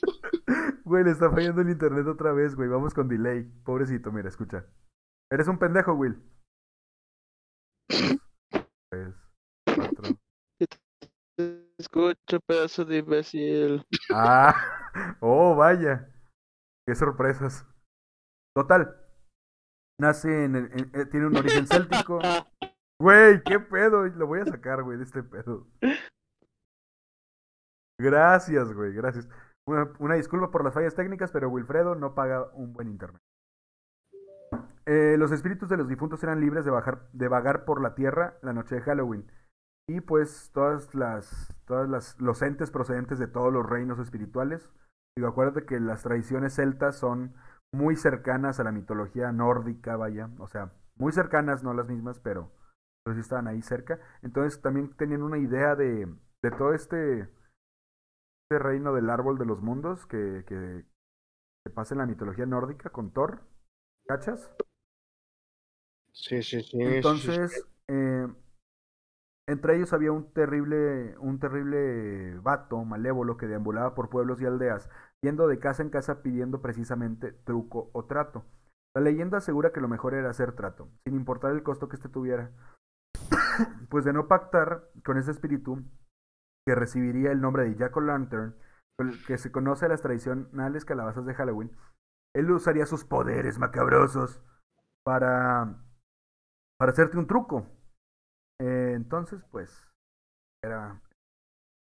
Güey, 0.84 1.04
le 1.04 1.12
está 1.12 1.30
fallando 1.30 1.62
el 1.62 1.70
internet 1.70 2.08
otra 2.08 2.32
vez, 2.34 2.56
güey. 2.56 2.70
Vamos 2.70 2.94
con 2.94 3.08
delay. 3.08 3.44
Pobrecito, 3.64 4.12
mira, 4.12 4.30
escucha. 4.30 4.66
Eres 5.32 5.48
un 5.48 5.58
pendejo, 5.58 5.94
Will. 5.94 6.22
Tres, 8.90 9.16
cuatro. 9.76 10.18
Escucha, 11.78 12.40
pedazo 12.48 12.86
de 12.86 13.00
imbécil. 13.00 13.86
Ah, 14.14 14.56
oh, 15.20 15.56
vaya. 15.56 16.10
Qué 16.88 16.96
sorpresas. 16.96 17.66
Total. 18.56 19.05
Nace 20.00 20.46
en, 20.46 20.56
el- 20.56 20.72
en- 20.74 20.92
eh, 20.94 21.06
tiene 21.06 21.28
un 21.28 21.38
origen 21.38 21.68
céltico. 21.68 22.20
Güey, 22.98 23.44
qué 23.44 23.60
pedo. 23.60 24.06
Lo 24.08 24.26
voy 24.26 24.40
a 24.40 24.46
sacar, 24.46 24.82
güey, 24.82 24.98
de 24.98 25.04
este 25.04 25.22
pedo. 25.22 25.68
Gracias, 28.00 28.72
güey, 28.74 28.94
gracias. 28.94 29.28
Una, 29.68 29.92
una 30.00 30.16
disculpa 30.16 30.50
por 30.50 30.64
las 30.64 30.74
fallas 30.74 30.96
técnicas, 30.96 31.32
pero 31.32 31.50
Wilfredo 31.50 31.96
no 31.96 32.16
paga 32.16 32.50
un 32.54 32.72
buen 32.74 32.88
internet. 32.88 33.22
Eh, 34.86 35.16
los 35.18 35.32
espíritus 35.32 35.68
de 35.70 35.78
los 35.78 35.90
difuntos 35.90 36.24
eran 36.24 36.40
libres 36.40 36.64
de, 36.64 36.72
bajar, 36.72 37.10
de 37.12 37.28
vagar 37.28 37.66
por 37.66 37.82
la 37.82 37.96
tierra 37.96 38.38
la 38.42 38.54
noche 38.54 38.76
de 38.76 38.82
Halloween. 38.82 39.30
Y 39.90 40.02
pues 40.02 40.52
todas 40.54 40.96
las, 40.96 41.54
todas 41.66 41.90
las, 41.90 42.20
los 42.22 42.42
entes 42.42 42.72
procedentes 42.72 43.20
de 43.20 43.28
todos 43.28 43.52
los 43.52 43.66
reinos 43.70 44.00
espirituales. 44.00 44.70
Digo, 45.18 45.28
acuérdate 45.30 45.66
que 45.66 45.80
las 45.80 46.04
tradiciones 46.04 46.56
celtas 46.56 46.98
son 46.98 47.34
muy 47.76 47.96
cercanas 47.96 48.60
a 48.60 48.64
la 48.64 48.72
mitología 48.72 49.32
nórdica, 49.32 49.96
vaya. 49.98 50.30
O 50.40 50.48
sea, 50.48 50.72
muy 50.96 51.12
cercanas, 51.12 51.64
no 51.64 51.74
las 51.74 51.88
mismas, 51.88 52.20
pero, 52.20 52.52
pero 53.04 53.16
sí 53.16 53.22
estaban 53.22 53.48
ahí 53.48 53.62
cerca. 53.62 54.00
Entonces 54.22 54.62
también 54.62 54.96
tenían 54.98 55.24
una 55.24 55.38
idea 55.38 55.76
de, 55.76 56.08
de 56.42 56.52
todo 56.52 56.74
este, 56.74 57.30
este 58.50 58.60
reino 58.60 58.94
del 58.94 59.10
árbol 59.10 59.38
de 59.38 59.46
los 59.46 59.62
mundos 59.62 60.06
que, 60.08 60.44
que, 60.48 60.86
que 61.64 61.70
pasa 61.72 61.96
en 61.96 62.00
la 62.00 62.06
mitología 62.08 62.46
nórdica 62.46 62.90
con 62.92 63.12
Thor. 63.12 63.42
¿Cachas? 64.08 64.52
Sí, 66.14 66.42
sí, 66.42 66.62
sí. 66.64 67.04
sí, 67.04 67.20
sí. 67.30 67.40
Entonces, 67.42 67.68
eh, 67.88 68.28
entre 69.48 69.76
ellos 69.76 69.94
había 69.94 70.12
un 70.12 70.32
terrible, 70.34 71.16
un 71.20 71.40
terrible 71.40 72.40
vato 72.40 72.84
malévolo 72.84 73.38
que 73.38 73.48
deambulaba 73.48 73.94
por 73.94 74.10
pueblos 74.10 74.42
y 74.42 74.46
aldeas, 74.46 74.90
yendo 75.26 75.48
de 75.48 75.60
casa 75.60 75.82
en 75.82 75.90
casa 75.90 76.22
pidiendo 76.22 76.62
precisamente 76.62 77.32
truco 77.32 77.90
o 77.94 78.06
trato. 78.06 78.46
La 78.96 79.02
leyenda 79.02 79.40
asegura 79.40 79.72
que 79.72 79.82
lo 79.82 79.88
mejor 79.88 80.14
era 80.14 80.30
hacer 80.30 80.54
trato, 80.54 80.90
sin 81.04 81.16
importar 81.16 81.52
el 81.52 81.64
costo 81.64 81.90
que 81.90 81.96
éste 81.96 82.10
tuviera. 82.10 82.52
pues 83.90 84.06
de 84.06 84.14
no 84.14 84.28
pactar 84.28 84.90
con 85.04 85.18
ese 85.18 85.32
espíritu 85.32 85.84
que 86.68 86.76
recibiría 86.76 87.32
el 87.32 87.42
nombre 87.42 87.64
de 87.64 87.76
Jack 87.76 87.98
O'Lantern, 87.98 88.56
que 89.28 89.38
se 89.38 89.52
conoce 89.52 89.86
a 89.86 89.90
las 89.90 90.02
tradicionales 90.02 90.86
calabazas 90.86 91.26
de 91.26 91.34
Halloween, 91.34 91.76
él 92.36 92.50
usaría 92.52 92.86
sus 92.86 93.04
poderes 93.04 93.60
macabrosos 93.60 94.42
para 95.04 95.82
para 96.78 96.92
hacerte 96.92 97.18
un 97.18 97.28
truco. 97.28 97.66
Eh, 98.62 98.94
entonces, 98.96 99.44
pues, 99.52 99.90
era, 100.64 101.02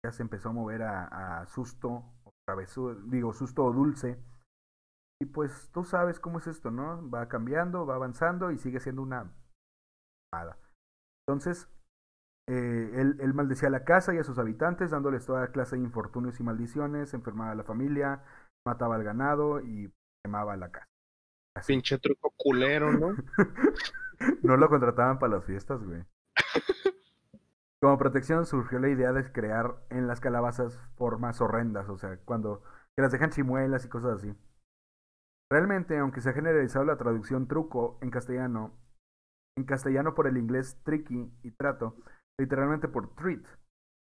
ya 0.05 0.13
se 0.13 0.23
empezó 0.23 0.51
a 0.51 0.53
mover 0.53 0.83
a, 0.83 1.41
a 1.41 1.47
susto, 1.47 2.05
travesura, 2.47 2.99
digo, 3.07 3.33
susto 3.33 3.71
dulce. 3.73 4.19
Y 5.21 5.27
pues 5.27 5.71
tú 5.73 5.85
sabes 5.85 6.19
cómo 6.19 6.39
es 6.39 6.47
esto, 6.47 6.71
¿no? 6.71 7.09
Va 7.09 7.29
cambiando, 7.29 7.87
va 7.87 7.95
avanzando 7.95 8.51
y 8.51 8.59
sigue 8.59 8.81
siendo 8.81 9.03
una. 9.03 9.33
Entonces, 11.27 11.69
eh, 12.49 12.91
él, 12.95 13.19
él 13.21 13.35
maldecía 13.35 13.69
a 13.69 13.73
la 13.73 13.85
casa 13.85 14.15
y 14.15 14.19
a 14.19 14.25
sus 14.25 14.39
habitantes, 14.39 14.91
dándoles 14.91 15.25
toda 15.25 15.53
clase 15.53 15.77
de 15.77 15.83
infortunios 15.83 16.41
y 16.41 16.43
maldiciones, 16.43 17.15
enfermaba 17.15 17.53
a 17.53 17.55
la 17.55 17.65
familia, 17.65 18.25
mataba 18.67 18.97
al 18.97 19.05
ganado 19.05 19.61
y 19.61 19.93
quemaba 20.25 20.57
la 20.57 20.73
casa. 20.73 20.87
Así. 21.57 21.73
Pinche 21.73 21.99
truco 21.99 22.33
culero, 22.37 22.93
¿no? 22.93 23.17
No 24.43 24.57
lo 24.57 24.69
contrataban 24.69 25.19
para 25.19 25.35
las 25.35 25.45
fiestas, 25.45 25.83
güey. 25.83 26.05
Como 27.83 27.99
protección 27.99 28.47
surgió 28.47 28.79
la 28.79 28.91
idea 28.91 29.13
de 29.13 29.33
crear 29.33 29.75
en 29.91 30.07
las 30.07 30.21
calabazas 30.21 30.79
formas 30.95 31.41
horrendas, 31.41 31.89
o 31.89 31.99
sea, 31.99 32.17
cuando 32.25 32.63
que 32.95 33.03
las 33.03 33.11
dejan 33.11 33.31
chimuelas 33.31 33.85
y 33.85 33.89
cosas 33.89 34.19
así. 34.19 34.33
Realmente, 35.51 35.99
aunque 35.99 36.21
se 36.21 36.31
ha 36.31 36.33
generalizado 36.33 36.85
la 36.85 36.97
traducción 36.97 37.49
truco 37.49 37.99
en 38.01 38.11
castellano, 38.11 38.79
en 39.59 39.65
castellano 39.65 40.15
por 40.15 40.29
el 40.29 40.37
inglés 40.37 40.81
tricky 40.85 41.37
y 41.43 41.51
trato, 41.51 41.97
literalmente 42.39 42.87
por 42.87 43.17
treat. 43.17 43.45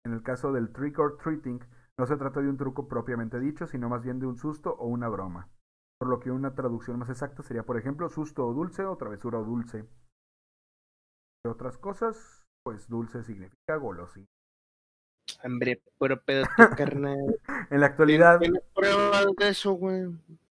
En 0.06 0.12
el 0.12 0.22
caso 0.22 0.52
del 0.52 0.72
trick 0.72 1.00
or 1.00 1.18
treating, 1.18 1.60
no 1.98 2.06
se 2.06 2.16
trata 2.16 2.40
de 2.40 2.48
un 2.48 2.58
truco 2.58 2.86
propiamente 2.86 3.40
dicho, 3.40 3.66
sino 3.66 3.88
más 3.88 4.04
bien 4.04 4.20
de 4.20 4.26
un 4.26 4.36
susto 4.36 4.76
o 4.76 4.86
una 4.86 5.08
broma. 5.08 5.50
Por 5.98 6.08
lo 6.08 6.20
que 6.20 6.30
una 6.30 6.54
traducción 6.54 7.00
más 7.00 7.10
exacta 7.10 7.42
sería, 7.42 7.64
por 7.64 7.76
ejemplo, 7.76 8.08
susto 8.08 8.46
o 8.46 8.52
dulce 8.52 8.84
o 8.84 8.96
travesura 8.96 9.40
o 9.40 9.44
dulce. 9.44 9.88
De 11.44 11.50
otras 11.50 11.78
cosas, 11.78 12.41
pues 12.62 12.88
dulce 12.88 13.22
significa 13.24 13.76
golosina. 13.76 14.26
Hombre, 15.44 15.82
puro 15.98 16.20
pedo 16.22 16.44
tu 16.56 16.76
carnal. 16.76 17.18
En 17.70 17.80
la 17.80 17.86
actualidad, 17.86 18.38
¿Tienes 18.38 18.62
pruebas 18.74 19.26
de 19.38 19.48
eso, 19.48 19.72
güey? 19.72 20.04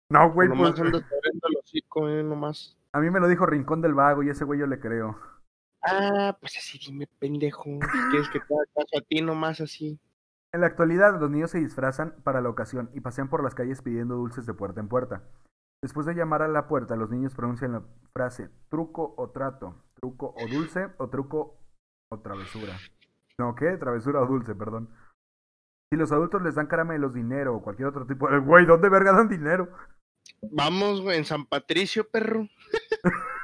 no, 0.10 0.32
güey, 0.32 0.48
nomás 0.49 0.72
pues, 0.72 0.82
andas 0.82 1.03
abriendo 1.03 1.48
el 1.49 1.57
hocico, 1.57 2.10
eh, 2.10 2.23
nomás. 2.23 2.77
a 2.94 2.99
mí 2.99 3.10
me 3.10 3.19
lo 3.19 3.27
dijo 3.27 3.45
Rincón 3.45 3.82
del 3.82 3.94
Vago 3.94 4.23
y 4.23 4.30
ese 4.30 4.45
güey 4.45 4.60
yo 4.60 4.68
le 4.68 4.80
creo. 4.80 5.18
Ah, 5.82 6.36
pues 6.40 6.57
así 6.57 6.80
dime, 6.80 7.07
pendejo. 7.19 7.64
Si 7.64 8.10
quieres 8.11 8.30
que 8.30 8.40
te 8.40 8.53
haga 8.53 8.64
caso 8.76 8.98
a 8.98 9.02
ti 9.02 9.22
nomás 9.22 9.61
así. 9.61 9.99
En 10.53 10.61
la 10.61 10.68
actualidad, 10.68 11.19
los 11.19 11.30
niños 11.30 11.52
se 11.52 11.60
disfrazan 11.60 12.15
para 12.23 12.41
la 12.41 12.49
ocasión 12.49 12.90
y 12.94 13.02
pasean 13.02 13.30
por 13.30 13.44
las 13.44 13.53
calles 13.53 13.82
pidiendo 13.82 14.15
dulces 14.15 14.45
de 14.45 14.53
puerta 14.53 14.80
en 14.80 14.88
puerta. 14.88 15.23
Después 15.84 16.07
de 16.07 16.15
llamar 16.15 16.41
a 16.41 16.48
la 16.48 16.68
puerta, 16.68 16.95
los 16.95 17.10
niños 17.11 17.36
pronuncian 17.36 17.73
la 17.73 17.84
frase 18.11 18.49
truco 18.69 19.14
o 19.18 19.30
trato, 19.30 19.76
truco 19.94 20.34
o 20.36 20.48
dulce 20.48 20.88
o 20.98 21.10
truco 21.10 21.57
o 22.10 22.20
travesura. 22.20 22.74
No, 23.38 23.56
¿qué? 23.56 23.78
Travesura 23.78 24.22
o 24.22 24.26
dulce, 24.26 24.56
perdón. 24.56 24.90
Si 25.92 25.98
los 25.98 26.12
adultos 26.12 26.42
les 26.42 26.56
dan 26.56 26.68
caramelos, 26.68 27.14
dinero 27.14 27.56
o 27.56 27.62
cualquier 27.62 27.88
otro 27.88 28.06
tipo 28.06 28.30
de... 28.30 28.40
Güey, 28.40 28.66
¿dónde 28.66 28.90
verga 28.90 29.14
dan 29.14 29.30
dinero? 29.30 29.70
Vamos, 30.42 31.02
güey, 31.02 31.18
en 31.18 31.26
San 31.26 31.46
Patricio, 31.46 32.10
perro. 32.10 32.48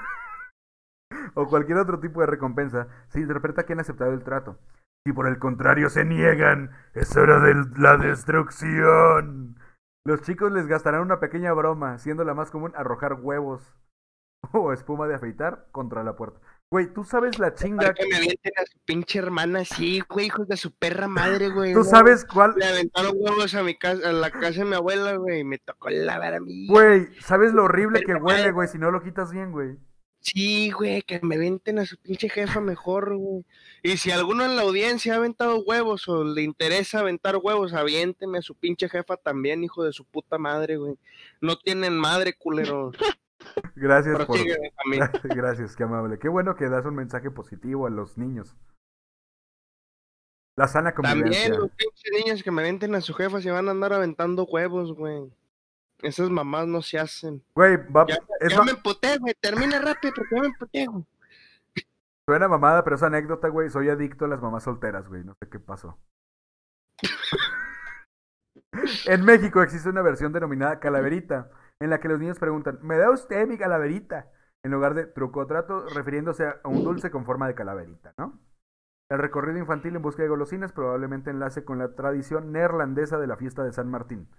o 1.36 1.48
cualquier 1.48 1.78
otro 1.78 2.00
tipo 2.00 2.20
de 2.22 2.28
recompensa, 2.28 2.88
se 3.10 3.22
interpreta 3.22 3.66
que 3.66 3.74
han 3.74 3.80
aceptado 3.80 4.12
el 4.14 4.24
trato. 4.24 4.58
Si 5.06 5.14
por 5.14 5.28
el 5.28 5.38
contrario 5.38 5.90
se 5.90 6.06
niegan, 6.06 6.72
es 6.94 7.16
hora 7.18 7.40
de 7.40 7.56
la 7.78 7.98
destrucción. 7.98 9.58
Los 10.06 10.22
chicos 10.22 10.52
les 10.52 10.68
gastarán 10.68 11.02
una 11.02 11.20
pequeña 11.20 11.54
broma, 11.54 11.98
siendo 11.98 12.24
la 12.24 12.34
más 12.34 12.52
común 12.52 12.74
arrojar 12.76 13.14
huevos 13.22 13.76
o 14.54 14.74
espuma 14.74 15.08
de 15.08 15.16
afeitar 15.16 15.68
contra 15.72 16.04
la 16.04 16.16
puerta. 16.16 16.40
Güey, 16.74 16.92
tú 16.92 17.04
sabes 17.04 17.38
la 17.38 17.54
chinga. 17.54 17.94
Que 17.94 18.08
me 18.08 18.16
avienten 18.16 18.52
a 18.58 18.66
su 18.66 18.80
pinche 18.84 19.20
hermana 19.20 19.60
así, 19.60 20.02
güey, 20.10 20.26
hijos 20.26 20.48
de 20.48 20.58
su 20.58 20.72
perra 20.72 21.08
madre, 21.08 21.50
güey. 21.50 21.72
Tú 21.72 21.84
sabes 21.84 22.26
cuál. 22.26 22.56
Le 22.58 22.66
aventaron 22.66 23.14
huevos 23.16 23.54
a 23.54 23.62
mi 23.62 23.78
casa, 23.78 24.10
a 24.10 24.12
la 24.12 24.32
casa 24.32 24.62
de 24.62 24.66
mi 24.66 24.74
abuela, 24.74 25.16
güey, 25.18 25.42
y 25.42 25.44
me 25.44 25.60
tocó 25.60 25.92
lavar 25.92 26.34
a 26.34 26.40
mí. 26.40 26.66
Güey, 26.66 27.10
sabes 27.22 27.54
lo 27.54 27.66
horrible 27.66 28.02
que 28.02 28.16
huele, 28.16 28.50
güey, 28.50 28.68
si 28.68 28.80
no 28.80 28.90
lo 28.90 29.04
quitas 29.04 29.32
bien, 29.32 29.52
güey. 29.52 29.78
Sí, 30.22 30.72
güey, 30.72 31.04
que 31.04 31.20
me 31.22 31.38
venten 31.38 31.78
a 31.78 31.86
su 31.86 31.96
pinche 31.98 32.28
jefa 32.28 32.60
mejor, 32.60 33.18
güey. 33.18 33.46
Y 33.84 33.98
si 33.98 34.10
alguno 34.10 34.44
en 34.44 34.56
la 34.56 34.64
audiencia 34.64 35.14
ha 35.14 35.18
aventado 35.18 35.62
huevos 35.64 36.08
o 36.08 36.24
le 36.24 36.42
interesa 36.42 37.02
aventar 37.02 37.38
huevos, 37.38 37.74
aviénteme 37.76 38.40
a 38.40 38.42
su 38.42 38.56
pinche 38.56 38.90
jefa 38.90 39.16
también, 39.16 39.64
hijo 39.64 39.84
de 39.84 39.94
su 39.94 40.06
puta 40.06 40.40
madre, 40.40 40.78
güey. 40.78 40.96
No 41.40 41.56
tienen 41.56 41.96
madre, 41.96 42.34
culero. 42.34 42.94
Gracias 43.76 44.18
por... 44.18 44.28
Prosigue. 44.28 44.74
Gracias, 45.24 45.76
qué 45.76 45.84
amable. 45.84 46.20
Qué 46.20 46.30
bueno 46.30 46.56
que 46.56 46.70
das 46.70 46.86
un 46.86 46.96
mensaje 46.96 47.32
positivo 47.32 47.88
a 47.88 47.90
los 47.90 48.18
niños. 48.18 48.56
La 50.56 50.68
sana 50.68 50.94
convivencia. 50.94 51.44
También 51.46 51.62
los 51.62 51.72
pinches 51.72 52.12
niños 52.14 52.44
que 52.44 52.52
me 52.52 52.62
venten 52.62 52.94
a 52.96 53.02
su 53.02 53.14
jefa 53.14 53.42
se 53.42 53.52
van 53.52 53.68
a 53.68 53.72
andar 53.72 53.94
aventando 53.94 54.46
huevos, 54.46 54.94
güey. 54.94 55.32
Esas 56.02 56.30
mamás 56.30 56.68
no 56.68 56.82
se 56.82 57.00
hacen. 57.00 57.44
Güey, 57.56 57.78
va- 57.92 58.06
Ya, 58.08 58.18
ya 58.50 58.64
me 58.64 58.72
emputé, 58.72 59.18
güey. 59.18 59.34
Termina 59.40 59.80
rápido 59.80 60.14
porque 60.16 60.36
ya 60.36 60.42
me 60.42 60.48
emputé, 60.48 60.86
güey. 60.86 61.06
suena 62.28 62.48
mamada, 62.48 62.84
pero 62.84 62.98
es 62.98 63.04
anécdota, 63.04 63.48
güey. 63.48 63.70
Soy 63.70 63.90
adicto 63.90 64.26
a 64.26 64.28
las 64.28 64.42
mamás 64.42 64.64
solteras, 64.64 65.08
güey. 65.08 65.24
No 65.24 65.34
sé 65.36 65.50
qué 65.50 65.60
pasó. 65.60 65.98
en 69.08 69.26
México 69.26 69.62
existe 69.62 69.90
una 69.90 70.02
versión 70.02 70.34
denominada 70.34 70.80
calaverita, 70.80 71.50
en 71.82 71.90
la 71.90 72.00
que 72.00 72.08
los 72.08 72.20
niños 72.20 72.40
preguntan, 72.40 72.80
¿me 72.82 72.98
da 72.98 73.10
usted 73.12 73.48
mi 73.48 73.58
calaverita? 73.58 74.32
En 74.66 74.72
lugar 74.72 74.94
de 74.94 75.06
truco 75.06 75.42
o 75.42 75.48
trato, 75.48 75.86
refiriéndose 75.90 76.46
a 76.48 76.62
un 76.66 76.84
dulce 76.84 77.12
con 77.12 77.26
forma 77.26 77.48
de 77.48 77.56
calaverita, 77.56 78.14
¿no? 78.18 78.40
El 79.12 79.20
recorrido 79.20 79.58
infantil 79.60 79.96
en 79.96 80.02
busca 80.02 80.24
de 80.24 80.30
golosinas 80.30 80.72
probablemente 80.72 81.30
enlace 81.30 81.66
con 81.66 81.78
la 81.80 81.94
tradición 81.96 82.52
neerlandesa 82.52 83.18
de 83.20 83.28
la 83.28 83.36
fiesta 83.36 83.64
de 83.64 83.74
San 83.74 83.90
Martín. 83.90 84.30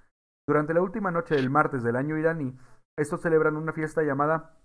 Durante 0.48 0.72
la 0.74 0.80
última 0.80 1.10
noche 1.10 1.34
del 1.36 1.50
martes 1.50 1.82
del 1.82 1.96
año 1.96 2.16
iraní, 2.16 2.58
estos 2.98 3.20
celebran 3.20 3.56
una 3.56 3.72
fiesta 3.72 4.02
llamada... 4.02 4.58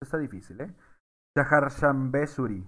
Está 0.00 0.16
difícil, 0.18 0.60
¿eh? 0.60 0.72
Shaharshanbesuri 1.36 2.64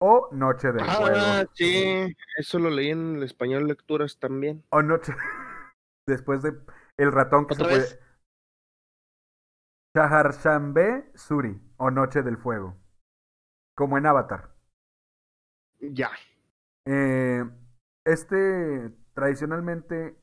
o 0.00 0.28
Noche 0.32 0.70
del 0.72 0.84
Ah, 0.86 0.94
Fuego. 0.94 1.50
sí. 1.54 2.14
Eso 2.36 2.58
lo 2.58 2.70
leí 2.70 2.90
en 2.90 3.16
el 3.16 3.22
español 3.22 3.66
lecturas 3.66 4.18
también. 4.18 4.62
O 4.70 4.82
Noche... 4.82 5.14
Después 6.06 6.42
de 6.42 6.54
el 6.98 7.12
ratón 7.12 7.46
que 7.46 7.54
se 7.54 7.62
¿Otra 7.62 7.74
puede... 7.76 8.07
vez? 9.94 10.02
Shaharshanbe 10.02 11.10
Suri 11.14 11.60
o 11.76 11.90
Noche 11.90 12.22
del 12.22 12.36
Fuego. 12.36 12.76
Como 13.76 13.98
en 13.98 14.06
Avatar. 14.06 14.54
Ya. 15.80 16.10
Eh, 16.86 17.44
este 18.04 18.96
tradicionalmente 19.14 20.16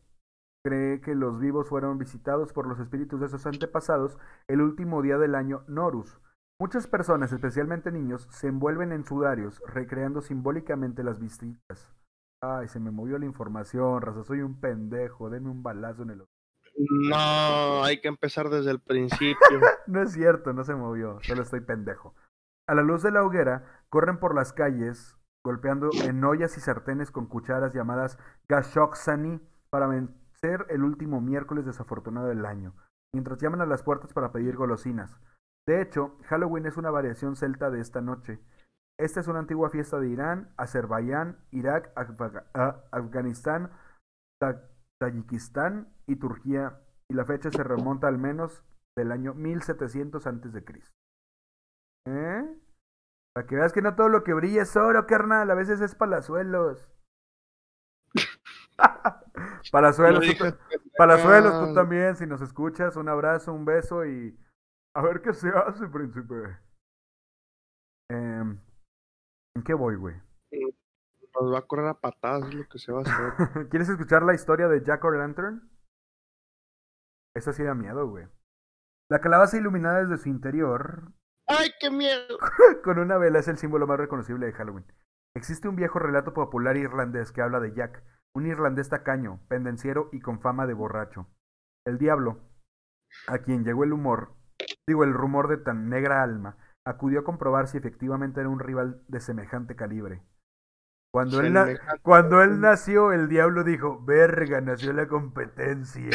cree 0.63 0.99
que 0.99 1.13
los 1.13 1.39
vivos 1.39 1.69
fueron 1.69 1.99
visitados 1.99 2.51
por 2.51 2.65
los 2.65 2.79
espíritus 2.79 3.21
de 3.21 3.29
sus 3.29 3.45
antepasados 3.45 4.17
el 4.47 4.61
último 4.61 5.01
día 5.01 5.17
del 5.17 5.35
año 5.35 5.63
Norus. 5.67 6.19
Muchas 6.59 6.87
personas, 6.87 7.33
especialmente 7.33 7.91
niños, 7.91 8.27
se 8.31 8.47
envuelven 8.47 8.93
en 8.93 9.03
sudarios, 9.03 9.61
recreando 9.67 10.21
simbólicamente 10.21 11.03
las 11.03 11.19
visitas. 11.19 11.93
Ay, 12.41 12.67
se 12.67 12.79
me 12.79 12.91
movió 12.91 13.19
la 13.19 13.25
información, 13.25 14.01
raza, 14.01 14.23
soy 14.23 14.41
un 14.41 14.59
pendejo, 14.59 15.29
denme 15.29 15.49
un 15.49 15.63
balazo 15.63 16.03
en 16.03 16.11
el... 16.11 16.25
No, 16.77 17.84
hay 17.84 18.02
que 18.02 18.07
empezar 18.07 18.49
desde 18.49 18.72
el 18.72 18.80
principio. 18.80 19.35
No 19.88 20.02
es 20.02 20.14
cierto, 20.14 20.52
no 20.52 20.64
se 20.64 20.73
movió, 20.73 21.19
solo 21.22 21.43
estoy 21.43 21.61
pendejo. 21.61 22.15
A 22.68 22.73
la 22.73 22.81
luz 22.81 23.03
de 23.03 23.11
la 23.11 23.23
hoguera, 23.23 23.84
corren 23.89 24.18
por 24.19 24.34
las 24.34 24.52
calles, 24.52 25.15
golpeando 25.43 25.91
en 26.03 26.23
ollas 26.23 26.57
y 26.57 26.60
sartenes 26.60 27.11
con 27.11 27.27
cucharas 27.27 27.72
llamadas 27.72 28.18
gashoksani 28.49 29.39
para 29.69 29.85
vencer 29.85 30.65
el 30.69 30.84
último 30.84 31.22
miércoles 31.22 31.65
desafortunado 31.65 32.27
del 32.27 32.47
año, 32.47 32.73
mientras 33.14 33.39
llaman 33.39 33.61
a 33.61 33.68
las 33.68 33.84
puertas 33.84 34.11
para 34.11 34.31
pedir 34.31 34.56
golosinas. 34.56 35.19
De 35.68 35.81
hecho, 35.81 36.18
Halloween 36.23 36.65
es 36.65 36.77
una 36.77 36.89
variación 36.89 37.35
celta 37.35 37.69
de 37.69 37.81
esta 37.81 38.02
noche. 38.02 38.39
Esta 38.97 39.19
es 39.19 39.27
una 39.27 39.39
antigua 39.39 39.69
fiesta 39.69 39.99
de 39.99 40.10
Irán, 40.10 40.53
Azerbaiyán, 40.57 41.38
Irak, 41.52 41.91
ah, 41.95 42.84
Afganistán, 42.91 43.72
Tayikistán 44.99 45.93
y 46.07 46.15
Turquía, 46.15 46.81
y 47.09 47.13
la 47.13 47.26
fecha 47.26 47.51
se 47.51 47.63
remonta 47.63 48.07
al 48.07 48.17
menos 48.17 48.63
del 48.97 49.11
año 49.11 49.34
1700 49.34 50.26
antes 50.27 50.53
de 50.53 50.63
Cristo. 50.63 50.95
¿Eh? 52.07 52.43
Para 53.34 53.47
que 53.47 53.55
veas 53.55 53.73
que 53.73 53.81
no 53.81 53.95
todo 53.95 54.09
lo 54.09 54.23
que 54.23 54.34
brilla 54.34 54.61
es 54.61 54.76
oro, 54.76 55.05
carnal, 55.05 55.51
a 55.51 55.55
veces 55.55 55.81
es 55.81 55.95
palazuelos. 55.95 56.89
palazuelos, 59.72 60.26
Lo 60.26 60.51
tú, 60.51 60.57
palazuelos, 60.97 61.67
tú 61.67 61.73
también, 61.73 62.15
si 62.15 62.26
nos 62.26 62.41
escuchas, 62.41 62.95
un 62.95 63.09
abrazo, 63.09 63.53
un 63.53 63.65
beso 63.65 64.05
y 64.05 64.39
a 64.95 65.01
ver 65.01 65.22
qué 65.22 65.34
se 65.34 65.49
hace, 65.49 65.88
príncipe. 65.88 66.57
Em, 68.09 68.57
¿En 69.55 69.63
qué 69.63 69.73
voy, 69.73 69.95
güey? 69.95 70.15
Nos 71.40 71.53
va 71.53 71.60
a 71.60 71.68
correr 71.68 71.88
a 71.88 71.99
patadas, 71.99 72.48
es 72.48 72.56
lo 72.56 72.68
que 72.68 72.80
se 72.80 72.91
va 72.91 72.99
a 72.99 73.02
hacer. 73.02 73.36
¿Quieres 73.70 73.90
escuchar 73.90 74.24
la 74.24 74.34
historia 74.34 74.68
de 74.68 74.84
Jack 74.84 75.03
O'Lantern? 75.03 75.70
Esa 77.36 77.52
sí 77.52 77.64
da 77.64 77.74
miedo, 77.74 78.07
güey. 78.07 78.28
La 79.10 79.20
calabaza 79.20 79.57
iluminada 79.57 80.03
desde 80.03 80.18
su 80.18 80.30
interior 80.30 81.12
¡Ay, 81.48 81.70
qué 81.80 81.91
miedo! 81.91 82.40
con 82.84 82.98
una 82.98 83.18
vela 83.18 83.40
es 83.40 83.48
el 83.48 83.57
símbolo 83.57 83.86
más 83.86 83.99
reconocible 83.99 84.48
de 84.48 84.53
Halloween. 84.53 84.86
Existe 85.36 85.68
un 85.68 85.76
viejo 85.76 85.99
relato 85.99 86.34
popular 86.34 86.76
irlandés 86.76 87.32
que 87.32 87.41
habla 87.41 87.60
de 87.60 87.74
Jack, 87.74 88.03
un 88.34 88.48
irlandés 88.48 88.90
tacaño, 88.90 89.41
pendenciero 89.48 90.10
y 90.12 90.22
con 90.22 90.40
fama 90.40 90.66
de 90.66 90.74
borracho. 90.74 91.28
El 91.86 91.99
diablo, 91.99 92.40
a 93.28 93.40
quien 93.40 93.64
llegó 93.64 93.84
el 93.84 93.94
humor, 93.94 94.34
digo 94.88 95.03
el 95.03 95.14
rumor 95.14 95.48
de 95.48 95.57
tan 95.57 95.88
negra 95.90 96.24
alma, 96.24 96.57
acudió 96.84 97.20
a 97.20 97.24
comprobar 97.24 97.68
si 97.68 97.78
efectivamente 97.78 98.40
era 98.40 98.49
un 98.49 98.60
rival 98.60 99.03
de 99.07 99.20
semejante 99.20 99.76
calibre. 99.76 100.24
Cuando 101.15 101.39
él, 101.39 101.53
na- 101.53 101.69
cuando 102.01 102.41
él 102.43 102.59
nació, 102.59 103.13
el 103.13 103.29
diablo 103.29 103.63
dijo, 103.63 104.03
verga, 104.03 104.59
nació 104.59 104.91
la 104.91 105.07
competencia. 105.07 106.09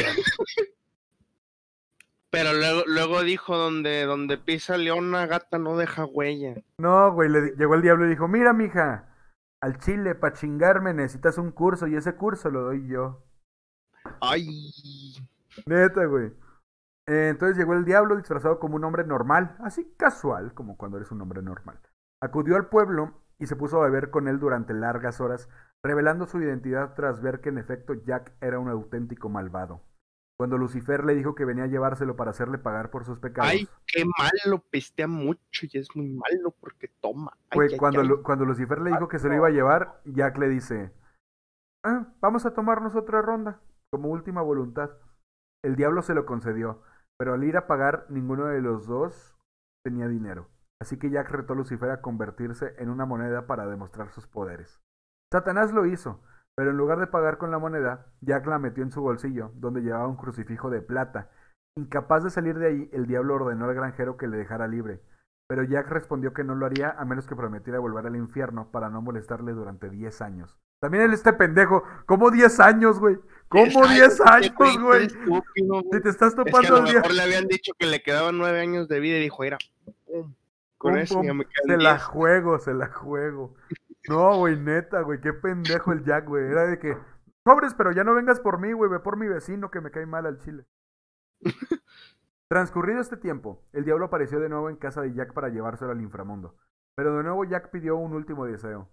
Pero 2.29 2.53
luego, 2.53 2.83
luego 2.85 3.23
dijo, 3.23 3.57
donde, 3.57 4.05
donde 4.05 4.37
pisa 4.37 4.77
leona, 4.77 5.25
gata 5.25 5.57
no 5.57 5.75
deja 5.75 6.05
huella. 6.05 6.53
No, 6.77 7.11
güey, 7.13 7.29
le 7.29 7.55
llegó 7.55 7.73
el 7.73 7.81
diablo 7.81 8.05
y 8.05 8.09
dijo, 8.09 8.27
mira, 8.27 8.53
mija, 8.53 9.09
al 9.59 9.79
chile, 9.79 10.13
para 10.13 10.35
chingarme 10.35 10.93
necesitas 10.93 11.39
un 11.39 11.49
curso 11.51 11.87
y 11.87 11.95
ese 11.95 12.15
curso 12.15 12.51
lo 12.51 12.61
doy 12.61 12.87
yo. 12.87 13.23
¡Ay! 14.21 14.71
Neta, 15.65 16.05
güey. 16.05 16.27
Eh, 17.07 17.29
entonces 17.31 17.57
llegó 17.57 17.73
el 17.73 17.85
diablo 17.85 18.17
disfrazado 18.17 18.59
como 18.59 18.75
un 18.75 18.83
hombre 18.83 19.03
normal, 19.03 19.55
así 19.63 19.95
casual, 19.97 20.53
como 20.53 20.77
cuando 20.77 20.97
eres 20.97 21.09
un 21.09 21.21
hombre 21.23 21.41
normal. 21.41 21.79
Acudió 22.21 22.55
al 22.55 22.67
pueblo 22.69 23.15
y 23.41 23.47
se 23.47 23.55
puso 23.55 23.81
a 23.81 23.85
beber 23.85 24.11
con 24.11 24.27
él 24.27 24.39
durante 24.39 24.71
largas 24.75 25.19
horas, 25.19 25.49
revelando 25.83 26.27
su 26.27 26.39
identidad 26.39 26.93
tras 26.93 27.21
ver 27.21 27.41
que 27.41 27.49
en 27.49 27.57
efecto 27.57 27.95
Jack 27.95 28.33
era 28.39 28.59
un 28.59 28.69
auténtico 28.69 29.29
malvado. 29.29 29.81
Cuando 30.37 30.59
Lucifer 30.59 31.03
le 31.03 31.15
dijo 31.15 31.33
que 31.33 31.43
venía 31.43 31.63
a 31.63 31.67
llevárselo 31.67 32.15
para 32.15 32.29
hacerle 32.29 32.59
pagar 32.59 32.91
por 32.91 33.03
sus 33.03 33.17
pecados. 33.17 33.49
¡Ay, 33.49 33.67
qué 33.87 34.05
malo! 34.05 34.63
Pestea 34.69 35.07
mucho 35.07 35.39
y 35.63 35.75
es 35.75 35.87
muy 35.95 36.09
malo 36.09 36.53
porque 36.59 36.87
toma. 36.99 37.35
Ay, 37.49 37.75
cuando, 37.77 38.01
ay. 38.01 38.09
Cuando 38.23 38.45
Lucifer 38.45 38.79
le 38.79 38.91
dijo 38.91 39.07
que 39.07 39.17
se 39.17 39.27
lo 39.27 39.33
iba 39.33 39.47
a 39.47 39.51
llevar, 39.51 40.01
Jack 40.05 40.37
le 40.37 40.47
dice, 40.47 40.93
ah, 41.83 42.13
vamos 42.21 42.45
a 42.45 42.53
tomarnos 42.53 42.95
otra 42.95 43.23
ronda, 43.23 43.59
como 43.91 44.09
última 44.09 44.43
voluntad. 44.43 44.91
El 45.63 45.75
diablo 45.75 46.03
se 46.03 46.13
lo 46.13 46.27
concedió, 46.27 46.83
pero 47.17 47.33
al 47.33 47.43
ir 47.43 47.57
a 47.57 47.65
pagar, 47.65 48.05
ninguno 48.09 48.45
de 48.45 48.61
los 48.61 48.85
dos 48.85 49.35
tenía 49.83 50.07
dinero. 50.07 50.47
Así 50.81 50.97
que 50.97 51.11
Jack 51.11 51.29
retó 51.29 51.53
a 51.53 51.55
Lucifer 51.55 51.91
a 51.91 52.01
convertirse 52.01 52.73
en 52.79 52.89
una 52.89 53.05
moneda 53.05 53.45
para 53.45 53.67
demostrar 53.67 54.09
sus 54.09 54.25
poderes. 54.25 54.81
Satanás 55.31 55.71
lo 55.71 55.85
hizo, 55.85 56.23
pero 56.55 56.71
en 56.71 56.77
lugar 56.77 56.99
de 56.99 57.05
pagar 57.05 57.37
con 57.37 57.51
la 57.51 57.59
moneda, 57.59 58.07
Jack 58.21 58.47
la 58.47 58.57
metió 58.57 58.83
en 58.83 58.91
su 58.91 58.99
bolsillo, 58.99 59.51
donde 59.53 59.81
llevaba 59.81 60.07
un 60.07 60.17
crucifijo 60.17 60.71
de 60.71 60.81
plata. 60.81 61.29
Incapaz 61.77 62.23
de 62.23 62.31
salir 62.31 62.57
de 62.57 62.67
ahí, 62.67 62.89
el 62.93 63.05
diablo 63.05 63.35
ordenó 63.35 63.65
al 63.65 63.75
granjero 63.75 64.17
que 64.17 64.27
le 64.27 64.37
dejara 64.37 64.67
libre. 64.67 65.03
Pero 65.47 65.63
Jack 65.63 65.87
respondió 65.87 66.33
que 66.33 66.43
no 66.43 66.55
lo 66.55 66.65
haría 66.65 66.89
a 66.89 67.05
menos 67.05 67.27
que 67.27 67.35
prometiera 67.35 67.77
volver 67.77 68.07
al 68.07 68.15
infierno 68.15 68.71
para 68.71 68.89
no 68.89 69.03
molestarle 69.03 69.51
durante 69.51 69.87
10 69.87 70.19
años. 70.23 70.57
También 70.81 71.03
él 71.03 71.13
este 71.13 71.31
pendejo, 71.33 71.83
¿cómo 72.07 72.31
10 72.31 72.59
años, 72.59 72.99
güey? 72.99 73.19
¿Cómo 73.49 73.85
10 73.85 74.21
años, 74.21 74.55
güey? 74.81 75.05
Estúpido, 75.05 75.81
Si 75.91 76.01
te 76.01 76.09
estás 76.09 76.29
Es 76.29 76.35
que 76.35 76.41
a 76.41 76.45
topando 76.45 76.79
lo 76.79 76.83
día. 76.85 76.93
mejor 76.95 77.13
le 77.13 77.21
habían 77.21 77.47
dicho 77.47 77.73
que 77.77 77.85
le 77.85 78.01
quedaban 78.01 78.39
nueve 78.39 78.61
años 78.61 78.87
de 78.87 78.99
vida 78.99 79.17
y 79.17 79.21
dijo, 79.21 79.43
mira, 79.43 79.57
pum, 80.07 80.33
con 80.81 80.95
Pum, 80.95 80.97
eso 80.97 81.15
pum, 81.15 81.25
ya 81.25 81.33
me 81.33 81.45
se 81.65 81.77
la 81.77 81.93
diez". 81.93 82.03
juego, 82.03 82.59
se 82.59 82.73
la 82.73 82.87
juego. 82.91 83.55
No, 84.07 84.37
güey, 84.37 84.59
neta, 84.59 85.01
güey, 85.01 85.21
qué 85.21 85.33
pendejo 85.33 85.91
el 85.91 86.03
Jack, 86.03 86.27
güey. 86.27 86.45
Era 86.45 86.65
de 86.65 86.79
que, 86.79 86.97
sobres, 87.45 87.73
pero 87.75 87.91
ya 87.91 88.03
no 88.03 88.15
vengas 88.15 88.39
por 88.39 88.59
mí, 88.59 88.73
güey, 88.73 88.89
ve 88.89 88.99
por 88.99 89.17
mi 89.17 89.27
vecino 89.27 89.69
que 89.71 89.81
me 89.81 89.91
cae 89.91 90.05
mal 90.07 90.25
al 90.25 90.39
chile. 90.39 90.65
Transcurrido 92.49 92.99
este 92.99 93.17
tiempo, 93.17 93.63
el 93.73 93.85
diablo 93.85 94.05
apareció 94.05 94.39
de 94.39 94.49
nuevo 94.49 94.69
en 94.69 94.75
casa 94.75 95.01
de 95.01 95.13
Jack 95.13 95.33
para 95.33 95.49
llevárselo 95.49 95.91
al 95.91 96.01
inframundo. 96.01 96.57
Pero 96.95 97.15
de 97.15 97.23
nuevo 97.23 97.45
Jack 97.45 97.69
pidió 97.71 97.95
un 97.95 98.13
último 98.13 98.45
deseo. 98.45 98.89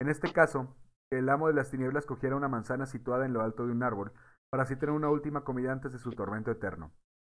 En 0.00 0.08
este 0.08 0.32
caso, 0.32 0.74
que 1.10 1.18
el 1.18 1.28
amo 1.28 1.48
de 1.48 1.54
las 1.54 1.70
tinieblas 1.70 2.06
cogiera 2.06 2.36
una 2.36 2.48
manzana 2.48 2.86
situada 2.86 3.26
en 3.26 3.32
lo 3.32 3.42
alto 3.42 3.66
de 3.66 3.72
un 3.72 3.82
árbol, 3.82 4.12
para 4.50 4.62
así 4.62 4.76
tener 4.76 4.94
una 4.94 5.10
última 5.10 5.44
comida 5.44 5.72
antes 5.72 5.92
de 5.92 5.98
su 5.98 6.12
tormento 6.12 6.50
eterno. 6.50 6.92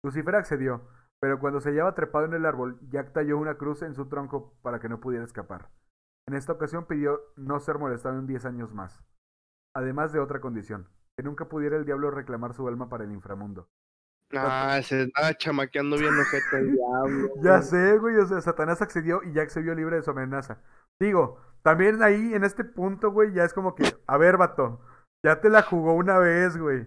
Lucifer 0.03 0.35
accedió, 0.35 0.87
pero 1.25 1.39
cuando 1.39 1.59
se 1.59 1.69
hallaba 1.69 1.95
trepado 1.95 2.25
en 2.25 2.35
el 2.35 2.45
árbol, 2.45 2.77
Jack 2.87 3.11
talló 3.11 3.39
una 3.39 3.55
cruz 3.55 3.81
en 3.81 3.95
su 3.95 4.05
tronco 4.05 4.53
para 4.61 4.79
que 4.79 4.87
no 4.87 4.99
pudiera 4.99 5.25
escapar. 5.25 5.71
En 6.27 6.35
esta 6.35 6.51
ocasión 6.51 6.85
pidió 6.85 7.19
no 7.35 7.59
ser 7.59 7.79
molestado 7.79 8.19
en 8.19 8.27
10 8.27 8.45
años 8.45 8.75
más. 8.75 9.01
Además 9.75 10.13
de 10.13 10.19
otra 10.19 10.39
condición, 10.39 10.87
que 11.17 11.23
nunca 11.23 11.49
pudiera 11.49 11.77
el 11.77 11.85
diablo 11.85 12.11
reclamar 12.11 12.53
su 12.53 12.67
alma 12.67 12.89
para 12.89 13.05
el 13.05 13.11
inframundo. 13.11 13.67
Ah, 14.35 14.79
se 14.83 15.01
estaba 15.01 15.33
chamaqueando 15.33 15.97
bien 15.97 16.13
ojete 16.13 16.59
el 16.59 16.73
diablo. 16.73 17.29
Ya 17.41 17.63
sé, 17.63 17.97
güey, 17.97 18.17
o 18.17 18.27
sea, 18.27 18.39
Satanás 18.41 18.83
accedió 18.83 19.23
y 19.23 19.33
Jack 19.33 19.49
se 19.49 19.63
vio 19.63 19.73
libre 19.73 19.95
de 19.95 20.03
su 20.03 20.11
amenaza. 20.11 20.61
Digo, 20.99 21.41
también 21.63 22.03
ahí, 22.03 22.35
en 22.35 22.43
este 22.43 22.63
punto, 22.63 23.09
güey, 23.09 23.33
ya 23.33 23.45
es 23.45 23.53
como 23.55 23.73
que, 23.73 23.83
a 24.05 24.17
ver, 24.19 24.37
vato, 24.37 24.79
ya 25.25 25.41
te 25.41 25.49
la 25.49 25.63
jugó 25.63 25.93
una 25.93 26.19
vez, 26.19 26.55
güey. 26.55 26.85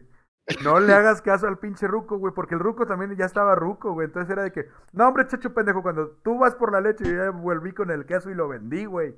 No 0.64 0.80
le 0.80 0.92
hagas 0.94 1.20
caso 1.22 1.46
al 1.46 1.58
pinche 1.58 1.86
ruco, 1.86 2.16
güey, 2.18 2.32
porque 2.34 2.54
el 2.54 2.60
ruco 2.60 2.86
también 2.86 3.14
ya 3.16 3.26
estaba 3.26 3.54
ruco, 3.54 3.92
güey. 3.92 4.06
Entonces 4.06 4.30
era 4.30 4.42
de 4.42 4.52
que, 4.52 4.68
no, 4.92 5.08
hombre, 5.08 5.26
chacho 5.26 5.52
pendejo, 5.52 5.82
cuando 5.82 6.08
tú 6.22 6.38
vas 6.38 6.54
por 6.54 6.72
la 6.72 6.80
leche, 6.80 7.04
yo 7.04 7.16
ya 7.16 7.30
volví 7.30 7.72
con 7.72 7.90
el 7.90 8.06
queso 8.06 8.30
y 8.30 8.34
lo 8.34 8.48
vendí, 8.48 8.84
güey. 8.86 9.14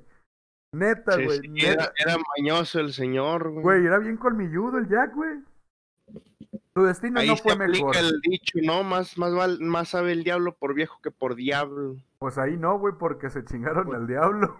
Neta, 0.73 1.13
Sí, 1.13 1.25
güey. 1.25 1.39
sí, 1.39 1.47
neta. 1.49 1.71
era, 1.71 1.93
era 1.97 2.15
mañoso 2.37 2.79
el 2.79 2.93
señor, 2.93 3.49
güey. 3.49 3.63
Güey, 3.63 3.85
era 3.85 3.97
bien 3.99 4.17
colmilludo 4.17 4.77
el 4.77 4.87
Jack, 4.87 5.13
güey. 5.15 5.39
Su 6.73 6.83
destino 6.83 7.19
Ahí 7.19 7.27
no 7.27 7.35
se 7.35 7.43
fue 7.43 7.53
aplica 7.53 7.85
mejor. 7.85 7.95
el 7.97 8.21
dicho, 8.21 8.57
¿no? 8.63 8.83
Más, 8.83 9.17
más, 9.17 9.33
val- 9.33 9.59
más 9.61 9.89
sabe 9.89 10.13
el 10.13 10.23
diablo 10.23 10.55
por 10.55 10.73
viejo 10.73 10.99
que 11.01 11.11
por 11.11 11.35
diablo. 11.35 11.97
Pues 12.19 12.37
ahí 12.37 12.55
no, 12.57 12.77
güey, 12.79 12.93
porque 12.97 13.29
se 13.29 13.43
chingaron 13.43 13.93
al 13.93 14.07
diablo. 14.07 14.57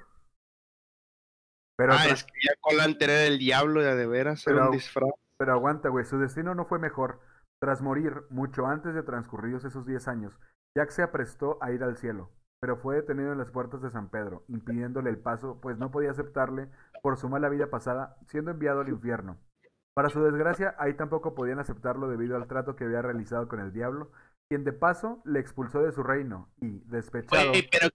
Pero, 1.78 1.94
ah, 1.94 2.06
es 2.08 2.24
que 2.24 2.34
ya 2.46 2.54
Colante 2.60 3.06
era 3.06 3.24
el 3.26 3.40
diablo 3.40 3.82
de, 3.82 3.96
de 3.96 4.08
veras, 4.08 4.46
era 4.46 4.66
un 4.66 4.72
disfraz. 4.72 5.10
Pero 5.42 5.54
aguanta, 5.54 5.90
güey, 5.90 6.06
su 6.06 6.20
destino 6.20 6.54
no 6.54 6.66
fue 6.66 6.78
mejor. 6.78 7.20
Tras 7.60 7.82
morir, 7.82 8.26
mucho 8.30 8.68
antes 8.68 8.94
de 8.94 9.02
transcurridos 9.02 9.66
esos 9.66 9.88
10 9.88 10.08
años, 10.08 10.40
Jack 10.78 10.92
se 10.92 11.02
aprestó 11.02 11.58
a 11.62 11.72
ir 11.72 11.84
al 11.84 11.98
cielo, 11.98 12.30
pero 12.60 12.78
fue 12.78 12.98
detenido 12.98 13.32
en 13.32 13.40
las 13.40 13.50
puertas 13.50 13.82
de 13.82 13.90
San 13.90 14.12
Pedro, 14.12 14.44
impidiéndole 14.50 15.10
el 15.10 15.18
paso, 15.18 15.60
pues 15.60 15.80
no 15.80 15.90
podía 15.90 16.12
aceptarle 16.12 16.70
por 17.02 17.18
su 17.18 17.28
mala 17.28 17.50
vida 17.50 17.72
pasada, 17.72 18.18
siendo 18.28 18.52
enviado 18.52 18.82
al 18.82 18.90
infierno. 18.90 19.40
Para 19.96 20.10
su 20.10 20.24
desgracia, 20.24 20.76
ahí 20.78 20.94
tampoco 20.94 21.34
podían 21.34 21.58
aceptarlo 21.58 22.08
debido 22.08 22.36
al 22.36 22.48
trato 22.48 22.76
que 22.76 22.84
había 22.84 23.02
realizado 23.02 23.48
con 23.48 23.62
el 23.62 23.74
diablo, 23.74 24.12
quien 24.48 24.64
de 24.64 24.74
paso 24.74 25.24
le 25.26 25.40
expulsó 25.40 25.82
de 25.82 25.92
su 25.92 26.04
reino 26.04 26.52
y, 26.62 26.82
despechado... 26.86 27.52
Pero 27.72 27.90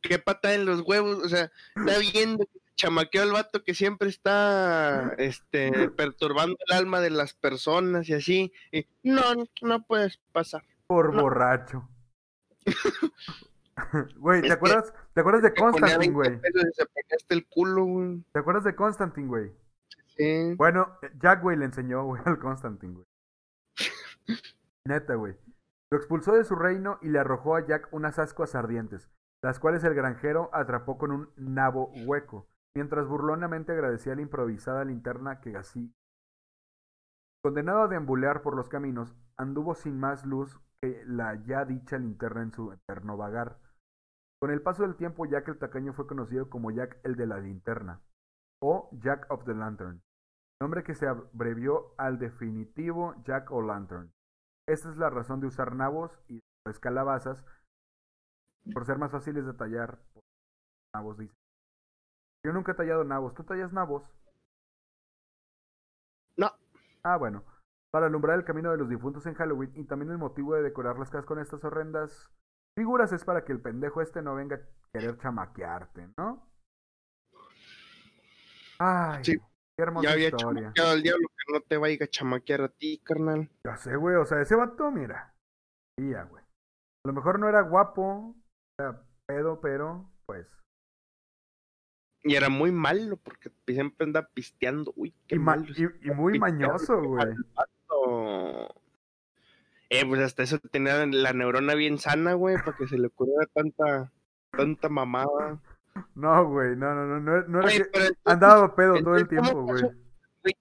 qué, 0.00 0.18
pata 0.18 0.54
en 0.54 0.64
los 0.64 0.80
huevos, 0.80 1.18
o 1.18 1.28
sea, 1.28 1.50
está 1.74 1.98
viendo 1.98 2.46
chamaqueó 2.76 3.22
al 3.22 3.32
vato 3.32 3.64
que 3.64 3.74
siempre 3.74 4.08
está 4.08 5.14
este 5.18 5.88
perturbando 5.90 6.56
el 6.68 6.76
alma 6.76 7.00
de 7.00 7.10
las 7.10 7.34
personas 7.34 8.08
y 8.08 8.14
así. 8.14 8.52
y, 8.70 8.86
no, 9.02 9.22
no 9.62 9.82
puedes 9.82 10.18
pasar. 10.32 10.62
Por 10.86 11.14
No. 11.14 11.22
borracho. 11.22 11.88
Güey, 14.16 14.40
¿te 14.40 14.52
acuerdas, 14.52 14.94
¿te 15.12 15.20
acuerdas 15.20 15.42
de 15.42 15.52
Constantine, 15.52 15.98
20 15.98 16.14
güey? 16.14 16.40
se 16.72 17.34
el 17.34 17.46
culo, 17.46 17.84
güey. 17.84 18.24
¿Te 18.32 18.38
acuerdas 18.38 18.64
de 18.64 18.74
Constantine, 18.74 19.28
güey? 19.28 19.52
Sí. 20.16 20.54
Bueno, 20.56 20.98
Jack, 21.20 21.42
güey, 21.42 21.58
le 21.58 21.66
enseñó, 21.66 22.02
güey, 22.04 22.22
al 22.24 22.38
Constantine, 22.38 22.94
güey. 22.94 23.06
Neta, 24.86 25.14
güey. 25.16 25.36
Lo 25.90 25.98
expulsó 25.98 26.32
de 26.32 26.44
su 26.44 26.56
reino 26.56 26.98
y 27.02 27.08
le 27.08 27.18
arrojó 27.18 27.54
a 27.54 27.66
Jack 27.66 27.88
unas 27.92 28.18
ascuas 28.18 28.54
ardientes, 28.54 29.10
las 29.42 29.58
cuales 29.60 29.84
el 29.84 29.94
granjero 29.94 30.48
atrapó 30.54 30.96
con 30.96 31.12
un 31.12 31.30
nabo 31.36 31.90
hueco, 32.06 32.48
mientras 32.76 33.08
burlonamente 33.08 33.72
agradecía 33.72 34.14
la 34.14 34.20
improvisada 34.20 34.84
linterna 34.84 35.40
que 35.40 35.56
así. 35.56 35.94
Condenado 37.42 37.84
a 37.84 37.88
deambular 37.88 38.42
por 38.42 38.54
los 38.54 38.68
caminos, 38.68 39.16
anduvo 39.38 39.74
sin 39.74 39.98
más 39.98 40.26
luz 40.26 40.60
que 40.82 41.02
la 41.06 41.42
ya 41.46 41.64
dicha 41.64 41.96
linterna 41.96 42.42
en 42.42 42.52
su 42.52 42.72
eterno 42.72 43.16
vagar. 43.16 43.58
Con 44.38 44.50
el 44.50 44.60
paso 44.60 44.82
del 44.82 44.94
tiempo, 44.94 45.24
Jack 45.24 45.48
el 45.48 45.58
tacaño 45.58 45.94
fue 45.94 46.06
conocido 46.06 46.50
como 46.50 46.70
Jack 46.70 47.00
el 47.04 47.16
de 47.16 47.26
la 47.26 47.38
linterna, 47.38 48.02
o 48.62 48.90
Jack 48.92 49.24
of 49.30 49.46
the 49.46 49.54
Lantern, 49.54 50.02
nombre 50.60 50.84
que 50.84 50.94
se 50.94 51.08
abrevió 51.08 51.94
al 51.96 52.18
definitivo 52.18 53.14
Jack 53.24 53.50
o 53.52 53.62
Lantern. 53.62 54.12
Esta 54.68 54.90
es 54.90 54.98
la 54.98 55.08
razón 55.08 55.40
de 55.40 55.46
usar 55.46 55.74
nabos 55.74 56.12
y 56.28 56.40
pues, 56.62 56.78
calabazas 56.78 57.42
por 58.74 58.84
ser 58.84 58.98
más 58.98 59.12
fáciles 59.12 59.46
de 59.46 59.54
tallar. 59.54 59.98
Nabos 60.94 61.16
dice. 61.16 61.45
Yo 62.46 62.52
nunca 62.52 62.70
he 62.70 62.74
tallado 62.76 63.02
nabos. 63.02 63.34
¿Tú 63.34 63.42
tallas 63.42 63.72
nabos? 63.72 64.04
No. 66.36 66.52
Ah, 67.02 67.16
bueno. 67.16 67.42
Para 67.90 68.06
alumbrar 68.06 68.38
el 68.38 68.44
camino 68.44 68.70
de 68.70 68.76
los 68.76 68.88
difuntos 68.88 69.26
en 69.26 69.34
Halloween 69.34 69.72
y 69.74 69.82
también 69.84 70.12
el 70.12 70.18
motivo 70.18 70.54
de 70.54 70.62
decorar 70.62 70.96
las 70.96 71.10
casas 71.10 71.26
con 71.26 71.40
estas 71.40 71.64
horrendas 71.64 72.30
figuras 72.78 73.10
es 73.12 73.24
para 73.24 73.44
que 73.44 73.50
el 73.52 73.60
pendejo 73.60 74.00
este 74.00 74.22
no 74.22 74.36
venga 74.36 74.56
a 74.56 74.60
querer 74.92 75.18
chamaquearte, 75.18 76.08
¿no? 76.16 76.46
Ay, 78.78 79.24
Sí. 79.24 79.38
qué 79.76 79.82
hermosa 79.82 80.06
Ya 80.06 80.12
había 80.12 80.28
historia. 80.28 80.60
chamaqueado 80.62 80.90
al 80.92 81.02
diablo 81.02 81.28
que 81.28 81.52
no 81.52 81.60
te 81.62 81.76
vaya 81.78 82.04
a 82.04 82.06
chamaquear 82.08 82.60
a 82.60 82.68
ti, 82.68 83.00
carnal. 83.02 83.50
Ya 83.64 83.76
sé, 83.76 83.96
güey, 83.96 84.14
o 84.14 84.24
sea, 84.24 84.40
ese 84.40 84.54
vato, 84.54 84.88
mira. 84.92 85.34
Mira, 85.98 86.24
güey. 86.24 86.44
A 86.44 87.08
lo 87.08 87.12
mejor 87.12 87.40
no 87.40 87.48
era 87.48 87.62
guapo, 87.62 88.36
era 88.78 89.02
pedo, 89.26 89.60
pero, 89.60 90.08
pues. 90.26 90.46
Y 92.26 92.34
era 92.34 92.48
muy 92.48 92.72
malo 92.72 93.16
porque 93.16 93.50
siempre 93.66 94.04
anda 94.04 94.26
pisteando. 94.34 94.92
Uy, 94.96 95.14
qué 95.28 95.36
Y, 95.36 95.38
ma- 95.38 95.56
malo. 95.56 95.66
y, 95.76 96.08
y 96.08 96.10
muy 96.10 96.38
mañoso, 96.38 97.00
qué 97.00 97.06
güey. 97.06 97.26
Eh, 99.88 100.04
pues 100.04 100.20
hasta 100.20 100.42
eso 100.42 100.58
tenía 100.58 101.06
la 101.06 101.32
neurona 101.32 101.74
bien 101.74 101.98
sana, 101.98 102.32
güey, 102.34 102.56
para 102.56 102.76
que 102.76 102.88
se 102.88 102.98
le 102.98 103.06
ocurriera 103.06 103.46
tanta, 103.54 104.12
tanta 104.50 104.88
mamada. 104.88 105.60
No, 106.16 106.48
güey, 106.48 106.74
no, 106.76 106.92
no, 106.94 107.06
no, 107.06 107.20
no, 107.20 107.42
no 107.46 107.58
era 107.60 107.68
Oye, 107.68 107.76
que 107.78 107.82
entonces, 107.84 108.12
andaba 108.24 108.74
pedo 108.74 109.00
todo 109.02 109.14
el 109.14 109.22
entonces, 109.22 109.52
¿cómo 109.52 109.64
tiempo, 109.76 109.88
güey. 110.42 110.52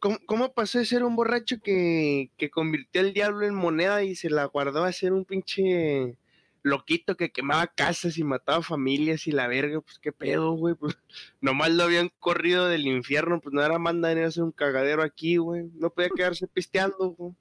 ¿Cómo, 0.00 0.18
cómo 0.26 0.52
pasó 0.52 0.78
de 0.78 0.84
ser 0.84 1.02
un 1.04 1.16
borracho 1.16 1.56
que, 1.62 2.30
que 2.36 2.50
convirtió 2.50 3.00
al 3.00 3.12
diablo 3.12 3.46
en 3.46 3.54
moneda 3.54 4.02
y 4.04 4.14
se 4.14 4.30
la 4.30 4.44
guardó 4.44 4.84
a 4.84 4.92
ser 4.92 5.12
un 5.12 5.24
pinche 5.24 6.18
loquito 6.62 7.16
que 7.16 7.32
quemaba 7.32 7.66
casas 7.66 8.18
y 8.18 8.24
mataba 8.24 8.62
familias 8.62 9.26
y 9.26 9.32
la 9.32 9.48
verga? 9.48 9.80
Pues 9.80 9.98
qué 9.98 10.12
pedo, 10.12 10.52
güey. 10.52 10.74
Pues 10.74 10.96
nomás 11.40 11.70
lo 11.70 11.84
habían 11.84 12.10
corrido 12.18 12.68
del 12.68 12.86
infierno, 12.86 13.40
pues 13.40 13.52
no 13.52 13.62
era 13.62 13.78
manda 13.78 14.10
a 14.10 14.26
hacer 14.26 14.42
un 14.42 14.52
cagadero 14.52 15.02
aquí, 15.02 15.36
güey. 15.36 15.70
No 15.74 15.90
podía 15.90 16.10
quedarse 16.10 16.46
pisteando, 16.46 17.10
güey. 17.10 17.34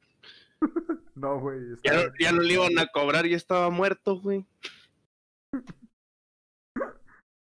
No, 1.13 1.39
güey. 1.39 1.59
Ya, 1.83 2.11
ya 2.19 2.31
no 2.31 2.41
le 2.41 2.53
iban 2.53 2.79
a 2.79 2.87
cobrar, 2.87 3.27
ya 3.27 3.35
estaba 3.35 3.69
muerto, 3.69 4.19
güey. 4.19 4.43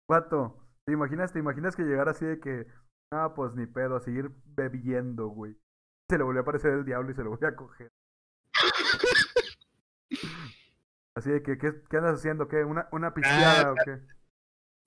Vato, 0.10 0.57
¿te 0.85 0.93
imaginas, 0.93 1.31
te 1.31 1.39
imaginas 1.39 1.76
que 1.76 1.84
llegara 1.84 2.11
así 2.11 2.26
de 2.26 2.39
que, 2.39 2.68
ah, 3.14 3.34
pues 3.35 3.53
ni 3.53 3.68
pedo, 3.68 3.95
a 3.95 4.01
seguir 4.01 4.31
bebiendo, 4.43 5.27
güey? 5.27 5.56
Se 6.10 6.18
le 6.18 6.23
volvió 6.23 6.41
a 6.41 6.41
aparecer 6.41 6.73
el 6.73 6.84
diablo 6.84 7.11
y 7.11 7.14
se 7.14 7.23
lo 7.23 7.30
volvió 7.30 7.47
a 7.47 7.56
coger. 7.56 7.89
Así 11.19 11.31
de 11.31 11.43
que, 11.43 11.57
¿qué, 11.57 11.73
qué 11.89 11.97
andas 11.97 12.19
haciendo? 12.19 12.47
¿Qué? 12.47 12.63
¿Una, 12.63 12.87
una 12.93 13.13
pisteada 13.13 13.73
o 13.73 13.75
qué? 13.83 13.99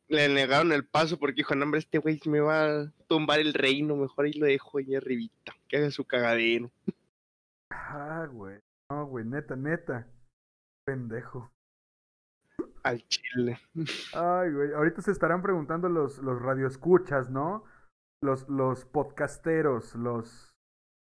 Le 0.09 0.31
negaron 0.31 0.73
el 0.73 0.87
paso 0.87 1.19
porque 1.19 1.37
dijo, 1.37 1.55
no, 1.55 1.67
hombre, 1.67 1.81
este 1.81 1.99
güey 1.99 2.19
me 2.25 2.41
va 2.41 2.65
a 2.65 2.93
tumbar 3.07 3.39
el 3.39 3.53
reino, 3.53 3.97
mejor 3.97 4.25
ahí 4.25 4.33
lo 4.33 4.47
dejo 4.47 4.79
ahí 4.79 4.95
arribita, 4.95 5.53
que 5.69 5.77
haga 5.77 5.91
su 5.91 6.07
cagadero. 6.07 6.71
Ah, 7.71 8.27
güey. 8.33 8.61
No, 8.91 9.05
güey, 9.05 9.27
neta, 9.27 9.57
neta. 9.57 10.09
Pendejo. 10.87 11.53
Al 12.83 13.07
chile. 13.09 13.61
Ay, 14.15 14.53
güey. 14.53 14.73
Ahorita 14.73 15.03
se 15.03 15.11
estarán 15.11 15.43
preguntando 15.43 15.91
los, 15.91 16.17
los 16.17 16.41
radioescuchas, 16.41 17.29
¿no? 17.29 17.65
Los, 18.23 18.49
los 18.49 18.87
podcasteros, 18.87 19.95
los, 19.97 20.55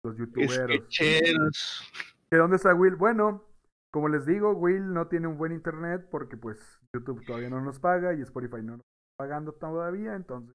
los 0.04 0.18
youtuberos. 0.18 0.66
Sketcheros. 0.66 1.90
¿Que 2.30 2.36
dónde 2.36 2.56
está 2.56 2.74
Will? 2.74 2.96
Bueno, 2.96 3.53
como 3.94 4.08
les 4.08 4.26
digo, 4.26 4.50
Will 4.50 4.92
no 4.92 5.06
tiene 5.06 5.28
un 5.28 5.38
buen 5.38 5.52
internet 5.52 6.08
porque 6.10 6.36
pues 6.36 6.58
YouTube 6.92 7.24
todavía 7.24 7.48
no 7.48 7.60
nos 7.60 7.78
paga 7.78 8.12
y 8.12 8.22
Spotify 8.22 8.56
no 8.56 8.78
nos 8.78 8.80
está 8.80 9.14
pagando 9.16 9.52
todavía, 9.52 10.16
entonces. 10.16 10.52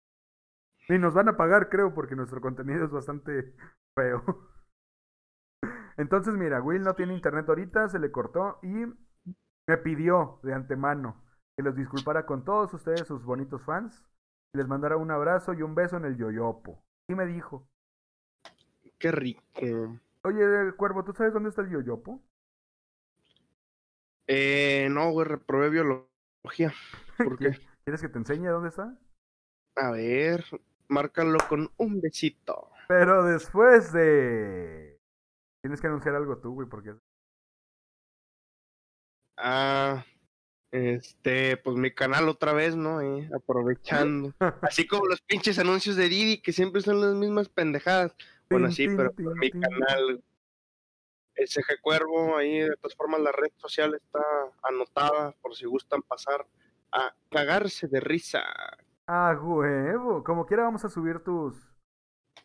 Ni 0.90 0.98
nos 0.98 1.14
van 1.14 1.30
a 1.30 1.38
pagar, 1.38 1.70
creo, 1.70 1.94
porque 1.94 2.18
nuestro 2.18 2.41
contenido 2.41 2.84
es 2.84 2.91
bastante 2.91 3.56
feo. 3.95 4.26
Entonces, 5.95 6.34
mira, 6.34 6.61
Will 6.61 6.82
no 6.82 6.95
tiene 6.95 7.14
internet 7.14 7.48
ahorita, 7.48 7.88
se 7.88 7.99
le 7.99 8.11
cortó 8.11 8.60
y 8.61 8.74
me 9.70 9.78
pidió 9.78 10.41
de 10.44 10.53
antemano 10.53 11.24
que 11.56 11.64
los 11.64 11.78
disculpara 11.78 12.26
con 12.26 12.44
todos 12.44 12.74
ustedes, 12.74 13.07
sus 13.07 13.24
bonitos 13.24 13.64
fans, 13.64 14.03
y 14.53 14.57
les 14.57 14.68
mandara 14.68 14.98
un 14.98 15.11
abrazo 15.11 15.53
y 15.53 15.61
un 15.61 15.76
beso 15.76 15.95
en 15.95 16.03
el 16.03 16.18
yoyopo. 16.18 16.84
Y 17.07 17.16
me 17.16 17.26
dijo, 17.26 17.70
Qué 18.99 19.14
rico. 19.14 19.41
oye, 20.26 20.74
Cuervo, 20.76 21.06
¿tú 21.06 21.14
sabes 21.14 21.32
dónde 21.32 21.48
está 21.48 21.61
el 21.61 21.70
yoyopo? 21.70 22.22
Eh, 24.31 24.88
no, 24.91 25.11
güey, 25.11 25.27
reprobé 25.27 25.72
biología. 25.72 26.72
¿Por 27.18 27.39
qué? 27.39 27.57
¿Quieres 27.84 28.01
que 28.01 28.10
te 28.10 28.19
enseñe 28.19 28.47
dónde 28.47 28.69
está? 28.69 28.95
A 29.76 29.91
ver, 29.91 30.45
márcalo 30.88 31.39
con 31.49 31.72
un 31.77 31.99
besito. 31.99 32.69
Pero 32.88 33.23
después 33.23 33.91
de... 33.91 34.99
Tienes 35.64 35.81
que 35.81 35.88
anunciar 35.88 36.14
algo 36.14 36.38
tú, 36.38 36.53
güey, 36.53 36.69
porque... 36.69 36.93
Ah, 39.38 40.06
este, 40.72 41.57
pues 41.57 41.77
mi 41.77 41.91
canal 41.91 42.30
otra 42.30 42.53
vez, 42.53 42.76
¿no? 42.76 43.01
Eh, 43.01 43.27
aprovechando. 43.35 44.35
Así 44.61 44.85
como 44.85 45.07
los 45.07 45.22
pinches 45.22 45.57
anuncios 45.57 45.95
de 45.95 46.07
Didi, 46.07 46.39
que 46.41 46.53
siempre 46.53 46.81
son 46.81 47.01
las 47.01 47.15
mismas 47.15 47.49
pendejadas. 47.49 48.15
Bueno, 48.47 48.72
sí, 48.72 48.88
pero 48.95 49.11
por 49.11 49.38
mi 49.39 49.49
canal. 49.49 50.23
SG 51.45 51.80
Cuervo, 51.82 52.38
ahí 52.38 52.60
de 52.60 52.76
todas 52.78 52.95
formas 52.95 53.20
la 53.22 53.32
red 53.32 53.52
social 53.57 53.94
está 53.95 54.22
anotada 54.64 55.32
por 55.41 55.56
si 55.56 55.66
gustan 55.66 56.02
pasar 56.02 56.45
a 56.91 57.14
cagarse 57.30 57.88
de 57.88 57.99
risa. 57.99 58.44
Ah, 59.07 59.38
huevo. 59.41 60.24
Como 60.24 60.45
quiera 60.45 60.64
vamos 60.64 60.84
a 60.86 60.90
subir 60.90 61.20
tus 61.24 61.56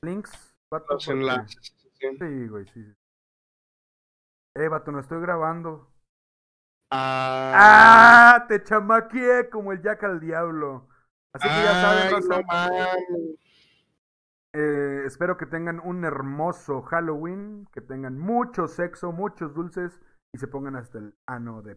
links. 0.03 0.55
vato, 0.71 0.95
Los 0.95 1.09
enlaces. 1.09 1.57
sí. 1.99 2.16
Sí, 2.19 2.49
güey, 2.49 2.66
sí. 2.69 2.85
Eh, 4.57 4.69
vato, 4.69 4.93
no 4.93 5.01
estoy 5.01 5.21
grabando. 5.21 5.91
Ah, 6.91 8.35
¡Ah! 8.37 8.47
Te 8.47 8.62
chamaqueé 8.62 9.49
como 9.51 9.73
el 9.73 9.83
Jack 9.83 10.05
al 10.05 10.21
diablo. 10.21 10.89
Así 11.33 11.49
que 11.49 11.55
ya 11.55 12.11
raza, 12.11 12.41
no. 12.43 12.43
Eh, 14.55 15.02
espero 15.05 15.36
que 15.36 15.47
tengan 15.47 15.81
un 15.81 16.05
hermoso 16.05 16.82
Halloween, 16.82 17.66
que 17.72 17.81
tengan 17.81 18.18
mucho 18.18 18.68
sexo, 18.68 19.10
muchos 19.10 19.52
dulces 19.52 20.01
y 20.32 20.39
se 20.39 20.47
pongan 20.47 20.76
hasta 20.76 20.98
el 20.98 21.14
ano 21.26 21.60
de... 21.62 21.76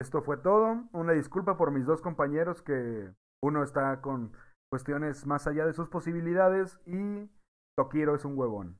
Esto 0.00 0.22
fue 0.22 0.38
todo. 0.38 0.88
Una 0.92 1.12
disculpa 1.12 1.56
por 1.56 1.70
mis 1.70 1.84
dos 1.84 2.00
compañeros 2.00 2.62
que 2.62 3.12
uno 3.42 3.62
está 3.62 4.00
con 4.00 4.32
cuestiones 4.72 5.26
más 5.26 5.46
allá 5.46 5.66
de 5.66 5.74
sus 5.74 5.88
posibilidades 5.88 6.80
y 6.86 7.30
Tokiro 7.76 8.14
es 8.14 8.24
un 8.24 8.38
huevón. 8.38 8.78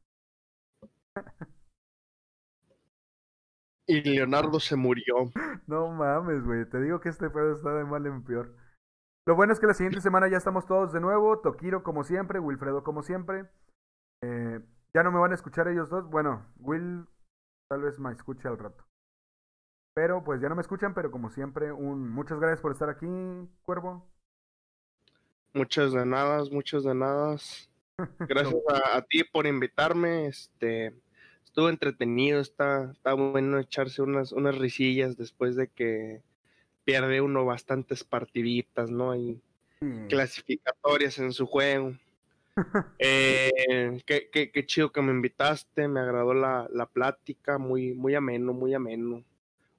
Y 3.86 4.00
Leonardo 4.00 4.60
se 4.60 4.76
murió. 4.76 5.30
No 5.66 5.88
mames, 5.88 6.42
güey. 6.44 6.68
Te 6.68 6.80
digo 6.80 7.00
que 7.00 7.08
este 7.08 7.30
pedo 7.30 7.52
está 7.52 7.74
de 7.74 7.84
mal 7.84 8.04
en 8.06 8.22
peor. 8.22 8.54
Lo 9.26 9.34
bueno 9.34 9.52
es 9.52 9.60
que 9.60 9.66
la 9.66 9.74
siguiente 9.74 10.00
semana 10.00 10.28
ya 10.28 10.36
estamos 10.36 10.66
todos 10.66 10.92
de 10.92 11.00
nuevo. 11.00 11.40
Tokiro 11.40 11.82
como 11.82 12.04
siempre, 12.04 12.38
Wilfredo 12.38 12.84
como 12.84 13.02
siempre. 13.02 13.48
Eh, 14.22 14.60
ya 14.92 15.02
no 15.02 15.10
me 15.10 15.18
van 15.18 15.32
a 15.32 15.34
escuchar 15.34 15.68
ellos 15.68 15.88
dos. 15.88 16.08
Bueno, 16.08 16.46
Will 16.58 17.06
tal 17.68 17.82
vez 17.82 17.98
me 17.98 18.12
escuche 18.12 18.48
al 18.48 18.58
rato. 18.58 18.84
Pero 19.94 20.24
pues 20.24 20.40
ya 20.40 20.48
no 20.48 20.56
me 20.56 20.62
escuchan, 20.62 20.92
pero 20.92 21.10
como 21.10 21.30
siempre, 21.30 21.72
un 21.72 22.10
muchas 22.10 22.38
gracias 22.38 22.60
por 22.60 22.72
estar 22.72 22.90
aquí, 22.90 23.06
Cuervo. 23.62 24.06
Muchas 25.52 25.92
de 25.92 26.04
nada, 26.04 26.42
muchas 26.50 26.82
de 26.82 26.94
nada. 26.94 27.36
Gracias 28.28 28.60
a, 28.68 28.96
a 28.96 29.02
ti 29.02 29.22
por 29.22 29.46
invitarme. 29.46 30.26
Este 30.26 31.00
estuvo 31.44 31.68
entretenido, 31.68 32.40
está, 32.40 32.90
está 32.90 33.14
bueno 33.14 33.60
echarse 33.60 34.02
unas, 34.02 34.32
unas 34.32 34.58
risillas 34.58 35.16
después 35.16 35.54
de 35.54 35.68
que 35.68 36.20
pierde 36.84 37.20
uno 37.20 37.44
bastantes 37.44 38.04
partiditas, 38.04 38.90
¿no? 38.90 39.14
Y 39.16 39.40
Sí. 39.80 40.06
clasificatorias 40.08 41.18
en 41.18 41.32
su 41.32 41.46
juego. 41.46 41.94
Eh, 43.00 44.00
qué, 44.06 44.30
qué- 44.30 44.50
qué 44.52 44.66
chido 44.66 44.92
que 44.92 45.02
me 45.02 45.10
invitaste, 45.10 45.88
me 45.88 46.00
agradó 46.00 46.32
la, 46.32 46.68
la 46.72 46.86
plática, 46.86 47.58
muy, 47.58 47.92
muy 47.92 48.14
ameno, 48.14 48.52
muy 48.52 48.72
ameno. 48.72 49.24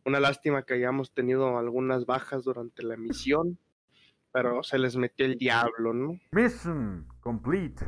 Una 0.04 0.20
lástima 0.20 0.64
que 0.64 0.74
hayamos 0.76 1.12
tenido 1.12 1.58
algunas 1.58 2.06
bajas 2.06 2.44
durante 2.44 2.84
la 2.84 2.96
emisión, 2.96 3.58
pero 4.34 4.62
se 4.64 4.78
les 4.78 4.96
metió 4.98 5.26
el 5.26 5.38
diablo, 5.38 5.94
¿no? 5.94 6.20
Mission 6.34 7.08
complete. 7.22 7.88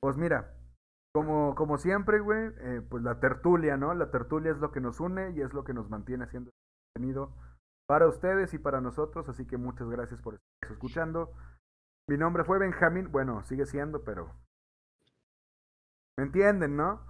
Pues 0.00 0.16
mira, 0.16 0.53
como, 1.14 1.54
como 1.54 1.78
siempre, 1.78 2.18
güey, 2.18 2.50
eh, 2.58 2.82
pues 2.90 3.04
la 3.04 3.20
tertulia, 3.20 3.76
¿no? 3.76 3.94
La 3.94 4.10
tertulia 4.10 4.50
es 4.50 4.58
lo 4.58 4.72
que 4.72 4.80
nos 4.80 4.98
une 4.98 5.30
y 5.30 5.42
es 5.42 5.54
lo 5.54 5.62
que 5.62 5.72
nos 5.72 5.88
mantiene 5.88 6.24
haciendo 6.24 6.50
contenido 6.92 7.32
para 7.86 8.08
ustedes 8.08 8.52
y 8.52 8.58
para 8.58 8.80
nosotros, 8.80 9.28
así 9.28 9.46
que 9.46 9.56
muchas 9.56 9.88
gracias 9.88 10.20
por 10.20 10.34
estar 10.34 10.72
escuchando. 10.72 11.32
Mi 12.08 12.18
nombre 12.18 12.42
fue 12.42 12.58
Benjamín, 12.58 13.12
bueno, 13.12 13.44
sigue 13.44 13.64
siendo, 13.64 14.02
pero... 14.02 14.34
¿Me 16.18 16.24
entienden, 16.24 16.76
no? 16.76 17.00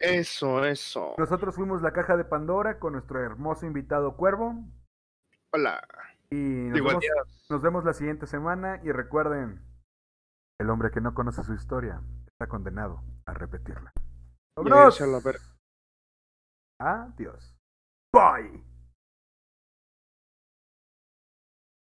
Eso, 0.00 0.64
eso. 0.64 1.14
Nosotros 1.16 1.54
fuimos 1.54 1.80
la 1.80 1.92
caja 1.92 2.16
de 2.16 2.24
Pandora 2.24 2.80
con 2.80 2.94
nuestro 2.94 3.20
hermoso 3.20 3.66
invitado 3.66 4.16
Cuervo 4.16 4.64
Hola. 5.52 5.86
y 6.30 6.36
nos 6.36 7.62
vemos 7.62 7.84
la 7.84 7.92
siguiente 7.92 8.26
semana 8.26 8.80
y 8.82 8.90
recuerden, 8.90 9.62
el 10.58 10.70
hombre 10.70 10.90
que 10.90 11.00
no 11.00 11.14
conoce 11.14 11.44
su 11.44 11.54
historia 11.54 12.00
está 12.44 12.46
condenado 12.46 13.02
a 13.26 13.32
repetirla. 13.32 13.92
¡Vámonos! 14.56 15.00
Adiós. 16.78 17.56
Bye. 18.12 18.73